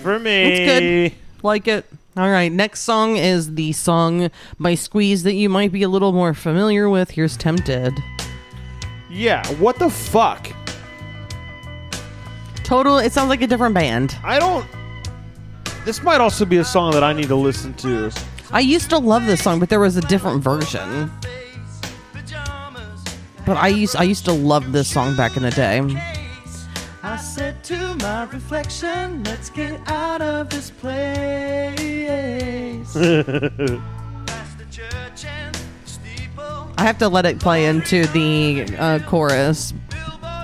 for 0.03 0.19
me. 0.19 0.43
It's 0.43 1.11
good. 1.15 1.19
Like 1.43 1.69
it. 1.69 1.87
All 2.19 2.29
right, 2.29 2.51
next 2.51 2.81
song 2.81 3.17
is 3.17 3.55
the 3.55 3.71
song 3.71 4.29
by 4.59 4.75
Squeeze 4.75 5.23
that 5.23 5.35
you 5.35 5.49
might 5.49 5.71
be 5.71 5.85
a 5.85 5.89
little 5.89 6.11
more 6.13 6.35
familiar 6.35 6.91
with. 6.91 7.13
Here's 7.13 7.37
Tempted. 7.37 7.97
Yeah, 9.09 9.47
what 9.55 9.79
the 9.79 9.89
fuck? 9.89 10.53
Total, 12.65 12.99
it 12.99 13.13
sounds 13.13 13.29
like 13.29 13.41
a 13.41 13.47
different 13.47 13.73
band. 13.73 14.17
I 14.25 14.41
don't. 14.41 14.67
This 15.85 16.03
might 16.03 16.21
also 16.21 16.45
be 16.45 16.57
a 16.57 16.65
song 16.65 16.91
that 16.91 17.05
I 17.05 17.13
need 17.13 17.29
to 17.29 17.37
listen 17.37 17.73
to. 17.75 18.11
I 18.51 18.59
used 18.59 18.91
to 18.91 18.99
love 18.99 19.27
this 19.27 19.41
song, 19.41 19.61
but 19.61 19.69
there 19.69 19.79
was 19.79 19.97
a 19.97 20.01
different 20.01 20.43
version. 20.43 21.13
But 23.47 23.57
I 23.59 23.69
used 23.69 23.95
I 23.95 24.03
used 24.03 24.25
to 24.25 24.33
love 24.33 24.73
this 24.73 24.91
song 24.91 25.17
back 25.17 25.37
in 25.37 25.45
the 25.45 25.53
day. 25.53 25.79
I 27.19 27.21
said 27.21 27.65
to 27.65 27.97
my 27.97 28.23
reflection, 28.27 29.25
let's 29.25 29.51
get 29.51 29.81
out 29.89 30.23
of 30.23 30.51
this 30.51 30.71
place. 30.71 30.95
I 36.77 36.85
have 36.85 36.99
to 36.99 37.09
let 37.09 37.27
it 37.27 37.41
play 37.41 37.67
into 37.67 38.07
the 38.07 38.73
uh, 38.79 39.01
chorus. 39.01 39.75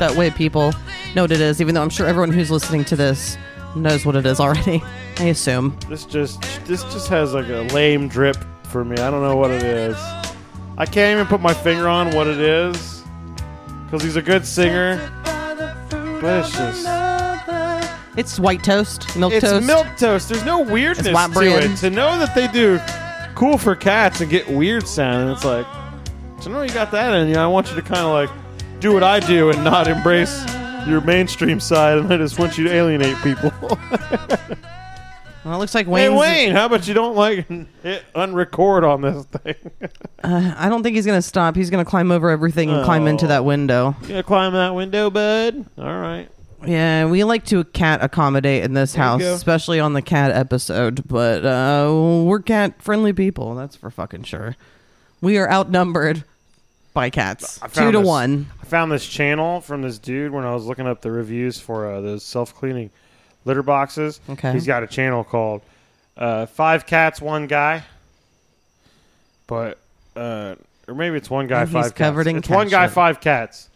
That 0.01 0.17
way 0.17 0.33
people 0.33 0.73
know 1.15 1.23
what 1.23 1.31
it 1.31 1.41
is, 1.41 1.61
even 1.61 1.77
though 1.77 1.83
I'm 1.83 1.91
sure 1.91 2.09
everyone 2.09 2.33
who's 2.33 2.51
listening 2.51 2.85
to 2.87 2.97
this 2.97 3.39
knows 3.77 4.05
what 4.05 4.17
it 4.17 4.27
is 4.27 4.41
already. 4.41 4.83
I 5.19 5.27
assume. 5.27 5.79
This 5.89 6.05
just 6.05 6.43
this 6.65 6.83
just 6.83 7.07
has 7.07 7.35
like 7.35 7.47
a 7.51 7.73
lame 7.73 8.09
drip 8.09 8.39
for 8.65 8.85
me. 8.85 8.97
I 8.97 9.13
don't 9.13 9.23
know 9.23 9.37
what 9.37 9.53
it 9.53 9.63
is. 9.63 9.97
I 10.77 10.87
can't 10.87 11.15
even 11.15 11.29
put 11.29 11.41
my 11.41 11.55
finger 11.55 11.87
on 11.87 12.13
what 12.17 12.27
it 12.27 12.41
is 12.41 13.05
because 13.85 14.03
he's 14.03 14.17
a 14.17 14.23
good 14.23 14.45
singer, 14.45 14.97
but 16.25 17.91
it's 18.17 18.39
white 18.39 18.63
toast, 18.65 19.17
milk 19.17 19.33
it's 19.33 19.45
toast. 19.45 19.67
milk 19.67 19.87
toast. 19.99 20.29
There's 20.29 20.45
no 20.45 20.61
weirdness 20.61 21.07
It's 21.07 21.15
white 21.15 21.29
to 21.29 21.33
bread. 21.35 21.65
it. 21.71 21.77
To 21.79 21.91
know 21.91 22.19
that 22.19 22.35
they 22.35 22.47
do 22.49 22.81
cool 23.35 23.59
for 23.59 23.75
cats 23.75 24.21
and 24.21 24.31
get 24.31 24.49
weird 24.49 24.87
sounding, 24.87 25.35
it's 25.35 25.45
like 25.45 25.67
to 26.43 26.49
know 26.49 26.63
you 26.63 26.71
got 26.71 26.91
that 26.93 27.15
in 27.15 27.29
you. 27.29 27.37
I 27.37 27.47
want 27.47 27.69
you 27.71 27.77
to 27.77 27.83
kind 27.83 28.01
of 28.01 28.13
like 28.13 28.31
do 28.81 28.93
what 28.93 29.03
I 29.03 29.21
do 29.21 29.51
and 29.51 29.63
not 29.65 29.89
embrace 29.89 30.45
your 30.87 31.01
mainstream 31.01 31.59
side, 31.61 31.99
and 31.99 32.13
I 32.13 32.17
just 32.19 32.39
want 32.39 32.57
you 32.57 32.65
to 32.65 32.73
alienate 32.73 33.17
people. 33.23 33.51
Well, 35.45 35.55
it 35.55 35.59
looks 35.59 35.75
like 35.75 35.87
Wayne. 35.87 36.13
hey 36.13 36.19
Wayne, 36.19 36.53
how 36.55 36.67
about 36.67 36.89
you 36.89 36.95
don't 36.95 37.15
like 37.15 37.47
hit 37.83 38.03
unrecord 38.15 38.83
on 38.89 39.03
this 39.03 39.25
thing? 39.27 39.91
I 40.25 40.69
don't 40.69 40.83
think 40.83 40.97
he's 40.97 41.05
gonna 41.07 41.21
stop. 41.23 41.55
He's 41.57 41.69
gonna 41.71 41.85
climb 41.85 42.11
over 42.11 42.31
everything 42.31 42.71
and 42.71 42.85
climb 42.85 43.07
into 43.07 43.27
Oh. 43.27 43.29
that 43.29 43.45
window. 43.45 43.95
you 44.03 44.09
gonna 44.09 44.23
climb 44.23 44.53
that 44.55 44.75
window, 44.75 45.11
bud? 45.11 45.67
All 45.79 45.85
right. 45.85 46.29
Yeah, 46.67 47.07
we 47.11 47.25
like 47.25 47.45
to 47.47 47.63
cat 47.65 48.03
accommodate 48.03 48.65
in 48.65 48.73
this 48.73 48.95
There 48.95 49.03
house, 49.03 49.21
go. 49.21 49.35
especially 49.35 49.81
on 49.81 49.93
the 49.93 50.01
cat 50.01 50.31
episode. 50.31 51.07
But 51.07 51.45
uh, 51.45 51.91
we're 52.25 52.41
cat 52.41 52.81
friendly 52.81 53.13
people. 53.13 53.55
That's 53.55 53.77
for 53.77 53.91
fucking 53.91 54.23
sure. 54.23 54.57
We 55.21 55.37
are 55.37 55.51
outnumbered 55.51 56.25
by 56.95 57.11
cats, 57.11 57.61
I 57.61 57.67
two 57.69 57.93
to 57.93 57.99
this- 57.99 58.07
one. 58.07 58.47
I 58.63 58.65
found 58.65 58.91
this 58.93 59.07
channel 59.07 59.61
from 59.61 59.83
this 59.83 59.99
dude 59.99 60.33
when 60.33 60.45
I 60.45 60.55
was 60.55 60.65
looking 60.65 60.87
up 60.87 61.03
the 61.03 61.11
reviews 61.11 61.59
for 61.61 61.87
uh, 61.91 62.01
those 62.01 62.23
self 62.25 62.55
cleaning 62.55 62.91
litter 63.45 63.63
boxes. 63.63 64.21
Okay. 64.29 64.53
He's 64.53 64.67
got 64.67 64.83
a 64.83 64.87
channel 64.87 65.25
called 65.25 65.63
uh, 66.17 66.47
Five 66.47 66.87
Cats, 66.87 67.21
One 67.21 67.47
Guy. 67.47 67.83
But, 69.47 69.79
uh, 70.17 70.55
or 70.89 70.95
maybe 70.95 71.17
it's 71.17 71.31
One 71.31 71.47
Guy, 71.47 71.61
And 71.63 71.69
he's 71.69 71.75
Five 71.75 71.95
covered 71.95 72.25
Cats. 72.25 72.31
in 72.31 72.37
it's 72.39 72.49
cat 72.49 72.57
One 72.57 72.69
Guy. 72.69 72.89
Five 72.89 73.21
Cats. 73.21 73.69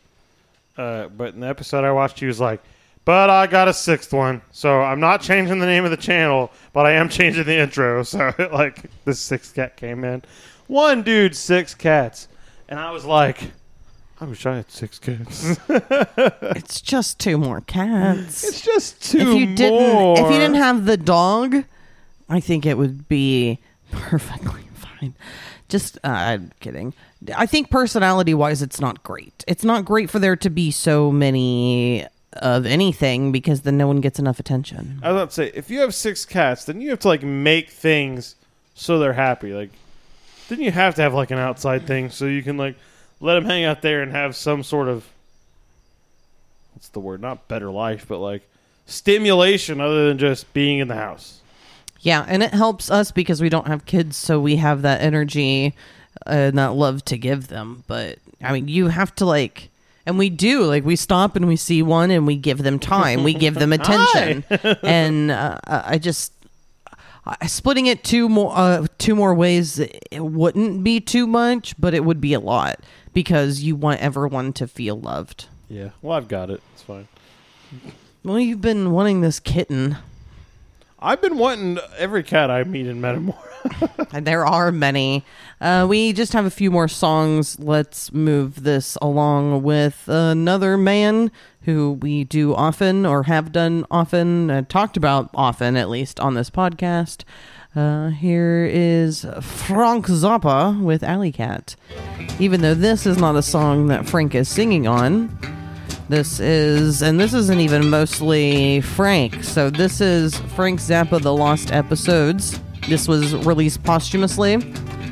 Uh, 0.76 1.08
but 1.08 1.34
in 1.34 1.40
the 1.40 1.48
episode 1.48 1.84
I 1.84 1.90
watched, 1.92 2.20
he 2.20 2.26
was 2.26 2.40
like, 2.40 2.62
but 3.04 3.30
I 3.30 3.46
got 3.46 3.68
a 3.68 3.72
sixth 3.74 4.12
one. 4.12 4.42
So 4.52 4.80
I'm 4.82 5.00
not 5.00 5.22
changing 5.22 5.58
the 5.58 5.66
name 5.66 5.84
of 5.84 5.90
the 5.90 5.96
channel, 5.96 6.50
but 6.74 6.84
I 6.86 6.92
am 6.92 7.08
changing 7.08 7.44
the 7.44 7.56
intro. 7.58 8.02
So, 8.04 8.32
like, 8.52 8.84
the 9.04 9.14
sixth 9.14 9.54
cat 9.54 9.76
came 9.76 10.04
in. 10.04 10.22
One 10.66 11.02
dude, 11.02 11.34
six 11.34 11.74
cats. 11.74 12.28
And 12.68 12.78
I 12.78 12.90
was 12.90 13.04
like, 13.06 13.50
I 14.20 14.24
wish 14.24 14.44
I 14.46 14.56
had 14.56 14.70
six 14.70 14.98
cats. 14.98 15.58
It's 16.56 16.80
just 16.80 17.18
two 17.20 17.38
more 17.38 17.60
cats. 17.60 18.42
it's 18.44 18.60
just 18.62 19.02
two 19.12 19.18
if 19.18 19.28
you 19.28 19.54
didn't, 19.54 19.92
more. 19.92 20.14
if 20.18 20.24
you 20.32 20.38
didn't 20.38 20.56
have 20.56 20.86
the 20.86 20.96
dog, 20.96 21.64
I 22.28 22.40
think 22.40 22.66
it 22.66 22.76
would 22.76 23.08
be 23.08 23.58
perfectly 23.92 24.62
fine. 24.74 25.14
Just, 25.68 25.98
uh, 25.98 26.08
I'm 26.08 26.52
kidding. 26.60 26.94
I 27.36 27.46
think 27.46 27.70
personality 27.70 28.34
wise, 28.34 28.60
it's 28.62 28.80
not 28.80 29.02
great. 29.02 29.44
It's 29.46 29.64
not 29.64 29.84
great 29.84 30.10
for 30.10 30.18
there 30.18 30.36
to 30.36 30.50
be 30.50 30.70
so 30.70 31.12
many 31.12 32.06
of 32.34 32.66
anything 32.66 33.30
because 33.32 33.62
then 33.62 33.76
no 33.76 33.86
one 33.86 34.00
gets 34.00 34.18
enough 34.18 34.40
attention. 34.40 34.98
I 35.02 35.12
was 35.12 35.16
about 35.22 35.28
to 35.30 35.34
say, 35.34 35.50
if 35.54 35.70
you 35.70 35.80
have 35.80 35.94
six 35.94 36.24
cats, 36.24 36.64
then 36.64 36.80
you 36.80 36.90
have 36.90 36.98
to 37.00 37.08
like 37.08 37.22
make 37.22 37.70
things 37.70 38.34
so 38.74 38.98
they're 38.98 39.12
happy. 39.12 39.52
Like, 39.52 39.70
then 40.48 40.60
you 40.60 40.70
have 40.70 40.94
to 40.96 41.02
have 41.02 41.14
like 41.14 41.30
an 41.30 41.38
outside 41.38 41.86
thing 41.86 42.10
so 42.10 42.26
you 42.26 42.42
can 42.42 42.56
like 42.56 42.76
let 43.20 43.34
them 43.34 43.44
hang 43.44 43.64
out 43.64 43.82
there 43.82 44.02
and 44.02 44.12
have 44.12 44.36
some 44.36 44.62
sort 44.62 44.88
of 44.88 45.08
what's 46.78 46.88
the 46.90 47.00
word? 47.00 47.20
Not 47.20 47.48
better 47.48 47.70
life, 47.70 48.06
but 48.08 48.18
like 48.18 48.48
stimulation 48.86 49.80
other 49.80 50.06
than 50.08 50.18
just 50.18 50.52
being 50.52 50.78
in 50.78 50.86
the 50.86 50.94
house. 50.94 51.40
Yeah, 52.00 52.24
and 52.28 52.42
it 52.42 52.54
helps 52.54 52.88
us 52.88 53.10
because 53.10 53.40
we 53.40 53.48
don't 53.48 53.66
have 53.66 53.84
kids, 53.84 54.16
so 54.16 54.38
we 54.38 54.56
have 54.56 54.82
that 54.82 55.00
energy 55.00 55.74
and 56.24 56.56
that 56.56 56.74
love 56.74 57.04
to 57.06 57.18
give 57.18 57.48
them. 57.48 57.82
But 57.88 58.18
I 58.40 58.52
mean, 58.52 58.68
you 58.68 58.86
have 58.86 59.12
to 59.16 59.24
like, 59.24 59.70
and 60.06 60.18
we 60.18 60.30
do 60.30 60.62
like 60.62 60.84
we 60.84 60.94
stop 60.94 61.34
and 61.34 61.48
we 61.48 61.56
see 61.56 61.82
one 61.82 62.12
and 62.12 62.28
we 62.28 62.36
give 62.36 62.58
them 62.58 62.78
time, 62.78 63.24
we 63.24 63.34
give 63.34 63.54
them 63.54 63.72
attention, 63.72 64.44
and 64.84 65.32
uh, 65.32 65.58
I 65.66 65.98
just 65.98 66.32
uh, 67.26 67.34
splitting 67.48 67.86
it 67.86 68.04
two 68.04 68.28
more 68.28 68.52
uh, 68.54 68.86
two 68.98 69.16
more 69.16 69.34
ways. 69.34 69.80
It 69.80 70.24
wouldn't 70.24 70.84
be 70.84 71.00
too 71.00 71.26
much, 71.26 71.74
but 71.80 71.92
it 71.92 72.04
would 72.04 72.20
be 72.20 72.34
a 72.34 72.40
lot 72.40 72.78
because 73.12 73.60
you 73.62 73.76
want 73.76 74.00
everyone 74.00 74.52
to 74.54 74.66
feel 74.66 74.98
loved. 74.98 75.46
Yeah. 75.68 75.90
Well, 76.02 76.16
I've 76.16 76.28
got 76.28 76.50
it. 76.50 76.62
It's 76.72 76.82
fine. 76.82 77.08
Well, 78.24 78.38
you've 78.40 78.60
been 78.60 78.90
wanting 78.90 79.20
this 79.20 79.40
kitten. 79.40 79.96
I've 81.00 81.20
been 81.22 81.38
wanting 81.38 81.78
every 81.96 82.24
cat 82.24 82.50
I 82.50 82.64
meet 82.64 82.86
in 82.86 83.00
Metamora. 83.00 83.38
And 84.12 84.26
There 84.26 84.44
are 84.44 84.72
many. 84.72 85.24
Uh, 85.60 85.86
we 85.88 86.12
just 86.12 86.32
have 86.32 86.44
a 86.44 86.50
few 86.50 86.70
more 86.70 86.88
songs. 86.88 87.58
Let's 87.60 88.12
move 88.12 88.64
this 88.64 88.96
along 89.00 89.62
with 89.62 90.08
another 90.08 90.76
man 90.76 91.30
who 91.62 91.92
we 91.92 92.24
do 92.24 92.54
often 92.54 93.06
or 93.06 93.24
have 93.24 93.52
done 93.52 93.86
often, 93.90 94.50
uh, 94.50 94.62
talked 94.68 94.96
about 94.96 95.30
often 95.34 95.76
at 95.76 95.88
least 95.88 96.18
on 96.18 96.34
this 96.34 96.50
podcast. 96.50 97.22
Uh, 97.78 98.10
here 98.10 98.68
is 98.68 99.24
Frank 99.40 100.08
Zappa 100.08 100.82
with 100.82 101.04
Alley 101.04 101.30
Cat. 101.30 101.76
Even 102.40 102.60
though 102.60 102.74
this 102.74 103.06
is 103.06 103.18
not 103.18 103.36
a 103.36 103.42
song 103.42 103.86
that 103.86 104.04
Frank 104.04 104.34
is 104.34 104.48
singing 104.48 104.88
on, 104.88 105.38
this 106.08 106.40
is, 106.40 107.02
and 107.02 107.20
this 107.20 107.32
isn't 107.32 107.60
even 107.60 107.88
mostly 107.88 108.80
Frank. 108.80 109.44
So 109.44 109.70
this 109.70 110.00
is 110.00 110.36
Frank 110.56 110.80
Zappa, 110.80 111.22
The 111.22 111.32
Lost 111.32 111.70
Episodes. 111.70 112.58
This 112.88 113.06
was 113.06 113.32
released 113.46 113.84
posthumously 113.84 114.54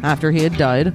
after 0.02 0.32
he 0.32 0.42
had 0.42 0.56
died. 0.56 0.92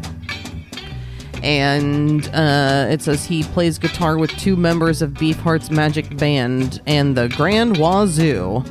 And 1.41 2.27
uh, 2.33 2.87
it 2.89 3.01
says 3.01 3.23
he 3.23 3.43
plays 3.43 3.79
guitar 3.79 4.17
with 4.17 4.31
two 4.31 4.57
members 4.57 5.01
of 5.01 5.11
Beefheart's 5.11 5.71
Magic 5.71 6.17
Band 6.17 6.81
and 6.85 7.15
the 7.15 7.29
Grand 7.29 7.77
Wazoo. 7.77 8.61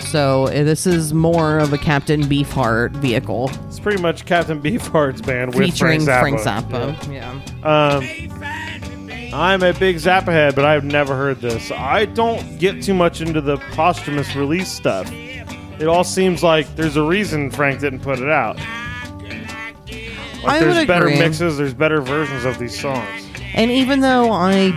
So 0.00 0.44
uh, 0.44 0.64
this 0.64 0.86
is 0.86 1.12
more 1.12 1.58
of 1.58 1.72
a 1.72 1.78
Captain 1.78 2.22
Beefheart 2.22 2.92
vehicle 2.92 3.50
it's 3.78 3.84
pretty 3.84 4.02
much 4.02 4.26
Captain 4.26 4.60
Beefheart's 4.60 5.20
band 5.20 5.54
with 5.54 5.70
featuring 5.70 6.04
Frank 6.04 6.40
Frank 6.40 6.68
Zappa. 6.68 6.96
Zappa. 6.96 7.12
Yeah. 7.14 7.30
Um, 7.62 9.32
I'm 9.32 9.62
a 9.62 9.72
big 9.72 9.96
Zappa 9.98 10.32
head, 10.32 10.56
but 10.56 10.64
I've 10.64 10.82
never 10.82 11.14
heard 11.14 11.40
this. 11.40 11.70
I 11.70 12.06
don't 12.06 12.58
get 12.58 12.82
too 12.82 12.92
much 12.92 13.20
into 13.20 13.40
the 13.40 13.58
posthumous 13.72 14.34
release 14.34 14.68
stuff. 14.68 15.08
It 15.12 15.86
all 15.86 16.02
seems 16.02 16.42
like 16.42 16.74
there's 16.74 16.96
a 16.96 17.02
reason 17.04 17.52
Frank 17.52 17.78
didn't 17.78 18.00
put 18.00 18.18
it 18.18 18.28
out. 18.28 18.56
Like 18.56 20.44
I 20.44 20.58
there's 20.58 20.78
would 20.78 20.88
better 20.88 21.06
agree. 21.06 21.20
mixes, 21.20 21.56
there's 21.56 21.74
better 21.74 22.00
versions 22.00 22.44
of 22.44 22.58
these 22.58 22.76
songs. 22.80 23.28
And 23.54 23.70
even 23.70 24.00
though 24.00 24.32
I 24.32 24.72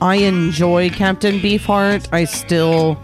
I 0.00 0.16
enjoy 0.16 0.90
Captain 0.90 1.38
Beefheart, 1.38 2.08
I 2.12 2.24
still 2.24 3.00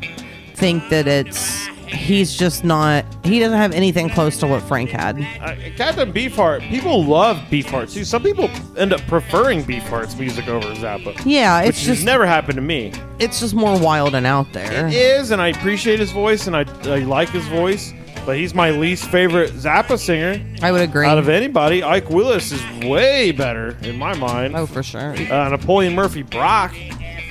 think 0.58 0.88
that 0.90 1.06
it's 1.06 1.66
he's 1.86 2.36
just 2.36 2.64
not 2.64 3.04
he 3.24 3.38
doesn't 3.38 3.56
have 3.56 3.72
anything 3.72 4.10
close 4.10 4.36
to 4.38 4.46
what 4.46 4.62
Frank 4.62 4.90
had. 4.90 5.16
Uh, 5.40 5.54
Captain 5.76 6.12
Beefheart, 6.12 6.68
people 6.68 7.04
love 7.04 7.36
Beefheart. 7.50 7.88
See, 7.88 8.04
some 8.04 8.22
people 8.22 8.50
end 8.76 8.92
up 8.92 9.00
preferring 9.06 9.62
Beefheart's 9.64 10.16
music 10.18 10.48
over 10.48 10.66
Zappa. 10.74 11.20
Yeah, 11.24 11.62
it's 11.62 11.82
just 11.84 12.04
never 12.04 12.26
happened 12.26 12.56
to 12.56 12.62
me. 12.62 12.92
it's 13.18 13.40
just 13.40 13.54
more 13.54 13.78
wild 13.80 14.14
and 14.14 14.26
out 14.26 14.52
there. 14.52 14.88
It 14.88 14.94
is, 14.94 15.30
and 15.30 15.40
I 15.40 15.48
appreciate 15.48 15.98
his 15.98 16.10
voice, 16.12 16.46
and 16.46 16.54
I, 16.56 16.64
I 16.84 16.98
like 17.00 17.30
his 17.30 17.46
voice, 17.48 17.92
but 18.26 18.36
he's 18.36 18.54
my 18.54 18.70
least 18.70 19.08
favorite 19.10 19.52
Zappa 19.52 19.98
singer. 19.98 20.44
I 20.62 20.72
would 20.72 20.82
agree. 20.82 21.06
Out 21.06 21.18
of 21.18 21.28
anybody, 21.30 21.82
Ike 21.82 22.10
Willis 22.10 22.52
is 22.52 22.62
way 22.86 23.32
better 23.32 23.76
in 23.82 23.96
my 23.98 24.14
mind. 24.14 24.54
oh, 24.56 24.66
for 24.66 24.82
sure. 24.82 25.12
Uh, 25.14 25.48
Napoleon 25.48 25.94
Murphy 25.94 26.22
Brock 26.22 26.74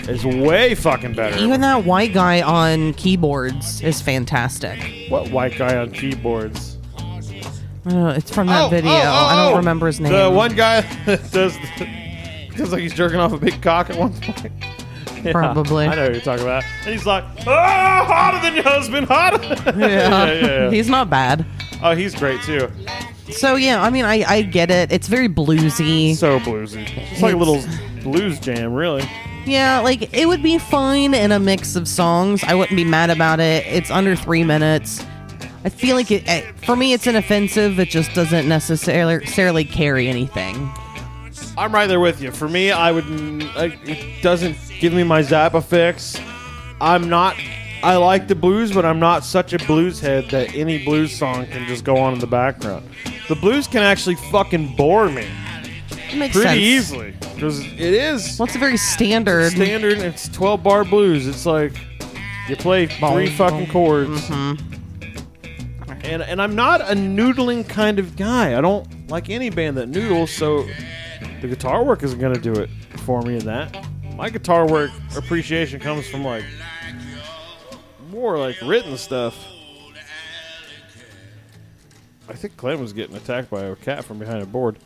is 0.07 0.25
way 0.25 0.75
fucking 0.75 1.13
better. 1.13 1.37
Even 1.37 1.61
that 1.61 1.83
white 1.85 2.13
guy 2.13 2.41
on 2.41 2.93
keyboards 2.93 3.81
is 3.81 4.01
fantastic. 4.01 4.79
what 5.09 5.29
white 5.31 5.57
guy 5.57 5.77
on 5.77 5.91
keyboards? 5.91 6.77
Uh, 7.85 8.13
it's 8.17 8.29
from 8.31 8.47
that 8.47 8.65
Oh, 8.65 8.69
video. 8.69 8.91
oh, 8.91 8.95
oh, 8.95 9.25
I 9.27 9.35
don't 9.45 9.53
oh. 9.53 9.57
remember 9.57 9.87
his 9.87 9.99
name. 9.99 10.11
The 10.11 10.29
one 10.29 10.55
guy 10.55 10.81
that 11.05 11.31
does 11.31 11.55
feels 12.55 12.71
like 12.71 12.81
he's 12.81 12.93
jerking 12.93 13.19
off 13.19 13.31
a 13.33 13.37
big 13.37 13.61
cock 13.61 13.89
at 13.89 13.97
one 13.97 14.13
point. 14.13 14.51
Yeah, 15.23 15.31
Probably. 15.31 15.87
I 15.87 15.95
know 15.95 16.05
who 16.05 16.11
you're 16.11 16.21
talking 16.21 16.45
about. 16.45 16.63
And 16.83 16.93
he's 16.93 17.07
like, 17.07 17.23
"Oh, 17.39 17.43
hotter 17.51 18.39
than 18.39 18.53
your 18.53 18.63
husband, 18.63 19.07
hotter." 19.07 19.41
yeah. 19.65 19.73
yeah, 19.75 20.25
yeah, 20.31 20.41
yeah. 20.45 20.69
he's 20.69 20.89
not 20.89 21.09
bad. 21.09 21.43
oh, 21.81 21.95
he's 21.95 22.13
great 22.13 22.39
too. 22.43 22.69
So 23.31 23.55
yeah, 23.55 23.81
I 23.81 23.89
mean, 23.89 24.05
I 24.05 24.23
I 24.27 24.41
get 24.43 24.69
it. 24.69 24.91
It's 24.91 25.07
very 25.07 25.27
bluesy. 25.27 26.15
So 26.15 26.39
bluesy. 26.39 26.85
It's 27.11 27.21
like 27.23 27.33
a 27.33 27.37
little 27.37 27.63
blues 28.03 28.39
jam, 28.39 28.73
really. 28.73 29.09
Yeah, 29.47 29.79
like 29.79 30.13
it 30.13 30.27
would 30.27 30.43
be 30.43 30.57
fine 30.57 31.13
in 31.13 31.31
a 31.31 31.39
mix 31.39 31.77
of 31.77 31.87
songs. 31.87 32.43
I 32.43 32.53
wouldn't 32.53 32.75
be 32.75 32.83
mad 32.83 33.09
about 33.09 33.39
it. 33.39 33.65
It's 33.65 33.89
under 33.89 34.13
three 34.13 34.43
minutes. 34.43 35.03
I 35.63 35.69
feel 35.69 35.95
like 35.95 36.11
it, 36.11 36.27
eh, 36.27 36.51
for 36.65 36.75
me, 36.75 36.91
it's 36.91 37.07
inoffensive. 37.07 37.79
It 37.79 37.89
just 37.89 38.13
doesn't 38.13 38.47
necessarily 38.47 39.63
carry 39.63 40.09
anything. 40.09 40.69
I'm 41.57 41.73
right 41.73 41.87
there 41.87 42.01
with 42.01 42.21
you. 42.21 42.31
For 42.31 42.49
me, 42.49 42.71
I 42.71 42.91
would. 42.91 43.07
Like, 43.55 43.79
it 43.87 44.21
doesn't 44.21 44.57
give 44.81 44.93
me 44.93 45.03
my 45.03 45.21
Zappa 45.21 45.63
fix. 45.63 46.19
I'm 46.81 47.07
not. 47.07 47.35
I 47.83 47.95
like 47.95 48.27
the 48.27 48.35
blues, 48.35 48.73
but 48.73 48.85
I'm 48.85 48.99
not 48.99 49.23
such 49.23 49.53
a 49.53 49.59
blues 49.59 50.01
head 50.01 50.29
that 50.31 50.55
any 50.55 50.83
blues 50.83 51.17
song 51.17 51.45
can 51.47 51.65
just 51.67 51.85
go 51.85 51.95
on 51.95 52.13
in 52.13 52.19
the 52.19 52.27
background. 52.27 52.85
The 53.29 53.35
blues 53.35 53.65
can 53.65 53.81
actually 53.81 54.15
fucking 54.15 54.75
bore 54.75 55.09
me 55.09 55.27
It 56.11 56.17
makes 56.17 56.33
pretty 56.35 56.47
sense. 56.49 56.59
easily 56.91 57.11
because 57.35 57.59
it 57.65 57.79
is 57.79 58.37
Well, 58.39 58.45
it's 58.47 58.55
a 58.55 58.59
very 58.59 58.77
standard. 58.77 59.51
standard. 59.51 59.97
It's 59.99 60.29
12 60.29 60.63
bar 60.63 60.83
blues. 60.85 61.27
It's 61.27 61.45
like 61.45 61.73
you 62.47 62.55
play 62.55 62.87
three 62.87 63.29
fucking 63.29 63.65
boom. 63.65 63.71
chords. 63.71 64.21
Mm-hmm. 64.29 64.73
And 66.03 66.21
and 66.23 66.41
I'm 66.41 66.55
not 66.55 66.79
a 66.81 66.93
noodling 66.95 67.67
kind 67.67 67.99
of 67.99 68.15
guy. 68.15 68.57
I 68.57 68.61
don't 68.61 69.09
like 69.09 69.29
any 69.29 69.49
band 69.49 69.75
that 69.77 69.87
noodles. 69.89 70.31
So 70.31 70.65
the 71.41 71.47
guitar 71.49 71.83
work 71.83 72.01
isn't 72.03 72.19
gonna 72.19 72.39
do 72.39 72.53
it 72.53 72.69
for 72.99 73.21
me 73.21 73.35
in 73.37 73.45
that. 73.45 73.85
My 74.15 74.29
guitar 74.29 74.65
work 74.65 74.91
appreciation 75.17 75.79
comes 75.81 76.07
from 76.07 76.23
like 76.23 76.45
more 78.09 78.37
like 78.39 78.55
written 78.63 78.97
stuff. 78.97 79.35
I 82.29 82.33
think 82.33 82.57
Clem 82.57 82.79
was 82.81 82.93
getting 82.93 83.15
attacked 83.15 83.49
by 83.49 83.61
a 83.63 83.75
cat 83.75 84.03
from 84.03 84.19
behind 84.19 84.41
a 84.43 84.45
board. 84.45 84.77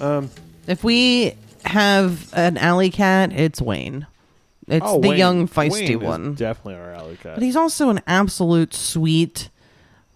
Um, 0.00 0.30
If 0.66 0.84
we 0.84 1.34
have 1.64 2.32
an 2.34 2.56
alley 2.58 2.90
cat, 2.90 3.32
it's 3.32 3.60
Wayne. 3.60 4.06
It's 4.68 4.86
oh, 4.88 5.00
the 5.00 5.08
Wayne- 5.10 5.18
young 5.18 5.48
feisty 5.48 5.70
Wayne 5.72 5.98
is 6.02 6.06
one. 6.06 6.34
definitely 6.34 6.74
our 6.74 6.92
alley 6.92 7.16
cat. 7.16 7.34
But 7.34 7.42
he's 7.42 7.56
also 7.56 7.88
an 7.90 8.00
absolute 8.06 8.74
sweet 8.74 9.48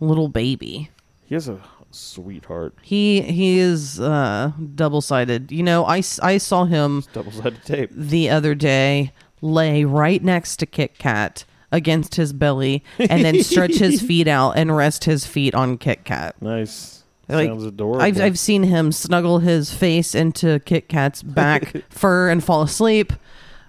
little 0.01 0.29
baby. 0.29 0.91
He 1.27 1.35
has 1.35 1.49
a 1.49 1.59
sweetheart, 1.91 2.75
He 2.83 3.23
he 3.23 3.59
is 3.59 3.99
uh, 3.99 4.53
double 4.75 5.01
sided. 5.01 5.51
You 5.51 5.63
know, 5.63 5.85
I, 5.85 5.99
s- 5.99 6.21
I 6.21 6.39
saw 6.39 6.65
him 6.67 7.05
double-sided 7.13 7.65
tape. 7.65 7.91
the 7.93 8.29
other 8.31 8.55
day 8.55 9.13
lay 9.41 9.85
right 9.85 10.23
next 10.23 10.57
to 10.59 10.67
Kit 10.67 10.99
Kat 10.99 11.45
against 11.73 12.15
his 12.17 12.33
belly 12.33 12.85
and 12.99 13.25
then 13.25 13.43
stretch 13.43 13.77
his 13.77 14.01
feet 14.07 14.29
out 14.29 14.53
and 14.53 14.77
rest 14.77 15.05
his 15.05 15.27
feet 15.27 15.55
on 15.55 15.79
Kit 15.79 16.05
Kat. 16.05 16.37
Nice. 16.41 16.96
Like, 17.29 17.49
Sounds 17.49 17.65
adorable. 17.65 18.03
I've, 18.03 18.21
I've 18.21 18.39
seen 18.39 18.63
him 18.63 18.93
snuggle 18.93 19.41
his 19.41 19.73
face 19.73 20.15
into 20.15 20.61
Kit 20.61 20.89
Kat's 20.89 21.23
back 21.23 21.75
fur 21.91 22.29
and 22.31 22.43
fall 22.43 22.63
asleep. 22.63 23.13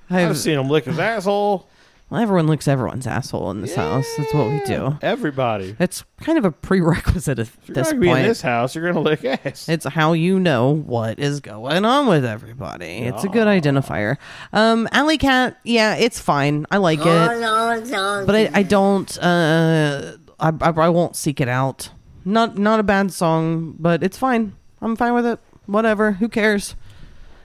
I've, 0.10 0.30
I've 0.30 0.38
seen 0.38 0.60
him 0.60 0.70
lick 0.70 0.86
his 0.86 1.00
asshole. 1.00 1.68
well, 2.10 2.22
everyone 2.22 2.48
licks 2.48 2.68
everyone's 2.68 3.06
asshole 3.08 3.52
in 3.52 3.62
this 3.62 3.76
house. 3.76 4.06
That's 4.18 4.34
what 4.34 4.50
we 4.52 4.62
do. 4.66 4.98
Everybody. 5.02 5.76
It's 5.80 6.06
kind 6.22 6.38
of 6.38 6.46
a 6.46 6.52
prerequisite 6.52 7.40
at 7.40 7.48
If 7.48 7.58
you're 7.66 7.74
this 7.76 7.88
not 7.88 7.92
gonna 7.94 8.02
be 8.02 8.08
in 8.10 8.14
point. 8.14 8.28
this 8.28 8.42
house, 8.42 8.76
you're 8.76 8.88
gonna 8.88 9.02
lick 9.02 9.26
ass. 9.26 9.68
It's 9.68 9.86
how 9.86 10.14
you 10.14 10.40
know 10.40 10.70
what 10.76 11.20
is 11.20 11.40
going 11.42 11.84
on 11.84 12.08
with 12.08 12.24
everybody. 12.24 12.86
It's 13.00 13.24
a 13.24 13.28
good 13.28 13.48
identifier. 13.48 14.16
Um, 14.54 14.88
Alley 14.94 15.18
Cat, 15.18 15.58
yeah, 15.64 15.96
it's 15.96 16.20
fine. 16.20 16.66
I 16.72 16.78
like 16.78 17.00
it, 17.00 17.04
but 17.06 18.36
I, 18.36 18.50
I 18.54 18.64
don't. 18.64 19.18
Uh, 19.18 20.16
I, 20.40 20.50
I 20.62 20.70
I 20.70 20.90
won't 20.90 21.16
seek 21.16 21.42
it 21.42 21.50
out. 21.50 21.90
Not 22.28 22.58
not 22.58 22.82
a 22.82 22.84
bad 22.84 23.14
song, 23.14 23.76
but 23.80 24.04
it's 24.04 24.18
fine. 24.18 24.54
I'm 24.82 24.98
fine 24.98 25.14
with 25.14 25.26
it. 25.26 25.40
Whatever. 25.66 26.12
Who 26.12 26.28
cares? 26.28 26.76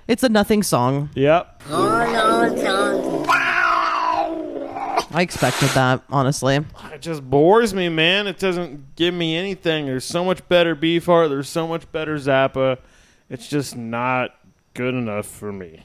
It's 0.08 0.24
a 0.24 0.28
nothing 0.28 0.64
song. 0.64 1.08
Yep. 1.14 1.62
I 5.14 5.20
expected 5.20 5.68
that, 5.68 6.02
honestly. 6.10 6.56
It 6.92 7.00
just 7.00 7.22
bores 7.22 7.72
me, 7.72 7.90
man. 7.90 8.26
It 8.26 8.40
doesn't 8.40 8.96
give 8.96 9.14
me 9.14 9.36
anything. 9.36 9.86
There's 9.86 10.04
so 10.04 10.24
much 10.24 10.48
better 10.48 10.74
Beefheart. 10.74 11.28
There's 11.28 11.48
so 11.48 11.68
much 11.68 11.90
better 11.92 12.16
Zappa. 12.16 12.78
It's 13.30 13.46
just 13.46 13.76
not 13.76 14.34
good 14.74 14.94
enough 14.94 15.26
for 15.26 15.52
me. 15.52 15.84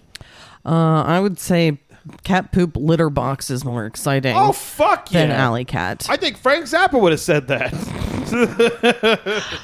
Uh, 0.65 1.03
I 1.03 1.19
would 1.19 1.37
say 1.37 1.77
cat 2.23 2.51
poop 2.51 2.75
litter 2.75 3.09
box 3.09 3.49
is 3.49 3.63
more 3.65 3.85
exciting 3.85 4.35
Oh 4.35 4.51
fuck 4.51 5.11
yeah! 5.11 5.21
than 5.27 5.31
Alley 5.31 5.65
Cat. 5.65 6.07
I 6.09 6.17
think 6.17 6.37
Frank 6.37 6.65
Zappa 6.65 6.99
would 6.99 7.11
have 7.11 7.21
said 7.21 7.47
that. 7.47 7.73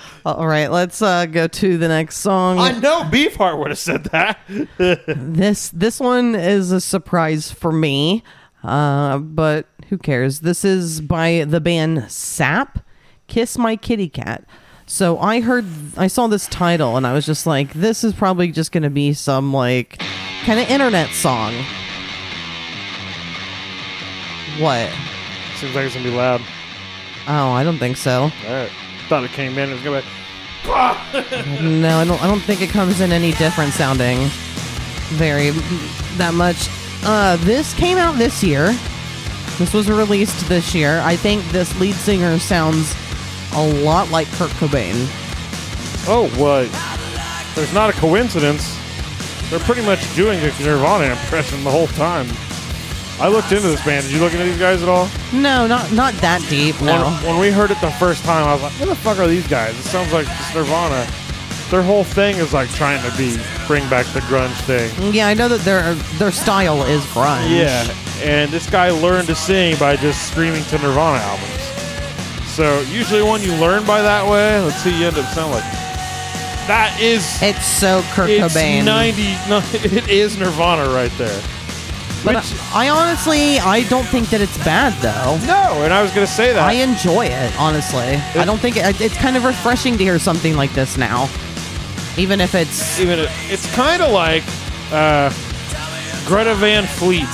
All 0.26 0.48
right, 0.48 0.72
let's 0.72 1.02
uh, 1.02 1.26
go 1.26 1.48
to 1.48 1.78
the 1.78 1.88
next 1.90 2.18
song. 2.18 2.57
I 2.57 2.72
know 2.80 3.02
Beefheart 3.03 3.60
would 3.60 3.70
have 3.70 3.78
said 3.80 4.06
that. 4.06 4.40
This 5.07 5.70
this 5.70 5.99
one 5.99 6.36
is 6.36 6.72
a 6.72 6.80
surprise 6.80 7.52
for 7.52 7.72
me, 7.74 8.24
uh, 8.64 9.18
but 9.18 9.68
who 9.90 9.98
cares? 9.98 10.40
This 10.40 10.64
is 10.64 11.02
by 11.02 11.44
the 11.45 11.60
band 11.60 12.10
Sap, 12.10 12.80
"Kiss 13.28 13.57
My 13.57 13.76
Kitty 13.76 14.07
Cat." 14.10 14.45
So 14.86 15.18
I 15.20 15.40
heard, 15.41 15.65
I 15.98 16.07
saw 16.07 16.28
this 16.28 16.45
title, 16.48 16.98
and 16.98 17.07
I 17.07 17.14
was 17.14 17.26
just 17.26 17.45
like, 17.45 17.74
"This 17.74 18.03
is 18.03 18.14
probably 18.14 18.52
just 18.52 18.72
going 18.72 18.84
to 18.84 18.90
be 18.90 19.14
some 19.14 19.52
like 19.53 19.98
kind 20.45 20.60
of 20.60 20.70
internet 20.70 21.10
song." 21.10 21.53
What? 24.60 24.92
Seems 25.56 25.76
like 25.76 25.86
it's 25.86 25.96
gonna 25.96 26.10
be 26.10 26.16
loud. 26.16 26.42
Oh, 27.28 27.52
I 27.52 27.64
don't 27.64 27.78
think 27.78 27.98
so. 27.98 28.24
All 28.24 28.30
right. 28.54 28.72
Thought 29.08 29.24
it 29.24 29.32
came 29.32 29.58
in. 29.58 29.70
It 29.70 29.74
was 29.74 29.84
gonna 29.84 30.02
be. 30.02 30.08
No, 31.62 31.98
I 32.00 32.06
don't. 32.06 32.22
I 32.24 32.28
don't 32.28 32.40
think 32.40 32.62
it 32.62 32.70
comes 32.70 33.02
in 33.02 33.12
any 33.12 33.32
different 33.34 33.74
sounding. 33.74 34.20
Very 35.18 35.50
that 36.18 36.34
much. 36.34 36.70
Uh, 37.04 37.36
this 37.38 37.74
came 37.74 37.98
out 37.98 38.18
this 38.18 38.42
year. 38.44 38.68
This 39.58 39.74
was 39.74 39.90
released 39.90 40.48
this 40.48 40.74
year. 40.74 41.02
I 41.04 41.16
think 41.16 41.44
this 41.50 41.78
lead 41.80 41.96
singer 41.96 42.40
sounds 42.40 42.96
a 43.54 43.68
lot 43.84 44.10
like 44.10 44.28
Kurt 44.32 44.52
Cobain. 44.52 44.94
Oh, 46.08 46.30
what? 46.38 46.70
There's 47.56 47.74
not 47.74 47.90
a 47.90 47.94
coincidence. 47.94 48.78
They're 49.50 49.60
pretty 49.60 49.84
much 49.86 50.16
doing 50.16 50.40
a 50.40 50.48
Nirvana 50.64 51.12
impression 51.12 51.64
the 51.64 51.70
whole 51.72 51.88
time. 51.88 52.28
I 53.19 53.27
looked 53.27 53.52
into 53.52 53.68
this 53.68 53.84
band. 53.85 54.03
Did 54.03 54.11
you 54.14 54.19
look 54.19 54.34
into 54.34 54.45
these 54.45 54.57
guys 54.60 54.81
at 54.84 54.90
all? 54.90 55.07
No, 55.31 55.65
not 55.68 55.91
not 55.91 56.14
that 56.15 56.41
deep. 56.49 56.76
When, 56.81 56.88
No. 56.99 57.10
when 57.23 57.40
we 57.40 57.52
heard 57.52 57.72
it 57.72 57.80
the 57.80 57.91
first 57.91 58.23
time, 58.26 58.45
I 58.48 58.53
was 58.53 58.64
like, 58.64 58.73
"Who 58.73 58.85
the 58.85 58.95
fuck 58.95 59.18
are 59.19 59.27
these 59.27 59.48
guys?" 59.48 59.77
It 59.80 59.84
sounds 59.84 60.11
like 60.11 60.26
just 60.27 60.56
Nirvana. 60.56 61.06
Their 61.72 61.84
whole 61.84 62.03
thing 62.03 62.35
is 62.38 62.53
like 62.53 62.72
trying 62.76 63.02
to 63.10 63.18
be 63.18 63.38
bring 63.68 63.88
back 63.90 64.06
the 64.14 64.19
grunge 64.22 64.56
thing. 64.65 64.91
Yeah, 65.14 65.27
I 65.27 65.34
know 65.35 65.48
that 65.48 65.61
their 65.61 65.94
their 66.18 66.31
style 66.31 66.84
is 66.84 67.02
grunge. 67.14 67.49
Yeah, 67.49 67.88
and 68.22 68.52
this 68.52 68.69
guy 68.69 68.90
learned 68.91 69.27
to 69.27 69.35
sing 69.35 69.76
by 69.77 69.95
just 69.95 70.27
screaming 70.30 70.64
to 70.65 70.77
Nirvana 70.80 71.19
albums. 71.23 72.49
So 72.49 72.81
usually, 72.91 73.23
when 73.23 73.41
you 73.41 73.53
learn 73.56 73.85
by 73.85 74.02
that 74.02 74.27
way, 74.27 74.60
let's 74.60 74.77
see, 74.84 74.95
you 74.99 75.07
end 75.07 75.18
up 75.18 75.26
sounding 75.34 75.53
like 75.53 75.64
that 76.68 76.95
is 76.99 77.26
It's 77.41 77.65
so 77.65 78.03
Kurt 78.14 78.30
it's 78.30 78.53
Cobain. 78.53 78.84
ninety. 78.85 79.35
No, 79.49 79.61
it 79.73 80.07
is 80.10 80.38
Nirvana 80.38 80.90
right 80.90 81.11
there. 81.18 81.41
But 82.24 82.36
Which, 82.36 82.54
I 82.74 82.90
honestly, 82.90 83.60
I 83.60 83.84
don't 83.90 84.06
think 84.06 84.30
that 84.30 84.40
it's 84.41 84.58
bad 84.64 84.94
though. 85.02 85.38
no, 85.45 85.84
and 85.84 85.94
I 85.94 86.02
was 86.02 86.12
gonna 86.12 86.26
say 86.28 86.54
that. 86.54 86.64
I 86.64 86.74
enjoy 86.74 87.26
it, 87.26 87.60
honestly. 87.60 88.16
I 88.40 88.45
don't 88.45 88.60
think 88.60 88.78
it, 88.78 89.02
it's 89.02 89.18
kind 89.18 89.36
of 89.36 89.44
refreshing 89.44 89.98
to 89.98 90.04
hear 90.04 90.20
something 90.20 90.56
like 90.56 90.72
this 90.74 90.98
now. 90.98 91.30
Even 92.18 92.40
if 92.40 92.56
it's 92.56 93.00
even 93.00 93.20
it- 93.20 93.30
it's 93.50 93.74
kind 93.76 94.02
of 94.02 94.12
like 94.12 94.44
uh, 94.91 95.30
Greta 96.26 96.56
Van 96.56 96.86
Fleet. 96.86 97.28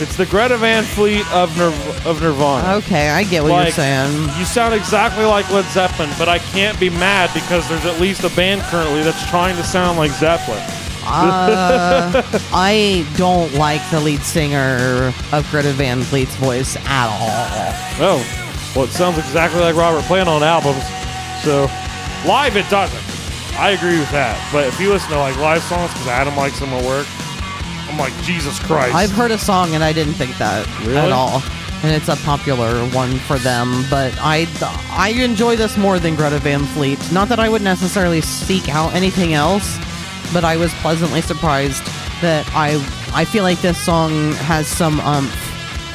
It's 0.00 0.16
the 0.16 0.26
Greta 0.26 0.56
Van 0.56 0.82
Fleet 0.82 1.24
of 1.32 1.56
Nir- 1.56 2.08
of 2.10 2.20
Nirvana. 2.22 2.74
okay, 2.78 3.10
I 3.10 3.22
get 3.24 3.42
what 3.42 3.50
like 3.52 3.66
you're 3.66 3.72
saying. 3.84 4.22
you 4.38 4.44
sound 4.44 4.74
exactly 4.74 5.24
like 5.24 5.48
Led 5.50 5.64
Zeppelin, 5.66 6.10
but 6.18 6.28
I 6.28 6.38
can't 6.38 6.78
be 6.80 6.88
mad 6.90 7.30
because 7.34 7.68
there's 7.68 7.84
at 7.84 8.00
least 8.00 8.24
a 8.24 8.30
band 8.34 8.62
currently 8.62 9.02
that's 9.02 9.24
trying 9.28 9.54
to 9.56 9.62
sound 9.62 9.98
like 9.98 10.10
Zeppelin. 10.12 10.62
Uh, 11.04 12.22
I 12.52 13.06
don't 13.16 13.52
like 13.54 13.80
the 13.90 14.00
lead 14.00 14.20
singer 14.22 15.12
of 15.32 15.48
Greta 15.50 15.72
Van 15.72 16.02
Fleet's 16.02 16.34
voice 16.36 16.76
at 16.86 17.06
all. 17.08 17.74
Oh, 18.00 18.72
well, 18.74 18.84
it 18.84 18.90
sounds 18.90 19.18
exactly 19.18 19.60
like 19.60 19.74
Robert 19.76 20.04
Plant 20.04 20.28
on 20.28 20.42
albums. 20.42 20.82
So 21.42 21.62
live, 22.26 22.56
it 22.56 22.68
doesn't. 22.70 23.02
I 23.58 23.70
agree 23.70 23.98
with 23.98 24.10
that. 24.12 24.38
But 24.52 24.66
if 24.66 24.80
you 24.80 24.90
listen 24.90 25.10
to 25.10 25.18
like 25.18 25.36
live 25.36 25.62
songs, 25.64 25.92
because 25.92 26.08
Adam 26.08 26.36
likes 26.36 26.58
them 26.60 26.70
at 26.70 26.84
work, 26.84 27.06
I'm 27.90 27.98
like 27.98 28.14
Jesus 28.22 28.58
Christ. 28.60 28.94
I've 28.94 29.10
heard 29.12 29.30
a 29.30 29.38
song 29.38 29.74
and 29.74 29.84
I 29.84 29.92
didn't 29.92 30.14
think 30.14 30.36
that 30.38 30.66
Really? 30.80 30.96
at 30.96 31.12
all. 31.12 31.42
And 31.82 31.90
it's 31.90 32.08
a 32.08 32.16
popular 32.24 32.86
one 32.90 33.18
for 33.18 33.38
them, 33.38 33.84
but 33.90 34.14
I 34.20 34.46
I 34.90 35.10
enjoy 35.10 35.56
this 35.56 35.76
more 35.76 35.98
than 35.98 36.14
Greta 36.14 36.38
Van 36.38 36.64
Fleet. 36.64 36.98
Not 37.12 37.28
that 37.28 37.40
I 37.40 37.48
would 37.48 37.60
necessarily 37.62 38.20
seek 38.20 38.68
out 38.68 38.94
anything 38.94 39.34
else, 39.34 39.76
but 40.32 40.44
I 40.44 40.56
was 40.56 40.72
pleasantly 40.74 41.20
surprised 41.20 41.84
that 42.20 42.48
I 42.54 42.74
I 43.14 43.24
feel 43.24 43.42
like 43.42 43.60
this 43.60 43.78
song 43.78 44.32
has 44.32 44.66
some 44.66 45.00
umph. 45.00 45.34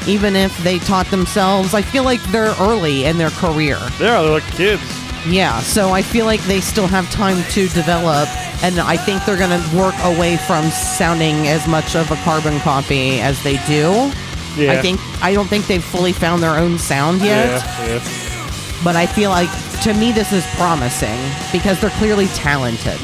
Even 0.08 0.36
if 0.36 0.56
they 0.64 0.80
taught 0.80 1.08
themselves, 1.08 1.74
I 1.74 1.82
feel 1.82 2.04
like 2.04 2.22
they're 2.32 2.54
early 2.60 3.06
in 3.06 3.18
their 3.18 3.32
career. 3.32 3.78
yeah, 4.00 4.22
they're 4.22 4.32
like 4.32 4.44
kids. 4.52 4.82
Yeah, 5.28 5.60
so 5.60 5.90
I 5.92 6.02
feel 6.02 6.26
like 6.26 6.42
they 6.44 6.62
still 6.62 6.88
have 6.88 7.10
time 7.12 7.44
to 7.52 7.68
develop, 7.70 8.30
and 8.64 8.80
I 8.80 8.96
think 8.96 9.26
they're 9.26 9.36
going 9.38 9.50
to 9.62 9.76
work 9.78 9.96
away 10.04 10.38
from 10.38 10.64
sounding 10.70 11.48
as 11.50 11.68
much 11.68 11.96
of 11.98 12.10
a 12.12 12.16
carbon 12.18 12.60
copy 12.62 13.20
as 13.20 13.42
they 13.44 13.58
do. 13.68 14.12
Yeah. 14.56 14.72
I 14.72 14.82
think 14.82 15.02
I 15.22 15.34
don't 15.34 15.48
think 15.48 15.68
they've 15.68 15.84
fully 15.84 16.14
found 16.14 16.42
their 16.42 16.56
own 16.58 16.78
sound 16.80 17.20
yet, 17.22 17.62
Yeah, 17.62 17.86
yeah. 17.98 18.82
but 18.84 18.96
I 18.96 19.06
feel 19.06 19.30
like 19.32 19.50
to 19.84 19.94
me 19.94 20.12
this 20.14 20.32
is 20.32 20.46
promising 20.56 21.20
because 21.52 21.82
they're 21.82 21.90
clearly 22.00 22.28
talented. 22.28 22.98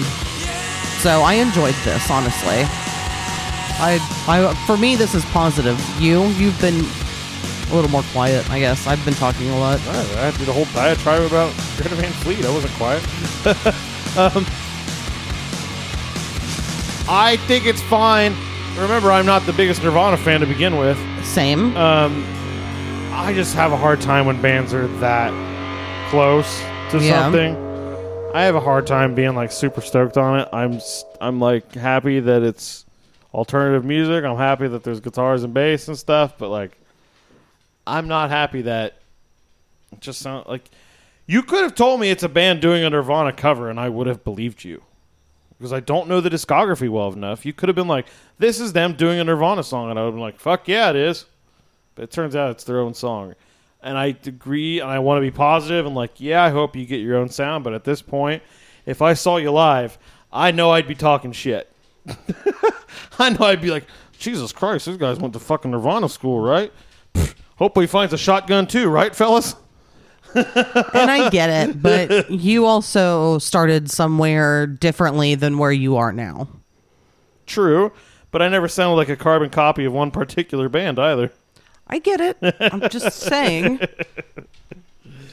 So 1.03 1.21
I 1.21 1.33
enjoyed 1.33 1.75
this 1.83 2.09
honestly. 2.09 2.63
I, 3.75 3.99
I 4.25 4.53
for 4.65 4.77
me 4.77 4.95
this 4.95 5.13
is 5.13 5.25
positive. 5.25 5.77
You 5.99 6.27
you've 6.27 6.59
been 6.61 6.85
a 7.69 7.75
little 7.75 7.91
more 7.91 8.03
quiet, 8.13 8.49
I 8.49 8.59
guess. 8.59 8.87
I've 8.87 9.03
been 9.03 9.13
talking 9.15 9.49
a 9.49 9.59
lot. 9.59 9.81
I, 9.85 10.27
I 10.27 10.31
did 10.37 10.47
a 10.47 10.53
whole 10.53 10.63
diatribe 10.73 11.23
about 11.23 11.53
Greta 11.75 11.95
Van 11.95 12.11
Fleet. 12.13 12.45
I 12.45 12.53
wasn't 12.53 12.73
quiet. 12.75 13.03
um, 14.17 14.45
I 17.09 17.35
think 17.47 17.65
it's 17.65 17.81
fine. 17.81 18.33
Remember, 18.77 19.11
I'm 19.11 19.25
not 19.25 19.45
the 19.45 19.51
biggest 19.51 19.83
Nirvana 19.83 20.15
fan 20.15 20.39
to 20.39 20.45
begin 20.45 20.77
with. 20.77 20.97
Same. 21.25 21.75
Um, 21.75 22.23
I 23.11 23.33
just 23.33 23.55
have 23.55 23.73
a 23.73 23.77
hard 23.77 23.99
time 23.99 24.25
when 24.25 24.41
bands 24.41 24.73
are 24.73 24.87
that 24.99 25.33
close 26.09 26.61
to 26.91 26.99
Yeah. 27.03 27.23
something. 27.23 27.62
I 28.33 28.43
have 28.43 28.55
a 28.55 28.59
hard 28.59 28.87
time 28.87 29.13
being 29.13 29.35
like 29.35 29.51
super 29.51 29.81
stoked 29.81 30.17
on 30.17 30.39
it. 30.39 30.49
I'm 30.51 30.79
I'm 31.21 31.39
like 31.39 31.73
happy 31.73 32.19
that 32.19 32.41
it's 32.41 32.85
alternative 33.33 33.85
music. 33.85 34.23
I'm 34.25 34.37
happy 34.37 34.67
that 34.67 34.83
there's 34.83 34.99
guitars 34.99 35.43
and 35.43 35.53
bass 35.53 35.87
and 35.87 35.97
stuff, 35.97 36.37
but 36.39 36.49
like 36.49 36.77
I'm 37.85 38.07
not 38.07 38.31
happy 38.31 38.63
that 38.63 38.95
it 39.91 39.99
just 39.99 40.19
sound 40.19 40.47
like 40.47 40.69
you 41.27 41.43
could 41.43 41.61
have 41.61 41.75
told 41.75 41.99
me 41.99 42.09
it's 42.09 42.23
a 42.23 42.29
band 42.29 42.61
doing 42.61 42.83
a 42.83 42.89
Nirvana 42.89 43.33
cover 43.33 43.69
and 43.69 43.79
I 43.79 43.89
would 43.89 44.07
have 44.07 44.23
believed 44.23 44.63
you. 44.63 44.81
Because 45.57 45.71
I 45.71 45.79
don't 45.79 46.09
know 46.09 46.19
the 46.19 46.29
discography 46.29 46.89
well 46.89 47.13
enough. 47.13 47.45
You 47.45 47.53
could 47.53 47.69
have 47.69 47.75
been 47.75 47.87
like, 47.87 48.07
this 48.39 48.59
is 48.59 48.73
them 48.73 48.95
doing 48.95 49.19
a 49.19 49.23
Nirvana 49.23 49.63
song. 49.63 49.91
And 49.91 49.97
I 49.97 50.01
would 50.01 50.07
have 50.07 50.15
been 50.15 50.21
like, 50.21 50.39
fuck 50.39 50.67
yeah, 50.67 50.89
it 50.89 50.95
is. 50.95 51.25
But 51.95 52.03
it 52.03 52.11
turns 52.11 52.35
out 52.35 52.51
it's 52.51 52.63
their 52.65 52.79
own 52.79 52.93
song. 52.93 53.35
And 53.83 53.97
I 53.97 54.17
agree 54.25 54.79
and 54.79 54.89
I 54.89 54.99
want 54.99 55.17
to 55.17 55.21
be 55.21 55.31
positive 55.31 55.85
and 55.85 55.95
like, 55.95 56.19
yeah, 56.19 56.43
I 56.43 56.49
hope 56.49 56.75
you 56.75 56.85
get 56.85 57.01
your 57.01 57.17
own 57.17 57.29
sound. 57.29 57.63
But 57.63 57.73
at 57.73 57.83
this 57.83 58.01
point, 58.01 58.41
if 58.85 59.01
I 59.01 59.13
saw 59.13 59.37
you 59.37 59.51
live, 59.51 59.97
I 60.31 60.51
know 60.51 60.71
I'd 60.71 60.87
be 60.87 60.95
talking 60.95 61.31
shit. 61.31 61.71
I 63.19 63.29
know 63.29 63.45
I'd 63.45 63.61
be 63.61 63.71
like, 63.71 63.85
Jesus 64.17 64.51
Christ, 64.51 64.85
these 64.85 64.97
guys 64.97 65.19
went 65.19 65.33
to 65.33 65.39
fucking 65.39 65.71
Nirvana 65.71 66.07
school, 66.09 66.39
right? 66.39 66.71
Pfft, 67.13 67.35
Hope 67.57 67.77
he 67.77 67.87
finds 67.87 68.13
a 68.13 68.17
shotgun 68.17 68.67
too, 68.67 68.89
right, 68.89 69.15
fellas? 69.15 69.55
and 70.35 70.45
I 71.11 71.29
get 71.29 71.49
it, 71.69 71.81
but 71.81 72.31
you 72.31 72.65
also 72.65 73.37
started 73.37 73.91
somewhere 73.91 74.65
differently 74.65 75.35
than 75.35 75.59
where 75.59 75.71
you 75.71 75.95
are 75.97 76.11
now. 76.11 76.47
True, 77.45 77.91
but 78.31 78.41
I 78.41 78.49
never 78.49 78.67
sounded 78.67 78.95
like 78.95 79.09
a 79.09 79.15
carbon 79.15 79.51
copy 79.51 79.85
of 79.85 79.93
one 79.93 80.09
particular 80.09 80.69
band 80.69 80.97
either. 80.97 81.31
I 81.87 81.99
get 81.99 82.19
it. 82.21 82.37
I'm 82.59 82.89
just 82.89 83.11
saying. 83.19 83.79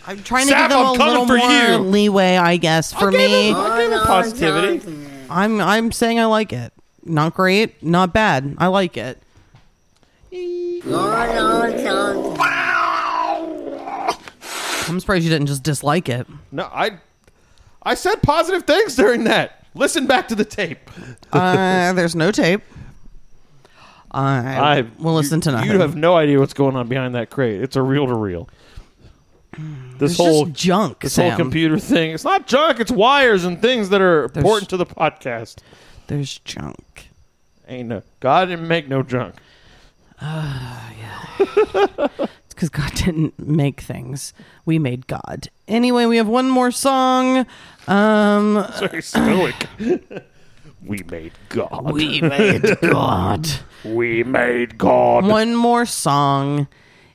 I'm 0.07 0.23
trying 0.23 0.47
to 0.47 0.51
Sap, 0.53 0.71
give 0.71 0.79
them 0.79 0.87
I'm 0.87 0.95
a 0.95 0.99
coming 0.99 1.13
little 1.13 1.27
for 1.27 1.37
more 1.37 1.51
you. 1.51 1.77
leeway, 1.79 2.37
I 2.37 2.57
guess. 2.57 2.93
For 2.93 3.09
I 3.09 3.13
gave 3.13 3.31
me, 3.31 3.49
him- 3.51 3.57
I 3.57 3.79
gave 3.83 3.93
him 3.93 4.01
positivity. 4.01 5.07
I'm 5.31 5.61
I'm 5.61 5.93
saying 5.93 6.19
I 6.19 6.25
like 6.25 6.53
it. 6.53 6.73
Not 7.05 7.35
great, 7.35 7.83
not 7.83 8.13
bad. 8.13 8.57
I 8.59 8.67
like 8.67 8.97
it. 8.97 9.23
I'm 14.89 14.99
surprised 14.99 15.25
you 15.25 15.31
didn't 15.31 15.47
just 15.47 15.63
dislike 15.63 16.09
it. 16.09 16.27
No, 16.51 16.65
I, 16.73 16.99
I 17.83 17.95
said 17.95 18.17
positive 18.23 18.65
things 18.65 18.97
during 18.97 19.25
that. 19.25 19.65
Listen 19.75 20.07
back 20.07 20.27
to 20.29 20.35
the 20.35 20.45
tape. 20.45 20.91
Uh, 21.33 21.93
there's 21.93 22.17
no 22.17 22.33
tape. 22.33 22.63
I, 24.11 24.79
I 24.81 24.85
will 24.99 25.15
listen 25.15 25.39
you, 25.39 25.43
to 25.43 25.53
nothing. 25.53 25.71
You 25.71 25.79
have 25.81 25.95
no 25.97 26.17
idea 26.17 26.39
what's 26.41 26.55
going 26.55 26.77
on 26.77 26.89
behind 26.89 27.15
that 27.15 27.31
crate. 27.31 27.61
It's 27.63 27.77
a 27.77 27.83
reel 27.83 28.07
to 28.07 28.15
reel. 28.15 28.49
This 29.99 30.13
It's 30.13 30.17
whole 30.19 30.47
just 30.47 30.57
junk. 30.61 31.01
this 31.01 31.13
Sam. 31.15 31.31
whole 31.31 31.37
computer 31.39 31.79
thing. 31.79 32.13
It's 32.13 32.25
not 32.25 32.47
junk. 32.47 32.81
It's 32.81 32.91
wires 32.91 33.45
and 33.45 33.61
things 33.61 33.89
that 33.91 34.01
are 34.01 34.29
There's- 34.29 34.37
important 34.37 34.71
to 34.71 34.77
the 34.77 34.87
podcast. 34.87 35.59
There's 36.07 36.39
junk. 36.41 37.09
Ain't 37.69 37.89
no 37.89 38.03
God 38.21 38.47
didn't 38.47 38.67
make 38.69 38.89
no 38.89 39.03
junk. 39.03 39.35
It's 41.41 42.55
because 42.55 42.69
God 42.69 42.93
didn't 42.95 43.39
make 43.39 43.81
things. 43.81 44.35
We 44.67 44.79
made 44.79 45.07
God. 45.07 45.49
Anyway, 45.69 46.05
we 46.05 46.17
have 46.19 46.29
one 46.29 46.51
more 46.51 46.71
song. 46.71 47.47
Um, 47.89 48.67
Very 48.81 49.01
stoic. 49.03 49.55
we 50.85 51.03
made 51.11 51.33
God. 51.49 51.93
we 51.93 52.21
made 52.21 52.79
God. 52.83 53.49
We 53.85 54.25
made 54.25 54.79
God. 54.79 55.25
one 55.27 55.55
more 55.55 55.87
song. 55.87 56.69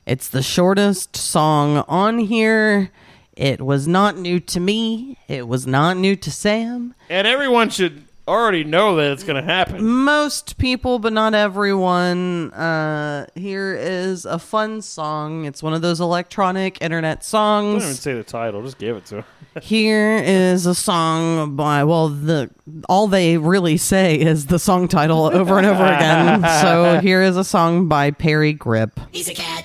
It's 0.06 0.28
the 0.28 0.42
shortest 0.42 1.16
song 1.16 1.84
on 1.88 2.18
here. 2.18 2.90
It 3.36 3.60
was 3.60 3.86
not 3.86 4.16
new 4.16 4.40
to 4.40 4.60
me. 4.60 5.18
It 5.28 5.46
was 5.46 5.66
not 5.66 5.96
new 5.96 6.16
to 6.16 6.30
Sam. 6.30 6.94
And 7.10 7.26
everyone 7.26 7.68
should 7.70 8.05
already 8.28 8.64
know 8.64 8.96
that 8.96 9.12
it's 9.12 9.24
going 9.24 9.42
to 9.42 9.48
happen. 9.48 9.84
Most 9.86 10.58
people, 10.58 10.98
but 10.98 11.12
not 11.12 11.34
everyone. 11.34 12.52
Uh, 12.52 13.26
here 13.34 13.74
is 13.74 14.24
a 14.24 14.38
fun 14.38 14.82
song. 14.82 15.44
It's 15.44 15.62
one 15.62 15.74
of 15.74 15.82
those 15.82 16.00
electronic 16.00 16.80
internet 16.80 17.24
songs. 17.24 17.66
Don't 17.66 17.76
even 17.76 17.88
songs. 17.94 18.00
say 18.00 18.14
the 18.14 18.24
title. 18.24 18.62
Just 18.62 18.78
give 18.78 18.96
it 18.96 19.06
to 19.06 19.16
him. 19.16 19.24
Here 19.62 20.16
is 20.16 20.66
a 20.66 20.74
song 20.74 21.56
by 21.56 21.82
well, 21.84 22.10
the 22.10 22.50
all 22.90 23.08
they 23.08 23.38
really 23.38 23.78
say 23.78 24.20
is 24.20 24.46
the 24.46 24.58
song 24.58 24.86
title 24.86 25.24
over 25.24 25.56
and 25.56 25.66
over 25.66 25.82
again. 25.82 26.42
So 26.60 27.00
here 27.02 27.22
is 27.22 27.38
a 27.38 27.44
song 27.44 27.88
by 27.88 28.10
Parry 28.10 28.54
Gripp. 28.54 28.92
He's 29.12 29.28
a 29.30 29.34
cat. 29.34 29.64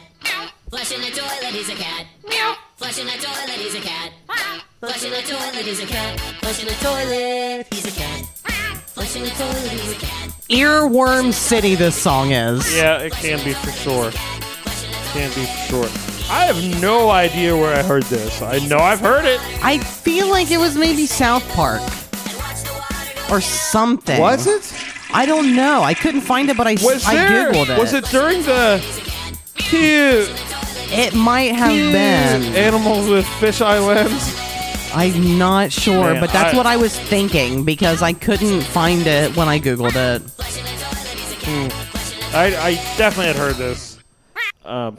Flushing 0.70 1.02
the 1.02 1.08
toilet, 1.08 1.54
he's 1.54 1.68
a 1.68 1.76
cat. 1.76 2.06
Meow. 2.26 2.56
Flushing 2.78 3.06
the 3.06 3.12
toilet, 3.12 3.50
he's 3.50 3.76
a 3.76 3.82
cat. 3.82 4.14
Flushing 4.80 5.12
the 5.12 5.22
toilet, 5.22 5.66
he's 5.66 5.84
a 5.84 5.86
cat. 5.86 6.20
Flushing 6.40 6.66
the 6.68 6.68
toilet, 6.68 6.70
he's 6.70 6.70
a 6.70 6.70
cat. 6.70 6.70
Flushing 6.70 6.70
the 6.70 6.74
toilet, 6.76 7.68
he's 7.74 7.86
a 7.86 8.00
cat. 8.00 8.41
Earworm 10.50 11.34
City. 11.34 11.76
This 11.76 11.96
song 11.96 12.32
is. 12.32 12.76
Yeah, 12.76 12.98
it 13.00 13.14
can 13.14 13.44
be 13.44 13.54
for 13.54 13.72
sure. 13.72 14.12
Can 15.14 15.30
be 15.30 15.46
for 15.46 15.68
sure. 15.68 15.86
I 16.30 16.46
have 16.46 16.82
no 16.82 17.10
idea 17.10 17.56
where 17.56 17.76
I 17.76 17.84
heard 17.84 18.04
this. 18.04 18.42
I 18.42 18.60
know 18.68 18.78
I've 18.78 19.00
heard 19.02 19.26
it. 19.26 19.40
I 19.64 19.78
feel 19.80 20.30
like 20.30 20.50
it 20.52 20.58
was 20.60 20.78
maybe 20.78 21.06
South 21.06 21.48
Park 21.54 21.82
or 23.30 23.42
something. 23.42 24.20
Was 24.20 24.48
it? 24.48 24.74
I 25.14 25.26
don't 25.26 25.56
know. 25.56 25.82
I 25.84 25.94
couldn't 25.94 26.22
find 26.22 26.50
it, 26.50 26.56
but 26.58 26.68
I, 26.68 26.74
Was 26.82 27.06
I 27.06 27.16
there? 27.16 27.52
googled 27.52 27.70
it. 27.70 27.78
Was 27.80 27.94
it 27.94 28.06
during 28.06 28.42
the 28.44 28.80
cute 29.56 30.30
It 30.94 31.14
might 31.14 31.54
have 31.56 31.72
been. 31.72 32.56
animals 32.56 33.10
with 33.10 33.26
fisheye 33.26 33.86
lens? 33.86 34.34
I'm 34.94 35.38
not 35.38 35.72
sure, 35.72 36.14
Man, 36.14 36.22
but 36.22 36.32
that's 36.32 36.54
I- 36.54 36.58
what 36.58 36.66
I 36.66 36.78
was 36.78 36.98
thinking 36.98 37.64
because 37.64 38.02
I 38.02 38.14
couldn't 38.14 38.62
find 38.62 39.08
it 39.08 39.36
when 39.36 39.48
I 39.48 39.60
googled 39.60 39.96
it. 39.96 40.22
I, 42.34 42.46
I 42.56 42.74
definitely 42.98 43.28
had 43.28 43.36
heard 43.36 43.56
this. 43.56 44.00
Um, 44.64 44.98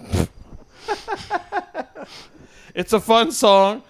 it's 2.74 2.92
a 2.92 3.00
fun 3.00 3.32
song. 3.32 3.82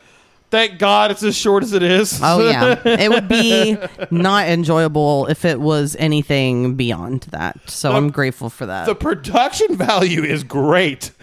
Thank 0.50 0.78
God 0.78 1.10
it's 1.10 1.22
as 1.22 1.34
short 1.34 1.62
as 1.62 1.72
it 1.72 1.82
is. 1.82 2.20
Oh 2.22 2.46
yeah, 2.46 2.78
it 2.84 3.08
would 3.08 3.26
be 3.26 3.78
not 4.10 4.48
enjoyable 4.48 5.26
if 5.28 5.46
it 5.46 5.58
was 5.58 5.96
anything 5.98 6.74
beyond 6.74 7.22
that. 7.30 7.70
So 7.70 7.90
I'm 7.92 8.10
grateful 8.10 8.50
for 8.50 8.66
that. 8.66 8.84
the 8.84 8.94
production 8.94 9.76
value 9.76 10.22
is 10.22 10.44
great. 10.44 11.10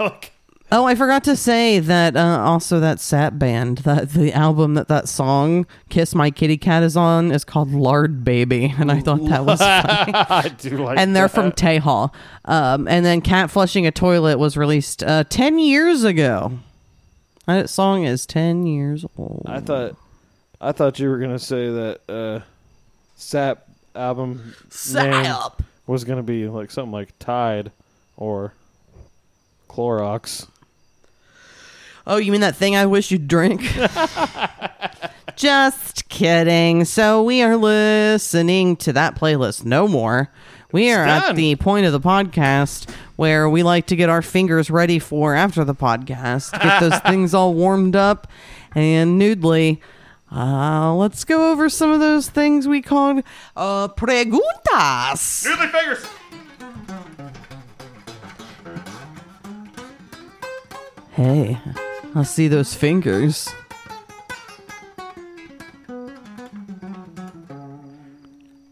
Like, 0.00 0.32
Oh, 0.72 0.84
I 0.84 0.96
forgot 0.96 1.22
to 1.24 1.36
say 1.36 1.78
that 1.78 2.16
uh, 2.16 2.40
also 2.40 2.80
that 2.80 2.98
Sat 2.98 3.38
Band, 3.38 3.78
that 3.78 4.10
the 4.10 4.32
album 4.32 4.74
that 4.74 4.88
that 4.88 5.08
song 5.08 5.64
"Kiss 5.90 6.12
My 6.14 6.30
Kitty 6.32 6.56
Cat" 6.56 6.82
is 6.82 6.96
on 6.96 7.30
is 7.30 7.44
called 7.44 7.70
"Lard 7.72 8.24
Baby," 8.24 8.74
and 8.76 8.90
I 8.90 9.00
thought 9.00 9.24
that 9.28 9.44
was 9.44 9.60
funny. 9.60 10.12
I 10.14 10.48
do 10.58 10.78
like 10.78 10.98
and 10.98 11.14
they're 11.14 11.28
from 11.28 11.52
that. 11.52 12.12
Um, 12.46 12.88
and 12.88 13.06
then 13.06 13.20
"Cat 13.20 13.50
Flushing 13.50 13.86
a 13.86 13.92
Toilet" 13.92 14.38
was 14.38 14.56
released 14.56 15.04
uh, 15.04 15.22
ten 15.24 15.60
years 15.60 16.02
ago. 16.02 16.58
That 17.46 17.70
song 17.70 18.04
is 18.04 18.26
ten 18.26 18.66
years 18.66 19.04
old. 19.16 19.44
I 19.46 19.60
thought 19.60 19.94
I 20.60 20.72
thought 20.72 20.98
you 20.98 21.08
were 21.08 21.18
gonna 21.18 21.38
say 21.38 21.70
that 21.70 22.00
uh 22.08 22.40
Sap 23.14 23.68
album 23.94 24.54
Sap. 24.68 25.62
was 25.86 26.02
gonna 26.02 26.24
be 26.24 26.48
like 26.48 26.72
something 26.72 26.90
like 26.92 27.16
Tide 27.20 27.70
or 28.16 28.52
Clorox. 29.68 30.48
Oh, 32.06 32.18
you 32.18 32.30
mean 32.30 32.40
that 32.42 32.54
thing 32.56 32.76
I 32.76 32.86
wish 32.86 33.10
you'd 33.10 33.26
drink? 33.26 33.62
Just 35.36 36.08
kidding. 36.08 36.84
So 36.84 37.22
we 37.22 37.42
are 37.42 37.56
listening 37.56 38.76
to 38.76 38.92
that 38.92 39.16
playlist 39.16 39.64
no 39.64 39.88
more. 39.88 40.30
We 40.72 40.92
are 40.92 41.04
at 41.04 41.34
the 41.34 41.56
point 41.56 41.86
of 41.86 41.92
the 41.92 42.00
podcast 42.00 42.88
where 43.16 43.48
we 43.48 43.62
like 43.62 43.86
to 43.86 43.96
get 43.96 44.08
our 44.08 44.22
fingers 44.22 44.70
ready 44.70 44.98
for 44.98 45.34
after 45.34 45.64
the 45.64 45.74
podcast, 45.74 46.52
get 46.60 46.80
those 46.80 46.98
things 47.06 47.34
all 47.34 47.54
warmed 47.54 47.96
up 47.96 48.28
and 48.74 49.20
noodly. 49.20 49.80
Uh, 50.30 50.94
let's 50.94 51.24
go 51.24 51.50
over 51.50 51.68
some 51.68 51.90
of 51.90 52.00
those 52.00 52.28
things 52.28 52.68
we 52.68 52.82
called 52.82 53.22
uh, 53.56 53.88
preguntas. 53.88 55.46
Noodly 55.46 55.70
fingers. 55.70 56.06
Hey, 61.12 61.58
I 62.16 62.22
see 62.22 62.48
those 62.48 62.72
fingers. 62.72 63.46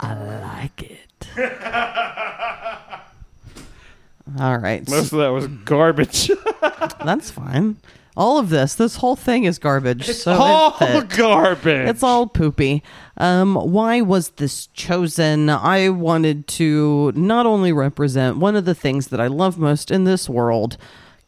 I 0.01 0.15
like 0.41 0.83
it. 0.83 1.29
All 4.41 4.57
right. 4.57 4.89
Most 4.89 5.13
of 5.13 5.19
that 5.19 5.29
was 5.29 5.47
garbage. 5.47 6.31
That's 7.05 7.31
fine. 7.31 7.77
All 8.17 8.39
of 8.39 8.49
this, 8.49 8.77
this 8.77 8.97
whole 8.97 9.17
thing 9.17 9.45
is 9.45 9.59
garbage. 9.59 10.07
so 10.07 10.33
it 10.33 10.39
all 10.39 10.71
fits. 10.71 11.17
garbage. 11.17 11.89
It's 11.89 12.03
all 12.03 12.29
poopy. 12.29 12.83
Um, 13.17 13.57
why 13.57 14.03
was 14.03 14.29
this 14.31 14.69
chosen? 14.69 15.51
I 15.51 15.89
wanted 15.89 16.47
to 16.47 17.11
not 17.17 17.45
only 17.45 17.73
represent 17.73 18.39
one 18.39 18.55
of 18.55 18.67
the 18.67 18.75
things 18.75 19.09
that 19.09 19.21
I 19.21 19.27
love 19.27 19.59
most 19.59 19.91
in 19.91 20.05
this 20.05 20.29
world, 20.29 20.77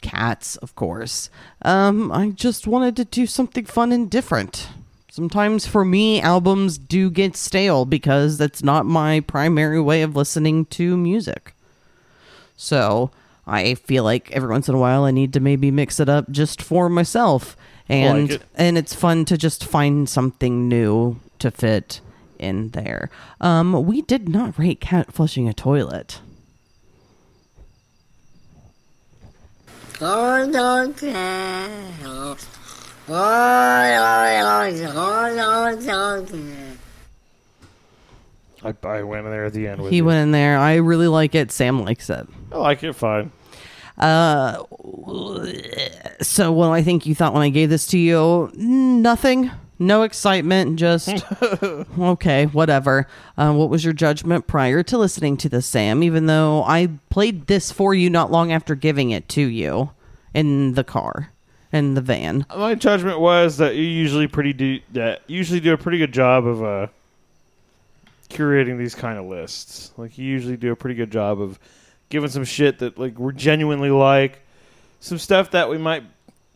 cats, 0.01 0.55
of 0.57 0.75
course. 0.75 1.29
Um, 1.61 2.11
I 2.11 2.29
just 2.29 2.67
wanted 2.67 2.95
to 2.97 3.05
do 3.05 3.25
something 3.25 3.65
fun 3.65 3.91
and 3.91 4.09
different. 4.09 4.69
Sometimes 5.09 5.65
for 5.65 5.83
me, 5.83 6.21
albums 6.21 6.77
do 6.77 7.09
get 7.09 7.35
stale 7.35 7.85
because 7.85 8.37
that's 8.37 8.63
not 8.63 8.85
my 8.85 9.19
primary 9.21 9.81
way 9.81 10.03
of 10.03 10.15
listening 10.15 10.65
to 10.65 10.95
music. 10.95 11.55
So 12.55 13.11
I 13.47 13.75
feel 13.75 14.03
like 14.03 14.31
every 14.31 14.49
once 14.49 14.69
in 14.69 14.75
a 14.75 14.79
while 14.79 15.05
I 15.05 15.11
need 15.11 15.33
to 15.33 15.39
maybe 15.39 15.71
mix 15.71 15.99
it 15.99 16.09
up 16.09 16.29
just 16.29 16.61
for 16.61 16.89
myself. 16.89 17.57
And 17.89 18.31
it. 18.31 18.43
and 18.55 18.77
it's 18.77 18.93
fun 18.93 19.25
to 19.25 19.37
just 19.37 19.63
find 19.63 20.09
something 20.09 20.67
new 20.67 21.19
to 21.39 21.49
fit 21.49 22.01
in 22.37 22.69
there. 22.69 23.09
Um, 23.39 23.85
we 23.85 24.01
did 24.01 24.27
not 24.27 24.59
rate 24.59 24.81
cat 24.81 25.13
flushing 25.13 25.47
a 25.47 25.53
toilet. 25.53 26.19
I, 38.63 38.73
I 38.83 39.03
went 39.03 39.25
in 39.25 39.31
there 39.31 39.45
at 39.45 39.53
the 39.53 39.67
end 39.67 39.81
with 39.81 39.91
He 39.91 39.97
you. 39.97 40.05
went 40.05 40.19
in 40.23 40.31
there. 40.31 40.57
I 40.57 40.75
really 40.75 41.07
like 41.07 41.33
it. 41.35 41.51
Sam 41.51 41.83
likes 41.83 42.09
it. 42.09 42.27
I 42.51 42.57
like 42.57 42.83
it 42.83 42.93
fine. 42.93 43.31
Uh, 43.97 44.63
so 46.21 46.51
what 46.51 46.67
do 46.67 46.71
I 46.73 46.83
think 46.83 47.05
you 47.05 47.15
thought 47.15 47.33
when 47.33 47.41
I 47.43 47.49
gave 47.49 47.69
this 47.69 47.87
to 47.87 47.97
you? 47.97 48.51
Nothing. 48.55 49.49
No 49.79 50.03
excitement. 50.03 50.77
Just 50.77 51.23
okay, 51.99 52.45
whatever. 52.47 53.07
Uh, 53.37 53.53
what 53.53 53.69
was 53.69 53.83
your 53.83 53.93
judgment 53.93 54.47
prior 54.47 54.83
to 54.83 54.97
listening 54.97 55.37
to 55.37 55.49
this, 55.49 55.65
Sam? 55.65 56.03
Even 56.03 56.25
though 56.25 56.63
I 56.63 56.89
played 57.09 57.47
this 57.47 57.71
for 57.71 57.93
you 57.93 58.09
not 58.09 58.31
long 58.31 58.51
after 58.51 58.75
giving 58.75 59.11
it 59.11 59.29
to 59.29 59.41
you 59.41 59.91
in 60.33 60.73
the 60.73 60.83
car, 60.83 61.31
in 61.71 61.93
the 61.93 62.01
van. 62.01 62.45
My 62.55 62.75
judgment 62.75 63.19
was 63.19 63.57
that 63.57 63.75
you 63.75 63.83
usually 63.83 64.27
pretty 64.27 64.53
do 64.53 64.79
that 64.93 65.21
usually 65.27 65.59
do 65.59 65.73
a 65.73 65.77
pretty 65.77 65.97
good 65.97 66.13
job 66.13 66.45
of 66.45 66.63
uh 66.63 66.87
curating 68.29 68.77
these 68.77 68.95
kind 68.95 69.17
of 69.17 69.25
lists. 69.25 69.91
Like 69.97 70.17
you 70.17 70.25
usually 70.25 70.57
do 70.57 70.71
a 70.71 70.75
pretty 70.75 70.95
good 70.95 71.11
job 71.11 71.41
of 71.41 71.59
giving 72.09 72.29
some 72.29 72.45
shit 72.45 72.79
that 72.79 72.97
like 72.97 73.17
we're 73.17 73.31
genuinely 73.31 73.89
like, 73.89 74.39
some 74.99 75.17
stuff 75.17 75.51
that 75.51 75.69
we 75.69 75.77
might 75.77 76.03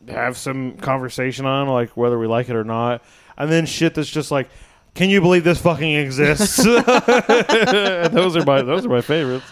have 0.08 0.38
some 0.38 0.78
conversation 0.78 1.46
on, 1.46 1.68
like 1.68 1.96
whether 1.98 2.18
we 2.18 2.28
like 2.28 2.50
it 2.50 2.56
or 2.56 2.64
not, 2.64 3.04
and 3.38 3.52
then 3.52 3.66
shit 3.66 3.96
that's 3.96 4.10
just 4.10 4.32
like 4.32 4.50
Can 4.94 5.10
you 5.10 5.22
believe 5.22 5.44
this 5.44 5.62
fucking 5.62 5.94
exists? 5.96 6.58
those 6.64 8.36
are 8.36 8.46
my 8.46 8.62
those 8.62 8.86
are 8.86 8.90
my 8.90 9.02
favorites. 9.02 9.46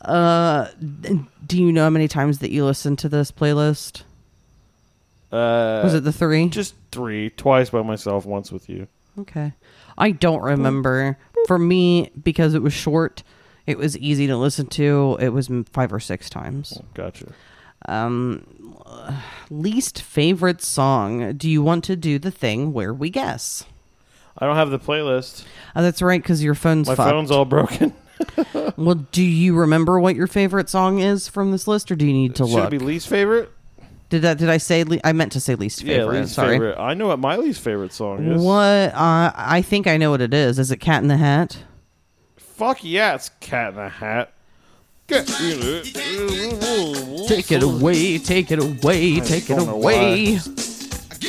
Uh, 0.00 0.68
do 1.46 1.60
you 1.60 1.72
know 1.72 1.82
how 1.84 1.90
many 1.90 2.06
times 2.08 2.38
that 2.38 2.50
you 2.50 2.64
listened 2.64 2.98
to 3.00 3.08
this 3.08 3.32
playlist? 3.32 4.02
Uh, 5.32 5.80
Was 5.84 5.94
it 5.94 6.04
the 6.04 6.12
three? 6.12 6.48
just 6.48 6.74
three? 6.92 7.30
Twice 7.30 7.70
by 7.70 7.82
myself, 7.82 8.24
once 8.24 8.50
with 8.52 8.68
you. 8.68 8.86
Okay. 9.18 9.52
I 9.98 10.12
don't 10.12 10.40
remember. 10.42 11.18
For 11.46 11.58
me, 11.58 12.10
because 12.22 12.54
it 12.54 12.62
was 12.62 12.72
short, 12.72 13.22
it 13.66 13.76
was 13.76 13.98
easy 13.98 14.26
to 14.28 14.36
listen 14.36 14.66
to. 14.68 15.18
It 15.20 15.30
was 15.30 15.50
five 15.72 15.92
or 15.92 16.00
six 16.00 16.30
times. 16.30 16.80
Gotcha. 16.94 17.32
Um, 17.86 18.46
least 19.50 20.02
favorite 20.02 20.62
song. 20.62 21.32
Do 21.34 21.48
you 21.48 21.62
want 21.62 21.84
to 21.84 21.96
do 21.96 22.18
the 22.18 22.30
thing 22.30 22.72
where 22.72 22.92
we 22.94 23.10
guess? 23.10 23.64
I 24.38 24.46
don't 24.46 24.56
have 24.56 24.70
the 24.70 24.78
playlist. 24.78 25.44
Oh, 25.74 25.82
that's 25.82 26.00
right, 26.00 26.22
because 26.22 26.44
your 26.44 26.54
phone's 26.54 26.86
My 26.88 26.94
fucked. 26.94 27.10
phone's 27.10 27.30
all 27.30 27.44
broken. 27.44 27.94
Well, 28.76 28.96
do 29.12 29.22
you 29.22 29.54
remember 29.56 29.98
what 30.00 30.16
your 30.16 30.26
favorite 30.26 30.68
song 30.68 30.98
is 31.00 31.28
from 31.28 31.52
this 31.52 31.66
list, 31.68 31.90
or 31.90 31.96
do 31.96 32.04
you 32.04 32.12
need 32.12 32.34
to 32.36 32.46
Should 32.46 32.54
look? 32.54 32.66
it 32.66 32.70
be 32.70 32.78
least 32.78 33.08
favorite? 33.08 33.50
Did 34.08 34.22
that? 34.22 34.38
Did 34.38 34.48
I 34.50 34.56
say? 34.58 34.82
Le- 34.84 34.98
I 35.04 35.12
meant 35.12 35.30
to 35.32 35.40
say 35.40 35.54
least 35.54 35.82
favorite. 35.82 36.14
yeah, 36.14 36.20
least 36.22 36.34
Sorry. 36.34 36.54
favorite. 36.56 36.78
I 36.78 36.94
know 36.94 37.06
what 37.08 37.18
my 37.20 37.36
least 37.36 37.60
favorite 37.60 37.92
song 37.92 38.24
is. 38.24 38.42
What? 38.42 38.92
Uh, 38.94 39.32
I 39.34 39.62
think 39.62 39.86
I 39.86 39.96
know 39.98 40.10
what 40.10 40.20
it 40.20 40.34
is. 40.34 40.58
Is 40.58 40.70
it 40.72 40.78
Cat 40.78 41.02
in 41.02 41.08
the 41.08 41.16
Hat? 41.16 41.58
Fuck 42.36 42.82
yeah, 42.82 43.14
it's 43.14 43.30
Cat 43.40 43.70
in 43.70 43.76
the 43.76 43.88
Hat. 43.88 44.32
Take 45.08 45.28
it 47.52 47.62
away, 47.62 48.18
take 48.18 48.50
it 48.52 48.58
away, 48.58 49.20
take 49.20 49.48
it 49.50 49.58
away. 49.58 50.38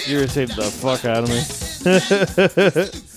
Irritated 0.07 0.55
the 0.55 0.63
fuck 0.81 1.05
out 1.05 1.23
of 1.23 1.29
me. 1.29 2.99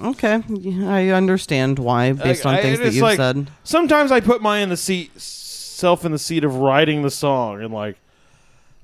Okay, 0.00 0.40
I 0.86 1.08
understand 1.08 1.80
why 1.80 2.12
based 2.12 2.46
on 2.46 2.52
Like, 2.54 2.60
I- 2.60 2.62
things 2.62 2.78
that 2.78 2.92
you've 2.92 3.02
like- 3.02 3.16
said. 3.16 3.50
Sometimes 3.64 4.12
I 4.12 4.20
put 4.20 4.40
my 4.40 4.58
in 4.58 4.68
the 4.68 4.76
seat, 4.76 5.20
self 5.20 6.04
in 6.04 6.12
the 6.12 6.18
seat 6.18 6.44
of 6.44 6.54
writing 6.56 7.02
the 7.02 7.10
song, 7.10 7.60
and 7.60 7.74
like, 7.74 7.96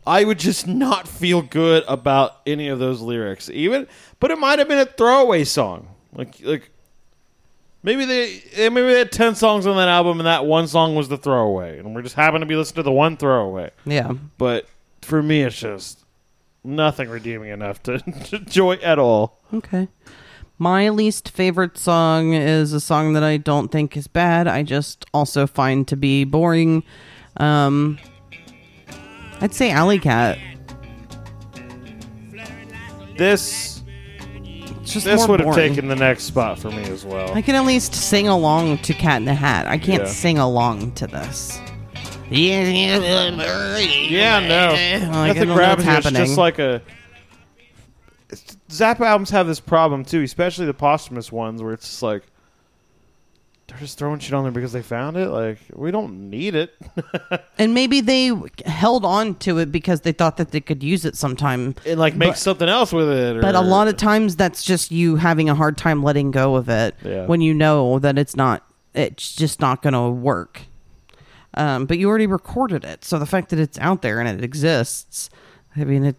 I 0.05 0.25
would 0.25 0.41
just 0.41 0.67
not 0.67 1.07
feel 1.07 1.43
good 1.43 1.85
about 1.87 2.39
any 2.45 2.67
of 2.67 2.81
those 2.81 3.01
lyrics, 3.01 3.49
even. 3.51 3.87
But 4.19 4.33
it 4.33 4.39
might 4.41 4.59
have 4.59 4.67
been 4.67 4.81
a 4.81 4.87
throwaway 4.87 5.45
song, 5.45 5.87
like 6.13 6.41
like. 6.43 6.71
Maybe 7.83 8.05
they 8.05 8.43
eh, 8.53 8.69
maybe 8.69 8.89
they 8.89 8.99
had 8.99 9.13
ten 9.13 9.35
songs 9.35 9.67
on 9.67 9.77
that 9.77 9.89
album, 9.89 10.21
and 10.21 10.27
that 10.27 10.45
one 10.45 10.69
song 10.69 10.95
was 10.95 11.09
the 11.09 11.17
throwaway, 11.17 11.79
and 11.79 11.95
we 11.95 12.03
just 12.03 12.15
happened 12.15 12.43
to 12.43 12.47
be 12.47 12.57
listening 12.57 12.77
to 12.77 12.83
the 12.83 12.93
one 12.93 13.17
throwaway. 13.17 13.71
Yeah. 13.87 14.13
But 14.37 14.67
for 15.01 15.23
me, 15.23 15.43
it's 15.43 15.59
just 15.59 16.05
nothing 16.63 17.09
redeeming 17.09 17.51
enough 17.51 17.83
to, 17.85 17.99
to 18.25 18.37
enjoy 18.37 18.75
at 18.77 18.99
all. 18.99 19.41
Okay. 19.55 19.89
My 20.59 20.91
least 20.91 21.31
favorite 21.31 21.79
song 21.79 22.35
is 22.35 22.75
a 22.75 22.81
song 22.81 23.15
that 23.15 23.23
I 23.25 23.39
don't 23.39 23.73
think 23.73 23.97
is 23.97 24.07
bad. 24.07 24.47
I 24.47 24.63
just 24.63 25.07
also 25.15 25.47
find 25.47 25.89
to 25.89 25.97
be 25.97 26.25
boring. 26.25 26.83
Um, 27.39 27.99
I'd 29.41 29.55
say 29.55 29.71
Alley 29.71 29.99
Cat. 29.99 30.39
This 33.17 33.80
It's 34.91 35.05
just 35.05 35.07
this 35.07 35.29
would 35.29 35.39
have 35.39 35.55
taken 35.55 35.87
the 35.87 35.95
next 35.95 36.25
spot 36.25 36.59
for 36.59 36.69
me 36.73 36.83
as 36.83 37.05
well. 37.05 37.33
I 37.33 37.43
can 37.43 37.55
at 37.55 37.65
least 37.65 37.95
sing 37.95 38.27
along 38.27 38.79
to 38.79 38.93
Cat 38.93 39.19
in 39.19 39.25
the 39.25 39.35
Hat. 39.35 39.69
I 39.69 39.79
can't 39.79 40.03
Yeah. 40.03 40.09
sing 40.09 40.39
along 40.39 40.93
to 40.93 41.07
this. 41.07 41.61
Yeah, 42.29 43.31
no. 44.41 44.73
Like, 44.73 45.13
I 45.13 45.27
Nothing 45.29 45.35
don't 45.43 45.49
know 45.49 45.55
grabs 45.55 45.85
what's 45.85 45.87
you. 45.87 45.93
It's 45.99 46.05
happening. 46.07 46.25
just 46.27 46.39
like 46.39 46.59
a. 46.59 46.83
it's- 48.31 48.57
Zappa 48.69 49.03
albums 49.07 49.31
have 49.31 49.47
this 49.47 49.61
problem 49.61 50.05
too, 50.05 50.23
especially 50.23 50.67
the 50.67 50.75
posthumous 50.75 51.31
ones, 51.31 51.63
where 51.63 51.73
it's 51.73 51.87
just 51.89 52.03
like 52.03 52.25
they're 53.71 53.79
just 53.79 53.99
throwing 53.99 54.19
shit 54.19 54.35
on 54.35 54.43
there 54.43 54.53
because 54.53 54.73
they 54.73 54.83
found 54.83 55.17
it. 55.17 55.29
Like 55.29 55.59
we 55.73 55.91
don't 55.91 56.29
need 56.31 56.55
it. 56.55 56.75
And 57.59 57.75
maybe 57.75 58.01
they 58.01 58.33
held 58.65 59.05
on 59.05 59.35
to 59.41 59.59
it 59.59 59.71
because 59.71 60.01
they 60.01 60.13
thought 60.13 60.39
that 60.39 60.51
they 60.51 60.61
could 60.61 60.83
use 60.83 61.05
it 61.05 61.15
sometime. 61.15 61.75
and 61.87 62.01
like 62.01 62.15
make 62.15 62.31
But- 62.31 62.39
something 62.39 62.69
else 62.71 62.91
with 62.93 63.09
it. 63.11 63.41
But 63.43 63.55
a 63.55 63.61
lot 63.61 63.87
of 63.87 63.97
times 63.99 64.35
that's 64.37 64.63
just 64.65 64.91
you 64.91 65.17
having 65.17 65.49
a 65.51 65.55
hard 65.55 65.77
time 65.77 66.03
letting 66.03 66.31
go 66.31 66.57
of 66.57 66.69
it 66.71 66.95
Yeah. 67.05 67.27
when 67.27 67.41
you 67.43 67.53
know 67.55 67.99
that 67.99 68.19
it's 68.19 68.35
not 68.37 68.65
it's 68.95 69.35
just 69.37 69.61
not 69.61 69.83
going 69.83 69.93
to 69.93 70.09
work. 70.11 70.63
Um, 71.55 71.85
but 71.87 71.99
you 71.99 72.09
already 72.09 72.27
recorded 72.27 72.85
it, 72.85 73.05
so 73.05 73.19
the 73.19 73.27
fact 73.27 73.51
that 73.51 73.59
it's 73.59 73.79
out 73.79 74.03
there 74.03 74.21
and 74.21 74.29
it 74.29 74.43
exists, 74.45 75.29
I 75.77 75.83
mean, 75.85 76.05
it, 76.05 76.17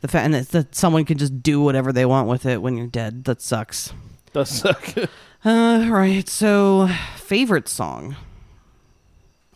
the 0.00 0.08
fact 0.08 0.26
and 0.26 0.34
it's 0.34 0.50
that 0.50 0.74
someone 0.74 1.04
can 1.04 1.16
just 1.16 1.42
do 1.42 1.60
whatever 1.60 1.92
they 1.92 2.04
want 2.04 2.28
with 2.28 2.44
it 2.44 2.60
when 2.60 2.76
you're 2.76 2.86
dead, 2.88 3.24
that 3.24 3.40
sucks. 3.40 3.92
does 4.32 4.50
suck. 4.50 4.94
Uh, 5.44 5.88
right. 5.90 6.28
So, 6.28 6.88
favorite 7.16 7.68
song. 7.68 8.16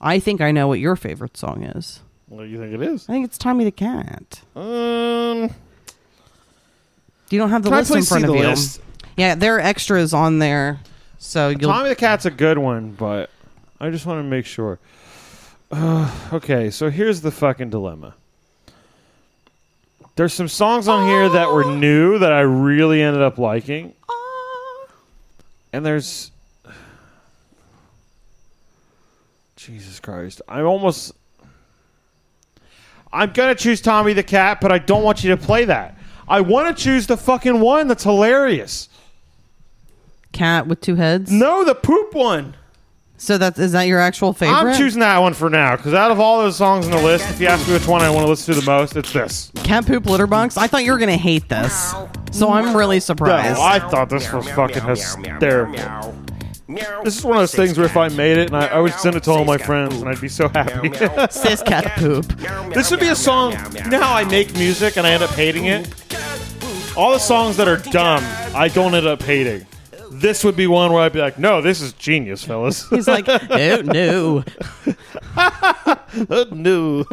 I 0.00 0.18
think 0.20 0.40
I 0.40 0.52
know 0.52 0.68
what 0.68 0.78
your 0.78 0.96
favorite 0.96 1.36
song 1.36 1.64
is. 1.64 2.00
what 2.28 2.42
do 2.44 2.48
you 2.48 2.58
think 2.58 2.74
it 2.74 2.82
is? 2.82 3.08
I 3.08 3.12
think 3.12 3.24
it's 3.24 3.38
Tommy 3.38 3.64
the 3.64 3.70
Cat. 3.72 4.42
Um, 4.54 5.50
You 7.30 7.38
don't 7.38 7.50
have 7.50 7.62
the 7.62 7.70
list 7.70 7.94
in 7.94 8.02
front 8.04 8.24
of 8.24 8.34
you. 8.34 8.40
list? 8.42 8.80
Yeah, 9.16 9.34
there 9.34 9.56
are 9.56 9.60
extras 9.60 10.14
on 10.14 10.38
there, 10.38 10.78
so 11.18 11.48
you'll. 11.48 11.70
Tommy 11.70 11.88
the 11.88 11.96
Cat's 11.96 12.26
a 12.26 12.30
good 12.30 12.58
one, 12.58 12.92
but 12.92 13.30
I 13.80 13.90
just 13.90 14.06
want 14.06 14.18
to 14.20 14.22
make 14.22 14.46
sure. 14.46 14.78
Uh, 15.72 16.10
okay, 16.32 16.70
so 16.70 16.90
here's 16.90 17.20
the 17.22 17.30
fucking 17.32 17.70
dilemma. 17.70 18.14
There's 20.14 20.32
some 20.32 20.48
songs 20.48 20.86
on 20.88 21.06
here 21.08 21.28
that 21.28 21.50
were 21.52 21.64
new 21.64 22.18
that 22.18 22.32
I 22.32 22.40
really 22.40 23.02
ended 23.02 23.22
up 23.22 23.38
liking. 23.38 23.94
And 25.72 25.84
there's 25.84 26.30
Jesus 29.56 30.00
Christ. 30.00 30.40
I'm 30.48 30.66
almost 30.66 31.12
I'm 33.12 33.32
going 33.32 33.54
to 33.54 33.60
choose 33.60 33.80
Tommy 33.80 34.12
the 34.12 34.22
Cat, 34.22 34.60
but 34.60 34.70
I 34.70 34.78
don't 34.78 35.02
want 35.02 35.24
you 35.24 35.30
to 35.30 35.36
play 35.36 35.64
that. 35.64 35.98
I 36.26 36.40
want 36.42 36.76
to 36.76 36.82
choose 36.82 37.06
the 37.06 37.16
fucking 37.16 37.60
one 37.60 37.88
that's 37.88 38.04
hilarious. 38.04 38.88
cat 40.32 40.66
with 40.66 40.80
two 40.80 40.94
heads. 40.96 41.32
No, 41.32 41.64
the 41.64 41.74
poop 41.74 42.14
one. 42.14 42.54
So 43.16 43.36
that 43.38 43.58
is 43.58 43.64
is 43.64 43.72
that 43.72 43.84
your 43.84 43.98
actual 43.98 44.32
favorite? 44.32 44.56
I'm 44.56 44.76
choosing 44.76 45.00
that 45.00 45.18
one 45.18 45.34
for 45.34 45.50
now 45.50 45.74
because 45.74 45.92
out 45.92 46.12
of 46.12 46.20
all 46.20 46.38
those 46.38 46.54
songs 46.56 46.84
on 46.86 46.92
the 46.92 47.02
list, 47.02 47.28
if 47.30 47.40
you 47.40 47.48
ask 47.48 47.66
me 47.66 47.74
which 47.74 47.88
one 47.88 48.00
I 48.00 48.10
want 48.10 48.24
to 48.24 48.30
listen 48.30 48.54
to 48.54 48.60
the 48.60 48.66
most, 48.66 48.94
it's 48.94 49.12
this. 49.12 49.50
cat 49.64 49.86
poop 49.86 50.06
litter 50.06 50.28
box. 50.28 50.56
I 50.56 50.68
thought 50.68 50.84
you 50.84 50.92
were 50.92 50.98
gonna 50.98 51.16
hate 51.16 51.48
this, 51.48 51.94
so 52.32 52.50
I'm 52.50 52.76
really 52.76 52.96
No, 52.96 53.00
surprised. 53.00 53.60
I 53.60 53.78
thought 53.78 54.10
this 54.10 54.30
was 54.32 54.48
fucking 54.50 54.82
hysterical. 54.84 56.14
This 57.02 57.16
is 57.16 57.24
one 57.24 57.38
of 57.38 57.42
those 57.42 57.54
things 57.54 57.78
where 57.78 57.86
if 57.86 57.96
I 57.96 58.08
made 58.08 58.36
it 58.36 58.48
and 58.48 58.56
I, 58.56 58.66
I 58.66 58.78
would 58.78 58.92
send 58.92 59.16
it 59.16 59.22
to 59.24 59.30
all 59.30 59.44
my 59.46 59.56
friends 59.56 59.96
and 59.96 60.06
I'd 60.08 60.20
be 60.20 60.28
so 60.28 60.48
happy. 60.48 60.92
Sis 61.30 61.62
cat 61.62 61.98
poop. 61.98 62.26
this 62.74 62.90
would 62.90 63.00
be 63.00 63.08
a 63.08 63.16
song. 63.16 63.52
You 63.74 63.90
know 63.90 64.00
how 64.00 64.14
I 64.14 64.24
make 64.24 64.52
music 64.54 64.96
and 64.98 65.06
I 65.06 65.12
end 65.12 65.22
up 65.22 65.30
hating 65.30 65.64
it? 65.64 65.88
All 66.96 67.12
the 67.12 67.18
songs 67.18 67.56
that 67.56 67.68
are 67.68 67.78
dumb, 67.78 68.22
I 68.54 68.68
don't 68.68 68.94
end 68.94 69.06
up 69.06 69.22
hating. 69.22 69.66
This 70.10 70.42
would 70.44 70.56
be 70.56 70.66
one 70.66 70.92
where 70.92 71.02
I'd 71.02 71.12
be 71.12 71.20
like, 71.20 71.38
no, 71.38 71.62
this 71.62 71.80
is 71.80 71.92
genius, 71.94 72.42
fellas. 72.44 72.88
He's 72.90 73.06
like, 73.06 73.26
no, 73.48 73.80
no. 73.82 74.44
no. 76.50 77.04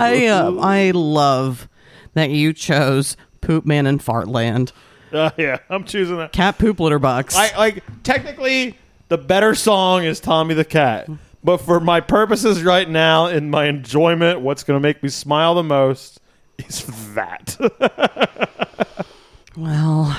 I 0.00 0.26
uh, 0.26 0.54
I 0.60 0.92
love 0.94 1.68
that 2.14 2.30
you 2.30 2.52
chose 2.52 3.16
Poop 3.42 3.66
Man 3.66 3.86
in 3.86 3.98
Fartland. 3.98 4.72
Uh, 5.12 5.30
yeah, 5.36 5.58
I'm 5.68 5.84
choosing 5.84 6.16
that. 6.16 6.32
Cat 6.32 6.58
poop 6.58 6.80
litter 6.80 6.98
box. 6.98 7.36
I 7.36 7.54
like 7.56 7.84
technically 8.02 8.78
the 9.08 9.18
better 9.18 9.54
song 9.54 10.04
is 10.04 10.18
Tommy 10.18 10.54
the 10.54 10.64
Cat. 10.64 11.08
But 11.44 11.58
for 11.58 11.80
my 11.80 12.00
purposes 12.00 12.62
right 12.62 12.88
now, 12.88 13.26
in 13.26 13.50
my 13.50 13.66
enjoyment, 13.66 14.40
what's 14.40 14.62
going 14.62 14.76
to 14.76 14.82
make 14.82 15.02
me 15.02 15.08
smile 15.08 15.56
the 15.56 15.64
most 15.64 16.20
is 16.58 16.86
that. 17.14 17.58
Well, 19.56 20.16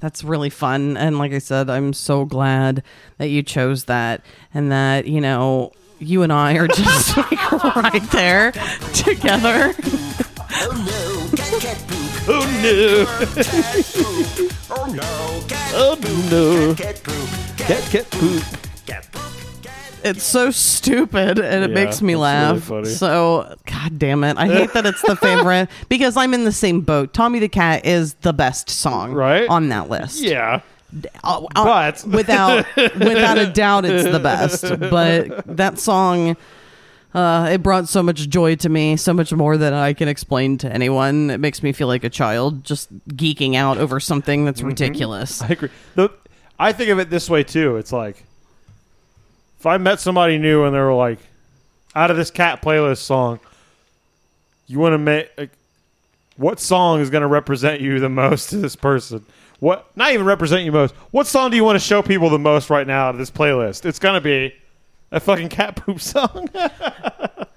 that's 0.00 0.22
really 0.22 0.50
fun. 0.50 0.96
And 0.96 1.18
like 1.18 1.32
I 1.32 1.38
said, 1.38 1.70
I'm 1.70 1.92
so 1.92 2.24
glad 2.24 2.82
that 3.16 3.28
you 3.28 3.42
chose 3.42 3.84
that 3.84 4.22
and 4.52 4.70
that, 4.70 5.06
you 5.06 5.20
know, 5.20 5.72
you 5.98 6.22
and 6.22 6.32
I 6.32 6.54
are 6.56 6.68
just 6.68 7.16
like 7.16 7.52
right 7.76 8.10
there 8.12 8.52
together. 8.92 9.74
Oh 10.60 11.30
no, 11.30 11.36
cat 11.36 11.60
cat 11.60 11.84
poop. 11.88 12.07
Oh 12.30 12.46
no! 12.62 13.06
Oh 14.70 14.86
no, 14.92 15.48
cat 15.48 15.72
Oh 15.74 15.98
no! 16.30 16.74
cat 16.74 17.00
poop. 17.02 17.28
Cat, 17.58 17.82
cat 17.90 18.10
poop. 18.10 18.42
Cat 18.86 19.08
poop. 19.12 19.22
It's 20.04 20.22
so 20.22 20.50
stupid 20.50 21.38
and 21.40 21.64
it 21.64 21.70
Yeah, 21.70 21.74
makes 21.84 22.00
me 22.02 22.14
laugh. 22.16 22.70
really. 22.70 22.84
So, 22.90 23.56
god 23.66 23.98
damn 23.98 24.22
it. 24.24 24.36
I 24.36 24.46
hate 24.46 24.72
that 24.74 24.86
it's 24.86 25.02
the 25.02 25.16
favorite 25.16 25.68
because 25.88 26.16
I'm 26.16 26.34
in 26.34 26.44
the 26.44 26.52
same 26.52 26.82
boat. 26.82 27.12
Tommy 27.12 27.38
the 27.40 27.48
Cat 27.48 27.84
is 27.84 28.14
the 28.14 28.32
best 28.32 28.70
song 28.70 29.12
Right? 29.12 29.48
on 29.48 29.68
that 29.70 29.90
list. 29.90 30.22
Yeah. 30.22 30.60
Uh, 31.24 31.44
uh, 31.56 31.64
But- 31.64 32.04
without 32.06 32.64
without 32.76 33.38
a 33.38 33.46
doubt 33.52 33.84
it's 33.84 34.08
the 34.10 34.20
best. 34.20 34.62
But 34.78 35.44
that 35.56 35.78
song 35.78 36.36
Uh, 37.14 37.48
it 37.52 37.62
brought 37.62 37.88
so 37.88 38.02
much 38.02 38.28
joy 38.28 38.54
to 38.56 38.68
me, 38.68 38.96
so 38.96 39.14
much 39.14 39.32
more 39.32 39.56
than 39.56 39.72
I 39.72 39.94
can 39.94 40.08
explain 40.08 40.58
to 40.58 40.70
anyone. 40.70 41.30
It 41.30 41.38
makes 41.38 41.62
me 41.62 41.72
feel 41.72 41.88
like 41.88 42.04
a 42.04 42.10
child 42.10 42.64
just 42.64 42.92
geeking 43.08 43.54
out 43.54 43.78
over 43.78 43.98
something 43.98 44.44
that's 44.44 44.62
ridiculous. 44.62 45.40
I 45.40 45.48
agree. 45.48 45.70
The, 45.94 46.10
I 46.58 46.72
think 46.72 46.90
of 46.90 46.98
it 46.98 47.08
this 47.08 47.30
way 47.30 47.44
too. 47.44 47.76
It's 47.76 47.92
like 47.92 48.24
if 49.58 49.66
I 49.66 49.78
met 49.78 50.00
somebody 50.00 50.38
new 50.38 50.64
and 50.64 50.74
they 50.74 50.80
were 50.80 50.94
like, 50.94 51.18
out 51.94 52.10
of 52.10 52.16
this 52.16 52.30
cat 52.30 52.60
playlist 52.62 52.98
song, 52.98 53.40
you 54.66 54.78
want 54.78 54.92
to 54.92 54.98
make 54.98 55.30
like, 55.38 55.50
what 56.36 56.60
song 56.60 57.00
is 57.00 57.10
going 57.10 57.22
to 57.22 57.28
represent 57.28 57.80
you 57.80 57.98
the 58.00 58.08
most 58.08 58.50
to 58.50 58.58
this 58.58 58.76
person? 58.76 59.24
What 59.60 59.90
not 59.96 60.12
even 60.12 60.26
represent 60.26 60.64
you 60.64 60.72
most? 60.72 60.94
What 61.10 61.26
song 61.26 61.50
do 61.50 61.56
you 61.56 61.64
want 61.64 61.76
to 61.76 61.84
show 61.84 62.02
people 62.02 62.30
the 62.30 62.38
most 62.38 62.70
right 62.70 62.86
now 62.86 63.06
out 63.06 63.14
of 63.14 63.18
this 63.18 63.30
playlist? 63.30 63.86
It's 63.86 63.98
going 63.98 64.14
to 64.14 64.20
be 64.20 64.54
a 65.10 65.20
fucking 65.20 65.48
cat 65.48 65.76
poop 65.76 66.00
song. 66.00 66.48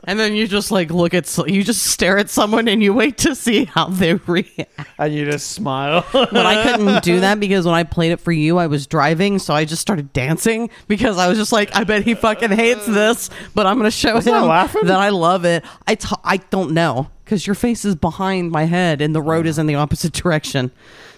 And 0.04 0.20
then 0.20 0.34
you 0.34 0.48
just 0.48 0.72
like 0.72 0.90
look 0.90 1.14
at, 1.14 1.38
you 1.48 1.64
just 1.64 1.86
stare 1.86 2.18
at 2.18 2.30
someone 2.30 2.68
and 2.68 2.82
you 2.82 2.92
wait 2.92 3.20
to 3.20 3.36
see 3.36 3.66
how 3.66 3.86
they 3.86 4.16
react. 4.16 4.72
and 4.98 5.14
you 5.14 5.30
just 5.30 5.52
smile. 5.52 6.04
But 6.12 6.36
I 6.36 6.64
couldn't 6.64 7.04
do 7.04 7.20
that 7.20 7.40
because 7.40 7.66
when 7.66 7.76
I 7.76 7.84
played 7.84 8.12
it 8.12 8.20
for 8.20 8.32
you, 8.32 8.58
I 8.58 8.66
was 8.66 8.88
driving, 8.88 9.38
so 9.38 9.54
I 9.54 9.64
just 9.64 9.82
started 9.82 10.12
dancing 10.12 10.72
because 10.88 11.20
I 11.20 11.28
was 11.28 11.38
just 11.38 11.52
like, 11.52 11.76
I 11.76 11.84
bet 11.84 12.04
he 12.04 12.16
fucking 12.16 12.50
hates 12.50 12.88
this, 12.88 13.30
but 13.54 13.68
I'm 13.68 13.78
gonna 13.78 13.92
show 13.92 14.20
him 14.20 14.48
laughing? 14.48 14.88
that 14.88 15.00
I 15.00 15.10
love 15.10 15.46
it. 15.46 15.64
I 15.86 15.94
t- 15.96 16.16
I 16.24 16.38
don't 16.38 16.72
know 16.72 17.10
because 17.24 17.46
your 17.46 17.56
face 17.56 17.86
is 17.86 17.94
behind 17.94 18.52
my 18.52 18.64
head 18.64 19.02
and 19.02 19.14
the 19.14 19.22
road 19.22 19.46
is 19.46 19.60
in 19.60 19.68
the 19.68 19.76
opposite 19.76 20.14
direction, 20.24 20.72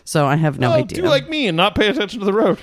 so 0.06 0.26
I 0.26 0.36
have 0.36 0.60
no 0.60 0.70
oh, 0.72 0.74
idea. 0.74 1.02
do 1.02 1.08
like 1.08 1.30
me 1.30 1.48
and 1.48 1.56
not 1.56 1.76
pay 1.76 1.88
attention 1.88 2.20
to 2.20 2.26
the 2.26 2.34
road. 2.34 2.60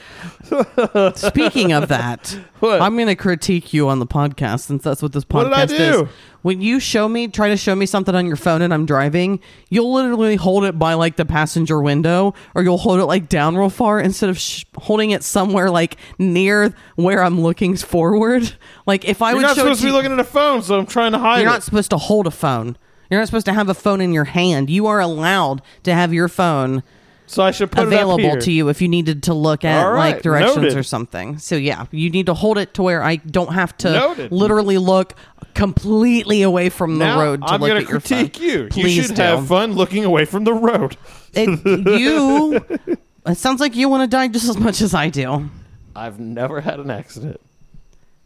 Speaking 1.17 1.73
of 1.73 1.89
that, 1.89 2.39
What? 2.61 2.81
I'm 2.83 2.97
going 2.97 3.07
to 3.09 3.17
critique 3.17 3.73
you 3.73 3.89
on 3.89 3.99
the 3.99 4.07
podcast 4.07 4.61
since 4.61 4.83
that's 4.83 5.03
what 5.03 5.12
this 5.12 5.25
podcast 5.25 5.51
What 5.51 5.69
did 5.69 5.81
I 5.81 5.91
do? 5.93 6.03
is. 6.05 6.09
When 6.43 6.62
you 6.62 6.81
show 6.81 7.07
me, 7.09 7.29
try 7.29 7.49
to 7.49 7.57
show 7.57 7.75
me 7.75 7.85
something 7.85 8.15
on 8.15 8.27
your 8.27 8.37
phone 8.37 8.62
and 8.62 8.73
I'm 8.73 8.87
driving, 8.87 9.41
you'll 9.69 9.93
literally 9.93 10.37
hold 10.37 10.65
it 10.65 10.79
by 10.79 10.95
like 10.95 11.17
the 11.17 11.27
passenger 11.27 11.81
window 11.83 12.35
or 12.55 12.62
you'll 12.62 12.79
hold 12.79 12.99
it 13.01 13.05
like 13.05 13.29
down 13.29 13.57
real 13.57 13.69
far 13.69 14.01
instead 14.01 14.31
of 14.31 14.39
sh- 14.39 14.65
holding 14.77 15.11
it 15.11 15.23
somewhere 15.23 15.71
like 15.71 15.97
near 16.19 16.75
where 16.97 17.23
I'm 17.23 17.41
looking 17.43 17.77
forward. 17.77 18.55
Like 18.87 19.05
if 19.07 19.21
I 19.21 19.31
You're 19.31 19.37
would 19.37 19.43
not 19.43 19.57
supposed 19.57 19.81
to 19.81 19.87
be 19.87 19.93
looking 19.93 20.12
at 20.12 20.19
a 20.19 20.25
phone, 20.25 20.62
so 20.62 20.79
I'm 20.79 20.87
trying 20.87 21.12
to 21.12 21.19
hide 21.19 21.41
you're 21.41 21.49
it. 21.49 21.53
not 21.53 21.62
supposed 21.62 21.91
to 21.91 21.99
hold 21.99 22.27
a 22.27 22.31
phone. 22.31 22.77
You're 23.11 23.21
not 23.21 23.27
supposed 23.27 23.47
to 23.47 23.53
have 23.53 23.69
a 23.69 23.75
phone 23.75 24.01
in 24.01 24.12
your 24.12 24.25
hand. 24.25 24.71
You 24.71 24.87
are 24.87 25.01
allowed 25.01 25.61
to 25.83 25.93
have 25.93 26.15
your 26.15 26.29
phone 26.29 26.83
so 27.31 27.43
I 27.44 27.51
should 27.52 27.70
put 27.70 27.81
it 27.81 27.82
up 27.82 27.86
available 27.93 28.36
to 28.40 28.51
you 28.52 28.69
if 28.70 28.82
you 28.82 28.89
needed 28.89 29.23
to 29.24 29.35
look 29.35 29.65
at 29.65 29.85
All 29.86 29.93
right, 29.93 30.15
like 30.15 30.23
directions 30.23 30.57
noted. 30.57 30.77
or 30.77 30.82
something. 30.82 31.39
So 31.39 31.55
yeah, 31.57 31.86
you 31.93 32.11
need 32.11 32.27
to 32.27 32.35
hold 32.35 32.59
it 32.59 32.74
to 32.74 32.82
where 32.82 33.02
I 33.02 33.16
don't 33.16 33.52
have 33.52 33.77
to 33.78 33.90
Noted. 33.93 34.32
literally 34.32 34.78
look 34.78 35.15
completely 35.55 36.43
away 36.43 36.69
from 36.70 36.98
the 36.98 37.05
Now, 37.05 37.20
road 37.20 37.40
to 37.43 37.47
I'm 37.52 37.61
look 37.61 37.69
gonna 37.69 37.81
at 37.81 37.89
your 37.89 38.01
critique 38.01 38.36
phone. 38.36 38.44
you. 38.47 38.69
Please 38.70 38.97
you 38.97 39.02
should 39.05 39.16
do. 39.16 39.23
have 39.23 39.47
fun 39.47 39.73
looking 39.74 40.05
away 40.05 40.24
from 40.24 40.44
the 40.44 40.52
road. 40.55 40.97
It, 41.32 41.48
you. 42.01 42.65
It 43.27 43.36
sounds 43.36 43.61
like 43.61 43.77
you 43.77 43.89
want 43.89 44.02
to 44.02 44.07
die 44.09 44.28
just 44.28 44.48
as 44.48 44.57
much 44.59 44.81
as 44.81 44.94
I 44.94 45.09
do. 45.11 45.48
I've 45.94 46.19
never 46.19 46.61
had 46.61 46.81
an 46.81 46.90
accident. 46.90 47.40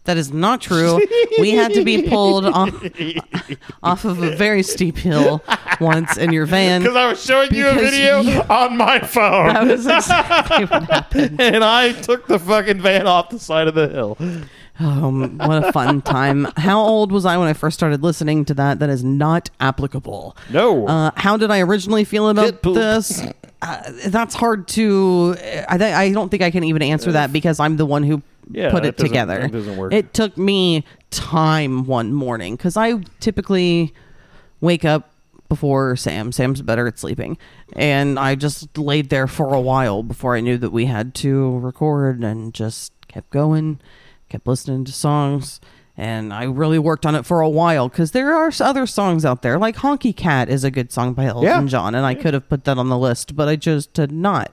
That 0.04 0.16
is 0.18 0.32
not 0.32 0.60
true. 0.60 1.00
we 1.38 1.52
had 1.52 1.72
to 1.74 1.82
be 1.84 2.02
pulled 2.08 2.44
off, 2.44 2.68
off 3.82 4.04
of 4.04 4.22
a 4.22 4.36
very 4.36 4.62
steep 4.62 4.96
hill 4.98 5.42
once 5.80 6.16
in 6.18 6.32
your 6.32 6.44
van. 6.46 6.82
Because 6.82 6.96
I 6.96 7.08
was 7.08 7.24
showing 7.24 7.54
you 7.54 7.68
a 7.68 7.74
Because 7.74 7.90
video 7.90 8.20
you- 8.20 8.40
on 8.42 8.76
my 8.76 8.98
phone. 9.00 9.54
That 9.54 9.66
was 9.66 9.86
exactly 9.86 10.66
what 10.66 10.82
happened. 10.84 11.40
and 11.40 11.64
I 11.64 11.92
took 11.92 12.26
the 12.26 12.38
fucking 12.38 12.80
van 12.82 13.06
off 13.06 13.30
the 13.30 13.38
side 13.38 13.66
of 13.66 13.74
the 13.74 13.88
hill. 13.88 14.18
Oh, 14.80 15.10
what 15.28 15.64
a 15.64 15.72
fun 15.72 16.02
time. 16.02 16.48
How 16.56 16.80
old 16.80 17.12
was 17.12 17.24
I 17.24 17.36
when 17.38 17.46
I 17.48 17.52
first 17.52 17.76
started 17.78 18.02
listening 18.02 18.44
to 18.46 18.54
that? 18.54 18.80
That 18.80 18.90
is 18.90 19.04
not 19.04 19.48
applicable. 19.60 20.36
No. 20.50 20.86
Uh, 20.86 21.12
how 21.16 21.36
did 21.36 21.50
I 21.50 21.60
originally 21.60 22.04
feel 22.04 22.28
about 22.28 22.60
poop. 22.60 22.74
this? 22.74 23.22
Uh, 23.62 23.82
that's 24.08 24.34
hard 24.34 24.66
to. 24.68 25.36
I, 25.68 25.78
th- 25.78 25.94
I 25.94 26.12
don't 26.12 26.28
think 26.28 26.42
I 26.42 26.50
can 26.50 26.64
even 26.64 26.82
answer 26.82 27.12
that 27.12 27.32
because 27.32 27.60
I'm 27.60 27.76
the 27.76 27.86
one 27.86 28.02
who 28.02 28.20
Yeah, 28.50 28.70
put 28.70 28.84
it 28.84 28.96
together. 28.96 29.40
that 29.40 29.52
doesn't 29.52 29.76
work. 29.76 29.92
It 29.92 30.12
took 30.14 30.36
me 30.36 30.84
time 31.10 31.86
one 31.86 32.12
morning 32.12 32.56
because 32.56 32.76
I 32.76 32.94
typically 33.20 33.94
wake 34.60 34.84
up 34.84 35.10
before 35.48 35.94
Sam. 35.96 36.32
Sam's 36.32 36.62
better 36.62 36.86
at 36.86 36.98
sleeping. 36.98 37.36
And 37.74 38.18
I 38.18 38.34
just 38.34 38.76
laid 38.78 39.10
there 39.10 39.26
for 39.26 39.54
a 39.54 39.60
while 39.60 40.02
before 40.02 40.36
I 40.36 40.40
knew 40.40 40.56
that 40.58 40.70
we 40.70 40.86
had 40.86 41.14
to 41.16 41.58
record 41.58 42.22
and 42.24 42.52
just 42.54 42.92
kept 43.08 43.30
going, 43.30 43.80
kept 44.28 44.46
listening 44.46 44.84
to 44.86 44.92
songs. 44.92 45.60
And 45.96 46.32
I 46.32 46.44
really 46.44 46.78
worked 46.80 47.06
on 47.06 47.14
it 47.14 47.24
for 47.24 47.40
a 47.40 47.48
while 47.48 47.88
because 47.88 48.10
there 48.10 48.34
are 48.34 48.50
other 48.60 48.84
songs 48.86 49.24
out 49.24 49.42
there. 49.42 49.58
Like 49.58 49.76
Honky 49.76 50.16
Cat 50.16 50.48
is 50.48 50.64
a 50.64 50.70
good 50.70 50.90
song 50.90 51.14
by 51.14 51.26
Elton 51.26 51.44
Yeah. 51.44 51.62
John, 51.66 51.94
and 51.94 52.04
I 52.04 52.14
could 52.14 52.34
have 52.34 52.48
put 52.48 52.64
that 52.64 52.78
on 52.78 52.88
the 52.88 52.98
list, 52.98 53.36
but 53.36 53.46
I 53.48 53.54
chose 53.54 53.86
to 53.88 54.08
not. 54.08 54.52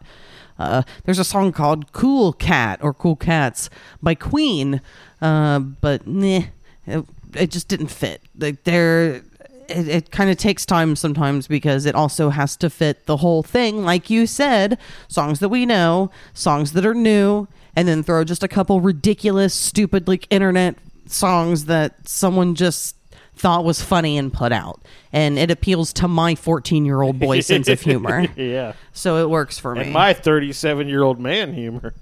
Uh, 0.61 0.83
there's 1.05 1.19
a 1.19 1.23
song 1.23 1.51
called 1.51 1.91
Cool 1.91 2.33
Cat 2.33 2.79
or 2.83 2.93
Cool 2.93 3.15
Cats 3.15 3.69
by 4.01 4.15
Queen, 4.15 4.81
uh, 5.21 5.59
but 5.59 6.05
meh, 6.05 6.45
it, 6.85 7.05
it 7.33 7.51
just 7.51 7.67
didn't 7.67 7.87
fit. 7.87 8.21
Like 8.37 8.63
there, 8.63 9.23
it, 9.67 9.87
it 9.87 10.11
kind 10.11 10.29
of 10.29 10.37
takes 10.37 10.65
time 10.65 10.95
sometimes 10.95 11.47
because 11.47 11.85
it 11.85 11.95
also 11.95 12.29
has 12.29 12.55
to 12.57 12.69
fit 12.69 13.05
the 13.07 13.17
whole 13.17 13.43
thing. 13.43 13.83
Like 13.83 14.09
you 14.09 14.27
said, 14.27 14.77
songs 15.07 15.39
that 15.39 15.49
we 15.49 15.65
know, 15.65 16.11
songs 16.33 16.73
that 16.73 16.85
are 16.85 16.93
new, 16.93 17.47
and 17.75 17.87
then 17.87 18.03
throw 18.03 18.23
just 18.23 18.43
a 18.43 18.47
couple 18.47 18.81
ridiculous, 18.81 19.53
stupid, 19.53 20.07
like 20.07 20.27
internet 20.29 20.75
songs 21.07 21.65
that 21.65 22.07
someone 22.07 22.55
just 22.55 22.95
thought 23.35 23.63
was 23.63 23.81
funny 23.81 24.17
and 24.17 24.31
put 24.31 24.51
out. 24.51 24.81
And 25.13 25.39
it 25.39 25.51
appeals 25.51 25.93
to 25.93 26.07
my 26.07 26.35
14 26.35 26.85
year 26.85 27.01
old 27.01 27.19
boy 27.19 27.41
sense 27.41 27.67
of 27.67 27.81
humor. 27.81 28.27
yeah. 28.35 28.73
So 28.93 29.17
it 29.17 29.29
works 29.29 29.57
for 29.57 29.75
me. 29.75 29.81
And 29.81 29.93
my 29.93 30.13
37 30.13 30.87
year 30.87 31.03
old 31.03 31.19
man 31.19 31.53
humor. 31.53 31.93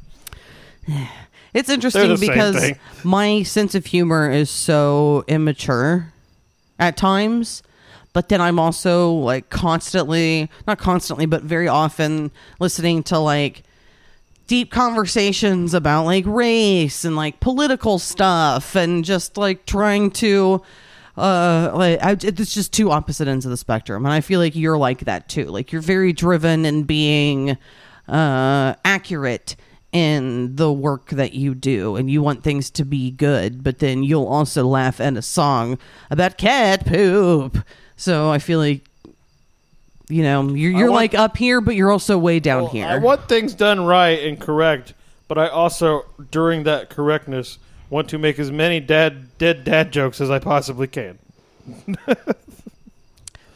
It's 1.52 1.68
interesting 1.68 2.10
the 2.10 2.18
because 2.18 2.60
thing. 2.60 2.80
my 3.04 3.42
sense 3.42 3.74
of 3.74 3.88
humor 3.88 4.30
is 4.30 4.52
so 4.52 5.24
immature 5.28 6.14
at 6.78 6.96
times, 6.96 7.64
but 8.14 8.30
then 8.30 8.40
I'm 8.40 8.60
also 8.60 9.12
like 9.12 9.50
constantly, 9.50 10.50
not 10.68 10.78
constantly, 10.78 11.26
but 11.26 11.42
very 11.42 11.68
often 11.68 12.30
listening 12.60 13.02
to 13.04 13.18
like 13.18 13.64
deep 14.46 14.72
conversations 14.72 15.74
about 15.74 16.06
like 16.06 16.26
race 16.28 17.06
and 17.06 17.16
like 17.16 17.40
political 17.40 18.00
stuff 18.00 18.76
and 18.76 19.06
just 19.06 19.38
like 19.38 19.66
trying 19.66 20.12
to 20.12 20.62
uh 21.20 21.72
like 21.76 22.04
I, 22.04 22.12
it's 22.20 22.54
just 22.54 22.72
two 22.74 22.92
opposite 22.92 23.28
ends 23.28 23.46
of 23.46 23.52
the 23.52 23.58
spectrum 23.58 24.06
and 24.06 24.14
i 24.14 24.22
feel 24.22 24.40
like 24.40 24.56
you're 24.56 24.78
like 24.78 25.02
that 25.02 25.28
too. 25.30 25.46
Like 25.46 25.72
you're 25.72 25.82
very 25.82 26.14
driven 26.14 26.66
and 26.66 26.88
being 26.88 27.58
uh 28.08 28.76
accurate 28.86 29.56
in 29.92 30.56
the 30.56 30.72
work 30.72 31.10
that 31.10 31.34
you 31.34 31.56
do 31.56 31.96
and 31.96 32.10
you 32.10 32.22
want 32.22 32.44
things 32.44 32.70
to 32.72 32.86
be 32.86 33.12
good 33.12 33.64
but 33.64 33.80
then 33.80 34.04
you'll 34.04 34.28
also 34.28 34.66
laugh 34.66 35.00
at 35.02 35.18
a 35.18 35.22
song 35.22 35.78
about 36.10 36.38
cat 36.38 36.86
poop. 36.86 37.58
So 37.96 38.30
i 38.32 38.40
feel 38.40 38.60
like 38.60 38.86
you 40.08 40.24
know 40.24 40.48
you're, 40.50 40.72
you're 40.72 40.90
want- 40.92 40.96
like 41.02 41.14
up 41.16 41.38
here 41.38 41.60
but 41.62 41.76
you're 41.76 41.92
also 41.92 42.18
way 42.18 42.40
down 42.40 42.64
Well, 42.64 42.72
here. 42.72 42.86
I 42.86 42.98
want 42.98 43.28
things 43.28 43.54
done 43.54 43.86
right 43.86 44.20
and 44.24 44.40
correct, 44.40 44.94
but 45.28 45.38
I 45.38 45.48
also, 45.50 46.06
during 46.32 46.64
that 46.64 46.90
correctness, 46.90 47.60
want 47.90 48.10
to 48.10 48.18
make 48.18 48.40
as 48.40 48.52
many 48.52 48.80
dad 48.80 49.38
dead 49.38 49.64
dad 49.64 49.92
jokes 49.92 50.22
as 50.22 50.30
I 50.30 50.40
possibly 50.40 50.88
can. 50.88 51.20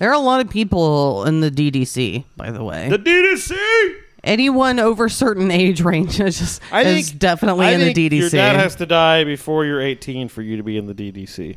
There 0.04 0.10
are 0.10 0.16
a 0.16 0.20
lot 0.20 0.42
of 0.42 0.50
people 0.50 1.24
in 1.24 1.40
the 1.40 1.50
DDC, 1.50 2.26
by 2.36 2.52
the 2.52 2.62
way. 2.62 2.90
The 2.90 2.98
DDC. 3.00 3.96
Anyone 4.26 4.78
over 4.80 5.08
certain 5.08 5.50
age 5.50 5.80
range 5.80 6.20
is 6.20 6.40
just 6.40 6.62
I 6.74 6.82
is 6.82 7.08
think 7.10 7.20
definitely 7.20 7.68
I 7.68 7.72
in 7.72 7.80
the 7.80 7.94
DDC. 7.94 8.20
Your 8.20 8.30
dad 8.30 8.58
has 8.58 8.76
to 8.76 8.86
die 8.86 9.24
before 9.24 9.64
you're 9.64 9.80
18 9.80 10.28
for 10.28 10.42
you 10.42 10.58
to 10.58 10.64
be 10.64 10.76
in 10.78 10.88
the 10.88 10.94
DDC. 10.94 11.56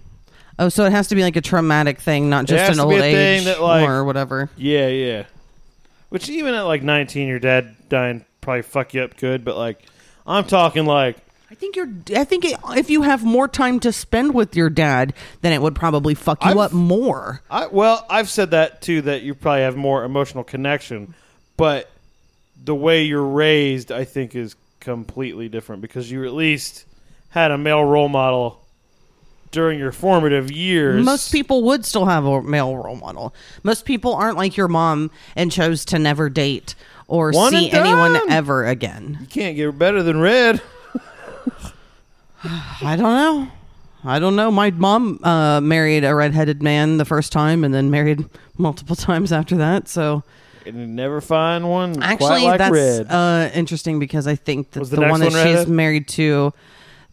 oh, 0.60 0.68
so 0.68 0.84
it 0.84 0.92
has 0.92 1.08
to 1.08 1.16
be 1.16 1.22
like 1.22 1.34
a 1.34 1.40
traumatic 1.40 2.00
thing, 2.00 2.30
not 2.30 2.44
just 2.44 2.72
an 2.72 2.78
old 2.78 2.94
a 2.94 3.00
thing 3.00 3.16
age 3.16 3.44
that, 3.46 3.60
like- 3.60 3.88
or 3.88 4.04
whatever. 4.04 4.48
Yeah, 4.56 4.86
yeah. 4.88 5.24
Which 6.10 6.28
even 6.28 6.54
at 6.54 6.62
like 6.62 6.84
19, 6.84 7.26
your 7.26 7.40
dad 7.40 7.74
dying 7.88 8.24
probably 8.42 8.62
fuck 8.62 8.94
you 8.94 9.02
up 9.02 9.16
good, 9.16 9.44
but 9.44 9.56
like 9.56 9.82
I'm 10.24 10.44
talking 10.44 10.86
like 10.86 11.16
I 11.50 11.54
think 11.54 11.76
you're. 11.76 11.88
I 12.16 12.24
think 12.24 12.44
it, 12.44 12.58
if 12.76 12.90
you 12.90 13.02
have 13.02 13.24
more 13.24 13.46
time 13.46 13.78
to 13.80 13.92
spend 13.92 14.34
with 14.34 14.56
your 14.56 14.68
dad, 14.68 15.14
then 15.42 15.52
it 15.52 15.62
would 15.62 15.74
probably 15.76 16.14
fuck 16.14 16.44
you 16.44 16.50
I've- 16.50 16.58
up 16.60 16.72
more. 16.72 17.40
I 17.50 17.66
well, 17.66 18.04
I've 18.10 18.28
said 18.28 18.50
that 18.50 18.82
too 18.82 19.02
that 19.02 19.22
you 19.22 19.34
probably 19.34 19.62
have 19.62 19.76
more 19.76 20.04
emotional 20.04 20.42
connection, 20.44 21.14
but 21.56 21.88
the 22.64 22.74
way 22.74 23.04
you're 23.04 23.22
raised, 23.22 23.92
I 23.92 24.04
think, 24.04 24.34
is 24.34 24.56
completely 24.80 25.48
different 25.48 25.82
because 25.82 26.10
you 26.10 26.24
at 26.24 26.32
least 26.32 26.84
had 27.30 27.50
a 27.50 27.58
male 27.58 27.84
role 27.84 28.08
model 28.08 28.60
during 29.52 29.78
your 29.78 29.92
formative 29.92 30.50
years. 30.50 31.04
Most 31.04 31.30
people 31.32 31.62
would 31.64 31.84
still 31.84 32.06
have 32.06 32.24
a 32.24 32.42
male 32.42 32.76
role 32.76 32.96
model. 32.96 33.34
Most 33.62 33.84
people 33.84 34.14
aren't 34.14 34.36
like 34.36 34.56
your 34.56 34.68
mom 34.68 35.10
and 35.36 35.52
chose 35.52 35.84
to 35.86 35.98
never 35.98 36.28
date 36.28 36.74
or 37.08 37.30
One 37.30 37.52
see 37.52 37.70
anyone 37.70 38.14
done. 38.14 38.30
ever 38.30 38.64
again. 38.66 39.18
you 39.20 39.26
can't 39.28 39.54
get 39.56 39.78
better 39.78 40.02
than 40.02 40.18
red. 40.20 40.60
I 42.82 42.96
don't 42.96 43.02
know. 43.14 43.48
I 44.04 44.18
don't 44.18 44.36
know. 44.36 44.50
My 44.50 44.70
mom 44.70 45.18
uh, 45.24 45.60
married 45.60 46.04
a 46.04 46.14
redheaded 46.14 46.62
man 46.62 46.96
the 46.98 47.04
first 47.04 47.32
time, 47.32 47.64
and 47.64 47.74
then 47.74 47.90
married 47.90 48.24
multiple 48.58 48.94
times 48.96 49.32
after 49.32 49.56
that. 49.56 49.88
So 49.88 50.22
And 50.64 50.76
you 50.78 50.86
never 50.86 51.20
find 51.20 51.68
one 51.68 52.02
actually, 52.02 52.44
like 52.44 52.58
that's 52.58 52.72
red. 52.72 53.06
uh, 53.10 53.50
interesting 53.54 53.98
because 53.98 54.26
I 54.26 54.36
think 54.36 54.70
that 54.72 54.80
Was 54.80 54.90
the, 54.90 54.96
the 54.96 55.02
next 55.02 55.10
one 55.12 55.20
that 55.20 55.32
one 55.32 55.46
she's 55.56 55.66
married 55.66 56.06
to, 56.08 56.52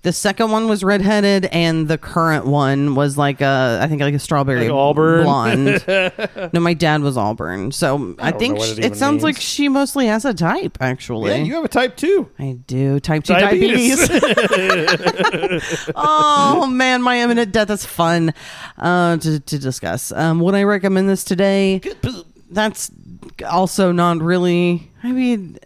the 0.03 0.11
second 0.13 0.51
one 0.51 0.67
was 0.67 0.83
redheaded, 0.83 1.45
and 1.45 1.87
the 1.87 1.97
current 1.97 2.45
one 2.45 2.93
was 2.93 3.17
like 3.17 3.39
a, 3.39 3.79
I 3.81 3.87
think 3.87 4.01
like 4.01 4.13
a 4.13 4.19
strawberry 4.19 4.67
Like 4.67 4.71
Auburn? 4.71 5.23
blonde. 5.23 5.83
no, 6.53 6.59
my 6.59 6.73
dad 6.73 7.01
was 7.01 7.17
Auburn, 7.17 7.71
so 7.71 8.13
I, 8.19 8.31
don't 8.31 8.39
think 8.39 8.53
know 8.55 8.59
what 8.59 8.67
sh- 8.67 8.71
it 8.73 8.79
it, 8.79 8.85
even 8.85 8.97
sounds 8.97 9.23
like 9.23 9.39
she 9.39 9.69
mostly 9.69 10.07
has 10.07 10.25
a 10.25 10.33
type. 10.33 10.77
Actually, 10.81 11.31
yeah, 11.31 11.37
you 11.37 11.55
have 11.55 11.63
a 11.63 11.69
type 11.69 11.95
too. 11.95 12.29
I 12.37 12.57
do 12.67 12.99
type 12.99 13.23
two 13.23 13.33
Diabetes. 13.33 14.07
diabetes. 14.09 15.89
oh 15.95 16.67
man, 16.67 17.01
my 17.01 17.21
imminent 17.21 17.53
death 17.53 17.69
is 17.69 17.85
fun 17.85 18.33
uh, 18.77 19.15
to 19.17 19.39
to 19.39 19.57
discuss. 19.57 20.11
Um, 20.11 20.41
would 20.41 20.53
I 20.53 20.63
recommend 20.63 21.07
this 21.07 21.23
today? 21.23 21.81
That's 22.51 22.91
also 23.49 23.93
not 23.93 24.17
really. 24.21 24.91
I 25.01 25.13
mean. 25.13 25.57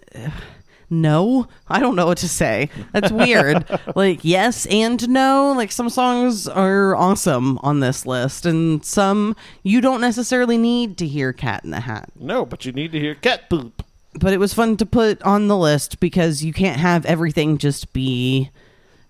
No, 0.89 1.47
I 1.67 1.79
don't 1.79 1.95
know 1.97 2.05
what 2.05 2.17
to 2.19 2.29
say. 2.29 2.69
That's 2.93 3.11
weird. 3.11 3.65
like 3.95 4.19
yes 4.23 4.65
and 4.67 5.07
no. 5.09 5.53
Like 5.55 5.71
some 5.71 5.89
songs 5.89 6.47
are 6.47 6.95
awesome 6.95 7.57
on 7.59 7.81
this 7.81 8.05
list, 8.05 8.45
and 8.45 8.83
some 8.85 9.35
you 9.63 9.81
don't 9.81 9.99
necessarily 10.01 10.57
need 10.57 10.97
to 10.99 11.07
hear 11.07 11.33
"Cat 11.33 11.63
in 11.65 11.71
the 11.71 11.81
Hat." 11.81 12.09
No, 12.17 12.45
but 12.45 12.65
you 12.65 12.71
need 12.71 12.93
to 12.93 12.99
hear 12.99 13.15
cat 13.15 13.49
poop. 13.49 13.83
but 14.19 14.31
it 14.31 14.39
was 14.39 14.53
fun 14.53 14.77
to 14.77 14.85
put 14.85 15.21
on 15.23 15.47
the 15.49 15.57
list 15.57 15.99
because 15.99 16.43
you 16.43 16.53
can't 16.53 16.79
have 16.79 17.05
everything 17.05 17.57
just 17.57 17.91
be 17.91 18.49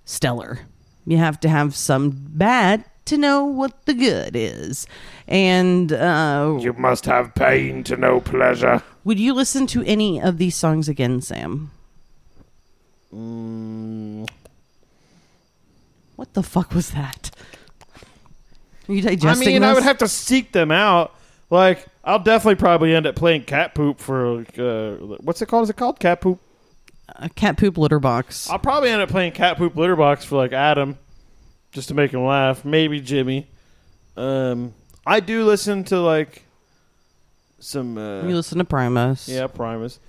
stellar. 0.04 0.62
You 1.06 1.18
have 1.18 1.40
to 1.42 1.50
have 1.50 1.76
some 1.76 2.10
bad 2.12 2.84
to 3.08 3.18
know 3.18 3.44
what 3.46 3.86
the 3.86 3.94
good 3.94 4.36
is. 4.36 4.88
And 5.28 5.92
uh, 5.92 6.58
You 6.62 6.74
must 6.74 7.06
have 7.06 7.34
pain 7.36 7.84
to 7.86 7.98
know 7.98 8.20
pleasure. 8.22 8.82
would 9.04 9.20
you 9.20 9.34
listen 9.34 9.68
to 9.68 9.84
any 9.84 10.22
of 10.22 10.38
these 10.38 10.56
songs 10.56 10.88
again, 10.88 11.22
Sam? 11.22 11.72
Mm, 13.14 14.28
What 16.16 16.34
the 16.34 16.44
fuck 16.44 16.74
was 16.74 16.92
that? 16.92 17.32
Are 18.90 18.94
you 18.94 19.00
I 19.00 19.16
digesting 19.16 19.48
mean, 19.54 19.64
I 19.64 19.70
would 19.74 19.80
this? 19.80 19.86
have 19.86 19.98
to 20.00 20.08
seek 20.08 20.52
them 20.54 20.72
out. 20.72 21.14
Like, 21.50 21.86
I'll 22.04 22.20
definitely 22.20 22.56
probably 22.56 22.94
end 22.96 23.06
up 23.06 23.16
playing 23.16 23.44
cat 23.44 23.76
poop 23.76 24.00
for 24.00 24.40
uh, 24.58 25.16
what's 25.22 25.42
it 25.42 25.48
called? 25.48 25.64
Is 25.64 25.70
it 25.70 25.76
called 25.78 26.00
cat 26.00 26.22
poop? 26.22 26.40
a 27.20 27.30
cat 27.30 27.58
poop 27.58 27.78
litter 27.78 28.00
box. 28.00 28.50
I'll 28.50 28.60
probably 28.60 28.90
end 28.90 29.02
up 29.02 29.08
playing 29.10 29.32
cat 29.32 29.58
poop 29.58 29.76
litter 29.78 29.96
box 29.96 30.26
for 30.26 30.36
like 30.36 30.52
Adam, 30.52 30.98
just 31.72 31.88
to 31.90 31.94
make 31.94 32.12
him 32.12 32.26
laugh. 32.26 32.66
Maybe 32.66 33.00
Jimmy. 33.02 33.48
Um, 34.16 34.74
I 35.06 35.20
do 35.20 35.46
listen 35.46 35.84
to 35.86 36.00
like 36.02 36.44
some. 37.60 37.98
Uh, 37.98 38.24
you 38.24 38.36
listen 38.36 38.58
to 38.58 38.66
Primus. 38.66 39.28
yeah, 39.30 39.48
Primus. 39.48 40.00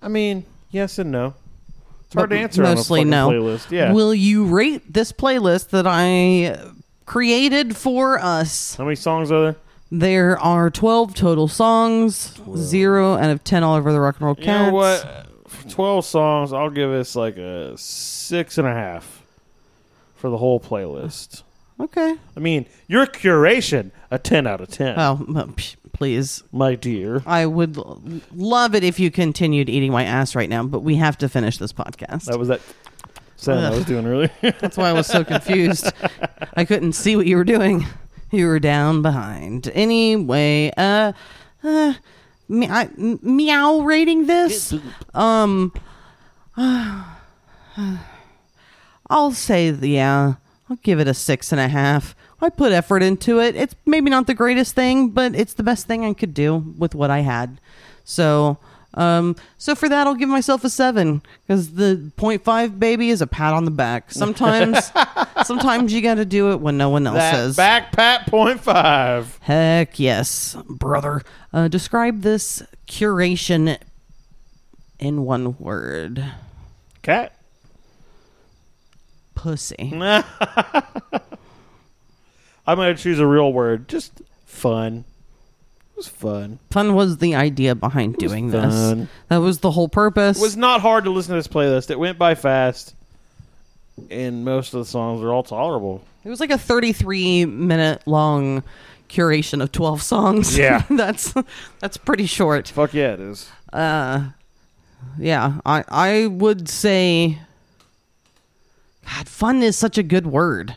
I 0.00 0.08
mean, 0.08 0.44
yes 0.70 0.98
and 0.98 1.10
no. 1.10 1.34
It's 2.04 2.14
hard 2.14 2.30
to 2.30 2.38
answer 2.38 2.62
mostly 2.62 3.00
on 3.00 3.08
a 3.08 3.10
fucking 3.10 3.10
no. 3.10 3.30
playlist. 3.30 3.70
Yeah. 3.70 3.92
Will 3.92 4.14
you 4.14 4.44
rate 4.46 4.92
this 4.92 5.10
playlist 5.10 5.70
that 5.70 5.86
I 5.86 6.58
created 7.06 7.76
for 7.76 8.20
us? 8.20 8.76
How 8.76 8.84
many 8.84 8.96
songs 8.96 9.32
are 9.32 9.42
there? 9.42 9.56
There 9.90 10.38
are 10.38 10.70
12 10.70 11.14
total 11.14 11.48
songs, 11.48 12.40
zero 12.56 13.14
out 13.14 13.30
of 13.30 13.42
10 13.44 13.62
all 13.62 13.76
over 13.76 13.92
the 13.92 14.00
Rock 14.00 14.16
and 14.16 14.26
Roll 14.26 14.36
You 14.38 14.44
Cats. 14.44 14.68
know 14.68 14.74
what? 14.74 15.26
For 15.48 15.68
Twelve 15.68 16.04
songs. 16.04 16.52
I'll 16.52 16.70
give 16.70 16.90
this 16.90 17.14
like 17.16 17.36
a 17.36 17.76
six 17.78 18.58
and 18.58 18.66
a 18.66 18.72
half 18.72 19.23
for 20.24 20.30
the 20.30 20.38
whole 20.38 20.58
playlist. 20.58 21.42
Okay. 21.78 22.16
I 22.34 22.40
mean, 22.40 22.64
your 22.88 23.04
curation 23.06 23.90
a 24.10 24.18
ten 24.18 24.46
out 24.46 24.62
of 24.62 24.68
ten, 24.68 24.94
Oh, 24.98 25.22
uh, 25.36 25.44
psh, 25.48 25.76
please. 25.92 26.42
my 26.50 26.76
dear. 26.76 27.22
I 27.26 27.44
would 27.44 27.76
l- 27.76 28.00
love 28.34 28.74
it 28.74 28.82
if 28.82 28.98
you 28.98 29.10
continued 29.10 29.68
eating 29.68 29.92
my 29.92 30.02
ass 30.04 30.34
right 30.34 30.48
now, 30.48 30.62
but 30.64 30.80
we 30.80 30.94
have 30.94 31.18
to 31.18 31.28
finish 31.28 31.58
this 31.58 31.74
podcast. 31.74 32.24
That 32.24 32.38
was 32.38 32.48
that 32.48 32.62
sound 33.36 33.66
I 33.66 33.70
was 33.76 33.84
doing 33.84 34.06
earlier. 34.06 34.30
That's 34.40 34.78
why 34.78 34.88
I 34.88 34.92
was 34.94 35.06
so 35.06 35.24
confused. 35.24 35.92
I 36.54 36.64
couldn't 36.64 36.94
see 36.94 37.16
what 37.16 37.26
you 37.26 37.36
were 37.36 37.44
doing. 37.44 37.84
You 38.30 38.46
were 38.46 38.60
down 38.60 39.02
behind. 39.02 39.70
Anyway, 39.74 40.72
uh, 40.78 41.12
uh 41.62 41.92
me- 42.48 42.70
I- 42.70 42.88
meow 42.96 43.80
rating 43.80 44.26
this. 44.26 44.72
Um, 45.12 45.70
I'll 49.14 49.30
say 49.30 49.70
yeah. 49.70 50.34
I'll 50.68 50.76
give 50.82 50.98
it 50.98 51.06
a 51.06 51.14
six 51.14 51.52
and 51.52 51.60
a 51.60 51.68
half. 51.68 52.16
I 52.40 52.48
put 52.48 52.72
effort 52.72 53.02
into 53.02 53.38
it. 53.40 53.54
It's 53.54 53.74
maybe 53.86 54.10
not 54.10 54.26
the 54.26 54.34
greatest 54.34 54.74
thing, 54.74 55.10
but 55.10 55.34
it's 55.36 55.54
the 55.54 55.62
best 55.62 55.86
thing 55.86 56.04
I 56.04 56.14
could 56.14 56.34
do 56.34 56.74
with 56.76 56.96
what 56.96 57.10
I 57.10 57.20
had. 57.20 57.60
So, 58.04 58.58
um, 58.94 59.36
so 59.56 59.74
for 59.76 59.88
that, 59.88 60.06
I'll 60.08 60.16
give 60.16 60.28
myself 60.28 60.64
a 60.64 60.68
seven 60.70 61.22
because 61.46 61.74
the 61.74 62.10
0.5 62.16 62.78
baby 62.78 63.10
is 63.10 63.22
a 63.22 63.26
pat 63.26 63.54
on 63.54 63.64
the 63.66 63.70
back. 63.70 64.10
Sometimes, 64.10 64.90
sometimes 65.44 65.92
you 65.92 66.00
got 66.02 66.16
to 66.16 66.24
do 66.24 66.50
it 66.50 66.60
when 66.60 66.76
no 66.76 66.88
one 66.90 67.06
else 67.06 67.16
that 67.18 67.34
says. 67.34 67.56
back 67.56 67.92
pat 67.92 68.26
point 68.26 68.60
five. 68.60 69.38
Heck 69.42 69.98
yes, 70.00 70.56
brother. 70.68 71.22
Uh, 71.52 71.68
describe 71.68 72.22
this 72.22 72.62
curation 72.88 73.78
in 74.98 75.24
one 75.24 75.56
word. 75.58 76.24
Cat. 77.02 77.33
Pussy. 79.34 79.90
I'm 82.66 82.78
gonna 82.78 82.94
choose 82.94 83.18
a 83.18 83.26
real 83.26 83.52
word. 83.52 83.88
Just 83.88 84.22
fun. 84.46 85.04
It 85.92 85.96
was 85.96 86.08
fun. 86.08 86.58
Fun 86.70 86.94
was 86.94 87.18
the 87.18 87.34
idea 87.34 87.74
behind 87.74 88.16
doing 88.16 88.50
this. 88.50 88.74
fun. 88.74 89.08
That 89.28 89.36
was 89.38 89.60
the 89.60 89.70
whole 89.70 89.88
purpose. 89.88 90.38
It 90.38 90.42
was 90.42 90.56
not 90.56 90.80
hard 90.80 91.04
to 91.04 91.10
listen 91.10 91.30
to 91.34 91.38
this 91.38 91.48
playlist. 91.48 91.90
It 91.90 91.98
went 91.98 92.18
by 92.18 92.34
fast, 92.34 92.94
and 94.10 94.44
most 94.44 94.74
of 94.74 94.80
the 94.80 94.86
songs 94.86 95.22
are 95.22 95.32
all 95.32 95.42
tolerable. 95.42 96.04
It 96.24 96.30
was 96.30 96.40
like 96.40 96.50
a 96.50 96.58
33 96.58 97.44
minute 97.44 98.02
long 98.06 98.64
curation 99.08 99.62
of 99.62 99.70
12 99.72 100.02
songs. 100.02 100.58
Yeah. 100.58 100.82
that's 100.90 101.34
that's 101.80 101.96
pretty 101.96 102.26
short. 102.26 102.68
Fuck 102.68 102.94
yeah, 102.94 103.12
it 103.12 103.20
is. 103.20 103.50
Uh 103.72 104.30
yeah, 105.18 105.60
I 105.66 105.84
I 105.88 106.26
would 106.26 106.68
say 106.68 107.38
God, 109.04 109.28
fun 109.28 109.62
is 109.62 109.76
such 109.76 109.98
a 109.98 110.02
good 110.02 110.26
word. 110.26 110.76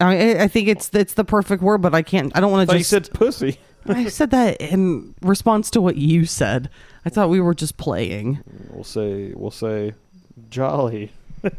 I 0.00 0.42
I 0.44 0.48
think 0.48 0.68
it's 0.68 0.90
it's 0.92 1.14
the 1.14 1.24
perfect 1.24 1.62
word, 1.62 1.78
but 1.78 1.94
I 1.94 2.02
can't. 2.02 2.30
I 2.36 2.40
don't 2.40 2.52
want 2.52 2.68
to 2.68 2.74
you 2.74 2.80
just. 2.80 2.90
said 2.90 3.10
pussy. 3.12 3.58
I 3.88 4.08
said 4.08 4.30
that 4.32 4.60
in 4.60 5.14
response 5.22 5.70
to 5.70 5.80
what 5.80 5.96
you 5.96 6.26
said. 6.26 6.68
I 7.04 7.08
thought 7.08 7.30
we 7.30 7.40
were 7.40 7.54
just 7.54 7.76
playing. 7.76 8.40
We'll 8.70 8.84
say 8.84 9.32
we'll 9.34 9.50
say 9.50 9.94
jolly. 10.50 11.12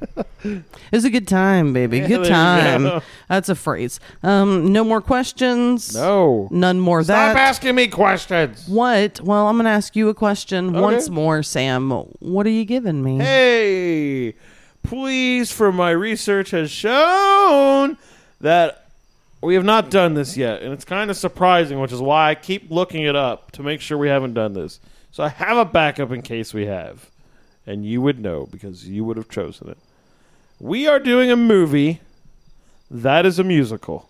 It 0.43 0.63
was 0.91 1.05
a 1.05 1.09
good 1.09 1.27
time, 1.27 1.73
baby. 1.73 1.97
Yeah, 1.99 2.07
good 2.07 2.27
time. 2.27 2.83
go. 2.83 3.01
That's 3.29 3.49
a 3.49 3.55
phrase. 3.55 3.99
Um, 4.21 4.71
no 4.71 4.83
more 4.83 5.01
questions. 5.01 5.95
No. 5.95 6.47
None 6.51 6.79
more. 6.79 7.03
Stop 7.03 7.15
that. 7.15 7.31
Stop 7.31 7.41
asking 7.41 7.75
me 7.75 7.87
questions. 7.87 8.67
What? 8.67 9.19
Well, 9.21 9.47
I'm 9.47 9.55
going 9.55 9.65
to 9.65 9.71
ask 9.71 9.95
you 9.95 10.09
a 10.09 10.13
question 10.13 10.69
Okay. 10.69 10.79
once 10.81 11.09
more, 11.09 11.41
Sam. 11.41 11.89
What 12.19 12.45
are 12.45 12.51
you 12.51 12.65
giving 12.65 13.01
me? 13.03 13.17
Hey, 13.17 14.35
please, 14.87 15.51
for 15.51 15.71
my 15.71 15.91
research 15.91 16.51
has 16.51 16.71
shown 16.71 17.97
that 18.41 18.87
we 19.41 19.53
have 19.53 19.65
not 19.65 19.91
done 19.91 20.15
this 20.15 20.35
yet, 20.35 20.63
and 20.63 20.73
it's 20.73 20.85
kind 20.85 21.11
of 21.11 21.17
surprising, 21.17 21.79
which 21.79 21.91
is 21.91 22.01
why 22.01 22.31
I 22.31 22.35
keep 22.35 22.71
looking 22.71 23.03
it 23.03 23.15
up 23.15 23.51
to 23.51 23.61
make 23.61 23.81
sure 23.81 23.97
we 23.97 24.07
haven't 24.07 24.33
done 24.33 24.53
this. 24.53 24.79
So 25.11 25.23
I 25.23 25.29
have 25.29 25.57
a 25.57 25.65
backup 25.65 26.11
in 26.11 26.21
case 26.21 26.53
we 26.53 26.65
have, 26.65 27.11
and 27.65 27.85
you 27.85 28.01
would 28.01 28.19
know 28.19 28.47
because 28.49 28.87
you 28.87 29.03
would 29.05 29.17
have 29.17 29.29
chosen 29.29 29.69
it. 29.69 29.77
We 30.59 30.87
are 30.87 30.99
doing 30.99 31.29
a 31.29 31.35
movie 31.35 32.01
that 32.89 33.25
is 33.25 33.37
a 33.37 33.43
musical. 33.43 34.09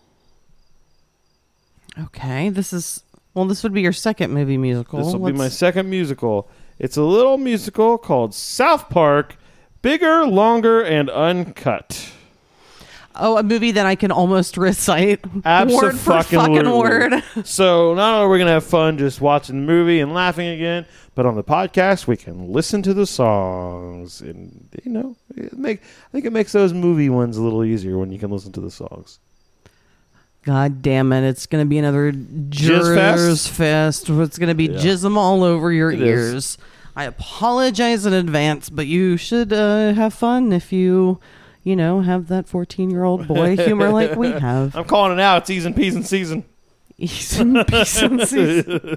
Okay, 1.98 2.48
this 2.48 2.72
is 2.72 3.02
well. 3.34 3.44
This 3.44 3.62
would 3.62 3.74
be 3.74 3.82
your 3.82 3.92
second 3.92 4.32
movie 4.32 4.56
musical. 4.56 5.02
This 5.02 5.12
will 5.12 5.26
be 5.26 5.32
my 5.32 5.48
second 5.48 5.90
musical. 5.90 6.48
It's 6.78 6.96
a 6.96 7.02
little 7.02 7.36
musical 7.36 7.98
called 7.98 8.34
South 8.34 8.88
Park, 8.88 9.36
bigger, 9.82 10.26
longer, 10.26 10.82
and 10.82 11.08
uncut. 11.10 12.12
Oh, 13.20 13.36
a 13.36 13.42
movie 13.42 13.72
that 13.72 13.84
I 13.84 13.96
can 13.96 14.12
almost 14.12 14.56
recite 14.56 15.24
word 15.34 15.42
for 15.42 15.48
Abso-fucking-lutely. 15.48 16.70
word. 16.72 17.22
So 17.44 17.94
not 17.94 18.14
only 18.14 18.26
are 18.26 18.28
we 18.28 18.38
gonna 18.38 18.52
have 18.52 18.64
fun 18.64 18.96
just 18.96 19.20
watching 19.20 19.56
the 19.60 19.66
movie 19.66 19.98
and 20.00 20.14
laughing 20.14 20.46
again, 20.48 20.86
but 21.16 21.26
on 21.26 21.34
the 21.34 21.42
podcast 21.42 22.06
we 22.06 22.16
can 22.16 22.52
listen 22.52 22.80
to 22.82 22.94
the 22.94 23.06
songs, 23.06 24.20
and 24.20 24.68
you 24.84 24.92
know, 24.92 25.16
it 25.36 25.52
make 25.58 25.80
I 25.82 26.10
think 26.12 26.26
it 26.26 26.32
makes 26.32 26.52
those 26.52 26.72
movie 26.72 27.08
ones 27.08 27.36
a 27.36 27.42
little 27.42 27.64
easier 27.64 27.98
when 27.98 28.12
you 28.12 28.20
can 28.20 28.30
listen 28.30 28.52
to 28.52 28.60
the 28.60 28.70
songs. 28.70 29.18
God 30.44 30.80
damn 30.80 31.12
it! 31.12 31.28
It's 31.28 31.46
gonna 31.46 31.66
be 31.66 31.78
another 31.78 32.12
Jizz 32.12 32.50
jizz 32.50 33.48
fest. 33.48 34.08
It's 34.08 34.38
gonna 34.38 34.54
be 34.54 34.66
Yeah. 34.66 34.78
jism 34.78 35.16
all 35.16 35.42
over 35.42 35.72
your 35.72 35.90
It 35.90 36.00
is. 36.00 36.56
I 36.98 37.04
apologize 37.04 38.04
in 38.06 38.12
advance, 38.12 38.68
but 38.70 38.88
you 38.88 39.16
should 39.16 39.52
uh, 39.52 39.92
have 39.92 40.12
fun 40.12 40.52
if 40.52 40.72
you 40.72 41.20
you 41.62 41.76
know, 41.76 42.00
have 42.00 42.26
that 42.28 42.48
14 42.48 42.90
year 42.90 43.04
old 43.04 43.28
boy 43.28 43.54
humor 43.64 43.90
like 43.90 44.16
we 44.16 44.30
have. 44.30 44.74
I'm 44.74 44.84
calling 44.84 45.12
it 45.12 45.20
out. 45.20 45.42
It's 45.42 45.50
E's 45.50 45.64
and 45.64 45.76
P's 45.76 45.94
and 45.94 46.04
season. 46.04 46.44
Ease 46.96 47.38
and 47.38 47.64
peace 47.68 48.02
and 48.02 48.26
season. 48.26 48.96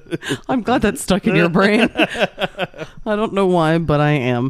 I'm 0.49 0.63
glad 0.63 0.81
that's 0.81 1.01
stuck 1.01 1.27
in 1.27 1.35
your 1.35 1.49
brain. 1.49 1.89
I 1.95 3.15
don't 3.15 3.33
know 3.33 3.45
why, 3.45 3.77
but 3.77 3.99
I 3.99 4.11
am. 4.11 4.49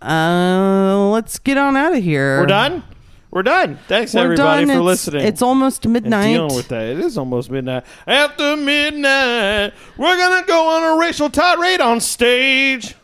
Uh, 0.00 1.08
let's 1.10 1.40
get 1.40 1.58
on 1.58 1.76
out 1.76 1.94
of 1.94 2.04
here. 2.04 2.40
We're 2.40 2.46
done. 2.46 2.84
We're 3.32 3.42
done. 3.42 3.78
Thanks 3.88 4.12
We're 4.14 4.24
everybody 4.24 4.66
done. 4.66 4.68
for 4.68 4.72
It's- 4.72 4.84
listening. 4.84 5.26
It's 5.26 5.40
almost 5.42 5.84
and 5.86 5.94
midnight. 5.94 6.34
dealing 6.34 6.54
with 6.54 6.68
that. 6.68 6.82
It 6.86 7.00
is 7.00 7.16
almost 7.16 7.50
midnight. 7.50 7.84
After 8.06 8.56
midnight, 8.58 9.72
we're 9.96 10.18
gonna 10.18 10.44
go 10.46 10.68
on 10.68 10.82
a 10.94 10.96
racial 11.00 11.30
tirade 11.30 11.80
on 11.80 12.00
stage. 12.00 12.94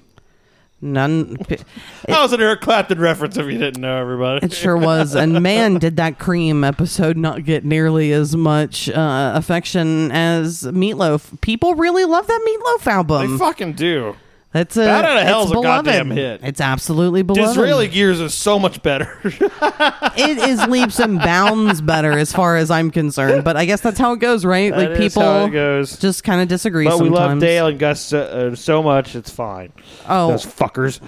None. 0.81 1.35
that 1.49 2.23
was 2.23 2.33
an 2.33 2.41
Eric 2.41 2.61
Clapton 2.61 3.01
reference. 3.01 3.37
If 3.37 3.47
you 3.47 3.59
didn't 3.59 3.81
know, 3.81 3.97
everybody. 3.97 4.45
It 4.47 4.53
sure 4.53 4.77
was. 4.77 5.17
And 5.17 5.43
man, 5.43 5.79
did 5.79 5.97
that 5.97 6.19
Cream 6.21 6.63
episode 6.63 7.17
not 7.17 7.45
get 7.45 7.65
nearly 7.65 8.13
as 8.13 8.37
much 8.37 8.89
uh, 8.89 9.33
affection 9.35 10.13
as 10.13 10.63
Meatloaf. 10.63 11.41
People 11.41 11.75
really 11.75 12.05
love 12.05 12.27
that 12.29 12.41
Meatloaf 12.47 12.87
album. 12.87 13.33
they 13.33 13.39
fucking 13.39 13.73
do. 13.73 14.15
That's 14.51 14.79
a, 14.79 14.81
Bat 14.87 15.05
Outta 15.05 15.25
Hell's 15.25 15.45
it's 15.45 15.51
a 15.51 15.61
beloved. 15.61 15.85
goddamn 15.87 16.11
hit. 16.11 16.41
It's 16.43 16.61
absolutely 16.61 17.23
beloved. 17.23 17.55
Disraeli 17.55 17.87
Gears 17.89 18.19
is 18.19 18.33
so 18.33 18.59
much 18.59 18.83
better. 18.83 19.19
it 19.25 20.39
is 20.49 20.67
leaps 20.69 20.99
and 21.01 21.19
bounds 21.19 21.83
better 21.83 22.13
as 22.13 22.33
far 22.33 22.57
as 22.57 22.71
I'm 22.71 22.91
concerned. 22.91 23.45
But 23.45 23.59
I 23.59 23.67
guess 23.67 23.83
that's 23.83 23.99
how 23.99 24.15
it 24.15 24.21
goes, 24.21 24.47
right? 24.47 24.71
That 24.71 24.91
like 24.93 25.01
is 25.01 25.13
people 25.13 25.23
how 25.23 25.45
it 25.45 25.51
goes. 25.51 25.99
just 25.99 26.25
kind 26.25 26.41
of 26.41 26.49
disagree 26.49 26.87
but 26.87 26.99
we 26.99 27.09
sometimes. 27.09 27.31
love 27.33 27.41
Dale 27.41 27.67
and 27.67 27.79
Gus 27.79 28.01
so, 28.01 28.21
uh, 28.21 28.55
so 28.55 28.83
much. 28.83 29.15
It's 29.15 29.31
fine. 29.31 29.71
Oh, 30.09 30.31
Those 30.31 30.47
fuckers. 30.47 31.01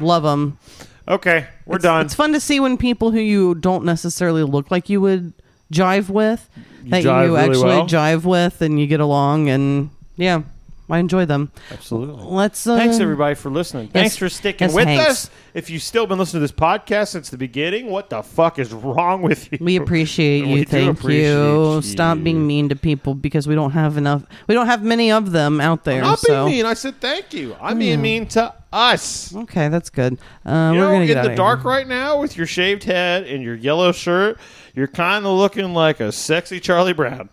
love 0.00 0.22
them. 0.22 0.58
Okay, 1.06 1.48
we're 1.66 1.78
done. 1.78 2.06
It's 2.06 2.14
fun 2.14 2.32
to 2.32 2.40
see 2.40 2.60
when 2.60 2.78
people 2.78 3.10
who 3.10 3.20
you 3.20 3.56
don't 3.56 3.84
necessarily 3.84 4.42
look 4.44 4.70
like 4.70 4.88
you 4.88 5.00
would 5.00 5.32
jive 5.72 6.08
with, 6.08 6.48
that 6.84 7.04
jive 7.04 7.26
you 7.26 7.34
really 7.36 7.48
actually 7.50 7.64
well. 7.64 7.86
jive 7.86 8.24
with, 8.24 8.62
and 8.62 8.80
you 8.80 8.86
get 8.86 9.00
along, 9.00 9.48
and 9.48 9.90
yeah, 10.16 10.42
I 10.90 10.98
enjoy 10.98 11.24
them. 11.24 11.52
Absolutely. 11.70 12.24
Let's. 12.24 12.66
Uh, 12.66 12.76
Thanks 12.76 12.98
everybody 12.98 13.34
for 13.34 13.50
listening. 13.50 13.88
Thanks 13.88 14.16
for 14.16 14.28
sticking 14.28 14.66
yes, 14.68 14.74
with 14.74 14.86
Hanks. 14.88 15.10
us. 15.10 15.30
If 15.54 15.70
you've 15.70 15.82
still 15.82 16.06
been 16.06 16.18
listening 16.18 16.38
to 16.40 16.44
this 16.44 16.52
podcast 16.52 17.08
since 17.08 17.30
the 17.30 17.36
beginning, 17.38 17.86
what 17.86 18.10
the 18.10 18.22
fuck 18.22 18.58
is 18.58 18.72
wrong 18.72 19.22
with 19.22 19.50
you? 19.52 19.58
We 19.60 19.76
appreciate 19.76 20.44
you. 20.46 20.54
We 20.54 20.64
Thank 20.64 20.98
appreciate 20.98 21.28
you. 21.32 21.74
you. 21.76 21.82
Stop 21.82 22.22
being 22.22 22.46
mean 22.46 22.68
to 22.68 22.76
people 22.76 23.14
because 23.14 23.46
we 23.46 23.54
don't 23.54 23.72
have 23.72 23.96
enough. 23.96 24.24
We 24.46 24.54
don't 24.54 24.66
have 24.66 24.82
many 24.82 25.10
of 25.12 25.32
them 25.32 25.60
out 25.60 25.84
there. 25.84 26.02
I'm 26.02 26.10
not 26.10 26.18
so 26.20 26.44
being 26.46 26.58
mean. 26.58 26.66
I 26.66 26.74
said 26.74 27.00
thank 27.00 27.32
you. 27.34 27.56
I'm 27.60 27.78
being 27.78 28.00
mean 28.00 28.26
to 28.28 28.54
us. 28.72 29.34
okay, 29.34 29.68
that's 29.68 29.90
good. 29.90 30.18
Uh, 30.46 30.70
You 30.74 30.78
we're 30.80 30.84
know, 30.86 30.90
gonna 30.92 31.00
in 31.00 31.06
get 31.08 31.22
the 31.24 31.34
dark 31.34 31.62
here. 31.62 31.70
right 31.70 31.88
now 31.88 32.20
with 32.20 32.36
your 32.36 32.46
shaved 32.46 32.84
head 32.84 33.24
and 33.24 33.42
your 33.42 33.56
yellow 33.56 33.90
shirt, 33.92 34.38
you're 34.74 34.86
kind 34.88 35.26
of 35.26 35.36
looking 35.36 35.74
like 35.74 35.98
a 36.00 36.12
sexy 36.12 36.60
Charlie 36.60 36.92
Brown. 36.92 37.28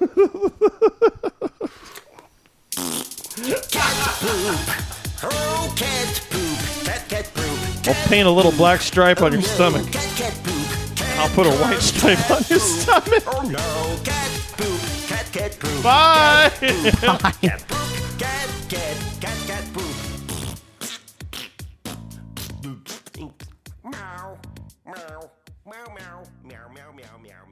Oh, 3.50 3.54
cat 5.74 6.20
poop. 6.28 6.58
Cat, 6.84 7.08
cat 7.08 7.30
poop. 7.32 7.88
I'll 7.88 7.94
paint 8.08 8.28
a 8.28 8.30
little 8.30 8.52
black 8.52 8.82
stripe 8.82 9.22
on 9.22 9.32
your 9.32 9.40
stomach. 9.40 9.90
Cat, 9.90 10.06
cat 10.16 10.38
poop. 10.44 10.68
Cat, 10.96 11.18
I'll 11.18 11.30
put 11.30 11.46
a 11.46 11.50
white 11.56 11.80
stripe 11.80 12.30
on 12.30 12.42
your 12.50 12.58
stomach. 12.58 13.24
Oh 13.26 13.40
no, 13.48 13.96
cat 14.04 14.30
poop. 14.56 14.78
Cat, 15.08 15.32
cat 15.32 15.58
poop. 15.58 15.82
Bye. 15.82 16.52
Cat 16.60 17.64
poop. 17.68 18.18
Cat, 18.18 18.50
cat, 18.68 18.96
cat, 19.18 19.46
cat 19.46 19.64
poop. 19.72 19.96
Meow, 23.82 24.38
meow, 24.84 25.30
meow, 25.64 26.22
meow, 26.44 26.68
meow, 26.94 27.16
meow. 27.22 27.46